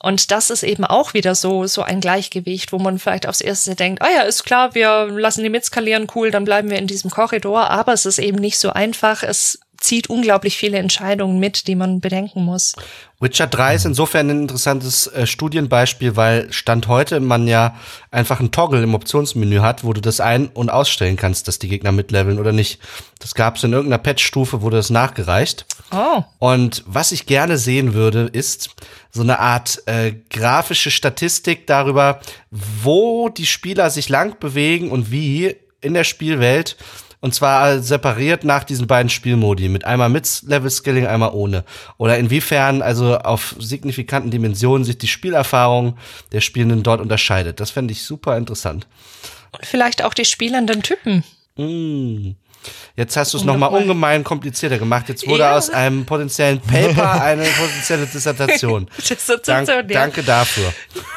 Und 0.02 0.32
das 0.32 0.50
ist 0.50 0.64
eben 0.64 0.84
auch 0.84 1.14
wieder 1.14 1.34
so, 1.34 1.66
so 1.66 1.82
ein 1.82 2.00
Gleichgewicht, 2.00 2.72
wo 2.72 2.78
man 2.78 2.98
vielleicht 2.98 3.28
aufs 3.28 3.40
erste 3.40 3.76
denkt, 3.76 4.02
ah 4.02 4.08
ja, 4.14 4.22
ist 4.22 4.44
klar, 4.44 4.74
wir 4.74 5.06
lassen 5.06 5.44
die 5.44 5.48
mitskalieren, 5.48 6.08
cool, 6.14 6.32
dann 6.32 6.44
bleiben 6.44 6.70
wir 6.70 6.78
in 6.78 6.88
diesem 6.88 7.10
Korridor. 7.10 7.70
Aber 7.70 7.92
es 7.92 8.04
ist 8.04 8.18
eben 8.18 8.38
nicht 8.38 8.58
so 8.58 8.70
einfach. 8.70 9.22
Es 9.22 9.60
zieht 9.82 10.08
unglaublich 10.08 10.56
viele 10.56 10.78
Entscheidungen 10.78 11.38
mit, 11.38 11.66
die 11.66 11.74
man 11.74 12.00
bedenken 12.00 12.44
muss. 12.44 12.74
Witcher 13.20 13.46
3 13.46 13.74
ist 13.76 13.84
insofern 13.84 14.30
ein 14.30 14.42
interessantes 14.42 15.06
äh, 15.08 15.26
Studienbeispiel, 15.26 16.16
weil 16.16 16.52
Stand 16.52 16.88
heute 16.88 17.20
man 17.20 17.46
ja 17.46 17.76
einfach 18.10 18.40
einen 18.40 18.50
Toggle 18.50 18.82
im 18.82 18.94
Optionsmenü 18.94 19.60
hat, 19.60 19.84
wo 19.84 19.92
du 19.92 20.00
das 20.00 20.20
ein- 20.20 20.48
und 20.48 20.70
ausstellen 20.70 21.16
kannst, 21.16 21.46
dass 21.46 21.58
die 21.58 21.68
Gegner 21.68 21.92
mitleveln 21.92 22.38
oder 22.38 22.52
nicht. 22.52 22.80
Das 23.18 23.34
gab 23.34 23.56
es 23.56 23.64
in 23.64 23.72
irgendeiner 23.72 24.02
Patch-Stufe, 24.02 24.62
wurde 24.62 24.76
das 24.76 24.90
nachgereicht. 24.90 25.66
Oh. 25.92 26.22
Und 26.38 26.82
was 26.86 27.12
ich 27.12 27.26
gerne 27.26 27.58
sehen 27.58 27.94
würde, 27.94 28.28
ist 28.32 28.70
so 29.12 29.22
eine 29.22 29.38
Art 29.38 29.82
äh, 29.86 30.14
grafische 30.30 30.90
Statistik 30.90 31.66
darüber, 31.66 32.20
wo 32.50 33.28
die 33.28 33.46
Spieler 33.46 33.90
sich 33.90 34.08
lang 34.08 34.40
bewegen 34.40 34.90
und 34.90 35.10
wie 35.12 35.54
in 35.80 35.94
der 35.94 36.04
Spielwelt 36.04 36.76
und 37.22 37.36
zwar 37.36 37.78
separiert 37.78 38.42
nach 38.42 38.64
diesen 38.64 38.88
beiden 38.88 39.08
Spielmodi, 39.08 39.68
mit 39.68 39.84
einmal 39.84 40.08
mit 40.08 40.42
Level 40.44 40.68
Skilling, 40.68 41.06
einmal 41.06 41.30
ohne. 41.32 41.64
Oder 41.96 42.18
inwiefern 42.18 42.82
also 42.82 43.16
auf 43.16 43.54
signifikanten 43.60 44.32
Dimensionen 44.32 44.84
sich 44.84 44.98
die 44.98 45.06
Spielerfahrung 45.06 45.96
der 46.32 46.40
Spielenden 46.40 46.82
dort 46.82 47.00
unterscheidet. 47.00 47.60
Das 47.60 47.70
fände 47.70 47.92
ich 47.92 48.02
super 48.02 48.36
interessant. 48.36 48.88
Und 49.52 49.64
vielleicht 49.64 50.02
auch 50.02 50.14
die 50.14 50.24
spielenden 50.24 50.82
Typen. 50.82 51.22
Mm. 51.56 52.32
Jetzt 52.94 53.16
hast 53.16 53.32
du 53.32 53.38
es 53.38 53.44
nochmal 53.44 53.70
ungemein 53.70 54.22
komplizierter 54.22 54.78
gemacht. 54.78 55.08
Jetzt 55.08 55.26
wurde 55.26 55.44
ja. 55.44 55.56
aus 55.56 55.70
einem 55.70 56.04
potenziellen 56.04 56.60
Paper 56.60 57.22
eine 57.22 57.44
potenzielle 57.44 58.06
Dissertation. 58.06 58.88
Dissertation 58.98 59.66
Dank, 59.66 59.90
ja. 59.90 60.00
Danke 60.00 60.22
dafür. 60.22 60.72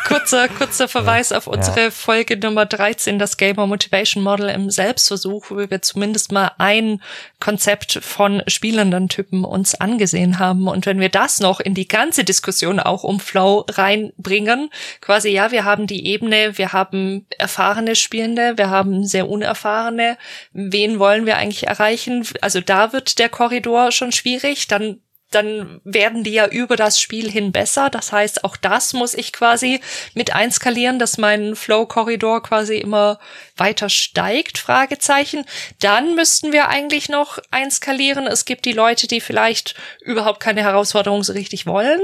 Kurzer, 0.08 0.48
kurzer 0.48 0.88
Verweis 0.88 1.32
ja. 1.32 1.38
auf 1.38 1.48
unsere 1.48 1.92
Folge 1.92 2.38
Nummer 2.38 2.66
13, 2.66 3.20
das 3.20 3.38
Gamer 3.38 3.68
Motivation 3.68 4.24
Model 4.24 4.50
im 4.50 4.70
Selbstversuch, 4.70 5.50
wo 5.50 5.58
wir 5.58 5.82
zumindest 5.82 6.32
mal 6.32 6.52
ein 6.58 7.02
Konzept 7.40 8.00
von 8.02 8.42
spielenden 8.48 9.10
Typen 9.10 9.44
uns 9.44 9.76
angesehen 9.76 10.40
haben. 10.40 10.68
Und 10.68 10.86
wenn 10.86 11.00
wir 11.00 11.10
das 11.10 11.40
noch 11.40 11.60
in 11.60 11.74
die 11.74 11.88
ganze 11.88 12.24
Diskussion 12.24 12.80
auch 12.80 13.04
um 13.04 13.20
Flow 13.20 13.66
reinbringen, 13.70 14.70
quasi 15.02 15.30
ja, 15.30 15.52
wir 15.52 15.66
haben 15.66 15.88
die 15.88 16.08
Ebene, 16.08 16.58
wir 16.58 16.72
haben 16.72 17.26
erfahrene 17.38 17.96
Spielende, 17.96 18.58
wir 18.58 18.70
haben 18.70 19.06
sehr 19.06 19.28
unerfahrene. 19.28 20.18
Wen 20.54 21.00
wollen 21.00 21.26
wir 21.26 21.35
eigentlich 21.36 21.68
erreichen. 21.68 22.28
Also 22.42 22.62
da 22.62 22.94
wird 22.94 23.20
der 23.20 23.30
Korridor 23.30 23.92
schon 23.92 24.12
schwierig. 24.12 24.68
Dann 24.68 25.02
dann 25.32 25.82
werden 25.84 26.24
die 26.24 26.32
ja 26.32 26.48
über 26.48 26.76
das 26.76 27.00
Spiel 27.00 27.30
hin 27.30 27.52
besser. 27.52 27.90
Das 27.90 28.12
heißt, 28.12 28.44
auch 28.44 28.56
das 28.56 28.94
muss 28.94 29.14
ich 29.14 29.34
quasi 29.34 29.82
mit 30.14 30.34
einskalieren, 30.34 30.98
dass 30.98 31.18
mein 31.18 31.56
Flow-Korridor 31.56 32.42
quasi 32.44 32.78
immer 32.78 33.20
weiter 33.58 33.90
steigt, 33.90 34.58
Fragezeichen. 34.58 35.46
Dann 35.80 36.16
müssten 36.16 36.54
wir 36.54 36.70
eigentlich 36.70 37.10
noch 37.10 37.40
einskalieren. 37.52 38.28
Es 38.28 38.46
gibt 38.46 38.66
die 38.66 38.72
Leute, 38.72 39.08
die 39.08 39.20
vielleicht 39.20 39.76
überhaupt 40.02 40.40
keine 40.40 40.62
Herausforderung 40.62 41.24
so 41.24 41.34
richtig 41.34 41.66
wollen 41.66 42.02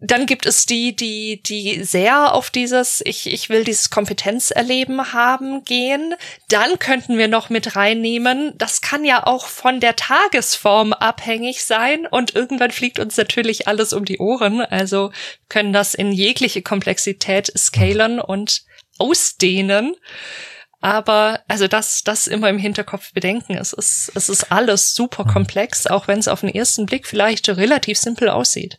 dann 0.00 0.24
gibt 0.24 0.46
es 0.46 0.64
die, 0.64 0.96
die, 0.96 1.42
die 1.42 1.84
sehr 1.84 2.34
auf 2.34 2.50
dieses, 2.50 3.02
ich, 3.04 3.26
ich 3.26 3.50
will 3.50 3.64
dieses 3.64 3.90
Kompetenzerleben 3.90 5.12
haben 5.12 5.62
gehen. 5.64 6.14
Dann 6.48 6.78
könnten 6.78 7.18
wir 7.18 7.28
noch 7.28 7.50
mit 7.50 7.76
reinnehmen, 7.76 8.54
das 8.56 8.80
kann 8.80 9.04
ja 9.04 9.26
auch 9.26 9.46
von 9.46 9.78
der 9.78 9.96
Tagesform 9.96 10.94
abhängig 10.94 11.64
sein 11.64 12.06
und 12.06 12.34
irgendwann 12.34 12.70
fliegt 12.70 12.98
uns 12.98 13.18
natürlich 13.18 13.68
alles 13.68 13.92
um 13.92 14.06
die 14.06 14.18
Ohren. 14.18 14.62
Also 14.62 15.12
können 15.50 15.74
das 15.74 15.92
in 15.92 16.12
jegliche 16.12 16.62
Komplexität 16.62 17.52
scalen 17.56 18.20
und 18.20 18.62
ausdehnen. 18.98 19.96
Aber 20.80 21.40
also 21.46 21.68
das, 21.68 22.04
das 22.04 22.26
immer 22.26 22.48
im 22.48 22.58
Hinterkopf 22.58 23.12
bedenken. 23.12 23.58
Es 23.58 23.74
ist, 23.74 24.12
es 24.14 24.30
ist 24.30 24.50
alles 24.50 24.94
super 24.94 25.24
komplex, 25.24 25.86
auch 25.86 26.08
wenn 26.08 26.18
es 26.18 26.28
auf 26.28 26.40
den 26.40 26.48
ersten 26.48 26.86
Blick 26.86 27.06
vielleicht 27.06 27.50
relativ 27.50 27.98
simpel 27.98 28.30
aussieht. 28.30 28.78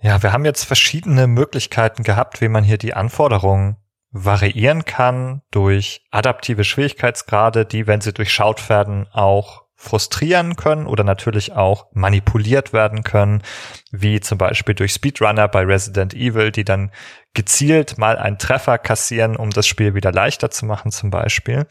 Ja, 0.00 0.22
wir 0.22 0.32
haben 0.32 0.44
jetzt 0.44 0.64
verschiedene 0.64 1.26
Möglichkeiten 1.26 2.02
gehabt, 2.02 2.40
wie 2.40 2.48
man 2.48 2.64
hier 2.64 2.78
die 2.78 2.94
Anforderungen 2.94 3.76
variieren 4.12 4.84
kann 4.84 5.42
durch 5.50 6.04
adaptive 6.10 6.64
Schwierigkeitsgrade, 6.64 7.64
die, 7.64 7.86
wenn 7.86 8.00
sie 8.00 8.12
durchschaut 8.12 8.68
werden, 8.68 9.06
auch 9.12 9.64
frustrieren 9.76 10.56
können 10.56 10.86
oder 10.86 11.04
natürlich 11.04 11.52
auch 11.52 11.86
manipuliert 11.92 12.74
werden 12.74 13.02
können, 13.02 13.42
wie 13.90 14.20
zum 14.20 14.36
Beispiel 14.36 14.74
durch 14.74 14.92
Speedrunner 14.92 15.48
bei 15.48 15.64
Resident 15.64 16.12
Evil, 16.12 16.52
die 16.52 16.64
dann 16.64 16.90
gezielt 17.32 17.96
mal 17.96 18.18
einen 18.18 18.36
Treffer 18.36 18.76
kassieren, 18.76 19.36
um 19.36 19.48
das 19.48 19.66
Spiel 19.66 19.94
wieder 19.94 20.12
leichter 20.12 20.50
zu 20.50 20.66
machen 20.66 20.90
zum 20.90 21.08
Beispiel. 21.10 21.66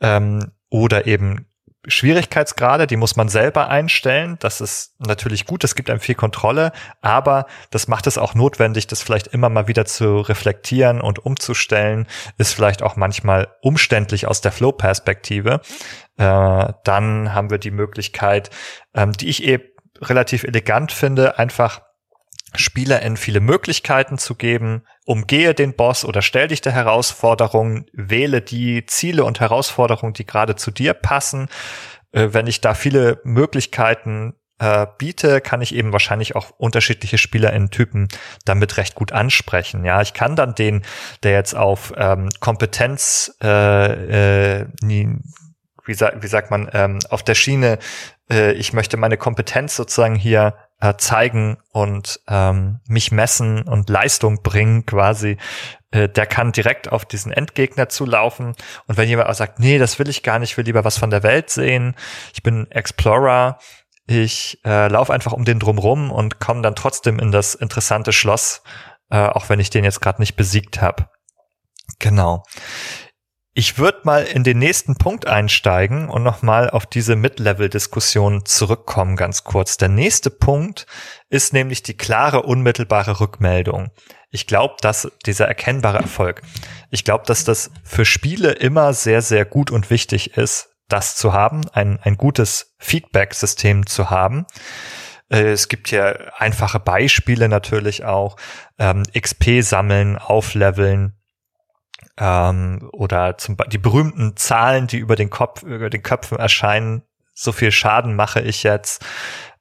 Ähm, 0.00 0.52
oder 0.70 1.06
eben 1.06 1.46
Schwierigkeitsgrade, 1.86 2.86
die 2.86 2.96
muss 2.96 3.16
man 3.16 3.28
selber 3.28 3.68
einstellen. 3.68 4.36
Das 4.40 4.60
ist 4.60 4.94
natürlich 4.98 5.46
gut, 5.46 5.64
es 5.64 5.74
gibt 5.74 5.90
einem 5.90 6.00
viel 6.00 6.14
Kontrolle, 6.14 6.72
aber 7.02 7.46
das 7.70 7.88
macht 7.88 8.06
es 8.06 8.18
auch 8.18 8.34
notwendig, 8.34 8.86
das 8.86 9.02
vielleicht 9.02 9.28
immer 9.28 9.48
mal 9.48 9.68
wieder 9.68 9.84
zu 9.84 10.20
reflektieren 10.20 11.00
und 11.00 11.24
umzustellen, 11.24 12.06
ist 12.38 12.54
vielleicht 12.54 12.82
auch 12.82 12.96
manchmal 12.96 13.48
umständlich 13.60 14.26
aus 14.26 14.40
der 14.40 14.52
Flow-Perspektive. 14.52 15.60
Äh, 16.16 16.72
dann 16.84 17.34
haben 17.34 17.50
wir 17.50 17.58
die 17.58 17.70
Möglichkeit, 17.70 18.50
ähm, 18.94 19.12
die 19.12 19.28
ich 19.28 19.44
eben 19.44 19.64
relativ 20.00 20.44
elegant 20.44 20.92
finde, 20.92 21.38
einfach 21.38 21.82
SpielerInnen 22.56 23.16
viele 23.16 23.40
Möglichkeiten 23.40 24.18
zu 24.18 24.34
geben, 24.34 24.84
umgehe 25.04 25.54
den 25.54 25.74
Boss 25.74 26.04
oder 26.04 26.22
stell 26.22 26.48
dich 26.48 26.60
der 26.60 26.72
Herausforderung, 26.72 27.86
wähle 27.92 28.40
die 28.42 28.86
Ziele 28.86 29.24
und 29.24 29.40
Herausforderungen, 29.40 30.14
die 30.14 30.26
gerade 30.26 30.56
zu 30.56 30.70
dir 30.70 30.94
passen. 30.94 31.48
Äh, 32.12 32.28
wenn 32.32 32.46
ich 32.46 32.60
da 32.60 32.74
viele 32.74 33.20
Möglichkeiten 33.24 34.34
äh, 34.58 34.86
biete, 34.98 35.40
kann 35.40 35.62
ich 35.62 35.74
eben 35.74 35.92
wahrscheinlich 35.92 36.36
auch 36.36 36.50
unterschiedliche 36.56 37.18
SpielerInnen-Typen 37.18 38.08
damit 38.44 38.76
recht 38.76 38.94
gut 38.94 39.12
ansprechen. 39.12 39.84
Ja, 39.84 40.00
ich 40.00 40.14
kann 40.14 40.36
dann 40.36 40.54
den, 40.54 40.82
der 41.22 41.32
jetzt 41.32 41.54
auf 41.54 41.92
ähm, 41.96 42.28
Kompetenz, 42.40 43.36
äh, 43.42 44.60
äh, 44.60 44.66
wie, 44.80 45.94
sa 45.94 46.12
wie 46.20 46.26
sagt 46.28 46.50
man, 46.50 46.70
ähm, 46.72 46.98
auf 47.10 47.22
der 47.22 47.34
Schiene, 47.34 47.78
äh, 48.30 48.52
ich 48.52 48.72
möchte 48.72 48.96
meine 48.96 49.16
Kompetenz 49.16 49.76
sozusagen 49.76 50.14
hier 50.14 50.54
äh, 50.80 50.94
zeigen 50.96 51.58
und 51.72 52.20
ähm, 52.28 52.80
mich 52.86 53.12
messen 53.12 53.62
und 53.62 53.88
Leistung 53.88 54.42
bringen 54.42 54.86
quasi, 54.86 55.38
äh, 55.90 56.08
der 56.08 56.26
kann 56.26 56.52
direkt 56.52 56.90
auf 56.90 57.04
diesen 57.04 57.32
Endgegner 57.32 57.88
zulaufen. 57.88 58.54
Und 58.86 58.96
wenn 58.96 59.08
jemand 59.08 59.28
auch 59.28 59.34
sagt, 59.34 59.60
nee, 59.60 59.78
das 59.78 59.98
will 59.98 60.08
ich 60.08 60.22
gar 60.22 60.38
nicht, 60.38 60.52
ich 60.52 60.56
will 60.56 60.64
lieber 60.64 60.84
was 60.84 60.98
von 60.98 61.10
der 61.10 61.22
Welt 61.22 61.50
sehen, 61.50 61.94
ich 62.32 62.42
bin 62.42 62.70
Explorer, 62.70 63.58
ich 64.06 64.60
äh, 64.64 64.88
laufe 64.88 65.12
einfach 65.12 65.32
um 65.32 65.44
den 65.44 65.58
drumrum 65.58 66.10
und 66.10 66.38
komme 66.38 66.62
dann 66.62 66.74
trotzdem 66.74 67.18
in 67.18 67.32
das 67.32 67.54
interessante 67.54 68.12
Schloss, 68.12 68.62
äh, 69.10 69.16
auch 69.16 69.48
wenn 69.48 69.60
ich 69.60 69.70
den 69.70 69.84
jetzt 69.84 70.00
gerade 70.00 70.20
nicht 70.20 70.36
besiegt 70.36 70.82
habe. 70.82 71.08
Genau. 71.98 72.42
Ich 73.56 73.78
würde 73.78 74.00
mal 74.02 74.24
in 74.24 74.42
den 74.42 74.58
nächsten 74.58 74.96
Punkt 74.96 75.28
einsteigen 75.28 76.08
und 76.08 76.24
nochmal 76.24 76.70
auf 76.70 76.86
diese 76.86 77.14
Mid-Level-Diskussion 77.14 78.44
zurückkommen, 78.44 79.14
ganz 79.14 79.44
kurz. 79.44 79.76
Der 79.76 79.88
nächste 79.88 80.30
Punkt 80.30 80.86
ist 81.28 81.52
nämlich 81.52 81.84
die 81.84 81.96
klare, 81.96 82.42
unmittelbare 82.42 83.20
Rückmeldung. 83.20 83.92
Ich 84.30 84.48
glaube, 84.48 84.74
dass 84.80 85.08
dieser 85.24 85.46
erkennbare 85.46 85.98
Erfolg, 85.98 86.42
ich 86.90 87.04
glaube, 87.04 87.26
dass 87.26 87.44
das 87.44 87.70
für 87.84 88.04
Spiele 88.04 88.50
immer 88.50 88.92
sehr, 88.92 89.22
sehr 89.22 89.44
gut 89.44 89.70
und 89.70 89.88
wichtig 89.88 90.36
ist, 90.36 90.70
das 90.88 91.14
zu 91.14 91.32
haben, 91.32 91.62
ein, 91.72 92.00
ein 92.02 92.16
gutes 92.16 92.74
Feedback-System 92.78 93.86
zu 93.86 94.10
haben. 94.10 94.46
Äh, 95.30 95.52
es 95.52 95.68
gibt 95.68 95.86
hier 95.90 96.32
einfache 96.38 96.80
Beispiele 96.80 97.48
natürlich 97.48 98.04
auch. 98.04 98.36
Ähm, 98.80 99.04
XP 99.16 99.62
sammeln, 99.62 100.18
aufleveln, 100.18 101.14
ähm, 102.18 102.88
oder 102.92 103.38
zum 103.38 103.56
die 103.68 103.78
berühmten 103.78 104.36
Zahlen, 104.36 104.86
die 104.86 104.98
über 104.98 105.16
den 105.16 105.30
Kopf, 105.30 105.62
über 105.62 105.90
den 105.90 106.02
Köpfen 106.02 106.38
erscheinen, 106.38 107.02
so 107.32 107.52
viel 107.52 107.72
Schaden 107.72 108.14
mache 108.14 108.40
ich 108.40 108.62
jetzt, 108.62 109.04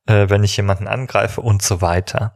äh, 0.05 0.29
wenn 0.29 0.43
ich 0.43 0.55
jemanden 0.57 0.87
angreife 0.87 1.41
und 1.41 1.61
so 1.61 1.81
weiter. 1.81 2.35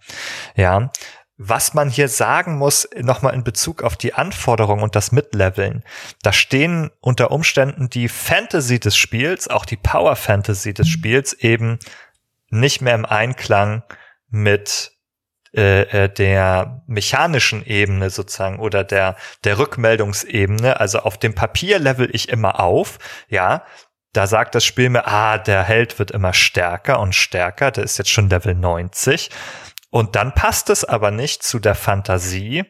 Ja. 0.55 0.91
Was 1.39 1.75
man 1.75 1.87
hier 1.87 2.09
sagen 2.09 2.57
muss, 2.57 2.89
nochmal 2.99 3.35
in 3.35 3.43
Bezug 3.43 3.83
auf 3.83 3.95
die 3.95 4.15
Anforderungen 4.15 4.81
und 4.81 4.95
das 4.95 5.11
Mitleveln, 5.11 5.83
da 6.23 6.33
stehen 6.33 6.89
unter 6.99 7.29
Umständen 7.29 7.91
die 7.91 8.07
Fantasy 8.09 8.79
des 8.79 8.97
Spiels, 8.97 9.47
auch 9.47 9.65
die 9.65 9.77
Power 9.77 10.15
Fantasy 10.15 10.73
des 10.73 10.89
Spiels 10.89 11.33
eben 11.33 11.77
nicht 12.49 12.81
mehr 12.81 12.95
im 12.95 13.05
Einklang 13.05 13.83
mit 14.29 14.96
äh, 15.57 16.03
äh, 16.03 16.09
der 16.09 16.83
mechanischen 16.85 17.65
Ebene 17.65 18.11
sozusagen 18.11 18.59
oder 18.59 18.83
der 18.83 19.15
der 19.43 19.57
Rückmeldungsebene, 19.57 20.79
also 20.79 20.99
auf 20.99 21.17
dem 21.17 21.33
Papier 21.33 21.79
level 21.79 22.09
ich 22.13 22.29
immer 22.29 22.59
auf, 22.59 22.99
ja, 23.27 23.65
da 24.13 24.27
sagt 24.27 24.53
das 24.53 24.63
Spiel 24.63 24.89
mir, 24.89 25.07
ah, 25.07 25.39
der 25.39 25.63
Held 25.63 25.97
wird 25.97 26.11
immer 26.11 26.33
stärker 26.33 26.99
und 26.99 27.15
stärker, 27.15 27.71
der 27.71 27.85
ist 27.85 27.97
jetzt 27.97 28.11
schon 28.11 28.29
Level 28.29 28.53
90 28.53 29.31
und 29.89 30.15
dann 30.15 30.35
passt 30.35 30.69
es 30.69 30.85
aber 30.85 31.09
nicht 31.09 31.41
zu 31.41 31.57
der 31.57 31.75
Fantasie, 31.75 32.65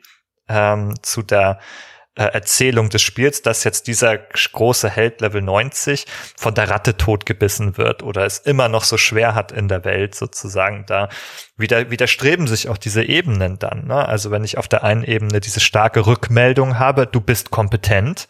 ähm, 0.47 0.95
zu 1.01 1.23
der 1.23 1.59
Erzählung 2.25 2.89
des 2.89 3.01
Spiels, 3.01 3.41
dass 3.41 3.63
jetzt 3.63 3.87
dieser 3.87 4.17
große 4.17 4.89
Held 4.89 5.21
Level 5.21 5.41
90 5.41 6.05
von 6.35 6.53
der 6.53 6.69
Ratte 6.69 6.97
totgebissen 6.97 7.77
wird 7.77 8.03
oder 8.03 8.25
es 8.25 8.39
immer 8.39 8.69
noch 8.69 8.83
so 8.83 8.97
schwer 8.97 9.35
hat 9.35 9.51
in 9.51 9.67
der 9.67 9.85
Welt 9.85 10.15
sozusagen. 10.15 10.85
Da 10.87 11.09
wieder, 11.57 11.91
widerstreben 11.91 12.47
sich 12.47 12.69
auch 12.69 12.77
diese 12.77 13.03
Ebenen 13.03 13.59
dann. 13.59 13.85
Ne? 13.85 14.07
Also 14.07 14.31
wenn 14.31 14.43
ich 14.43 14.57
auf 14.57 14.67
der 14.67 14.83
einen 14.83 15.03
Ebene 15.03 15.39
diese 15.39 15.59
starke 15.59 16.05
Rückmeldung 16.07 16.79
habe, 16.79 17.05
du 17.07 17.21
bist 17.21 17.51
kompetent, 17.51 18.27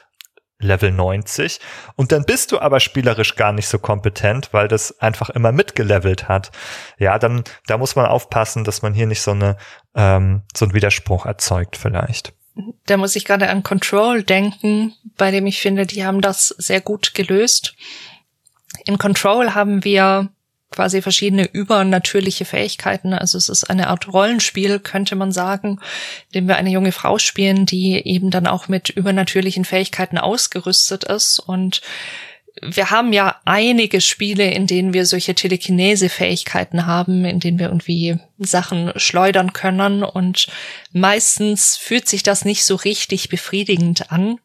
Level 0.60 0.92
90 0.92 1.60
und 1.96 2.12
dann 2.12 2.26
bist 2.26 2.52
du 2.52 2.60
aber 2.60 2.80
spielerisch 2.80 3.36
gar 3.36 3.52
nicht 3.52 3.68
so 3.68 3.78
kompetent, 3.78 4.54
weil 4.54 4.68
das 4.68 5.00
einfach 5.00 5.30
immer 5.30 5.52
mitgelevelt 5.52 6.28
hat. 6.28 6.52
Ja, 6.98 7.20
dann 7.20 7.44
da 7.68 7.78
muss 7.78 7.96
man 7.96 8.08
aufpassen, 8.08 8.64
dass 8.64 8.82
man 8.82 8.96
hier 8.96 9.06
nicht 9.06 9.22
so 9.22 9.32
eine 9.32 9.58
ähm, 9.94 10.42
so 10.56 10.66
einen 10.66 10.74
Widerspruch 10.74 11.28
erzeugt 11.28 11.78
vielleicht 11.78 12.34
da 12.86 12.98
muss 12.98 13.16
ich 13.16 13.26
gerade 13.26 13.50
an 13.50 13.64
Control 13.64 14.24
denken, 14.24 14.94
bei 15.18 15.32
dem 15.32 15.46
ich 15.48 15.62
finde, 15.62 15.86
die 15.86 16.06
haben 16.06 16.22
das 16.22 16.50
sehr 16.58 16.82
gut 16.82 17.14
gelöst. 17.14 17.76
In 18.86 18.98
Control 18.98 19.54
haben 19.54 19.84
wir 19.84 20.30
quasi 20.72 21.02
verschiedene 21.02 21.46
übernatürliche 21.46 22.46
Fähigkeiten. 22.46 23.14
Also 23.14 23.38
es 23.38 23.50
ist 23.50 23.70
eine 23.70 23.88
Art 23.88 24.12
Rollenspiel, 24.12 24.80
könnte 24.80 25.16
man 25.16 25.32
sagen, 25.32 25.80
in 26.32 26.42
dem 26.42 26.48
wir 26.48 26.58
eine 26.58 26.70
junge 26.70 26.92
Frau 26.92 27.18
spielen, 27.18 27.66
die 27.66 28.02
eben 28.06 28.32
dann 28.32 28.48
auch 28.48 28.68
mit 28.68 28.90
übernatürlichen 28.90 29.66
Fähigkeiten 29.66 30.18
ausgerüstet 30.18 31.06
ist 31.06 31.40
und 31.40 31.82
wir 32.62 32.92
haben 32.92 33.14
ja 33.14 33.40
einige 33.46 34.02
Spiele, 34.02 34.52
in 34.52 34.68
denen 34.68 34.94
wir 34.94 35.06
solche 35.06 35.36
Telekinese-Fähigkeiten 35.36 36.86
haben, 36.86 37.26
in 37.26 37.40
denen 37.40 37.60
wir 37.60 37.68
irgendwie 37.68 38.20
Sachen 38.38 38.92
schleudern 38.96 39.54
können 39.54 40.04
und 40.04 40.48
meistens 40.92 41.78
fühlt 41.78 42.08
sich 42.08 42.24
das 42.24 42.46
nicht 42.46 42.66
so 42.66 42.76
richtig 42.76 43.30
befriedigend 43.30 44.12
an. 44.12 44.40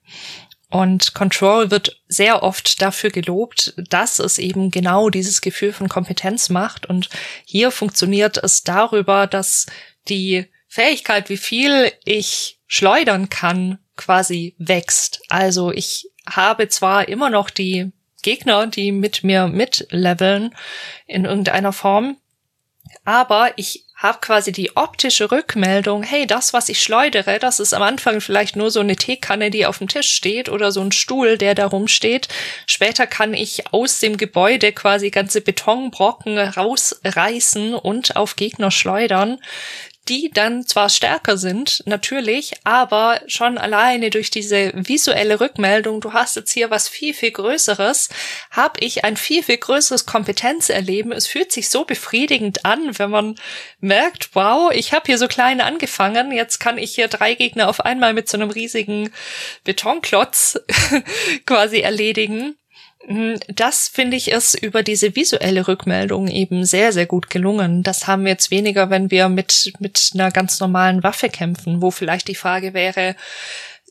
Und 0.69 1.13
Control 1.13 1.71
wird 1.71 2.01
sehr 2.09 2.43
oft 2.43 2.81
dafür 2.81 3.11
gelobt, 3.11 3.75
dass 3.77 4.19
es 4.19 4.39
eben 4.39 4.71
genau 4.71 5.11
dieses 5.11 5.43
Gefühl 5.43 5.75
von 5.75 5.91
Kompetenz 5.91 6.49
macht. 6.49 6.87
Und 6.87 7.11
hier 7.45 7.71
funktioniert 7.71 8.39
es 8.43 8.63
darüber, 8.63 9.27
dass 9.27 9.67
die 10.09 10.47
Fähigkeit, 10.69 11.29
wie 11.29 11.37
viel 11.37 11.93
ich 12.07 12.59
schleudern 12.67 13.29
kann, 13.29 13.81
quasi 13.97 14.57
wächst. 14.59 15.21
Also 15.29 15.71
ich 15.73 16.09
habe 16.27 16.69
zwar 16.69 17.07
immer 17.07 17.29
noch 17.29 17.51
die 17.51 17.93
Gegner, 18.23 18.67
die 18.67 18.93
mit 18.93 19.25
mir 19.25 19.49
mitleveln 19.49 20.55
in 21.07 21.25
irgendeiner 21.25 21.73
Form. 21.73 22.17
Aber 23.05 23.53
ich 23.57 23.85
habe 24.03 24.19
quasi 24.21 24.51
die 24.51 24.77
optische 24.77 25.31
Rückmeldung, 25.31 26.03
hey, 26.03 26.27
das, 26.27 26.53
was 26.53 26.69
ich 26.69 26.83
schleudere, 26.83 27.39
das 27.39 27.61
ist 27.61 27.73
am 27.73 27.83
Anfang 27.83 28.21
vielleicht 28.21 28.57
nur 28.57 28.71
so 28.71 28.81
eine 28.81 28.97
Teekanne, 28.97 29.51
die 29.51 29.65
auf 29.65 29.79
dem 29.79 29.89
Tisch 29.89 30.11
steht 30.11 30.49
oder 30.49 30.73
so 30.73 30.81
ein 30.81 30.91
Stuhl, 30.91 31.39
der 31.39 31.55
da 31.55 31.67
rumsteht. 31.67 32.27
Später 32.67 33.07
kann 33.07 33.33
ich 33.33 33.73
aus 33.73 34.01
dem 34.01 34.17
Gebäude 34.17 34.73
quasi 34.73 35.11
ganze 35.11 35.41
Betonbrocken 35.41 36.37
rausreißen 36.37 37.75
und 37.75 38.17
auf 38.17 38.35
Gegner 38.35 38.73
schleudern 38.73 39.39
die 40.09 40.31
dann 40.33 40.67
zwar 40.67 40.89
stärker 40.89 41.37
sind, 41.37 41.83
natürlich, 41.87 42.53
aber 42.65 43.21
schon 43.27 43.57
alleine 43.57 44.11
durch 44.11 44.31
diese 44.31 44.73
visuelle 44.75 45.41
Rückmeldung, 45.41 46.01
du 46.01 46.13
hast 46.13 46.35
jetzt 46.35 46.51
hier 46.51 46.71
was 46.71 46.89
viel, 46.89 47.15
viel 47.15 47.31
Größeres, 47.31 48.09
habe 48.51 48.81
ich 48.81 49.05
ein 49.05 49.17
viel, 49.17 49.43
viel 49.45 49.59
größeres 49.59 50.05
Kompetenzerleben. 50.05 51.13
Es 51.13 51.29
fühlt 51.29 51.53
sich 51.53 51.69
so 51.69 51.85
befriedigend 51.85 52.65
an, 52.65 52.99
wenn 52.99 53.11
man 53.11 53.37
merkt, 53.81 54.31
wow, 54.35 54.73
ich 54.73 54.93
habe 54.93 55.07
hier 55.07 55.19
so 55.19 55.29
klein 55.29 55.61
angefangen, 55.61 56.33
jetzt 56.33 56.59
kann 56.59 56.79
ich 56.79 56.95
hier 56.95 57.07
drei 57.07 57.35
Gegner 57.35 57.69
auf 57.69 57.81
einmal 57.81 58.13
mit 58.13 58.29
so 58.29 58.37
einem 58.37 58.51
riesigen 58.51 59.13
Betonklotz 59.63 60.59
quasi 61.47 61.81
erledigen. 61.81 62.57
Mhm, 63.09 63.39
das 63.49 63.89
finde 63.89 64.17
ich 64.17 64.31
ist 64.31 64.55
über 64.55 64.83
diese 64.83 65.17
visuelle 65.17 65.67
Rückmeldung 65.67 66.29
eben 66.29 66.65
sehr, 66.65 66.93
sehr 66.93 67.07
gut 67.07 67.31
gelungen. 67.31 67.83
Das 67.83 68.07
haben 68.07 68.25
wir 68.25 68.33
jetzt 68.33 68.51
weniger, 68.51 68.91
wenn 68.91 69.11
wir 69.11 69.29
mit, 69.29 69.73
mit 69.81 70.11
einer 70.15 70.31
ganz 70.31 70.61
normalen 70.61 71.03
Waffe 71.03 71.29
kämpfen, 71.29 71.83
wo 71.83 71.91
vielleicht 71.91 72.29
die 72.29 72.35
Frage 72.35 72.75
wäre, 72.75 73.17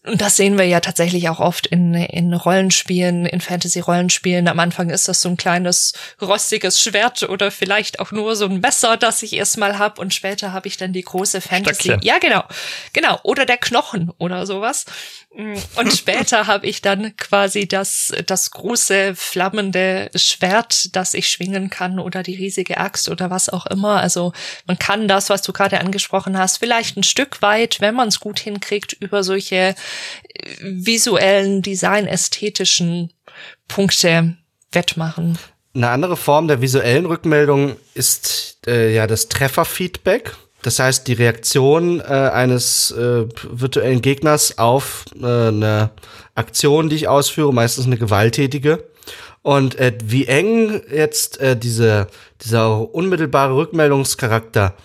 und 0.03 0.19
das 0.19 0.35
sehen 0.35 0.57
wir 0.57 0.65
ja 0.65 0.79
tatsächlich 0.79 1.29
auch 1.29 1.39
oft 1.39 1.67
in, 1.67 1.93
in 1.93 2.33
Rollenspielen, 2.33 3.27
in 3.27 3.39
Fantasy-Rollenspielen. 3.39 4.47
Am 4.47 4.59
Anfang 4.59 4.89
ist 4.89 5.07
das 5.07 5.21
so 5.21 5.29
ein 5.29 5.37
kleines 5.37 5.93
rostiges 6.19 6.81
Schwert 6.81 7.21
oder 7.29 7.51
vielleicht 7.51 7.99
auch 7.99 8.11
nur 8.11 8.35
so 8.35 8.45
ein 8.45 8.61
Messer, 8.61 8.97
das 8.97 9.21
ich 9.21 9.33
erstmal 9.33 9.77
hab 9.77 9.99
und 9.99 10.11
später 10.11 10.53
habe 10.53 10.67
ich 10.67 10.77
dann 10.77 10.91
die 10.91 11.03
große 11.03 11.39
Fantasy. 11.39 11.83
Stöckchen. 11.83 11.99
Ja, 12.01 12.17
genau. 12.17 12.43
Genau. 12.93 13.19
Oder 13.21 13.45
der 13.45 13.57
Knochen 13.57 14.11
oder 14.17 14.47
sowas. 14.47 14.85
Und 15.33 15.93
später 15.93 16.47
habe 16.47 16.67
ich 16.67 16.81
dann 16.81 17.15
quasi 17.15 17.67
das, 17.67 18.13
das 18.25 18.51
große 18.51 19.15
flammende 19.15 20.11
Schwert, 20.13 20.95
das 20.95 21.13
ich 21.13 21.29
schwingen 21.29 21.69
kann 21.69 21.99
oder 21.99 22.21
die 22.21 22.35
riesige 22.35 22.77
Axt 22.77 23.07
oder 23.07 23.29
was 23.29 23.47
auch 23.47 23.65
immer. 23.65 24.01
Also 24.01 24.33
man 24.67 24.77
kann 24.77 25.07
das, 25.07 25.29
was 25.29 25.41
du 25.41 25.53
gerade 25.53 25.79
angesprochen 25.79 26.37
hast, 26.37 26.57
vielleicht 26.57 26.97
ein 26.97 27.03
Stück 27.03 27.41
weit, 27.41 27.79
wenn 27.79 27.95
man 27.95 28.09
es 28.09 28.19
gut 28.19 28.39
hinkriegt, 28.39 28.93
über 28.93 29.23
solche 29.23 29.55
äh, 29.55 29.75
visuellen, 30.59 31.61
designästhetischen 31.61 33.13
Punkte 33.69 34.35
wettmachen. 34.73 35.37
Eine 35.73 35.89
andere 35.89 36.17
Form 36.17 36.49
der 36.49 36.61
visuellen 36.61 37.05
Rückmeldung 37.05 37.77
ist 37.93 38.57
äh, 38.67 38.93
ja 38.93 39.07
das 39.07 39.29
Trefferfeedback. 39.29 40.35
Das 40.63 40.79
heißt, 40.79 41.07
die 41.07 41.13
Reaktion 41.13 42.01
äh, 42.01 42.03
eines 42.03 42.91
äh, 42.91 43.25
virtuellen 43.49 44.01
Gegners 44.01 44.57
auf 44.57 45.05
äh, 45.19 45.25
eine 45.25 45.91
Aktion, 46.35 46.89
die 46.89 46.95
ich 46.95 47.07
ausführe, 47.07 47.53
meistens 47.53 47.85
eine 47.85 47.97
gewalttätige. 47.97 48.83
Und 49.41 49.75
äh, 49.75 49.97
wie 50.03 50.27
eng 50.27 50.81
jetzt 50.93 51.39
äh, 51.39 51.57
diese, 51.57 52.07
dieser 52.41 52.93
unmittelbare 52.93 53.55
Rückmeldungscharakter 53.55 54.75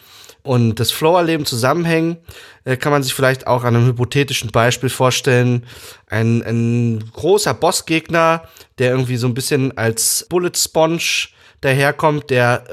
und 0.42 0.76
das 0.76 0.92
Flow-Erleben 0.92 1.44
zusammenhängen, 1.44 2.18
äh, 2.64 2.78
kann 2.78 2.92
man 2.92 3.02
sich 3.02 3.12
vielleicht 3.12 3.46
auch 3.46 3.64
an 3.64 3.76
einem 3.76 3.86
hypothetischen 3.86 4.50
Beispiel 4.52 4.88
vorstellen. 4.88 5.66
Ein, 6.06 6.42
ein 6.42 7.04
großer 7.12 7.52
Bossgegner, 7.52 8.44
der 8.78 8.92
irgendwie 8.92 9.16
so 9.16 9.26
ein 9.26 9.34
bisschen 9.34 9.76
als 9.76 10.26
Bullet 10.30 10.52
Sponge 10.56 11.28
daherkommt, 11.66 12.30
der, 12.30 12.64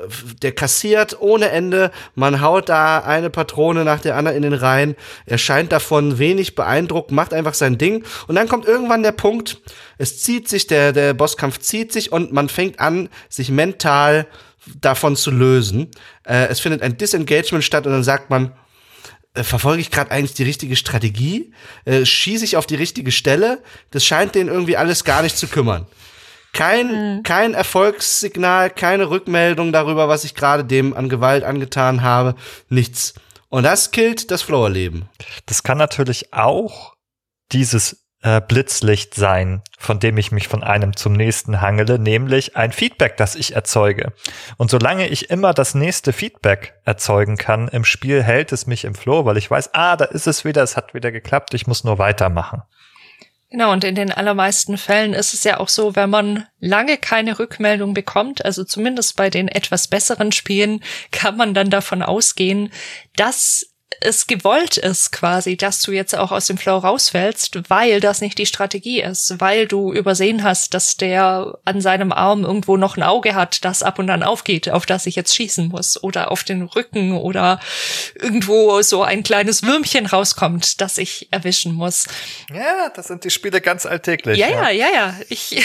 der 0.42 0.54
kassiert 0.54 1.20
ohne 1.20 1.50
Ende. 1.50 1.92
Man 2.16 2.42
haut 2.42 2.70
da 2.70 3.00
eine 3.00 3.30
Patrone 3.30 3.84
nach 3.84 4.00
der 4.00 4.16
anderen 4.16 4.38
in 4.38 4.44
den 4.44 4.54
Reihen. 4.54 4.96
Er 5.26 5.38
scheint 5.38 5.72
davon 5.72 6.20
wenig 6.20 6.56
beeindruckt, 6.56 7.12
macht 7.12 7.34
einfach 7.34 7.56
sein 7.56 7.78
Ding. 7.78 8.06
Und 8.28 8.36
dann 8.36 8.48
kommt 8.48 8.66
irgendwann 8.66 9.04
der 9.04 9.12
Punkt, 9.12 9.62
es 9.98 10.22
zieht 10.22 10.48
sich, 10.48 10.68
der, 10.68 10.94
der 10.94 11.14
Bosskampf 11.14 11.60
zieht 11.60 11.92
sich 11.92 12.12
und 12.12 12.32
man 12.32 12.48
fängt 12.48 12.80
an, 12.80 13.10
sich 13.30 13.50
mental 13.50 14.28
davon 14.80 15.16
zu 15.16 15.32
lösen. 15.32 15.90
Äh, 16.24 16.48
es 16.48 16.60
findet 16.60 16.82
ein 16.82 16.98
Disengagement 16.98 17.64
statt 17.64 17.86
und 17.86 17.92
dann 17.92 18.04
sagt 18.04 18.30
man, 18.30 18.54
äh, 19.34 19.44
verfolge 19.44 19.82
ich 19.82 19.92
gerade 19.92 20.12
eigentlich 20.12 20.36
die 20.36 20.44
richtige 20.44 20.76
Strategie? 20.76 21.52
Äh, 21.86 22.06
schieße 22.06 22.46
ich 22.46 22.58
auf 22.58 22.66
die 22.66 22.76
richtige 22.76 23.12
Stelle? 23.12 23.62
Das 23.92 24.06
scheint 24.06 24.36
den 24.36 24.48
irgendwie 24.48 24.78
alles 24.78 25.04
gar 25.04 25.24
nicht 25.24 25.38
zu 25.38 25.48
kümmern. 25.48 25.88
Kein, 26.54 27.18
mhm. 27.18 27.24
kein 27.24 27.54
Erfolgssignal, 27.54 28.70
keine 28.70 29.10
Rückmeldung 29.10 29.72
darüber, 29.74 30.08
was 30.08 30.24
ich 30.24 30.36
gerade 30.36 30.64
dem 30.64 30.96
an 30.96 31.10
Gewalt 31.10 31.44
angetan 31.44 32.04
habe. 32.04 32.36
Nichts. 32.70 33.16
Und 33.50 33.64
das 33.64 33.92
killt 33.92 34.32
das 34.32 34.42
Flower-Leben. 34.42 35.10
Das 35.46 35.64
kann 35.64 35.78
natürlich 35.78 36.34
auch 36.34 36.94
dieses 37.52 38.04
äh, 38.24 38.42
Blitzlicht 38.42 39.14
sein, 39.14 39.62
von 39.78 40.00
dem 40.00 40.18
ich 40.18 40.32
mich 40.32 40.48
von 40.48 40.64
einem 40.64 40.96
zum 40.96 41.14
nächsten 41.14 41.62
hangele, 41.62 42.00
nämlich 42.00 42.56
ein 42.56 42.72
Feedback, 42.72 43.18
das 43.18 43.36
ich 43.36 43.54
erzeuge. 43.54 44.14
Und 44.58 44.72
solange 44.72 45.08
ich 45.08 45.30
immer 45.30 45.54
das 45.54 45.76
nächste 45.76 46.14
Feedback 46.14 46.74
erzeugen 46.86 47.38
kann 47.38 47.68
im 47.68 47.84
Spiel, 47.84 48.24
hält 48.24 48.52
es 48.52 48.66
mich 48.66 48.86
im 48.86 48.96
Flow, 48.96 49.26
weil 49.26 49.38
ich 49.38 49.52
weiß, 49.52 49.74
ah, 49.74 49.98
da 49.98 50.06
ist 50.06 50.28
es 50.28 50.46
wieder, 50.46 50.64
es 50.64 50.78
hat 50.78 50.94
wieder 50.94 51.12
geklappt, 51.12 51.54
ich 51.54 51.68
muss 51.68 51.84
nur 51.84 51.98
weitermachen. 51.98 52.64
Genau, 53.54 53.72
und 53.72 53.84
in 53.84 53.94
den 53.94 54.12
allermeisten 54.12 54.80
Fällen 54.80 55.14
ist 55.14 55.36
es 55.36 55.44
ja 55.44 55.60
auch 55.60 55.70
so, 55.70 55.96
wenn 55.96 56.10
man 56.10 56.48
lange 56.60 56.98
keine 56.98 57.38
Rückmeldung 57.38 57.94
bekommt, 57.94 58.44
also 58.44 58.64
zumindest 58.64 59.16
bei 59.16 59.30
den 59.30 59.48
etwas 59.48 59.88
besseren 59.88 60.32
Spielen, 60.32 60.84
kann 61.12 61.38
man 61.38 61.54
dann 61.54 61.70
davon 61.70 62.02
ausgehen, 62.02 62.72
dass 63.16 63.73
es 64.02 64.28
gewollt 64.28 64.78
ist 64.78 65.12
quasi, 65.12 65.58
dass 65.58 65.82
du 65.82 65.92
jetzt 65.92 66.16
auch 66.16 66.32
aus 66.32 66.48
dem 66.48 66.58
Flow 66.58 66.78
rausfällst, 66.78 67.70
weil 67.70 68.00
das 68.00 68.22
nicht 68.22 68.38
die 68.38 68.46
Strategie 68.46 69.02
ist, 69.02 69.40
weil 69.40 69.68
du 69.68 69.94
übersehen 69.94 70.44
hast, 70.44 70.74
dass 70.74 70.98
der 70.98 71.58
an 71.66 71.82
seinem 71.82 72.12
Arm 72.12 72.44
irgendwo 72.44 72.78
noch 72.78 72.98
ein 72.98 73.04
Auge 73.04 73.36
hat, 73.36 73.64
das 73.66 73.84
ab 73.84 74.00
und 74.00 74.10
an 74.10 74.24
aufgeht, 74.24 74.70
auf 74.70 74.86
das 74.86 75.06
ich 75.06 75.16
jetzt 75.16 75.36
schießen 75.36 75.68
muss 75.68 76.02
oder 76.02 76.32
auf 76.32 76.44
den 76.44 76.64
Rücken 76.64 77.14
oder 77.14 77.60
irgendwo 78.16 78.82
so 78.82 79.04
ein 79.04 79.24
kleines 79.24 79.64
Würmchen 79.64 80.06
rauskommt, 80.06 80.82
das 80.82 80.98
ich 80.98 81.28
erwischen 81.32 81.74
muss. 81.74 82.08
Ja, 82.54 82.90
das 82.90 83.08
sind 83.08 83.24
die 83.24 83.30
Spiele 83.30 83.62
ganz 83.62 83.86
alltäglich. 83.86 84.38
Ja, 84.38 84.50
ja, 84.50 84.70
ja, 84.70 84.88
ja. 84.94 85.16
Ich, 85.30 85.64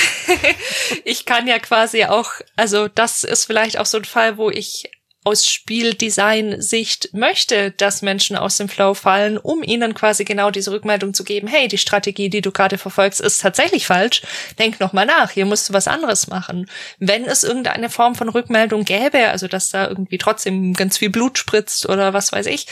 ich 1.04 1.24
kann 1.24 1.46
ja 1.46 1.58
quasi 1.58 2.04
auch, 2.04 2.32
also 2.56 2.88
das 2.88 3.24
ist 3.24 3.44
vielleicht 3.44 3.78
auch 3.78 3.86
so 3.86 3.98
ein 3.98 4.04
Fall, 4.04 4.36
wo 4.36 4.50
ich 4.50 4.90
aus 5.28 5.46
Spieldesign-Sicht 5.46 7.10
möchte, 7.12 7.70
dass 7.72 8.00
Menschen 8.00 8.34
aus 8.34 8.56
dem 8.56 8.70
Flow 8.70 8.94
fallen, 8.94 9.36
um 9.36 9.62
ihnen 9.62 9.92
quasi 9.92 10.24
genau 10.24 10.50
diese 10.50 10.72
Rückmeldung 10.72 11.12
zu 11.12 11.22
geben, 11.22 11.48
hey, 11.48 11.68
die 11.68 11.76
Strategie, 11.76 12.30
die 12.30 12.40
du 12.40 12.50
gerade 12.50 12.78
verfolgst, 12.78 13.20
ist 13.20 13.42
tatsächlich 13.42 13.86
falsch. 13.86 14.22
Denk 14.58 14.80
noch 14.80 14.94
mal 14.94 15.04
nach, 15.04 15.30
hier 15.30 15.44
musst 15.44 15.68
du 15.68 15.74
was 15.74 15.86
anderes 15.86 16.28
machen. 16.28 16.70
Wenn 16.98 17.26
es 17.26 17.44
irgendeine 17.44 17.90
Form 17.90 18.14
von 18.14 18.30
Rückmeldung 18.30 18.86
gäbe, 18.86 19.28
also 19.28 19.48
dass 19.48 19.68
da 19.68 19.86
irgendwie 19.86 20.16
trotzdem 20.16 20.72
ganz 20.72 20.96
viel 20.96 21.10
Blut 21.10 21.36
spritzt 21.36 21.86
oder 21.86 22.14
was 22.14 22.32
weiß 22.32 22.46
ich, 22.46 22.66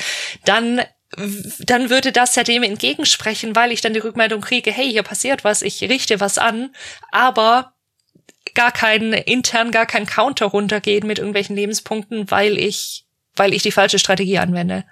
dann 0.47 0.81
dann 1.61 1.89
würde 1.89 2.11
das 2.11 2.35
ja 2.35 2.43
dem 2.43 2.65
entgegensprechen, 2.65 3.55
weil 3.55 3.71
ich 3.71 3.81
dann 3.81 3.95
die 3.95 4.01
Rückmeldung 4.01 4.41
kriege, 4.41 4.73
hey, 4.73 4.91
hier 4.91 5.05
passiert 5.05 5.45
was, 5.45 5.63
ich 5.63 5.81
richte 5.83 6.19
was 6.19 6.37
an, 6.37 6.75
aber 7.13 7.76
gar 8.57 8.73
kein 8.73 9.13
intern 9.13 9.71
gar 9.71 9.87
kein 9.87 10.07
Counter 10.07 10.47
runtergehen 10.47 11.07
mit 11.07 11.19
irgendwelchen 11.19 11.55
Lebenspunkten, 11.55 12.29
weil 12.33 12.59
ich 12.59 13.05
weil 13.37 13.55
ich 13.55 13.63
die 13.63 13.71
falsche 13.71 14.01
Strategie 14.01 14.39
anwende. 14.39 14.85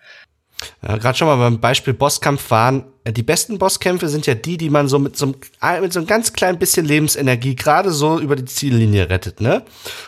Ja, 0.83 0.97
Gerade 0.99 1.19
schon 1.19 1.27
mal 1.27 1.37
beim 1.37 1.61
Beispiel 1.61 1.95
Bosskampf 1.95 2.51
waren, 2.51 2.85
äh, 3.03 3.13
die 3.13 3.23
besten 3.23 3.59
Bosskämpfe 3.59 4.09
sind 4.09 4.27
ja 4.27 4.35
die, 4.35 4.57
die 4.57 4.71
man 4.71 4.87
so 4.87 4.99
mit 4.99 5.17
so, 5.17 5.27
einem, 5.27 5.37
äh, 5.63 5.81
mit 5.81 5.93
so 5.93 5.99
einem 5.99 6.07
ganz 6.07 6.33
klein 6.33 6.59
bisschen 6.59 6.87
Lebensenergie 6.87 7.57
gerade 7.57 7.91
so 7.91 8.19
über 8.19 8.37
die 8.37 8.45
Ziellinie 8.45 9.11
rettet, 9.11 9.41
ne? 9.41 9.65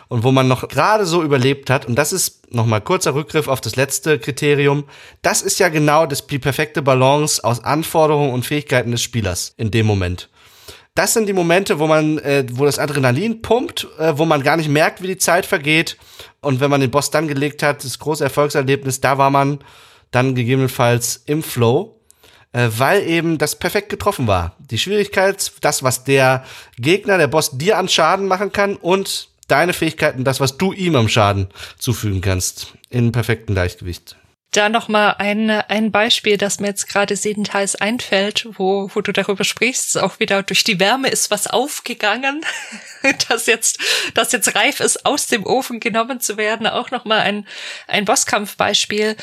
Und 0.08 0.22
wo 0.22 0.30
man 0.32 0.48
noch 0.48 0.68
gerade 0.68 1.04
so 1.04 1.22
überlebt 1.22 1.68
hat. 1.68 1.86
Und 1.86 1.96
das 1.96 2.12
ist 2.12 2.52
nochmal 2.54 2.80
kurzer 2.80 3.14
Rückgriff 3.14 3.48
auf 3.48 3.60
das 3.60 3.76
letzte 3.76 4.18
Kriterium. 4.18 4.84
Das 5.22 5.42
ist 5.42 5.58
ja 5.58 5.68
genau 5.68 6.06
das, 6.06 6.26
die 6.26 6.38
perfekte 6.38 6.82
Balance 6.82 7.42
aus 7.42 7.64
Anforderungen 7.64 8.32
und 8.32 8.46
Fähigkeiten 8.46 8.92
des 8.92 9.02
Spielers 9.02 9.54
in 9.56 9.70
dem 9.70 9.86
Moment 9.86 10.28
das 10.96 11.12
sind 11.12 11.26
die 11.26 11.34
Momente, 11.34 11.78
wo 11.78 11.86
man, 11.86 12.18
äh, 12.18 12.44
wo 12.50 12.64
das 12.64 12.78
Adrenalin 12.78 13.42
pumpt, 13.42 13.86
äh, 13.98 14.16
wo 14.16 14.24
man 14.24 14.42
gar 14.42 14.56
nicht 14.56 14.70
merkt, 14.70 15.02
wie 15.02 15.08
die 15.08 15.18
Zeit 15.18 15.46
vergeht. 15.46 15.98
Und 16.40 16.60
wenn 16.60 16.70
man 16.70 16.80
den 16.80 16.90
Boss 16.90 17.10
dann 17.10 17.28
gelegt 17.28 17.62
hat, 17.62 17.84
das 17.84 17.98
große 17.98 18.24
Erfolgserlebnis, 18.24 19.00
da 19.00 19.18
war 19.18 19.30
man 19.30 19.60
dann 20.10 20.34
gegebenenfalls 20.34 21.22
im 21.26 21.42
Flow, 21.42 22.00
äh, 22.52 22.68
weil 22.76 23.06
eben 23.06 23.36
das 23.36 23.58
perfekt 23.58 23.90
getroffen 23.90 24.26
war. 24.26 24.56
Die 24.58 24.78
Schwierigkeit, 24.78 25.52
das, 25.60 25.82
was 25.82 26.04
der 26.04 26.44
Gegner, 26.78 27.18
der 27.18 27.28
Boss 27.28 27.58
dir 27.58 27.76
an 27.76 27.88
Schaden 27.88 28.26
machen 28.26 28.50
kann 28.50 28.76
und 28.76 29.28
deine 29.48 29.74
Fähigkeiten, 29.74 30.24
das, 30.24 30.40
was 30.40 30.56
du 30.56 30.72
ihm 30.72 30.96
am 30.96 31.08
Schaden 31.08 31.48
zufügen 31.78 32.22
kannst, 32.22 32.72
in 32.88 33.12
perfektem 33.12 33.54
Gleichgewicht. 33.54 34.16
Da 34.52 34.68
noch 34.68 34.88
mal 34.88 35.10
ein, 35.18 35.50
ein 35.50 35.92
Beispiel, 35.92 36.38
das 36.38 36.60
mir 36.60 36.68
jetzt 36.68 36.88
gerade 36.88 37.16
sedenteils 37.16 37.76
einfällt, 37.76 38.48
wo, 38.52 38.90
wo 38.94 39.00
du 39.00 39.12
darüber 39.12 39.44
sprichst, 39.44 39.98
auch 39.98 40.18
wieder 40.18 40.42
durch 40.42 40.64
die 40.64 40.80
Wärme 40.80 41.08
ist 41.08 41.30
was 41.30 41.46
aufgegangen, 41.46 42.44
das 43.28 43.46
jetzt, 43.46 43.78
das 44.14 44.32
jetzt 44.32 44.54
reif 44.54 44.80
ist, 44.80 45.04
aus 45.04 45.26
dem 45.26 45.44
Ofen 45.44 45.80
genommen 45.80 46.20
zu 46.20 46.36
werden. 46.36 46.66
Auch 46.66 46.90
noch 46.90 47.04
mal 47.04 47.20
ein, 47.20 47.46
ein 47.86 48.04
Bosskampfbeispiel. 48.04 49.16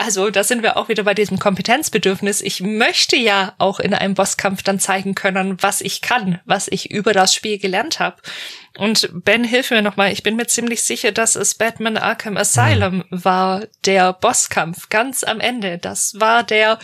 Also 0.00 0.30
da 0.30 0.44
sind 0.44 0.62
wir 0.62 0.76
auch 0.76 0.88
wieder 0.88 1.02
bei 1.02 1.12
diesem 1.12 1.40
Kompetenzbedürfnis. 1.40 2.40
Ich 2.40 2.60
möchte 2.60 3.16
ja 3.16 3.54
auch 3.58 3.80
in 3.80 3.92
einem 3.92 4.14
Bosskampf 4.14 4.62
dann 4.62 4.78
zeigen 4.78 5.16
können, 5.16 5.60
was 5.60 5.80
ich 5.80 6.02
kann, 6.02 6.40
was 6.44 6.68
ich 6.68 6.92
über 6.92 7.12
das 7.12 7.34
Spiel 7.34 7.58
gelernt 7.58 7.98
habe. 7.98 8.22
Und 8.78 9.10
Ben, 9.12 9.42
hilf 9.42 9.72
mir 9.72 9.82
nochmal. 9.82 10.12
Ich 10.12 10.22
bin 10.22 10.36
mir 10.36 10.46
ziemlich 10.46 10.84
sicher, 10.84 11.10
dass 11.10 11.34
es 11.34 11.56
Batman 11.56 11.96
Arkham 11.96 12.36
Asylum 12.36 12.98
mhm. 13.10 13.24
war, 13.24 13.66
der 13.86 14.12
Bosskampf 14.12 14.88
ganz 14.88 15.24
am 15.24 15.40
Ende. 15.40 15.78
Das 15.78 16.20
war 16.20 16.44
der. 16.44 16.78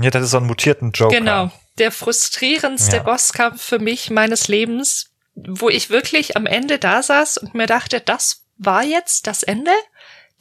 Ja, 0.00 0.10
das 0.10 0.22
ist 0.22 0.30
so 0.30 0.36
ein 0.36 0.46
mutierten 0.46 0.92
Joker. 0.92 1.16
Genau. 1.16 1.50
Der 1.78 1.90
frustrierendste 1.90 2.98
ja. 2.98 3.02
Bosskampf 3.02 3.60
für 3.60 3.80
mich 3.80 4.08
meines 4.10 4.46
Lebens, 4.46 5.10
wo 5.34 5.68
ich 5.68 5.90
wirklich 5.90 6.36
am 6.36 6.46
Ende 6.46 6.78
da 6.78 7.02
saß 7.02 7.38
und 7.38 7.54
mir 7.54 7.66
dachte, 7.66 7.98
das 7.98 8.44
war 8.56 8.84
jetzt 8.84 9.26
das 9.26 9.42
Ende? 9.42 9.72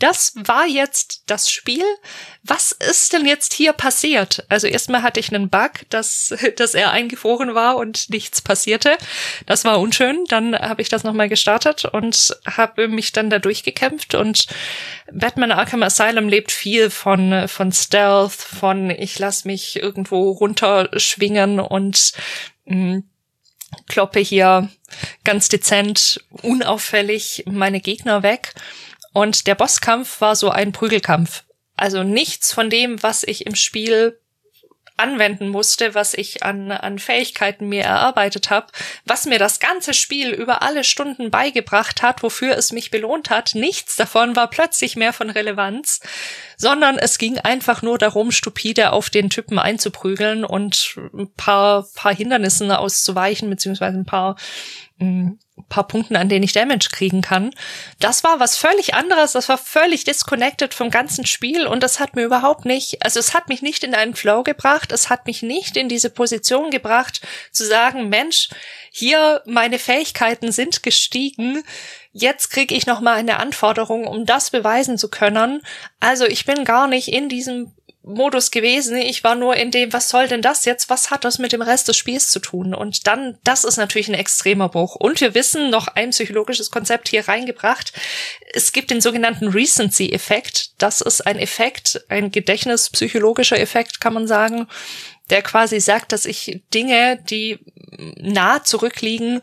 Das 0.02 0.34
war 0.36 0.66
jetzt 0.66 1.24
das 1.28 1.52
Spiel. 1.52 1.84
Was 2.44 2.72
ist 2.72 3.14
denn 3.14 3.28
jetzt 3.28 3.54
hier 3.54 3.72
passiert? 3.72 4.44
Also 4.50 4.66
erstmal 4.66 5.04
hatte 5.04 5.20
ich 5.20 5.34
einen 5.34 5.50
Bug, 5.50 5.72
dass, 5.90 6.34
dass 6.58 6.74
er 6.74 6.92
eingefroren 6.92 7.54
war 7.54 7.76
und 7.78 8.10
nichts 8.10 8.42
passierte. 8.42 8.98
Das 9.46 9.64
war 9.64 9.80
unschön. 9.80 10.26
Dann 10.28 10.56
habe 10.58 10.82
ich 10.82 10.90
das 10.90 11.04
nochmal 11.04 11.30
gestartet 11.30 11.86
und 11.86 12.36
habe 12.48 12.88
mich 12.88 13.12
dann 13.12 13.30
da 13.30 13.38
durchgekämpft 13.38 14.16
und 14.16 14.48
Batman 15.12 15.52
Arkham 15.52 15.84
Asylum 15.84 16.28
lebt 16.28 16.52
viel 16.52 16.90
von, 16.90 17.48
von 17.48 17.72
Stealth, 17.72 18.34
von 18.34 18.90
ich 18.90 19.20
lass 19.20 19.46
mich 19.46 19.76
irgendwo 19.76 20.32
runterschwingen 20.32 21.60
und 21.60 22.14
mh, 22.66 22.76
mm, 22.76 23.04
kloppe 23.88 24.20
hier 24.20 24.70
ganz 25.24 25.48
dezent, 25.48 26.26
unauffällig 26.42 27.44
meine 27.46 27.82
Gegner 27.82 28.24
weg. 28.24 28.54
Und 29.14 29.48
der 29.48 29.56
Bosskampf 29.56 30.22
war 30.22 30.36
so 30.36 30.50
ein 30.50 30.72
Prügelkampf. 30.72 31.44
Also 31.76 32.04
nichts 32.04 32.54
von 32.54 32.70
dem, 32.70 33.02
was 33.02 33.24
ich 33.24 33.46
im 33.46 33.56
Spiel 33.56 34.18
anwenden 35.02 35.50
musste, 35.50 35.96
was 35.96 36.14
ich 36.14 36.44
an, 36.44 36.72
an 36.72 37.00
Fähigkeiten 37.00 37.68
mir 37.68 37.84
erarbeitet 37.84 38.50
habe, 38.50 38.68
was 39.06 39.26
mir 39.26 39.40
das 39.40 39.60
ganze 39.60 39.94
Spiel 39.94 40.30
über 40.30 40.62
alle 40.62 40.84
Stunden 40.84 41.32
beigebracht 41.32 42.04
hat, 42.04 42.24
wofür 42.24 42.56
es 42.56 42.72
mich 42.72 42.92
belohnt 42.92 43.30
hat, 43.30 43.56
nichts 43.56 43.96
davon 43.96 44.36
war 44.36 44.50
plötzlich 44.50 44.96
mehr 44.96 45.12
von 45.12 45.30
Relevanz, 45.30 46.02
sondern 46.56 46.98
es 46.98 47.18
ging 47.18 47.40
einfach 47.40 47.82
nur 47.82 47.98
darum, 47.98 48.32
stupide 48.32 48.92
auf 48.92 49.10
den 49.10 49.30
Typen 49.30 49.58
einzuprügeln 49.58 50.46
und 50.46 50.96
ein 51.14 51.34
paar, 51.34 51.88
paar 51.96 52.14
Hindernissen 52.14 52.72
auszuweichen, 52.72 53.50
beziehungsweise 53.50 53.98
ein 53.98 54.06
paar 54.06 54.36
mh, 54.98 55.08
hm, 55.08 55.40
paar 55.70 55.88
Punkten, 55.88 56.16
an 56.16 56.30
denen 56.30 56.44
ich 56.44 56.54
Damage 56.54 56.90
kriegen 56.92 57.22
kann. 57.22 57.52
Das 58.00 58.24
war 58.24 58.40
was 58.40 58.58
völlig 58.58 58.94
anderes, 58.94 59.34
das 59.34 59.50
war 59.50 59.58
völlig 59.58 60.04
disconnected 60.04 60.74
vom 60.74 60.90
ganzen 60.90 61.26
Spiel 61.26 61.68
und 61.68 61.84
das 61.84 62.00
hat 62.00 62.16
mir 62.16 62.24
überhaupt 62.24 62.66
nicht, 62.66 63.04
also 63.04 63.20
es 63.20 63.34
hat 63.34 63.50
mich 63.50 63.62
nicht 63.62 63.84
in 63.84 63.96
einen 63.96 64.16
Flow 64.16 64.44
gebracht, 64.44 64.92
es 64.92 65.10
hat 65.10 65.26
mich 65.26 65.42
nicht 65.42 65.78
in 65.78 65.90
diese 65.90 66.10
Position 66.10 66.70
gebracht, 66.70 67.22
zu 67.52 67.66
sagen, 67.66 68.10
Mensch, 68.10 68.50
hier 68.92 69.42
meine 69.46 69.80
Fähigkeiten 69.80 70.52
sind 70.52 70.84
gestiegen, 70.84 71.64
jetzt 72.14 72.50
kriege 72.50 72.76
ich 72.76 72.86
noch 72.86 73.02
mal 73.02 73.16
eine 73.16 73.40
Anforderung, 73.40 74.06
um 74.06 74.26
das 74.26 74.50
beweisen 74.52 74.98
zu 74.98 75.10
können. 75.10 75.62
Also 76.00 76.26
ich 76.26 76.46
bin 76.46 76.66
gar 76.66 76.88
nicht 76.88 77.08
in 77.08 77.30
diesem 77.30 77.72
Modus 78.04 78.50
gewesen. 78.50 78.98
Ich 78.98 79.24
war 79.24 79.36
nur 79.36 79.56
in 79.56 79.70
dem, 79.70 79.94
was 79.94 80.10
soll 80.10 80.28
denn 80.28 80.42
das 80.42 80.66
jetzt? 80.66 80.90
Was 80.90 81.12
hat 81.12 81.24
das 81.24 81.38
mit 81.38 81.52
dem 81.52 81.62
Rest 81.62 81.88
des 81.88 81.98
Spiels 81.98 82.32
zu 82.32 82.40
tun? 82.40 82.74
Und 82.74 83.06
dann, 83.06 83.38
das 83.44 83.64
ist 83.64 83.78
natürlich 83.78 84.08
ein 84.08 84.16
extremer 84.16 84.70
Bruch. 84.70 84.96
Und 84.96 85.22
wir 85.22 85.36
wissen, 85.36 85.70
noch 85.70 85.88
ein 85.88 86.10
psychologisches 86.10 86.72
Konzept 86.72 87.10
hier 87.10 87.28
reingebracht. 87.28 87.94
Es 88.54 88.72
gibt 88.72 88.90
den 88.90 89.02
sogenannten 89.02 89.50
Recency-Effekt. 89.50 90.82
Das 90.82 91.02
ist 91.02 91.22
ein 91.22 91.38
Effekt, 91.38 92.04
ein 92.10 92.32
gedächtnispsychologischer 92.32 93.60
Effekt, 93.60 94.02
kann 94.02 94.14
man 94.14 94.28
sagen, 94.28 94.68
der 95.30 95.44
quasi 95.44 95.80
sagt, 95.80 96.12
dass 96.12 96.26
ich 96.26 96.62
Dinge, 96.74 97.20
die 97.30 97.60
nah 98.18 98.64
zurückliegen, 98.64 99.42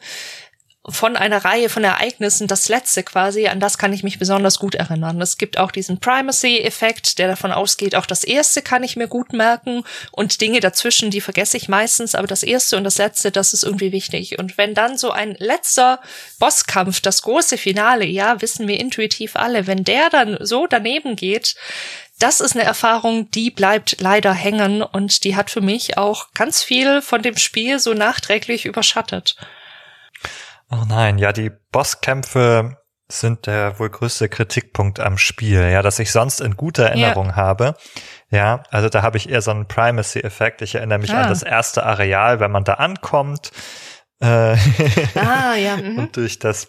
von 0.89 1.17
einer 1.17 1.45
Reihe 1.45 1.69
von 1.69 1.85
Ereignissen 1.85 2.47
das 2.47 2.69
letzte 2.69 3.03
quasi, 3.03 3.47
an 3.47 3.61
das 3.61 3.79
kann 3.79 3.93
ich 3.93 4.03
mich 4.03 4.19
besonders 4.19 4.59
gut 4.59 4.75
erinnern. 4.75 5.21
Es 5.21 5.39
gibt 5.39 5.59
auch 5.59 5.71
diesen 5.71 6.01
Primacy-Effekt, 6.01 7.19
der 7.19 7.29
davon 7.29 7.53
ausgeht, 7.53 7.95
auch 7.95 8.07
das 8.07 8.25
erste 8.25 8.63
kann 8.63 8.83
ich 8.83 8.97
mir 8.97 9.09
gut 9.09 9.33
merken 9.33 9.85
und 10.13 10.41
Dinge 10.41 10.61
dazwischen, 10.61 11.11
die 11.11 11.21
vergesse 11.21 11.57
ich 11.57 11.69
meistens, 11.69 12.15
aber 12.15 12.27
das 12.27 12.43
erste 12.43 12.77
und 12.77 12.85
das 12.85 12.99
letzte, 12.99 13.31
das 13.31 13.53
ist 13.53 13.65
irgendwie 13.65 13.93
wichtig. 13.93 14.39
Und 14.39 14.59
wenn 14.59 14.75
dann 14.75 14.99
so 14.99 15.11
ein 15.11 15.35
letzter 15.39 16.01
Bosskampf, 16.39 17.01
das 17.01 17.23
große 17.23 17.59
Finale, 17.59 18.05
ja, 18.05 18.41
wissen 18.41 18.69
wir 18.69 18.81
intuitiv 18.81 19.37
alle, 19.37 19.67
wenn 19.67 19.85
der 19.85 20.11
dann 20.11 20.39
so 20.41 20.67
daneben 20.67 21.17
geht, 21.17 21.57
das 22.19 22.41
ist 22.41 22.57
eine 22.57 22.65
Erfahrung, 22.65 23.31
die 23.31 23.51
bleibt 23.51 24.01
leider 24.01 24.33
hängen 24.33 24.83
und 24.83 25.23
die 25.23 25.37
hat 25.37 25.51
für 25.51 25.61
mich 25.61 25.97
auch 25.99 26.33
ganz 26.35 26.63
viel 26.65 27.01
von 27.01 27.23
dem 27.23 27.37
Spiel 27.37 27.79
so 27.79 27.95
nachträglich 27.95 28.65
überschattet. 28.65 29.37
Oh 30.71 30.85
nein, 30.87 31.19
ja, 31.19 31.33
die 31.33 31.51
Bosskämpfe 31.73 32.77
sind 33.11 33.47
der 33.47 33.79
wohl 33.79 33.89
größte 33.89 34.29
Kritikpunkt 34.29 35.01
am 35.01 35.17
Spiel, 35.17 35.63
ja, 35.71 35.81
dass 35.81 35.99
ich 35.99 36.13
sonst 36.13 36.41
in 36.41 36.57
guter 36.57 36.87
Erinnerung 36.87 37.29
ja. 37.29 37.37
habe. 37.37 37.75
Ja, 38.31 38.63
also 38.71 38.91
da 38.91 39.03
habe 39.03 39.17
ich 39.17 39.31
eher 39.31 39.41
so 39.41 39.51
einen 39.51 39.67
Primacy-Effekt. 39.67 40.61
Ich 40.61 40.75
erinnere 40.75 40.99
mich 40.99 41.13
ah. 41.13 41.23
an 41.23 41.29
das 41.31 41.43
erste 41.43 41.85
Areal, 41.85 42.41
wenn 42.41 42.51
man 42.51 42.65
da 42.65 42.75
ankommt. 42.75 43.51
Äh 44.21 44.57
ah, 45.15 45.55
ja. 45.55 45.77
Mhm. 45.83 45.99
und 45.99 46.17
durch 46.17 46.39
das 46.39 46.67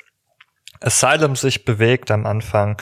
Asylum 0.81 1.35
sich 1.35 1.65
bewegt 1.65 2.09
am 2.11 2.25
Anfang 2.25 2.81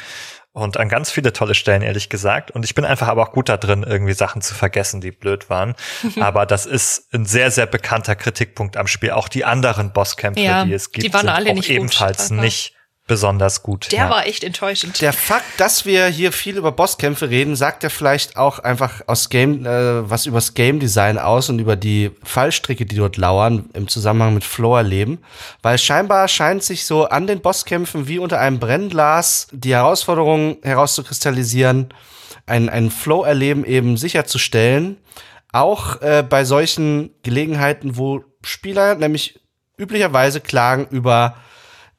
und 0.58 0.78
an 0.78 0.90
ganz 0.90 1.12
viele 1.12 1.34
tolle 1.34 1.54
Stellen, 1.54 1.82
ehrlich 1.82 2.10
gesagt. 2.10 2.52
Und 2.52 2.66
ich 2.66 2.74
bin 2.74 2.84
einfach 2.84 3.08
aber 3.08 3.24
auch 3.24 3.32
gut 3.32 3.48
da 3.48 3.58
drin, 3.58 3.86
irgendwie 3.88 4.14
Sachen 4.14 4.42
zu 4.42 4.56
vergessen, 4.56 5.02
die 5.02 5.12
blöd 5.12 5.50
waren. 5.50 5.76
aber 6.20 6.46
das 6.46 6.66
ist 6.66 7.14
ein 7.14 7.26
sehr, 7.26 7.52
sehr 7.52 7.68
bekannter 7.68 8.16
Kritikpunkt 8.16 8.76
am 8.76 8.88
Spiel. 8.88 9.12
Auch 9.12 9.28
die 9.28 9.46
anderen 9.46 9.94
Bosskämpfe, 9.94 10.42
ja, 10.42 10.66
die 10.66 10.74
es 10.74 10.92
gibt, 10.92 11.06
die 11.06 11.14
waren 11.14 11.30
alle 11.30 11.54
nicht 11.54 11.70
ebenfalls 11.70 12.30
gut, 12.30 12.40
nicht 12.40 12.74
besonders 13.08 13.64
gut. 13.64 13.92
Der 13.92 14.00
ja. 14.00 14.10
war 14.10 14.28
echt 14.28 14.44
enttäuschend. 14.44 15.02
Der 15.02 15.14
Fakt, 15.14 15.60
dass 15.60 15.86
wir 15.86 16.08
hier 16.08 16.34
viel 16.34 16.58
über 16.58 16.74
Bosskämpfe 16.74 17.30
reden, 17.30 17.56
sagt 17.56 17.84
ja 17.84 17.90
vielleicht 17.90 18.36
auch 18.36 18.60
einfach 18.60 19.02
aus 19.08 19.30
Game 19.30 19.66
äh, 19.66 20.10
was 20.10 20.26
übers 20.26 20.54
Game 20.54 20.80
Design 20.80 21.18
aus 21.18 21.50
und 21.50 21.60
über 21.60 21.78
die 21.78 22.12
Fallstricke, 22.24 22.86
die 22.86 22.98
dort 22.98 23.16
lauern 23.16 23.70
im 23.74 23.88
Zusammenhang 23.88 24.34
mit 24.34 24.44
Flow 24.44 24.76
erleben, 24.76 25.20
weil 25.62 25.78
scheinbar 25.78 26.28
scheint 26.28 26.64
sich 26.64 26.86
so 26.86 27.06
an 27.06 27.28
den 27.28 27.40
Bosskämpfen 27.40 28.08
wie 28.08 28.20
unter 28.20 28.40
einem 28.40 28.60
Brennglas 28.60 29.48
die 29.52 29.74
Herausforderung 29.74 30.58
herauszukristallisieren, 30.62 31.94
ein 32.46 32.70
ein 32.70 32.92
Flow 32.92 33.24
erleben 33.24 33.64
eben 33.64 33.96
sicherzustellen, 33.96 34.98
auch 35.54 36.02
äh, 36.02 36.26
bei 36.28 36.44
solchen 36.44 37.12
Gelegenheiten, 37.24 37.96
wo 37.98 38.24
Spieler 38.44 38.96
nämlich 38.96 39.40
üblicherweise 39.78 40.42
klagen 40.42 40.88
über 40.90 41.36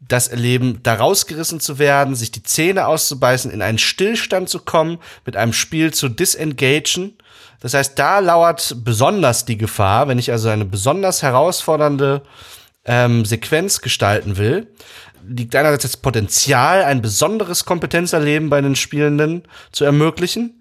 das 0.01 0.29
Erleben, 0.29 0.81
da 0.83 0.95
rausgerissen 0.95 1.61
zu 1.61 1.79
werden, 1.79 2.15
sich 2.15 2.31
die 2.31 2.43
Zähne 2.43 2.87
auszubeißen, 2.87 3.51
in 3.51 3.63
einen 3.63 3.79
Stillstand 3.79 4.49
zu 4.49 4.61
kommen, 4.61 4.99
mit 5.27 5.37
einem 5.37 5.53
Spiel 5.53 5.93
zu 5.93 6.09
disengagen. 6.09 7.17
Das 7.61 7.75
heißt, 7.75 7.99
da 7.99 8.21
lauert 8.21 8.77
besonders 8.85 9.45
die 9.45 9.59
Gefahr, 9.59 10.07
wenn 10.07 10.19
ich 10.19 10.31
also 10.31 10.49
eine 10.49 10.65
besonders 10.65 11.23
herausfordernde 11.23 12.23
ähm, 12.85 13.25
Sequenz 13.25 13.81
gestalten 13.81 14.37
will, 14.37 14.69
liegt 15.29 15.57
einerseits 15.57 15.83
das 15.83 15.97
Potenzial, 15.97 16.85
ein 16.85 17.03
besonderes 17.03 17.65
Kompetenzerleben 17.65 18.49
bei 18.51 18.61
den 18.61 18.77
Spielenden 18.77 19.43
zu 19.73 19.85
ermöglichen 19.85 20.58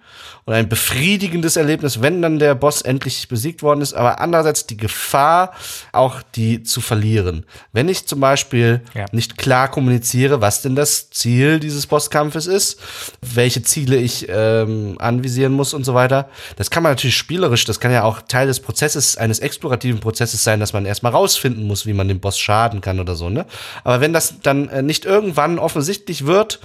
und 0.47 0.53
ein 0.53 0.69
befriedigendes 0.69 1.57
Erlebnis, 1.57 2.01
wenn 2.01 2.21
dann 2.21 2.39
der 2.39 2.55
Boss 2.55 2.81
endlich 2.81 3.27
besiegt 3.27 3.61
worden 3.63 3.81
ist, 3.81 3.93
aber 3.93 4.21
andererseits 4.21 4.65
die 4.65 4.77
Gefahr, 4.77 5.51
auch 5.91 6.21
die 6.35 6.63
zu 6.63 6.79
verlieren. 6.79 7.45
Wenn 7.73 7.89
ich 7.89 8.07
zum 8.07 8.21
Beispiel 8.21 8.81
ja. 8.93 9.05
nicht 9.11 9.37
klar 9.37 9.69
kommuniziere, 9.69 10.39
was 10.39 10.61
denn 10.61 10.73
das 10.73 11.09
Ziel 11.09 11.59
dieses 11.59 11.85
Bosskampfes 11.85 12.47
ist, 12.47 12.79
welche 13.21 13.61
Ziele 13.61 13.97
ich 13.97 14.27
ähm, 14.29 14.95
anvisieren 14.99 15.51
muss 15.51 15.73
und 15.73 15.83
so 15.83 15.93
weiter, 15.93 16.29
das 16.55 16.71
kann 16.71 16.81
man 16.81 16.93
natürlich 16.93 17.17
spielerisch, 17.17 17.65
das 17.65 17.81
kann 17.81 17.91
ja 17.91 18.03
auch 18.03 18.21
Teil 18.21 18.47
des 18.47 18.61
Prozesses, 18.61 19.17
eines 19.17 19.39
explorativen 19.39 19.99
Prozesses 19.99 20.45
sein, 20.45 20.61
dass 20.61 20.71
man 20.71 20.85
erstmal 20.85 21.11
rausfinden 21.11 21.67
muss, 21.67 21.85
wie 21.85 21.93
man 21.93 22.07
dem 22.07 22.21
Boss 22.21 22.39
schaden 22.39 22.79
kann 22.79 23.01
oder 23.01 23.15
so, 23.15 23.29
ne? 23.29 23.45
Aber 23.83 23.99
wenn 23.99 24.13
das 24.13 24.35
dann 24.43 24.69
äh, 24.69 24.81
nicht 24.81 25.03
irgendwann 25.03 25.59
offensichtlich 25.59 26.25
wird, 26.25 26.61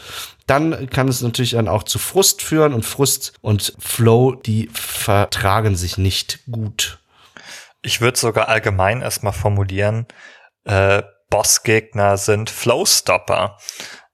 dann 0.47 0.89
kann 0.90 1.09
es 1.09 1.20
natürlich 1.20 1.52
dann 1.52 1.69
auch 1.69 1.82
zu 1.82 1.98
Frust 1.98 2.43
führen 2.43 2.73
und 2.73 2.85
Frust 2.85 3.35
und 3.40 3.74
Flow, 3.78 4.35
die 4.35 4.69
vertragen 4.73 5.77
sich 5.77 5.98
nicht 5.98 6.40
gut. 6.51 7.01
Ich 7.82 8.01
würde 8.01 8.19
sogar 8.19 8.48
allgemein 8.48 9.02
erstmal 9.02 9.32
formulieren, 9.32 10.06
äh, 10.64 11.02
Bossgegner 11.31 12.16
sind 12.19 12.51
Flowstopper. 12.51 13.56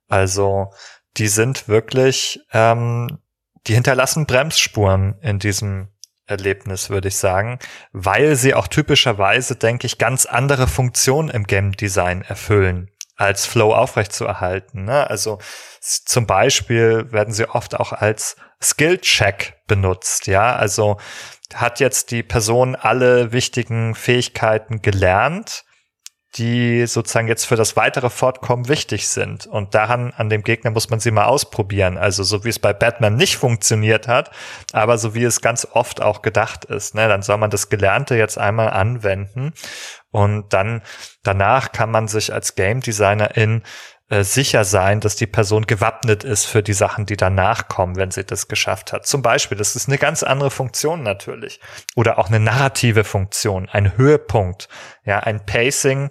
Also 0.09 0.71
die 1.17 1.29
sind 1.29 1.69
wirklich 1.69 2.41
ähm, 2.53 3.19
die 3.67 3.75
hinterlassen 3.75 4.27
Bremsspuren 4.27 5.19
in 5.21 5.39
diesem 5.39 5.89
Erlebnis, 6.27 6.91
würde 6.91 7.09
ich 7.09 7.17
sagen, 7.17 7.59
weil 7.93 8.37
sie 8.37 8.55
auch 8.55 8.69
typischerweise, 8.69 9.57
denke 9.57 9.87
ich, 9.87 9.99
ganz 9.99 10.27
andere 10.27 10.67
Funktionen 10.67 11.29
im 11.29 11.45
Game 11.45 11.73
Design 11.73 12.23
erfüllen, 12.23 12.91
als 13.19 13.45
Flow 13.45 13.75
aufrechtzuerhalten. 13.75 14.85
Ne? 14.85 15.11
Also 15.11 15.39
zum 15.81 16.27
Beispiel 16.27 17.13
werden 17.13 17.35
sie 17.35 17.49
oft 17.51 17.79
auch 17.79 17.93
als 17.93 18.37
Skill-Check 18.63 19.55
benutzt, 19.67 20.27
ja, 20.27 20.57
also 20.57 20.97
hat 21.55 21.81
jetzt 21.81 22.11
die 22.11 22.23
Person 22.23 22.75
alle 22.75 23.33
wichtigen 23.33 23.95
Fähigkeiten 23.95 24.83
gelernt, 24.83 25.65
die 26.37 26.87
sozusagen 26.87 27.27
jetzt 27.27 27.47
für 27.47 27.57
das 27.57 27.75
weitere 27.75 28.11
Fortkommen 28.11 28.69
wichtig 28.69 29.09
sind. 29.09 29.47
Und 29.47 29.75
daran, 29.75 30.13
an 30.15 30.29
dem 30.29 30.43
Gegner 30.43 30.71
muss 30.71 30.91
man 30.91 31.01
sie 31.01 31.11
mal 31.11 31.25
ausprobieren. 31.25 31.97
Also 31.97 32.23
so 32.23 32.45
wie 32.45 32.51
es 32.51 32.59
bei 32.59 32.75
Batman 32.75 33.17
nicht 33.17 33.39
funktioniert 33.39 34.09
hat, 34.09 34.31
aber 34.73 34.99
so 34.99 35.15
wie 35.15 35.25
es 35.25 35.41
ganz 35.41 35.67
oft 35.73 36.03
auch 36.03 36.21
gedacht 36.21 36.67
ist. 36.67 36.95
Ne? 36.95 37.09
Dann 37.09 37.23
soll 37.23 37.39
man 37.39 37.51
das 37.51 37.71
Gelernte 37.71 38.15
jetzt 38.17 38.37
einmal 38.37 38.71
anwenden 38.71 39.55
und 40.11 40.53
dann 40.53 40.83
danach 41.23 41.73
kann 41.73 41.91
man 41.91 42.09
sich 42.09 42.33
als 42.33 42.55
Game 42.55 42.81
Designerin 42.81 43.63
äh, 44.11 44.25
sicher 44.25 44.65
sein, 44.65 45.01
dass 45.01 45.17
die 45.17 45.27
Person 45.27 45.67
gewappnet 45.67 46.25
ist 46.25 46.47
für 46.47 46.63
die 46.63 46.73
Sachen, 46.73 47.05
die 47.05 47.17
danach 47.17 47.69
kommen, 47.69 47.97
wenn 47.97 48.11
sie 48.11 48.25
das 48.25 48.49
geschafft 48.49 48.93
hat. 48.93 49.07
Zum 49.07 49.21
Beispiel, 49.21 49.59
das 49.59 49.77
ist 49.77 49.87
eine 49.87 49.99
ganz 49.99 50.23
andere 50.23 50.51
Funktion 50.51 51.03
natürlich. 51.03 51.61
Oder 51.95 52.19
auch 52.19 52.29
eine 52.29 52.41
narrative 52.41 53.05
Funktion, 53.05 53.69
ein 53.69 53.99
Höhepunkt, 53.99 54.69
ja, 55.05 55.19
ein 55.19 55.45
Pacing 55.45 56.11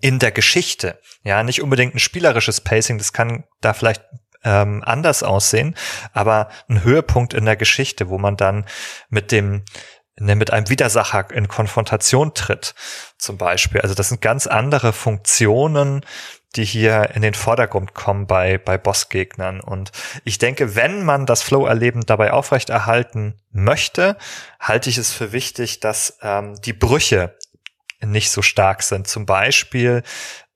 in 0.00 0.18
der 0.18 0.32
Geschichte. 0.32 0.98
Ja, 1.22 1.42
nicht 1.42 1.60
unbedingt 1.60 1.94
ein 1.94 1.98
spielerisches 1.98 2.62
Pacing, 2.62 2.96
das 2.96 3.12
kann 3.12 3.44
da 3.60 3.74
vielleicht 3.74 4.02
ähm, 4.42 4.82
anders 4.86 5.22
aussehen, 5.22 5.76
aber 6.14 6.48
ein 6.68 6.82
Höhepunkt 6.82 7.34
in 7.34 7.44
der 7.44 7.56
Geschichte, 7.56 8.08
wo 8.08 8.16
man 8.16 8.36
dann 8.36 8.64
mit 9.10 9.32
dem 9.32 9.64
mit 10.20 10.52
einem 10.52 10.68
Widersacher 10.68 11.30
in 11.32 11.48
Konfrontation 11.48 12.34
tritt, 12.34 12.74
zum 13.18 13.38
Beispiel. 13.38 13.80
Also 13.80 13.94
das 13.94 14.08
sind 14.08 14.20
ganz 14.20 14.46
andere 14.46 14.92
Funktionen, 14.92 16.04
die 16.56 16.64
hier 16.64 17.10
in 17.14 17.22
den 17.22 17.34
Vordergrund 17.34 17.94
kommen 17.94 18.26
bei, 18.26 18.58
bei 18.58 18.76
Bossgegnern. 18.76 19.60
Und 19.60 19.92
ich 20.24 20.38
denke, 20.38 20.74
wenn 20.74 21.04
man 21.04 21.26
das 21.26 21.42
Flow-Erleben 21.42 22.04
dabei 22.04 22.32
aufrechterhalten 22.32 23.34
möchte, 23.52 24.16
halte 24.58 24.90
ich 24.90 24.98
es 24.98 25.12
für 25.12 25.32
wichtig, 25.32 25.80
dass 25.80 26.18
ähm, 26.22 26.60
die 26.62 26.72
Brüche 26.72 27.36
nicht 28.00 28.30
so 28.30 28.42
stark 28.42 28.82
sind. 28.82 29.06
Zum 29.06 29.26
Beispiel, 29.26 30.02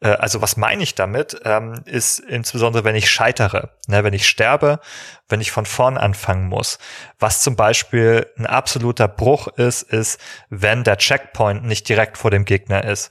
also 0.09 0.43
was 0.43 0.57
meine 0.57 0.83
ich 0.83 0.95
damit, 0.95 1.41
ähm, 1.45 1.83
ist 1.87 2.19
insbesondere, 2.19 2.85
wenn 2.85 2.95
ich 2.95 3.11
scheitere, 3.11 3.71
ne, 3.87 4.05
wenn 4.05 4.15
ich 4.15 4.29
sterbe, 4.29 4.81
wenn 5.29 5.41
ich 5.41 5.51
von 5.51 5.67
vorn 5.67 5.97
anfangen 5.97 6.49
muss. 6.49 6.79
Was 7.19 7.43
zum 7.43 7.57
Beispiel 7.57 8.27
ein 8.37 8.47
absoluter 8.47 9.09
Bruch 9.09 9.49
ist, 9.49 9.83
ist, 9.83 10.21
wenn 10.51 10.85
der 10.85 10.99
Checkpoint 10.99 11.65
nicht 11.65 11.89
direkt 11.89 12.19
vor 12.19 12.31
dem 12.31 12.45
Gegner 12.45 12.85
ist. 12.85 13.11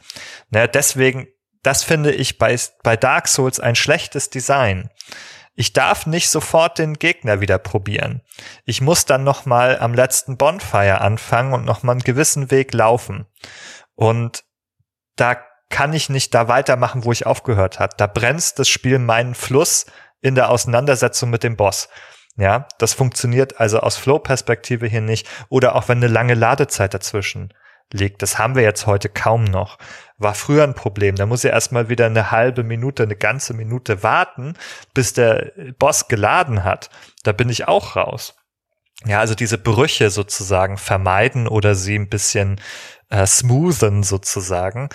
Ne, 0.50 0.68
deswegen 0.68 1.28
das 1.64 1.84
finde 1.84 2.12
ich 2.12 2.38
bei, 2.38 2.60
bei 2.84 2.98
Dark 2.98 3.28
Souls 3.28 3.60
ein 3.60 3.76
schlechtes 3.76 4.30
Design. 4.30 4.90
Ich 5.56 5.72
darf 5.72 6.06
nicht 6.06 6.30
sofort 6.30 6.78
den 6.78 6.96
Gegner 6.96 7.40
wieder 7.40 7.58
probieren. 7.58 8.22
Ich 8.66 8.82
muss 8.82 9.06
dann 9.06 9.24
noch 9.24 9.46
mal 9.46 9.80
am 9.80 9.94
letzten 9.94 10.38
Bonfire 10.38 11.00
anfangen 11.00 11.54
und 11.54 11.64
noch 11.64 11.84
mal 11.84 11.94
einen 11.94 12.02
gewissen 12.02 12.52
Weg 12.52 12.74
laufen. 12.74 13.28
Und 13.96 14.44
da 15.16 15.38
kann 15.74 15.92
ich 15.92 16.08
nicht 16.08 16.36
da 16.36 16.48
weitermachen, 16.48 17.04
wo 17.04 17.12
ich 17.12 17.26
aufgehört 17.26 17.80
hat. 17.80 18.00
Da 18.00 18.06
bremst 18.06 18.60
das 18.60 18.70
Spiel 18.70 19.00
meinen 19.00 19.34
Fluss 19.34 19.88
in 20.22 20.36
der 20.36 20.52
Auseinandersetzung 20.52 21.32
mit 21.32 21.42
dem 21.42 21.58
Boss. 21.58 21.90
Ja, 22.38 22.68
das 22.78 22.94
funktioniert 22.94 23.60
also 23.60 23.80
aus 23.80 23.98
Flow-Perspektive 23.98 24.86
hier 24.86 25.02
nicht. 25.02 25.28
Oder 25.50 25.74
auch 25.76 25.90
wenn 25.90 25.98
eine 25.98 26.14
lange 26.14 26.36
Ladezeit 26.36 26.94
dazwischen 26.94 27.56
liegt. 27.92 28.22
Das 28.22 28.38
haben 28.38 28.54
wir 28.54 28.62
jetzt 28.62 28.86
heute 28.86 29.10
kaum 29.10 29.46
noch. 29.46 29.80
War 30.20 30.36
früher 30.36 30.64
ein 30.64 30.76
Problem. 30.76 31.16
Da 31.16 31.26
muss 31.26 31.44
ich 31.44 31.50
erstmal 31.50 31.90
wieder 31.90 32.06
eine 32.06 32.30
halbe 32.30 32.64
Minute, 32.64 33.02
eine 33.02 33.16
ganze 33.16 33.56
Minute 33.56 34.04
warten, 34.04 34.54
bis 34.94 35.14
der 35.14 35.54
Boss 35.80 36.08
geladen 36.08 36.64
hat. 36.64 36.92
Da 37.24 37.32
bin 37.32 37.50
ich 37.50 37.68
auch 37.68 37.96
raus. 37.96 38.36
Ja, 39.06 39.20
also 39.20 39.36
diese 39.36 39.58
Brüche 39.58 40.10
sozusagen 40.10 40.78
vermeiden 40.78 41.48
oder 41.48 41.76
sie 41.76 41.96
ein 41.96 42.10
bisschen 42.10 42.60
äh, 43.10 43.26
smoothen 43.26 44.04
sozusagen, 44.04 44.90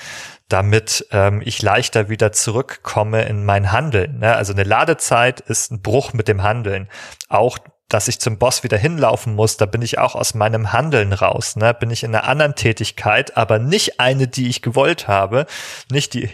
damit 0.49 1.07
ähm, 1.13 1.43
ich 1.45 1.61
leichter 1.63 2.09
wieder 2.09 2.33
zurückkomme 2.33 3.23
in 3.27 3.45
mein 3.45 3.71
Handeln. 3.71 4.21
Ne? 4.21 4.35
Also 4.35 4.53
eine 4.53 4.65
Ladezeit 4.65 5.41
ist 5.41 5.71
ein 5.71 5.83
Bruch 5.83 6.13
mit 6.15 6.27
dem 6.27 6.43
Handeln. 6.43 6.89
Auch 7.29 7.59
dass 7.89 8.09
ich 8.09 8.21
zum 8.21 8.39
Boss 8.39 8.63
wieder 8.65 8.77
hinlaufen 8.77 9.35
muss, 9.35 9.57
da 9.57 9.67
bin 9.67 9.83
ich 9.83 9.99
auch 9.99 10.15
aus 10.15 10.35
meinem 10.35 10.73
Handeln 10.73 11.13
raus, 11.15 11.57
ne? 11.57 11.73
Bin 11.73 11.91
ich 11.91 12.05
in 12.05 12.15
einer 12.15 12.29
anderen 12.29 12.55
Tätigkeit, 12.55 13.37
aber 13.37 13.59
nicht 13.59 13.99
eine, 13.99 14.29
die 14.29 14.49
ich 14.49 14.61
gewollt 14.61 15.09
habe, 15.09 15.47
nicht 15.91 16.13
die 16.13 16.29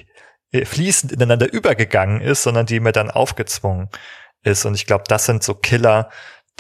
äh, 0.51 0.65
fließend 0.65 1.13
ineinander 1.13 1.53
übergegangen 1.53 2.21
ist, 2.21 2.43
sondern 2.43 2.67
die 2.67 2.81
mir 2.81 2.93
dann 2.93 3.11
aufgezwungen 3.11 3.89
ist. 4.43 4.65
Und 4.65 4.75
ich 4.75 4.87
glaube, 4.87 5.05
das 5.07 5.27
sind 5.27 5.45
so 5.45 5.55
Killer, 5.55 6.11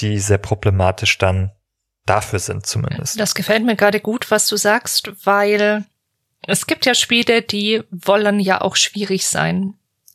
die 0.00 0.18
sehr 0.18 0.38
problematisch 0.38 1.18
dann 1.18 1.52
dafür 2.06 2.38
sind 2.38 2.66
zumindest. 2.66 3.18
Das 3.18 3.34
gefällt 3.34 3.64
mir 3.64 3.76
gerade 3.76 4.00
gut, 4.00 4.30
was 4.30 4.46
du 4.46 4.56
sagst, 4.56 5.12
weil 5.24 5.84
es 6.42 6.66
gibt 6.66 6.86
ja 6.86 6.94
Spiele, 6.94 7.42
die 7.42 7.82
wollen 7.90 8.40
ja 8.40 8.60
auch 8.60 8.76
schwierig 8.76 9.26
sein. 9.26 9.74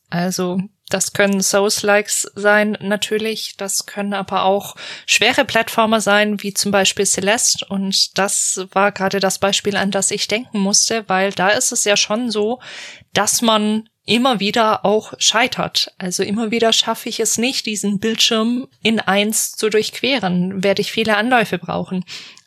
Also 0.10 0.60
das 0.90 1.14
können 1.14 1.42
Souls-Likes 1.42 2.32
sein, 2.36 2.78
natürlich. 2.82 3.56
Das 3.58 3.86
können 3.86 4.14
aber 4.14 4.44
auch 4.44 4.76
schwere 5.06 5.46
Plattformer 5.46 6.02
sein, 6.02 6.42
wie 6.42 6.54
zum 6.54 6.72
Beispiel 6.72 7.06
Celeste. 7.06 7.66
Und 7.68 8.18
das 8.18 8.66
war 8.72 8.92
gerade 8.92 9.20
das 9.20 9.38
Beispiel, 9.38 9.78
an 9.78 9.92
das 9.92 10.10
ich 10.10 10.28
denken 10.28 10.60
musste, 10.60 11.08
weil 11.08 11.32
da 11.32 11.50
ist 11.50 11.72
es 11.72 11.84
ja 11.84 11.96
schon 11.96 12.32
so, 12.32 12.60
dass 13.14 13.42
man 13.44 13.88
immer 14.10 14.40
wieder 14.40 14.86
auch 14.86 15.14
scheitert. 15.20 15.94
Also 15.98 16.24
immer 16.24 16.52
wieder 16.52 16.74
schaffe 16.74 17.10
ich 17.10 17.20
es 17.20 17.38
nicht, 17.38 17.66
diesen 17.66 18.00
Bildschirm 18.00 18.68
in 18.82 19.00
eins 19.00 19.52
zu 19.56 19.70
durchqueren. 19.70 20.64
Werde 20.64 20.82
ich 20.82 20.92
viele 20.92 21.16
Anläufe 21.16 21.58
brauchen. 21.58 22.04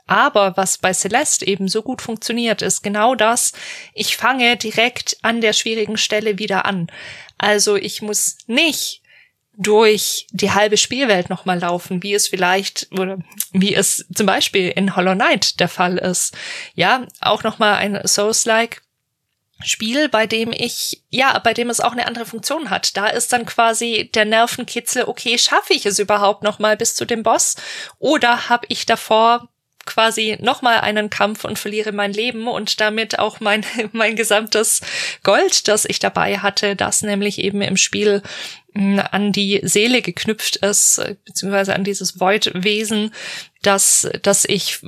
Aber 0.06 0.56
was 0.56 0.78
bei 0.78 0.92
Celeste 0.92 1.46
eben 1.46 1.68
so 1.68 1.82
gut 1.82 2.02
funktioniert, 2.02 2.60
ist 2.60 2.82
genau 2.82 3.14
das. 3.14 3.52
Ich 3.94 4.16
fange 4.16 4.56
direkt 4.56 5.16
an 5.22 5.40
der 5.40 5.52
schwierigen 5.52 5.96
Stelle 5.96 6.38
wieder 6.38 6.66
an. 6.66 6.88
Also 7.38 7.76
ich 7.76 8.02
muss 8.02 8.36
nicht 8.46 9.00
durch 9.56 10.26
die 10.32 10.50
halbe 10.50 10.76
Spielwelt 10.76 11.30
nochmal 11.30 11.60
laufen, 11.60 12.02
wie 12.02 12.14
es 12.14 12.26
vielleicht 12.26 12.88
oder 12.98 13.18
wie 13.52 13.74
es 13.74 14.06
zum 14.12 14.26
Beispiel 14.26 14.68
in 14.70 14.96
Hollow 14.96 15.14
Knight 15.14 15.60
der 15.60 15.68
Fall 15.68 15.98
ist. 15.98 16.34
Ja, 16.74 17.06
auch 17.20 17.44
nochmal 17.44 17.74
ein 17.74 18.00
Souls-like 18.06 18.82
Spiel, 19.64 20.08
bei 20.08 20.26
dem 20.26 20.52
ich, 20.52 21.02
ja, 21.10 21.38
bei 21.38 21.54
dem 21.54 21.70
es 21.70 21.80
auch 21.80 21.92
eine 21.92 22.06
andere 22.06 22.26
Funktion 22.26 22.70
hat. 22.70 22.96
Da 22.96 23.06
ist 23.06 23.32
dann 23.32 23.46
quasi 23.46 24.10
der 24.14 24.24
Nervenkitzel, 24.24 25.04
okay, 25.04 25.38
schaffe 25.38 25.74
ich 25.74 25.86
es 25.86 25.98
überhaupt 25.98 26.42
nochmal 26.42 26.76
bis 26.76 26.94
zu 26.94 27.04
dem 27.04 27.22
Boss? 27.22 27.56
Oder 27.98 28.48
habe 28.48 28.66
ich 28.68 28.86
davor 28.86 29.48
quasi 29.84 30.38
nochmal 30.40 30.80
einen 30.80 31.10
Kampf 31.10 31.44
und 31.44 31.58
verliere 31.58 31.92
mein 31.92 32.12
Leben 32.12 32.46
und 32.46 32.80
damit 32.80 33.18
auch 33.18 33.40
mein, 33.40 33.64
mein 33.92 34.16
gesamtes 34.16 34.80
Gold, 35.22 35.68
das 35.68 35.84
ich 35.84 35.98
dabei 35.98 36.38
hatte, 36.38 36.76
das 36.76 37.02
nämlich 37.02 37.38
eben 37.38 37.62
im 37.62 37.76
Spiel 37.76 38.22
hm, 38.74 39.02
an 39.10 39.32
die 39.32 39.60
Seele 39.62 40.02
geknüpft 40.02 40.56
ist, 40.56 41.00
beziehungsweise 41.24 41.74
an 41.74 41.84
dieses 41.84 42.20
Void-Wesen, 42.20 43.12
das, 43.62 44.08
das 44.22 44.44
ich 44.44 44.80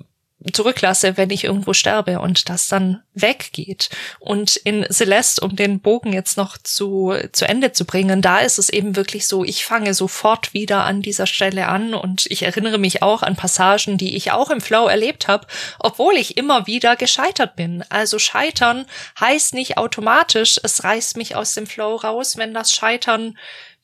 zurücklasse, 0.53 1.17
wenn 1.17 1.31
ich 1.31 1.45
irgendwo 1.45 1.73
sterbe 1.73 2.21
und 2.21 2.49
das 2.49 2.69
dann 2.69 3.03
weggeht. 3.15 3.89
Und 4.19 4.57
in 4.57 4.87
Celeste, 4.91 5.41
um 5.41 5.57
den 5.57 5.81
Bogen 5.81 6.13
jetzt 6.13 6.37
noch 6.37 6.59
zu, 6.59 7.15
zu 7.33 7.47
Ende 7.47 7.73
zu 7.73 7.85
bringen, 7.85 8.21
da 8.21 8.39
ist 8.39 8.59
es 8.59 8.69
eben 8.69 8.97
wirklich 8.97 9.27
so, 9.27 9.45
ich 9.45 9.65
fange 9.65 9.95
sofort 9.95 10.53
wieder 10.53 10.85
an 10.85 11.01
dieser 11.01 11.27
Stelle 11.27 11.69
an 11.69 11.95
und 11.95 12.27
ich 12.27 12.43
erinnere 12.43 12.79
mich 12.79 13.03
auch 13.03 13.23
an 13.23 13.37
Passagen, 13.37 13.97
die 13.97 14.17
ich 14.17 14.33
auch 14.33 14.51
im 14.51 14.61
Flow 14.61 14.87
erlebt 14.87 15.29
habe, 15.29 15.47
obwohl 15.79 16.15
ich 16.15 16.37
immer 16.37 16.67
wieder 16.67 16.97
gescheitert 16.97 17.57
bin. 17.57 17.85
Also 17.89 18.19
scheitern 18.19 18.87
heißt 19.21 19.55
nicht 19.55 19.79
automatisch, 19.79 20.61
es 20.63 20.85
reißt 20.85 21.17
mich 21.17 21.37
aus 21.37 21.55
dem 21.55 21.67
Flow 21.67 21.97
raus, 21.97 22.37
wenn 22.37 22.53
das 22.53 22.73
Scheitern 22.73 23.37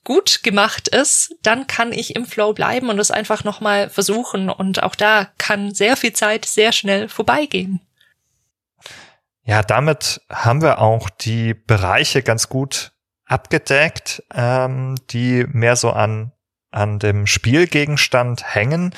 gut 0.05 0.43
gemacht 0.43 0.89
ist, 0.89 1.35
dann 1.43 1.67
kann 1.67 1.93
ich 1.93 2.17
im 2.17 2.27
Flow 2.27 2.53
bleiben 2.53 2.89
und 2.89 2.99
es 2.99 3.11
einfach 3.11 3.45
nochmal 3.45 3.91
versuchen. 3.91 4.49
Und 4.49 4.83
auch 4.83 4.95
da 4.95 5.29
kann 5.39 5.75
sehr 5.75 5.97
viel 5.97 6.13
Zeit 6.13 6.45
sehr 6.45 6.73
schnell 6.73 7.09
vorbeigehen. 7.09 7.81
Ja, 9.43 9.63
damit 9.63 10.21
haben 10.31 10.63
wir 10.63 10.79
auch 10.79 11.11
die 11.11 11.55
Bereiche 11.55 12.23
ganz 12.23 12.49
gut 12.49 12.93
abgedeckt, 13.25 14.23
ähm, 14.35 14.97
die 15.11 15.45
mehr 15.49 15.77
so 15.77 15.91
an, 15.91 16.33
an 16.71 16.99
dem 16.99 17.27
Spielgegenstand 17.27 18.55
hängen. 18.55 18.95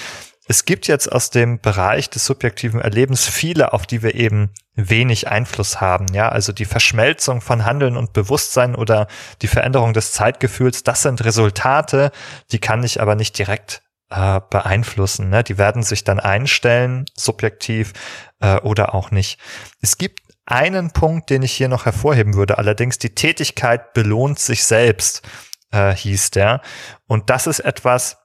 Es 0.52 0.66
gibt 0.66 0.86
jetzt 0.86 1.10
aus 1.10 1.30
dem 1.30 1.60
Bereich 1.60 2.10
des 2.10 2.26
subjektiven 2.26 2.78
Erlebens 2.78 3.26
viele, 3.26 3.72
auf 3.72 3.86
die 3.86 4.02
wir 4.02 4.14
eben 4.14 4.50
wenig 4.74 5.28
Einfluss 5.28 5.80
haben. 5.80 6.12
Ja, 6.12 6.28
also 6.28 6.52
die 6.52 6.66
Verschmelzung 6.66 7.40
von 7.40 7.64
Handeln 7.64 7.96
und 7.96 8.12
Bewusstsein 8.12 8.74
oder 8.74 9.06
die 9.40 9.46
Veränderung 9.46 9.94
des 9.94 10.12
Zeitgefühls, 10.12 10.82
das 10.82 11.00
sind 11.00 11.24
Resultate, 11.24 12.12
die 12.50 12.58
kann 12.58 12.84
ich 12.84 13.00
aber 13.00 13.14
nicht 13.14 13.38
direkt 13.38 13.80
äh, 14.10 14.42
beeinflussen. 14.50 15.30
Ne? 15.30 15.42
Die 15.42 15.56
werden 15.56 15.82
sich 15.82 16.04
dann 16.04 16.20
einstellen, 16.20 17.06
subjektiv 17.16 17.94
äh, 18.40 18.56
oder 18.56 18.94
auch 18.94 19.10
nicht. 19.10 19.40
Es 19.80 19.96
gibt 19.96 20.20
einen 20.44 20.90
Punkt, 20.90 21.30
den 21.30 21.40
ich 21.40 21.52
hier 21.52 21.68
noch 21.68 21.86
hervorheben 21.86 22.34
würde, 22.34 22.58
allerdings 22.58 22.98
die 22.98 23.14
Tätigkeit 23.14 23.94
belohnt 23.94 24.38
sich 24.38 24.64
selbst, 24.64 25.22
äh, 25.70 25.94
hieß 25.94 26.30
der. 26.32 26.60
Und 27.06 27.30
das 27.30 27.46
ist 27.46 27.60
etwas, 27.60 28.18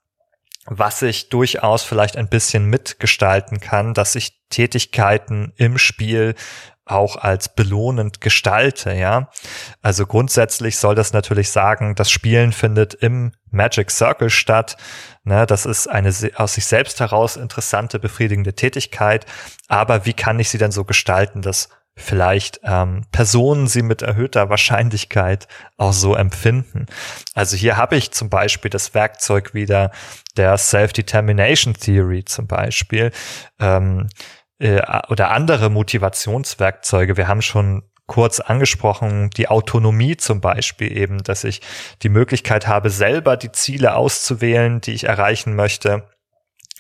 was 0.67 1.01
ich 1.01 1.29
durchaus 1.29 1.83
vielleicht 1.83 2.17
ein 2.17 2.27
bisschen 2.27 2.65
mitgestalten 2.65 3.59
kann, 3.59 3.93
dass 3.93 4.15
ich 4.15 4.47
Tätigkeiten 4.49 5.53
im 5.55 5.77
Spiel 5.77 6.35
auch 6.85 7.17
als 7.17 7.49
belohnend 7.49 8.21
gestalte, 8.21 8.93
ja. 8.93 9.29
Also 9.81 10.05
grundsätzlich 10.05 10.77
soll 10.77 10.95
das 10.95 11.13
natürlich 11.13 11.51
sagen, 11.51 11.95
das 11.95 12.09
Spielen 12.09 12.53
findet 12.53 12.93
im 12.93 13.33
Magic 13.51 13.91
Circle 13.91 14.29
statt. 14.29 14.77
Ne, 15.23 15.45
das 15.45 15.65
ist 15.65 15.87
eine 15.87 16.13
aus 16.35 16.53
sich 16.53 16.65
selbst 16.65 16.99
heraus 16.99 17.35
interessante, 17.35 17.99
befriedigende 17.99 18.53
Tätigkeit. 18.53 19.25
Aber 19.67 20.05
wie 20.05 20.13
kann 20.13 20.39
ich 20.39 20.49
sie 20.49 20.57
denn 20.57 20.71
so 20.71 20.85
gestalten, 20.85 21.41
dass 21.41 21.69
vielleicht 21.97 22.61
ähm, 22.63 23.01
Personen 23.11 23.67
sie 23.67 23.81
mit 23.81 24.03
erhöhter 24.03 24.49
Wahrscheinlichkeit 24.49 25.47
auch 25.77 25.93
so 25.93 26.15
empfinden. 26.15 26.85
Also 27.33 27.57
hier 27.57 27.75
habe 27.75 27.97
ich 27.97 28.11
zum 28.11 28.29
Beispiel 28.29 28.69
das 28.69 28.93
Werkzeug 28.93 29.53
wieder 29.53 29.91
der 30.37 30.57
Self-Determination 30.57 31.73
Theory 31.73 32.23
zum 32.23 32.47
Beispiel 32.47 33.11
ähm, 33.59 34.07
äh, 34.59 34.81
oder 35.09 35.31
andere 35.31 35.69
Motivationswerkzeuge. 35.69 37.17
Wir 37.17 37.27
haben 37.27 37.41
schon 37.41 37.83
kurz 38.05 38.39
angesprochen, 38.39 39.31
die 39.31 39.49
Autonomie 39.49 40.15
zum 40.15 40.39
Beispiel 40.39 40.95
eben, 40.95 41.23
dass 41.23 41.43
ich 41.43 41.61
die 42.03 42.09
Möglichkeit 42.09 42.67
habe, 42.67 42.89
selber 42.89 43.35
die 43.35 43.51
Ziele 43.51 43.95
auszuwählen, 43.95 44.79
die 44.81 44.93
ich 44.93 45.05
erreichen 45.05 45.55
möchte 45.55 46.07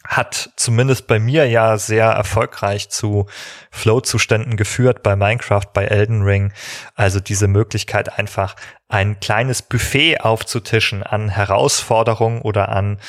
hat 0.07 0.51
zumindest 0.55 1.05
bei 1.07 1.19
mir 1.19 1.47
ja 1.47 1.77
sehr 1.77 2.05
erfolgreich 2.05 2.89
zu 2.89 3.27
Flow-Zuständen 3.71 4.55
geführt 4.55 5.03
bei 5.03 5.15
Minecraft, 5.15 5.65
bei 5.73 5.85
Elden 5.85 6.23
Ring. 6.23 6.53
Also 6.95 7.19
diese 7.19 7.47
Möglichkeit 7.47 8.17
einfach 8.17 8.55
ein 8.87 9.19
kleines 9.19 9.61
Buffet 9.61 10.21
aufzutischen 10.21 11.03
an 11.03 11.29
Herausforderungen 11.29 12.41
oder 12.41 12.69
an 12.69 12.99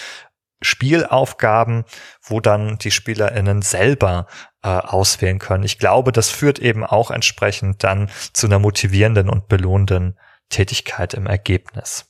Spielaufgaben, 0.60 1.84
wo 2.20 2.40
dann 2.40 2.78
die 2.78 2.90
SpielerInnen 2.90 3.62
selber 3.62 4.26
äh, 4.64 4.68
auswählen 4.68 5.38
können. 5.38 5.62
Ich 5.62 5.78
glaube, 5.78 6.10
das 6.10 6.30
führt 6.30 6.58
eben 6.58 6.84
auch 6.84 7.12
entsprechend 7.12 7.84
dann 7.84 8.10
zu 8.32 8.48
einer 8.48 8.58
motivierenden 8.58 9.30
und 9.30 9.46
belohnenden 9.46 10.18
Tätigkeit 10.48 11.14
im 11.14 11.26
Ergebnis. 11.26 12.06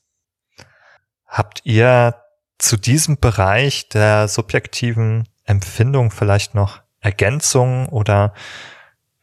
Habt 1.26 1.60
ihr 1.64 2.14
zu 2.58 2.76
diesem 2.76 3.18
Bereich 3.18 3.88
der 3.88 4.28
subjektiven 4.28 5.28
Empfindung 5.44 6.10
vielleicht 6.10 6.54
noch 6.54 6.80
Ergänzungen 7.00 7.86
oder 7.86 8.34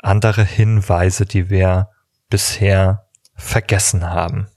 andere 0.01 0.43
Hinweise, 0.43 1.25
die 1.25 1.49
wir 1.49 1.89
bisher 2.29 3.07
vergessen 3.35 4.09
haben? 4.09 4.47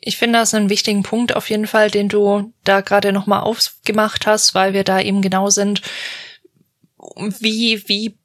Ich 0.00 0.16
finde 0.16 0.40
das 0.40 0.52
einen 0.52 0.70
wichtigen 0.70 1.04
Punkt 1.04 1.36
auf 1.36 1.48
jeden 1.48 1.66
Fall, 1.68 1.90
den 1.90 2.08
du 2.08 2.52
da 2.64 2.80
gerade 2.80 3.12
nochmal 3.12 3.42
aufgemacht 3.42 4.26
hast, 4.26 4.54
weil 4.54 4.72
wir 4.72 4.82
da 4.82 5.00
eben 5.00 5.22
genau 5.22 5.48
sind, 5.48 5.82
wie, 7.38 7.84
wie 7.86 8.18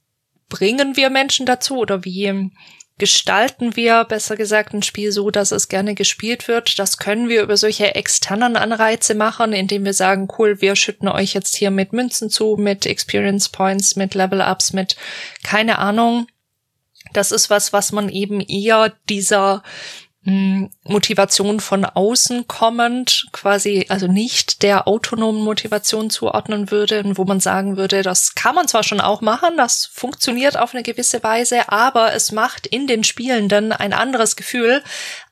bringen 0.50 0.96
wir 0.96 1.10
Menschen 1.10 1.46
dazu 1.46 1.78
oder 1.78 2.04
wie 2.04 2.52
gestalten 2.98 3.76
wir, 3.76 4.06
besser 4.06 4.36
gesagt, 4.36 4.74
ein 4.74 4.82
Spiel 4.82 5.12
so, 5.12 5.30
dass 5.30 5.52
es 5.52 5.68
gerne 5.68 5.94
gespielt 5.94 6.48
wird. 6.48 6.80
Das 6.80 6.98
können 6.98 7.30
wir 7.30 7.44
über 7.44 7.56
solche 7.56 7.94
externen 7.96 8.56
Anreize 8.56 9.14
machen, 9.14 9.54
indem 9.54 9.86
wir 9.86 9.94
sagen, 9.94 10.28
cool, 10.38 10.62
wir 10.62 10.76
schütten 10.76 11.08
euch 11.08 11.34
jetzt 11.34 11.56
hier 11.56 11.70
mit 11.70 11.94
Münzen 11.94 12.30
zu, 12.30 12.56
mit 12.58 12.86
Experience 12.86 13.50
Points, 13.50 13.96
mit 13.96 14.16
Level 14.16 14.42
Ups, 14.42 14.74
mit 14.74 14.96
keine 15.44 15.78
Ahnung. 15.78 16.28
Das 17.14 17.32
ist 17.32 17.50
was, 17.50 17.72
was 17.72 17.92
man 17.92 18.10
eben 18.10 18.42
eher 18.42 18.94
dieser 19.10 19.64
Motivation 20.84 21.62
von 21.62 21.86
außen 21.86 22.48
kommend, 22.48 23.28
quasi 23.32 23.86
also 23.88 24.08
nicht 24.08 24.62
der 24.62 24.86
autonomen 24.86 25.42
Motivation 25.42 26.10
zuordnen 26.10 26.70
würde 26.70 27.04
wo 27.16 27.24
man 27.24 27.40
sagen 27.40 27.78
würde, 27.78 28.02
das 28.02 28.36
kann 28.36 28.54
man 28.54 28.68
zwar 28.68 28.84
schon 28.84 29.00
auch 29.00 29.22
machen, 29.22 29.56
das 29.56 29.86
funktioniert 29.86 30.58
auf 30.58 30.74
eine 30.74 30.84
gewisse 30.84 31.24
Weise, 31.24 31.70
aber 31.70 32.14
es 32.14 32.34
macht 32.34 32.68
in 32.68 32.88
den 32.88 33.06
Spielenden 33.06 33.72
ein 33.72 33.94
anderes 33.94 34.36
Gefühl, 34.36 34.84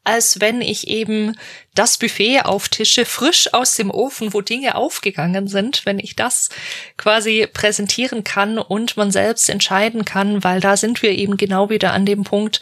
als 0.05 0.39
wenn 0.39 0.61
ich 0.61 0.87
eben 0.87 1.37
das 1.73 1.97
Buffet 1.97 2.43
auftische, 2.43 3.03
frisch 3.03 3.53
aus 3.53 3.73
dem 3.73 3.91
Ofen, 3.91 4.33
wo 4.33 4.39
Dinge 4.39 4.75
aufgegangen 4.75 5.49
sind, 5.49 5.85
wenn 5.85 5.99
ich 5.99 6.15
das 6.15 6.49
quasi 6.95 7.47
präsentieren 7.51 8.23
kann 8.23 8.59
und 8.59 8.95
man 8.95 9.11
selbst 9.11 9.49
entscheiden 9.49 10.05
kann, 10.05 10.43
weil 10.45 10.61
da 10.61 10.77
sind 10.77 11.01
wir 11.01 11.11
eben 11.11 11.35
genau 11.35 11.69
wieder 11.69 11.91
an 11.91 12.05
dem 12.05 12.23
Punkt, 12.23 12.61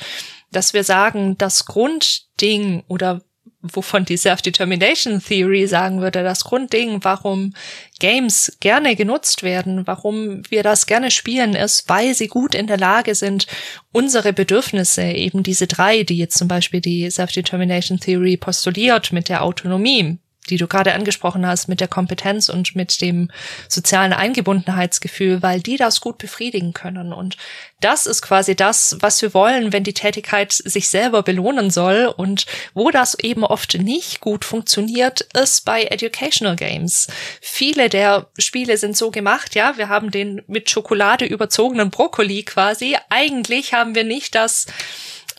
dass 0.54 0.74
wir 0.74 0.84
sagen, 0.84 1.38
das 1.38 1.66
Grundding 1.66 2.84
oder 2.88 3.22
wovon 3.64 4.04
die 4.04 4.18
Self-Determination 4.18 5.22
Theory 5.22 5.68
sagen 5.68 6.02
würde, 6.02 6.22
das 6.22 6.44
Grundding, 6.44 7.00
warum 7.04 7.54
Games 8.00 8.58
gerne 8.60 8.96
genutzt 8.96 9.42
werden, 9.42 9.88
warum 9.88 10.44
wir 10.50 10.64
das 10.64 10.86
gerne 10.86 11.12
spielen, 11.12 11.56
ist, 11.56 11.88
weil 11.88 12.14
sie 12.14 12.28
gut 12.28 12.56
in 12.56 12.68
der 12.68 12.78
Lage 12.78 13.16
sind, 13.16 13.48
unsere 13.94 14.34
Bedürfnisse, 14.34 15.04
eben 15.04 15.44
diese 15.44 15.68
drei, 15.68 16.04
die 16.04 16.18
jetzt 16.18 16.38
zum 16.38 16.50
Beispiel 16.50 16.82
die 16.82 17.10
Self-Determination 17.10 18.00
Theory 18.00 18.36
postuliert 18.36 19.14
mit 19.14 19.30
der 19.30 19.44
Autonomie, 19.44 20.20
die 20.50 20.58
du 20.58 20.68
gerade 20.68 20.94
angesprochen 20.94 21.46
hast, 21.46 21.68
mit 21.68 21.80
der 21.80 21.88
Kompetenz 21.88 22.50
und 22.50 22.76
mit 22.76 23.02
dem 23.02 23.30
sozialen 23.68 24.14
Eingebundenheitsgefühl, 24.14 25.42
weil 25.42 25.62
die 25.62 25.78
das 25.78 26.02
gut 26.02 26.18
befriedigen 26.18 26.74
können. 26.74 27.14
Und 27.14 27.38
das 27.80 28.06
ist 28.06 28.22
quasi 28.22 28.56
das, 28.56 28.98
was 29.00 29.22
wir 29.22 29.34
wollen, 29.34 29.74
wenn 29.74 29.84
die 29.84 29.94
Tätigkeit 29.94 30.52
sich 30.54 30.88
selber 30.90 31.24
belohnen 31.24 31.70
soll. 31.70 32.14
Und 32.16 32.46
wo 32.74 32.92
das 32.92 33.18
eben 33.20 33.44
oft 33.44 33.76
nicht 33.76 34.20
gut 34.20 34.46
funktioniert, 34.46 35.22
ist 35.34 35.66
bei 35.66 35.84
Educational 35.84 36.56
Games. 36.56 37.08
Viele 37.42 37.90
der 37.90 38.28
Spiele 38.38 38.78
sind 38.78 38.98
so 38.98 39.12
gemacht, 39.12 39.56
ja, 39.56 39.78
wir 39.78 39.90
haben 39.90 40.12
den 40.12 40.42
mit 40.48 40.70
Schokolade 40.70 41.26
überzogenen 41.26 41.90
Brokkoli 41.90 42.44
quasi. 42.44 42.98
Eigentlich 43.10 43.74
haben 43.74 43.96
wir 43.96 44.04
nicht 44.04 44.36
das 44.36 44.66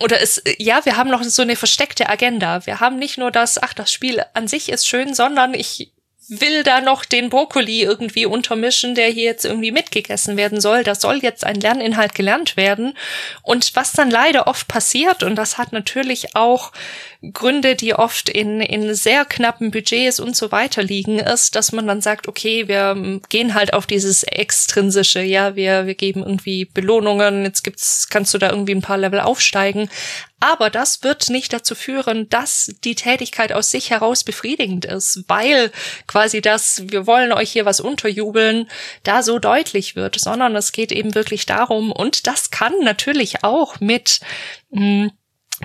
oder 0.00 0.20
es, 0.20 0.42
ja, 0.58 0.84
wir 0.84 0.96
haben 0.96 1.10
noch 1.10 1.22
so 1.22 1.42
eine 1.42 1.56
versteckte 1.56 2.08
Agenda. 2.08 2.66
Wir 2.66 2.80
haben 2.80 2.98
nicht 2.98 3.18
nur 3.18 3.30
das, 3.30 3.62
ach, 3.62 3.74
das 3.74 3.92
Spiel 3.92 4.24
an 4.34 4.48
sich 4.48 4.68
ist 4.68 4.88
schön, 4.88 5.14
sondern 5.14 5.54
ich 5.54 5.93
will 6.28 6.62
da 6.62 6.80
noch 6.80 7.04
den 7.04 7.28
Brokkoli 7.28 7.82
irgendwie 7.82 8.26
untermischen, 8.26 8.94
der 8.94 9.08
hier 9.08 9.24
jetzt 9.24 9.44
irgendwie 9.44 9.72
mitgegessen 9.72 10.36
werden 10.36 10.60
soll. 10.60 10.82
Das 10.82 11.00
soll 11.00 11.18
jetzt 11.18 11.44
ein 11.44 11.60
Lerninhalt 11.60 12.14
gelernt 12.14 12.56
werden. 12.56 12.96
Und 13.42 13.76
was 13.76 13.92
dann 13.92 14.10
leider 14.10 14.46
oft 14.46 14.66
passiert, 14.66 15.22
und 15.22 15.36
das 15.36 15.58
hat 15.58 15.72
natürlich 15.72 16.34
auch 16.34 16.72
Gründe, 17.32 17.74
die 17.74 17.94
oft 17.94 18.28
in, 18.28 18.60
in 18.60 18.94
sehr 18.94 19.24
knappen 19.24 19.70
Budgets 19.70 20.20
und 20.20 20.36
so 20.36 20.52
weiter 20.52 20.82
liegen, 20.82 21.18
ist, 21.18 21.56
dass 21.56 21.72
man 21.72 21.86
dann 21.86 22.00
sagt, 22.00 22.28
okay, 22.28 22.68
wir 22.68 23.20
gehen 23.28 23.54
halt 23.54 23.72
auf 23.72 23.86
dieses 23.86 24.22
extrinsische, 24.22 25.22
ja, 25.22 25.56
wir, 25.56 25.86
wir 25.86 25.94
geben 25.94 26.22
irgendwie 26.22 26.64
Belohnungen, 26.64 27.44
jetzt 27.44 27.64
gibt's, 27.64 28.08
kannst 28.08 28.34
du 28.34 28.38
da 28.38 28.50
irgendwie 28.50 28.74
ein 28.74 28.82
paar 28.82 28.98
Level 28.98 29.20
aufsteigen. 29.20 29.88
Aber 30.40 30.68
das 30.68 31.02
wird 31.02 31.30
nicht 31.30 31.52
dazu 31.52 31.74
führen, 31.74 32.28
dass 32.28 32.70
die 32.84 32.94
Tätigkeit 32.94 33.52
aus 33.52 33.70
sich 33.70 33.90
heraus 33.90 34.24
befriedigend 34.24 34.84
ist, 34.84 35.24
weil 35.26 35.72
quasi 36.06 36.42
das, 36.42 36.82
wir 36.86 37.06
wollen 37.06 37.32
euch 37.32 37.50
hier 37.50 37.64
was 37.64 37.80
unterjubeln, 37.80 38.68
da 39.04 39.22
so 39.22 39.38
deutlich 39.38 39.96
wird, 39.96 40.18
sondern 40.20 40.54
es 40.56 40.72
geht 40.72 40.92
eben 40.92 41.14
wirklich 41.14 41.46
darum, 41.46 41.92
und 41.92 42.26
das 42.26 42.50
kann 42.50 42.74
natürlich 42.82 43.42
auch 43.42 43.80
mit, 43.80 44.20
mh, 44.70 44.80
hm, 44.80 45.10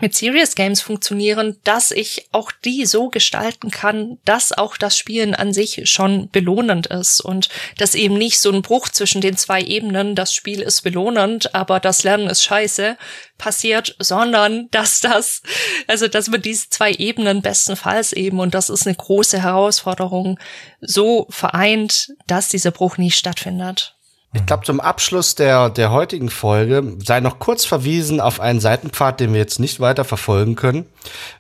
mit 0.02 0.16
Serious 0.16 0.56
Games 0.56 0.82
funktionieren, 0.82 1.58
dass 1.64 1.92
ich 1.92 2.30
auch 2.32 2.52
die 2.52 2.86
so 2.86 3.10
gestalten 3.10 3.72
kann, 3.72 4.20
dass 4.24 4.52
auch 4.52 4.78
das 4.78 4.98
Spielen 4.98 5.34
an 5.34 5.52
sich 5.52 5.90
schon 5.90 6.30
belohnend 6.30 6.88
ist 6.88 7.22
und 7.22 7.50
dass 7.78 7.96
eben 7.96 8.18
nicht 8.18 8.40
so 8.40 8.52
ein 8.52 8.62
Bruch 8.62 8.90
zwischen 8.90 9.22
den 9.22 9.36
zwei 9.36 9.62
Ebenen, 9.62 10.16
das 10.16 10.34
Spiel 10.34 10.62
ist 10.62 10.82
belohnend, 10.82 11.56
aber 11.56 11.80
das 11.80 12.04
Lernen 12.04 12.30
ist 12.30 12.44
scheiße, 12.44 12.98
passiert, 13.38 13.96
sondern 14.00 14.70
dass 14.72 15.00
das, 15.02 15.42
also 15.88 16.08
dass 16.08 16.30
man 16.30 16.42
diese 16.42 16.70
zwei 16.70 16.92
Ebenen 16.92 17.42
bestenfalls 17.42 18.14
eben, 18.14 18.40
und 18.40 18.54
das 18.54 18.70
ist 18.70 18.86
eine 18.86 18.96
große 18.96 19.42
Herausforderung, 19.42 20.40
so 20.82 21.26
vereint, 21.30 22.10
dass 22.28 22.50
dieser 22.50 22.72
Bruch 22.72 22.98
nicht 22.98 23.18
stattfindet. 23.18 23.99
Ich 24.32 24.46
glaube, 24.46 24.64
zum 24.64 24.80
Abschluss 24.80 25.34
der, 25.34 25.72
der 25.72 25.90
heutigen 25.90 26.30
Folge 26.30 26.96
sei 27.04 27.20
noch 27.20 27.40
kurz 27.40 27.66
verwiesen 27.66 28.22
auf 28.22 28.40
einen 28.40 28.60
Seitenpfad, 28.60 29.20
den 29.20 29.34
wir 29.34 29.40
jetzt 29.40 29.60
nicht 29.60 29.80
weiter 29.80 30.06
verfolgen 30.06 30.56
können. 30.56 30.86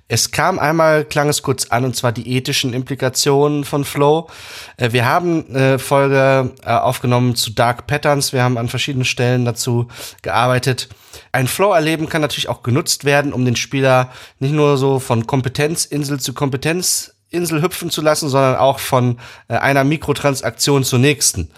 Es 0.07 0.31
kam 0.31 0.57
einmal, 0.57 1.05
klang 1.05 1.29
es 1.29 1.43
kurz 1.43 1.67
an, 1.67 1.85
und 1.85 1.95
zwar 1.95 2.11
die 2.11 2.35
ethischen 2.35 2.73
Implikationen 2.73 3.63
von 3.63 3.85
Flow. 3.85 4.27
Äh, 4.77 4.91
wir 4.91 5.05
haben 5.05 5.45
eine 5.49 5.77
Folge 5.77 6.51
äh, 6.63 6.71
aufgenommen 6.71 7.35
zu 7.35 7.51
Dark 7.51 7.85
Patterns. 7.85 8.33
Wir 8.33 8.41
haben 8.41 8.57
an 8.57 8.69
verschiedenen 8.69 9.05
Stellen 9.05 9.45
dazu 9.45 9.87
gearbeitet. 10.23 10.89
Ein 11.31 11.47
Flow-Erleben 11.47 12.09
kann 12.09 12.21
natürlich 12.21 12.49
auch 12.49 12.63
genutzt 12.63 13.05
werden, 13.05 13.33
um 13.33 13.45
den 13.45 13.55
Spieler 13.55 14.11
nicht 14.39 14.53
nur 14.53 14.77
so 14.77 14.97
von 14.97 15.27
Kompetenzinsel 15.27 16.19
zu 16.19 16.33
Kompetenz 16.33 17.13
Insel 17.29 17.61
hüpfen 17.61 17.89
zu 17.89 18.01
lassen, 18.01 18.29
sondern 18.29 18.55
auch 18.55 18.79
von 18.79 19.19
äh, 19.47 19.55
einer 19.55 19.83
Mikrotransaktion 19.83 20.83
zur 20.83 20.99
nächsten. 20.99 21.49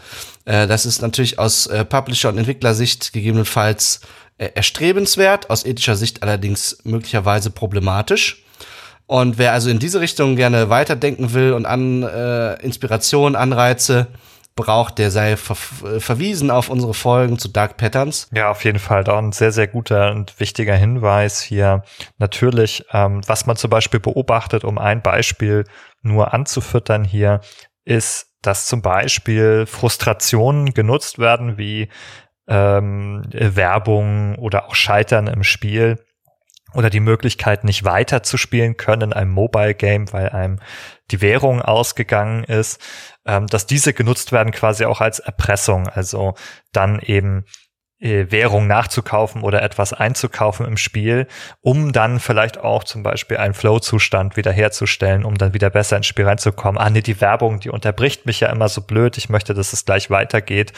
Äh, 0.46 0.68
das 0.68 0.86
ist 0.86 1.02
natürlich 1.02 1.40
aus 1.40 1.68
äh, 1.68 1.86
Publisher- 1.86 2.30
und 2.30 2.38
Entwicklersicht 2.38 3.14
gegebenenfalls 3.14 4.02
äh, 4.38 4.50
erstrebenswert, 4.56 5.50
aus 5.50 5.66
ethischer 5.66 5.96
Sicht 5.96 6.24
allerdings 6.24 6.80
möglicherweise 6.84 7.52
problematisch. 7.52 8.44
Und 9.08 9.38
wer 9.38 9.52
also 9.52 9.70
in 9.70 9.80
diese 9.80 10.00
Richtung 10.00 10.36
gerne 10.36 10.70
weiterdenken 10.70 11.34
will 11.34 11.54
und 11.54 11.66
an 11.66 12.04
äh, 12.04 12.54
Inspiration, 12.64 13.36
Anreize 13.36 14.08
braucht, 14.56 14.98
der 14.98 15.12
sei 15.12 15.38
ver 15.38 15.56
verwiesen 16.00 16.52
auf 16.52 16.70
unsere 16.70 16.94
Folgen 16.94 17.40
zu 17.40 17.48
Dark 17.48 17.78
Patterns. 17.78 18.30
Ja, 18.34 18.52
auf 18.52 18.64
jeden 18.64 18.80
Fall. 18.80 19.04
Da 19.04 19.18
ein 19.18 19.32
sehr, 19.32 19.52
sehr 19.52 19.68
guter 19.68 20.12
und 20.12 20.40
wichtiger 20.40 20.76
Hinweis 20.76 21.42
hier. 21.42 21.84
Natürlich, 22.18 22.86
ähm, 22.92 23.22
was 23.28 23.46
man 23.46 23.56
zum 23.56 23.70
Beispiel 23.70 24.00
beobachtet, 24.00 24.64
um 24.64 24.78
ein 24.78 25.02
Beispiel 25.02 25.66
nur 26.02 26.34
anzufüttern 26.34 27.04
hier, 27.04 27.42
ist, 27.86 28.28
dass 28.42 28.66
zum 28.66 28.82
Beispiel 28.82 29.66
Frustrationen 29.66 30.74
genutzt 30.74 31.20
werden, 31.20 31.58
wie 31.58 31.90
ähm, 32.48 33.24
Werbung 33.32 34.36
oder 34.36 34.68
auch 34.68 34.76
Scheitern 34.76 35.28
im 35.28 35.44
Spiel 35.44 36.04
oder 36.74 36.90
die 36.90 37.00
Möglichkeit, 37.00 37.64
nicht 37.64 37.84
weiter 37.84 38.24
zu 38.24 38.38
spielen 38.38 38.78
können 38.78 39.02
in 39.02 39.14
einem 39.14 39.32
Mobile 39.32 39.74
Game, 39.74 40.12
weil 40.14 40.30
einem 40.30 40.60
die 41.12 41.22
Währung 41.22 41.62
ausgegangen 41.62 42.44
ist, 42.44 42.82
ähm, 43.26 43.48
dass 43.48 43.66
diese 43.66 43.94
genutzt 43.94 44.32
werden 44.32 44.52
quasi 44.52 44.86
auch 44.86 45.02
als 45.02 45.20
Erpressung, 45.20 45.88
also 45.88 46.36
dann 46.72 47.00
eben 47.00 47.46
äh, 48.02 48.32
Währung 48.32 48.66
nachzukaufen 48.66 49.44
oder 49.44 49.62
etwas 49.62 49.94
einzukaufen 49.94 50.66
im 50.66 50.78
Spiel, 50.78 51.28
um 51.62 51.92
dann 51.92 52.20
vielleicht 52.20 52.58
auch 52.58 52.84
zum 52.84 53.04
Beispiel 53.04 53.38
einen 53.38 53.54
Flow-Zustand 53.54 54.38
wiederherzustellen, 54.38 55.24
um 55.24 55.38
dann 55.38 55.54
wieder 55.54 55.70
besser 55.70 55.98
ins 55.98 56.08
Spiel 56.08 56.26
reinzukommen. 56.26 56.82
Ah, 56.82 56.90
nee, 56.90 57.02
die 57.02 57.22
Werbung, 57.22 57.60
die 57.60 57.70
unterbricht 57.70 58.26
mich 58.26 58.40
ja 58.40 58.50
immer 58.50 58.70
so 58.70 58.82
blöd. 58.82 59.18
Ich 59.18 59.30
möchte, 59.30 59.54
dass 59.54 59.72
es 59.72 59.86
gleich 59.86 60.10
weitergeht. 60.10 60.74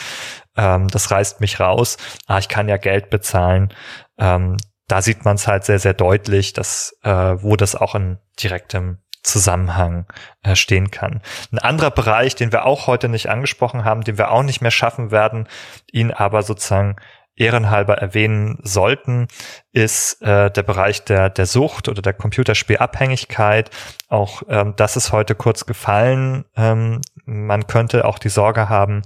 Ähm, 0.57 0.89
das 0.89 1.11
reißt 1.11 1.39
mich 1.39 1.61
raus. 1.61 1.97
Ah, 2.27 2.39
ich 2.39 2.49
kann 2.49 2.67
ja 2.67 2.75
Geld 2.75 3.09
bezahlen. 3.09 3.73
Ähm, 4.17 4.57
da 4.87 5.01
sieht 5.01 5.25
man 5.25 5.35
es 5.35 5.47
halt 5.47 5.63
sehr, 5.65 5.79
sehr 5.79 5.93
deutlich, 5.93 6.53
dass, 6.53 6.97
äh, 7.03 7.09
wo 7.09 7.55
das 7.55 7.75
auch 7.75 7.95
in 7.95 8.17
direktem 8.41 8.97
Zusammenhang 9.23 10.05
äh, 10.43 10.55
stehen 10.55 10.91
kann. 10.91 11.21
Ein 11.51 11.59
anderer 11.59 11.91
Bereich, 11.91 12.35
den 12.35 12.51
wir 12.51 12.65
auch 12.65 12.87
heute 12.87 13.07
nicht 13.07 13.29
angesprochen 13.29 13.85
haben, 13.85 14.03
den 14.03 14.17
wir 14.17 14.31
auch 14.31 14.43
nicht 14.43 14.61
mehr 14.61 14.71
schaffen 14.71 15.11
werden, 15.11 15.47
ihn 15.91 16.11
aber 16.11 16.43
sozusagen 16.43 16.97
ehrenhalber 17.35 17.97
erwähnen 17.97 18.59
sollten, 18.61 19.27
ist 19.71 20.21
äh, 20.21 20.51
der 20.51 20.63
Bereich 20.63 21.03
der, 21.03 21.29
der 21.29 21.45
Sucht 21.45 21.87
oder 21.87 22.01
der 22.01 22.13
Computerspielabhängigkeit. 22.13 23.71
Auch 24.07 24.43
ähm, 24.49 24.73
das 24.75 24.97
ist 24.97 25.11
heute 25.11 25.33
kurz 25.33 25.65
gefallen. 25.65 26.45
Ähm, 26.55 27.01
man 27.25 27.65
könnte 27.65 28.05
auch 28.05 28.19
die 28.19 28.29
Sorge 28.29 28.69
haben, 28.69 29.01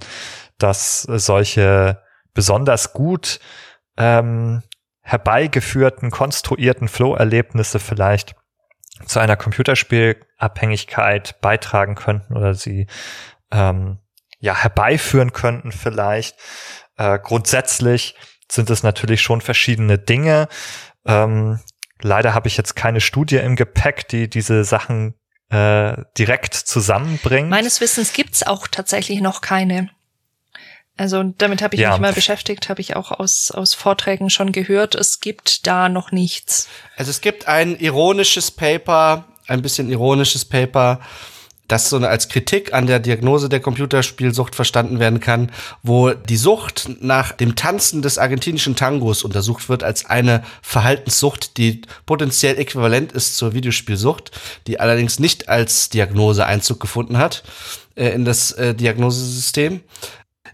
dass 0.58 1.02
solche 1.02 2.02
besonders 2.34 2.92
gut 2.92 3.40
ähm, 3.96 4.62
herbeigeführten, 5.08 6.10
konstruierten 6.10 6.86
Flow-Erlebnisse 6.86 7.78
vielleicht 7.78 8.36
zu 9.06 9.20
einer 9.20 9.36
Computerspielabhängigkeit 9.36 11.40
beitragen 11.40 11.94
könnten 11.94 12.36
oder 12.36 12.52
sie 12.52 12.88
ähm, 13.50 14.00
ja 14.38 14.54
herbeiführen 14.54 15.32
könnten 15.32 15.72
vielleicht. 15.72 16.36
Äh, 16.98 17.18
grundsätzlich 17.20 18.16
sind 18.50 18.68
es 18.68 18.82
natürlich 18.82 19.22
schon 19.22 19.40
verschiedene 19.40 19.98
Dinge. 19.98 20.46
Ähm, 21.06 21.58
leider 22.02 22.34
habe 22.34 22.48
ich 22.48 22.58
jetzt 22.58 22.76
keine 22.76 23.00
Studie 23.00 23.36
im 23.36 23.56
Gepäck, 23.56 24.08
die 24.08 24.28
diese 24.28 24.62
Sachen 24.62 25.14
äh, 25.48 25.96
direkt 26.18 26.52
zusammenbringt. 26.52 27.48
Meines 27.48 27.80
Wissens 27.80 28.12
gibt's 28.12 28.42
auch 28.42 28.68
tatsächlich 28.68 29.22
noch 29.22 29.40
keine. 29.40 29.88
Also 30.98 31.32
damit 31.38 31.62
habe 31.62 31.76
ich 31.76 31.80
ja. 31.80 31.92
mich 31.92 32.00
mal 32.00 32.12
beschäftigt, 32.12 32.68
habe 32.68 32.80
ich 32.80 32.96
auch 32.96 33.12
aus, 33.12 33.52
aus 33.52 33.72
Vorträgen 33.72 34.30
schon 34.30 34.50
gehört. 34.50 34.96
Es 34.96 35.20
gibt 35.20 35.66
da 35.66 35.88
noch 35.88 36.10
nichts. 36.10 36.68
Also 36.96 37.10
es 37.10 37.20
gibt 37.20 37.46
ein 37.46 37.78
ironisches 37.78 38.50
Paper, 38.50 39.24
ein 39.46 39.62
bisschen 39.62 39.90
ironisches 39.90 40.44
Paper, 40.44 41.00
das 41.68 41.90
so 41.90 41.98
als 41.98 42.28
Kritik 42.28 42.72
an 42.72 42.86
der 42.86 42.98
Diagnose 42.98 43.48
der 43.48 43.60
Computerspielsucht 43.60 44.56
verstanden 44.56 44.98
werden 44.98 45.20
kann, 45.20 45.52
wo 45.82 46.10
die 46.10 46.36
Sucht 46.36 46.88
nach 47.00 47.32
dem 47.32 47.54
Tanzen 47.54 48.02
des 48.02 48.18
argentinischen 48.18 48.74
Tangos 48.74 49.22
untersucht 49.22 49.68
wird 49.68 49.84
als 49.84 50.06
eine 50.06 50.42
Verhaltenssucht, 50.62 51.58
die 51.58 51.82
potenziell 52.06 52.58
äquivalent 52.58 53.12
ist 53.12 53.36
zur 53.36 53.52
Videospielsucht, 53.52 54.32
die 54.66 54.80
allerdings 54.80 55.20
nicht 55.20 55.48
als 55.48 55.90
Diagnose 55.90 56.44
Einzug 56.46 56.80
gefunden 56.80 57.18
hat 57.18 57.44
äh, 57.94 58.08
in 58.08 58.24
das 58.24 58.50
äh, 58.52 58.74
Diagnosesystem 58.74 59.82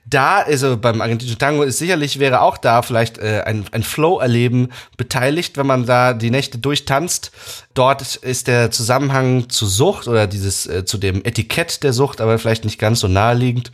da, 0.06 0.38
also 0.40 0.76
beim 0.76 1.00
argentinischen 1.00 1.38
Tango 1.38 1.62
ist 1.62 1.78
sicherlich 1.78 2.18
wäre 2.18 2.42
auch 2.42 2.58
da 2.58 2.82
vielleicht 2.82 3.18
äh, 3.18 3.42
ein, 3.44 3.64
ein 3.72 3.82
Flow-Erleben 3.82 4.70
beteiligt, 4.96 5.56
wenn 5.56 5.66
man 5.66 5.86
da 5.86 6.12
die 6.12 6.30
Nächte 6.30 6.58
durchtanzt. 6.58 7.32
Dort 7.72 8.16
ist 8.16 8.46
der 8.46 8.70
Zusammenhang 8.70 9.48
zu 9.48 9.66
Sucht 9.66 10.06
oder 10.06 10.26
dieses 10.26 10.66
äh, 10.66 10.84
zu 10.84 10.98
dem 10.98 11.24
Etikett 11.24 11.82
der 11.82 11.92
Sucht, 11.92 12.20
aber 12.20 12.38
vielleicht 12.38 12.64
nicht 12.64 12.78
ganz 12.78 13.00
so 13.00 13.08
naheliegend. 13.08 13.72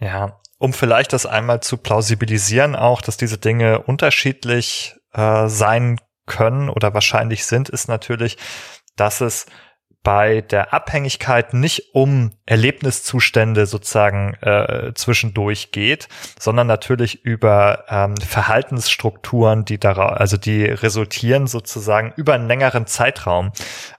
Ja, 0.00 0.38
um 0.58 0.72
vielleicht 0.72 1.12
das 1.12 1.26
einmal 1.26 1.60
zu 1.60 1.76
plausibilisieren, 1.76 2.76
auch, 2.76 3.00
dass 3.00 3.16
diese 3.16 3.38
Dinge 3.38 3.80
unterschiedlich 3.80 4.94
äh, 5.12 5.48
sein 5.48 5.98
können 6.26 6.68
oder 6.68 6.94
wahrscheinlich 6.94 7.46
sind, 7.46 7.68
ist 7.68 7.88
natürlich, 7.88 8.36
dass 8.96 9.20
es 9.20 9.46
bei 10.04 10.42
der 10.42 10.74
Abhängigkeit 10.74 11.54
nicht 11.54 11.94
um 11.94 12.30
Erlebniszustände 12.44 13.64
sozusagen 13.64 14.34
äh, 14.42 14.92
zwischendurch 14.94 15.72
geht, 15.72 16.08
sondern 16.38 16.66
natürlich 16.66 17.24
über 17.24 17.84
ähm, 17.88 18.14
Verhaltensstrukturen, 18.18 19.64
die 19.64 19.78
daraus, 19.78 20.18
also 20.18 20.36
die 20.36 20.66
resultieren 20.66 21.46
sozusagen 21.46 22.12
über 22.16 22.34
einen 22.34 22.46
längeren 22.46 22.86
Zeitraum. 22.86 23.52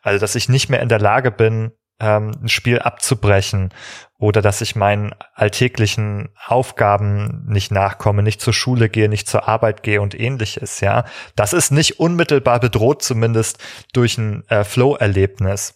Also 0.03 0.19
dass 0.19 0.35
ich 0.35 0.47
nicht 0.47 0.69
mehr 0.69 0.81
in 0.81 0.89
der 0.89 0.99
Lage 0.99 1.31
bin, 1.31 1.71
ähm, 1.99 2.31
ein 2.39 2.49
Spiel 2.49 2.79
abzubrechen 2.79 3.73
oder 4.19 4.43
dass 4.43 4.61
ich 4.61 4.75
meinen 4.75 5.15
alltäglichen 5.33 6.29
Aufgaben 6.45 7.45
nicht 7.47 7.71
nachkomme, 7.71 8.21
nicht 8.21 8.41
zur 8.41 8.53
Schule 8.53 8.89
gehe, 8.89 9.09
nicht 9.09 9.27
zur 9.27 9.47
Arbeit 9.47 9.81
gehe 9.81 10.01
und 10.01 10.17
ähnliches, 10.17 10.81
ja. 10.81 11.05
Das 11.35 11.53
ist 11.53 11.71
nicht 11.71 11.99
unmittelbar 11.99 12.59
bedroht, 12.59 13.01
zumindest 13.01 13.57
durch 13.91 14.19
ein 14.19 14.47
äh, 14.49 14.63
Flow-Erlebnis 14.63 15.75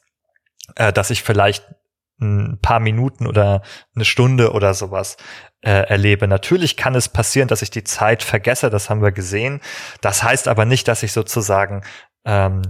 äh, 0.80 0.94
dass 0.94 1.12
ich 1.12 1.22
vielleicht 1.22 1.68
ein 2.22 2.60
paar 2.62 2.80
Minuten 2.80 3.28
oder 3.28 3.62
eine 3.96 4.06
Stunde 4.06 4.52
oder 4.52 4.74
sowas 4.74 5.18
äh, 5.62 5.88
erlebe. 5.88 6.28
Natürlich 6.28 6.76
kann 6.76 6.96
es 6.96 7.08
passieren, 7.08 7.48
dass 7.48 7.62
ich 7.62 7.70
die 7.70 7.84
Zeit 7.84 8.24
vergesse, 8.24 8.70
das 8.70 8.90
haben 8.90 9.02
wir 9.02 9.12
gesehen. 9.12 9.62
Das 10.02 10.24
heißt 10.24 10.48
aber 10.48 10.66
nicht, 10.66 10.88
dass 10.88 11.04
ich 11.04 11.14
sozusagen 11.14 11.84
ähm, 12.26 12.62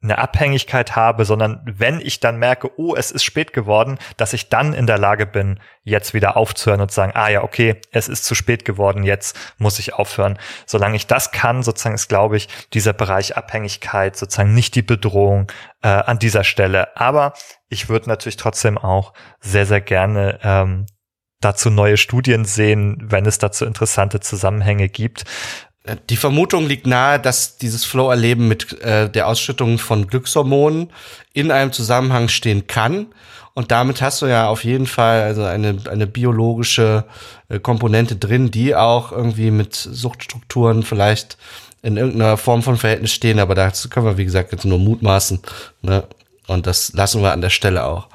eine 0.00 0.18
Abhängigkeit 0.18 0.94
habe, 0.94 1.24
sondern 1.24 1.60
wenn 1.64 2.00
ich 2.00 2.20
dann 2.20 2.38
merke, 2.38 2.70
oh, 2.78 2.94
es 2.94 3.10
ist 3.10 3.24
spät 3.24 3.52
geworden, 3.52 3.98
dass 4.16 4.32
ich 4.32 4.48
dann 4.48 4.72
in 4.72 4.86
der 4.86 4.98
Lage 4.98 5.26
bin, 5.26 5.58
jetzt 5.82 6.14
wieder 6.14 6.36
aufzuhören 6.36 6.80
und 6.80 6.90
zu 6.90 6.96
sagen, 6.96 7.12
ah 7.14 7.28
ja, 7.28 7.42
okay, 7.42 7.80
es 7.90 8.08
ist 8.08 8.24
zu 8.24 8.36
spät 8.36 8.64
geworden, 8.64 9.02
jetzt 9.02 9.36
muss 9.58 9.80
ich 9.80 9.94
aufhören. 9.94 10.38
Solange 10.66 10.96
ich 10.96 11.08
das 11.08 11.32
kann, 11.32 11.64
sozusagen 11.64 11.96
ist, 11.96 12.08
glaube 12.08 12.36
ich, 12.36 12.48
dieser 12.74 12.92
Bereich 12.92 13.36
Abhängigkeit 13.36 14.16
sozusagen 14.16 14.54
nicht 14.54 14.76
die 14.76 14.82
Bedrohung 14.82 15.50
äh, 15.82 15.88
an 15.88 16.20
dieser 16.20 16.44
Stelle. 16.44 16.96
Aber 16.96 17.32
ich 17.68 17.88
würde 17.88 18.08
natürlich 18.08 18.36
trotzdem 18.36 18.78
auch 18.78 19.14
sehr, 19.40 19.66
sehr 19.66 19.80
gerne 19.80 20.38
ähm, 20.44 20.86
dazu 21.40 21.70
neue 21.70 21.96
Studien 21.96 22.44
sehen, 22.44 22.98
wenn 23.00 23.26
es 23.26 23.38
dazu 23.38 23.64
interessante 23.64 24.20
Zusammenhänge 24.20 24.88
gibt. 24.88 25.24
Die 26.10 26.16
Vermutung 26.16 26.66
liegt 26.66 26.86
nahe, 26.86 27.18
dass 27.18 27.56
dieses 27.56 27.84
Flow-Erleben 27.84 28.48
mit 28.48 28.80
äh, 28.82 29.08
der 29.08 29.28
Ausschüttung 29.28 29.78
von 29.78 30.06
Glückshormonen 30.06 30.92
in 31.32 31.50
einem 31.50 31.72
Zusammenhang 31.72 32.28
stehen 32.28 32.66
kann. 32.66 33.06
Und 33.54 33.70
damit 33.70 34.02
hast 34.02 34.22
du 34.22 34.26
ja 34.26 34.48
auf 34.48 34.64
jeden 34.64 34.86
Fall 34.86 35.22
also 35.22 35.44
eine, 35.44 35.78
eine 35.90 36.06
biologische 36.06 37.04
äh, 37.48 37.58
Komponente 37.58 38.16
drin, 38.16 38.50
die 38.50 38.74
auch 38.74 39.12
irgendwie 39.12 39.50
mit 39.50 39.74
Suchtstrukturen 39.74 40.82
vielleicht 40.82 41.38
in 41.82 41.96
irgendeiner 41.96 42.36
Form 42.36 42.62
von 42.62 42.76
Verhältnis 42.76 43.12
stehen. 43.12 43.38
Aber 43.38 43.54
dazu 43.54 43.88
können 43.88 44.06
wir, 44.06 44.18
wie 44.18 44.24
gesagt, 44.24 44.52
jetzt 44.52 44.64
nur 44.64 44.78
mutmaßen. 44.78 45.40
Ne? 45.82 46.04
Und 46.46 46.66
das 46.66 46.92
lassen 46.92 47.22
wir 47.22 47.32
an 47.32 47.40
der 47.40 47.50
Stelle 47.50 47.84
auch. 47.84 48.08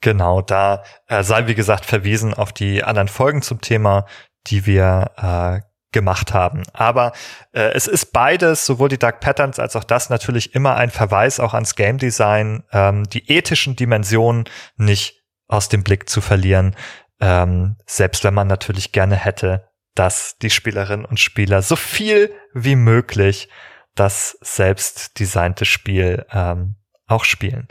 Genau, 0.00 0.42
da 0.42 0.84
äh, 1.08 1.22
sei 1.22 1.46
wie 1.48 1.54
gesagt 1.54 1.84
verwiesen 1.84 2.34
auf 2.34 2.52
die 2.52 2.84
anderen 2.84 3.08
Folgen 3.08 3.42
zum 3.42 3.60
Thema, 3.60 4.06
die 4.46 4.64
wir 4.64 5.10
äh, 5.16 5.60
gemacht 5.98 6.32
haben. 6.32 6.62
Aber 6.72 7.10
äh, 7.52 7.72
es 7.72 7.88
ist 7.88 8.12
beides, 8.12 8.64
sowohl 8.64 8.88
die 8.88 8.98
Dark 8.98 9.18
Patterns 9.18 9.58
als 9.58 9.74
auch 9.74 9.82
das 9.82 10.10
natürlich 10.10 10.54
immer 10.54 10.76
ein 10.76 10.90
Verweis 10.90 11.40
auch 11.40 11.54
ans 11.54 11.74
Game 11.74 11.98
Design, 11.98 12.62
ähm, 12.70 13.02
die 13.10 13.28
ethischen 13.28 13.74
Dimensionen 13.74 14.44
nicht 14.76 15.24
aus 15.48 15.68
dem 15.68 15.82
Blick 15.82 16.08
zu 16.08 16.20
verlieren, 16.20 16.76
ähm, 17.20 17.76
selbst 17.84 18.22
wenn 18.22 18.34
man 18.34 18.46
natürlich 18.46 18.92
gerne 18.92 19.16
hätte, 19.16 19.68
dass 19.96 20.38
die 20.38 20.50
Spielerinnen 20.50 21.04
und 21.04 21.18
Spieler 21.18 21.62
so 21.62 21.74
viel 21.74 22.32
wie 22.54 22.76
möglich 22.76 23.48
das 23.96 24.38
selbst 24.40 25.18
designte 25.18 25.64
Spiel 25.64 26.24
ähm, 26.30 26.76
auch 27.08 27.24
spielen. 27.24 27.66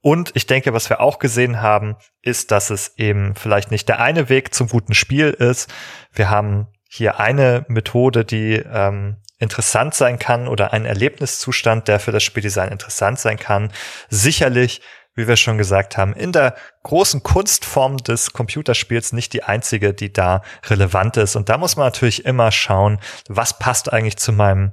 Und 0.00 0.30
ich 0.34 0.46
denke, 0.46 0.72
was 0.72 0.88
wir 0.88 1.00
auch 1.00 1.18
gesehen 1.18 1.60
haben, 1.60 1.96
ist, 2.22 2.52
dass 2.52 2.70
es 2.70 2.96
eben 2.96 3.34
vielleicht 3.34 3.70
nicht 3.70 3.86
der 3.90 4.00
eine 4.00 4.30
Weg 4.30 4.54
zum 4.54 4.68
guten 4.68 4.94
Spiel 4.94 5.28
ist. 5.30 5.70
Wir 6.12 6.30
haben 6.30 6.68
hier 6.88 7.18
eine 7.20 7.64
Methode, 7.68 8.24
die 8.24 8.54
ähm, 8.54 9.16
interessant 9.38 9.94
sein 9.94 10.18
kann 10.18 10.48
oder 10.48 10.72
ein 10.72 10.84
Erlebniszustand, 10.84 11.88
der 11.88 12.00
für 12.00 12.12
das 12.12 12.22
Spieldesign 12.22 12.70
interessant 12.70 13.18
sein 13.18 13.38
kann. 13.38 13.72
Sicherlich, 14.08 14.80
wie 15.14 15.28
wir 15.28 15.36
schon 15.36 15.58
gesagt 15.58 15.96
haben, 15.96 16.14
in 16.14 16.32
der 16.32 16.54
großen 16.84 17.22
Kunstform 17.22 17.98
des 17.98 18.32
Computerspiels 18.32 19.12
nicht 19.12 19.32
die 19.32 19.42
einzige, 19.42 19.92
die 19.94 20.12
da 20.12 20.42
relevant 20.66 21.16
ist. 21.16 21.36
Und 21.36 21.48
da 21.48 21.58
muss 21.58 21.76
man 21.76 21.86
natürlich 21.86 22.24
immer 22.24 22.50
schauen, 22.52 22.98
was 23.28 23.58
passt 23.58 23.92
eigentlich 23.92 24.16
zu 24.16 24.32
meinem 24.32 24.72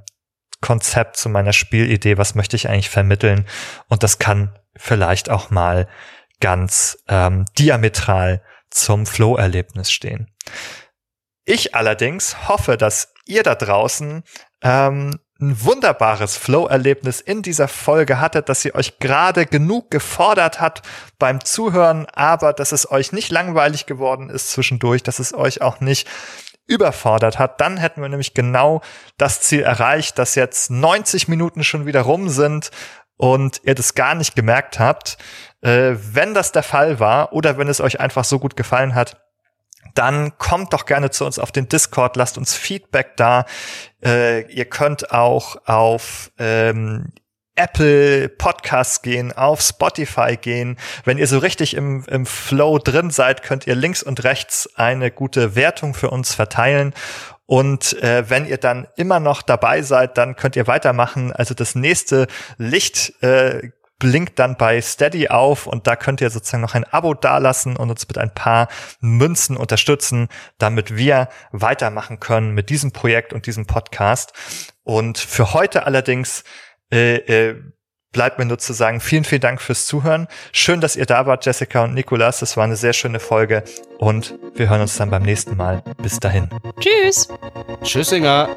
Konzept, 0.60 1.16
zu 1.16 1.28
meiner 1.28 1.52
Spielidee, 1.52 2.16
was 2.16 2.34
möchte 2.34 2.56
ich 2.56 2.68
eigentlich 2.68 2.90
vermitteln. 2.90 3.46
Und 3.88 4.02
das 4.02 4.18
kann 4.18 4.58
vielleicht 4.76 5.30
auch 5.30 5.50
mal 5.50 5.88
ganz 6.40 6.98
ähm, 7.08 7.44
diametral 7.58 8.42
zum 8.70 9.06
Flow-Erlebnis 9.06 9.92
stehen. 9.92 10.30
Ich 11.44 11.74
allerdings 11.74 12.48
hoffe, 12.48 12.76
dass 12.76 13.12
ihr 13.26 13.42
da 13.42 13.54
draußen 13.54 14.22
ähm, 14.62 15.18
ein 15.40 15.64
wunderbares 15.64 16.36
Flow-Erlebnis 16.36 17.20
in 17.20 17.42
dieser 17.42 17.68
Folge 17.68 18.20
hattet, 18.20 18.48
dass 18.48 18.62
sie 18.62 18.74
euch 18.74 18.98
gerade 18.98 19.44
genug 19.44 19.90
gefordert 19.90 20.60
hat 20.60 20.82
beim 21.18 21.44
Zuhören, 21.44 22.06
aber 22.14 22.52
dass 22.52 22.72
es 22.72 22.90
euch 22.90 23.12
nicht 23.12 23.30
langweilig 23.30 23.84
geworden 23.84 24.30
ist 24.30 24.52
zwischendurch, 24.52 25.02
dass 25.02 25.18
es 25.18 25.34
euch 25.34 25.60
auch 25.60 25.80
nicht 25.80 26.08
überfordert 26.66 27.38
hat, 27.38 27.60
dann 27.60 27.76
hätten 27.76 28.00
wir 28.00 28.08
nämlich 28.08 28.32
genau 28.32 28.80
das 29.18 29.42
Ziel 29.42 29.60
erreicht, 29.60 30.18
dass 30.18 30.34
jetzt 30.34 30.70
90 30.70 31.28
Minuten 31.28 31.62
schon 31.62 31.84
wieder 31.84 32.02
rum 32.02 32.30
sind 32.30 32.70
und 33.16 33.60
ihr 33.64 33.74
das 33.74 33.94
gar 33.94 34.14
nicht 34.14 34.34
gemerkt 34.34 34.78
habt. 34.78 35.18
Äh, 35.60 35.92
wenn 35.96 36.32
das 36.32 36.52
der 36.52 36.62
Fall 36.62 37.00
war 37.00 37.34
oder 37.34 37.58
wenn 37.58 37.68
es 37.68 37.82
euch 37.82 38.00
einfach 38.00 38.24
so 38.24 38.38
gut 38.38 38.56
gefallen 38.56 38.94
hat, 38.94 39.20
dann 39.94 40.36
kommt 40.38 40.72
doch 40.72 40.86
gerne 40.86 41.10
zu 41.10 41.24
uns 41.24 41.38
auf 41.38 41.52
den 41.52 41.68
Discord, 41.68 42.16
lasst 42.16 42.36
uns 42.36 42.54
Feedback 42.54 43.16
da. 43.16 43.46
Äh, 44.04 44.42
ihr 44.52 44.64
könnt 44.66 45.12
auch 45.12 45.56
auf 45.66 46.30
ähm, 46.38 47.12
Apple 47.56 48.28
Podcasts 48.28 49.02
gehen, 49.02 49.32
auf 49.32 49.60
Spotify 49.60 50.36
gehen. 50.36 50.76
Wenn 51.04 51.18
ihr 51.18 51.28
so 51.28 51.38
richtig 51.38 51.74
im, 51.74 52.04
im 52.08 52.26
Flow 52.26 52.78
drin 52.78 53.10
seid, 53.10 53.42
könnt 53.42 53.66
ihr 53.66 53.76
links 53.76 54.02
und 54.02 54.24
rechts 54.24 54.68
eine 54.74 55.10
gute 55.10 55.54
Wertung 55.54 55.94
für 55.94 56.10
uns 56.10 56.34
verteilen. 56.34 56.94
Und 57.46 57.92
äh, 58.02 58.28
wenn 58.28 58.46
ihr 58.46 58.56
dann 58.56 58.88
immer 58.96 59.20
noch 59.20 59.42
dabei 59.42 59.82
seid, 59.82 60.18
dann 60.18 60.34
könnt 60.34 60.56
ihr 60.56 60.66
weitermachen. 60.66 61.32
Also 61.32 61.54
das 61.54 61.74
nächste 61.74 62.26
Licht 62.56 63.22
äh, 63.22 63.70
blinkt 64.04 64.38
dann 64.38 64.58
bei 64.58 64.82
Steady 64.82 65.28
auf 65.28 65.66
und 65.66 65.86
da 65.86 65.96
könnt 65.96 66.20
ihr 66.20 66.28
sozusagen 66.28 66.60
noch 66.60 66.74
ein 66.74 66.84
Abo 66.84 67.14
dalassen 67.14 67.74
und 67.74 67.88
uns 67.88 68.06
mit 68.06 68.18
ein 68.18 68.34
paar 68.34 68.68
Münzen 69.00 69.56
unterstützen, 69.56 70.28
damit 70.58 70.94
wir 70.94 71.30
weitermachen 71.52 72.20
können 72.20 72.50
mit 72.50 72.68
diesem 72.68 72.92
Projekt 72.92 73.32
und 73.32 73.46
diesem 73.46 73.64
Podcast. 73.64 74.34
Und 74.82 75.16
für 75.16 75.54
heute 75.54 75.86
allerdings 75.86 76.44
äh, 76.92 77.14
äh, 77.14 77.62
bleibt 78.12 78.38
mir 78.38 78.44
nur 78.44 78.58
zu 78.58 78.74
sagen, 78.74 79.00
vielen, 79.00 79.24
vielen 79.24 79.40
Dank 79.40 79.62
fürs 79.62 79.86
Zuhören. 79.86 80.28
Schön, 80.52 80.82
dass 80.82 80.96
ihr 80.96 81.06
da 81.06 81.24
wart, 81.24 81.46
Jessica 81.46 81.84
und 81.84 81.94
Nikolas. 81.94 82.40
Das 82.40 82.58
war 82.58 82.64
eine 82.64 82.76
sehr 82.76 82.92
schöne 82.92 83.20
Folge 83.20 83.64
und 83.96 84.34
wir 84.54 84.68
hören 84.68 84.82
uns 84.82 84.98
dann 84.98 85.08
beim 85.08 85.22
nächsten 85.22 85.56
Mal. 85.56 85.82
Bis 86.02 86.20
dahin. 86.20 86.50
Tschüss. 86.78 87.26
Tschüssinger. 87.82 88.50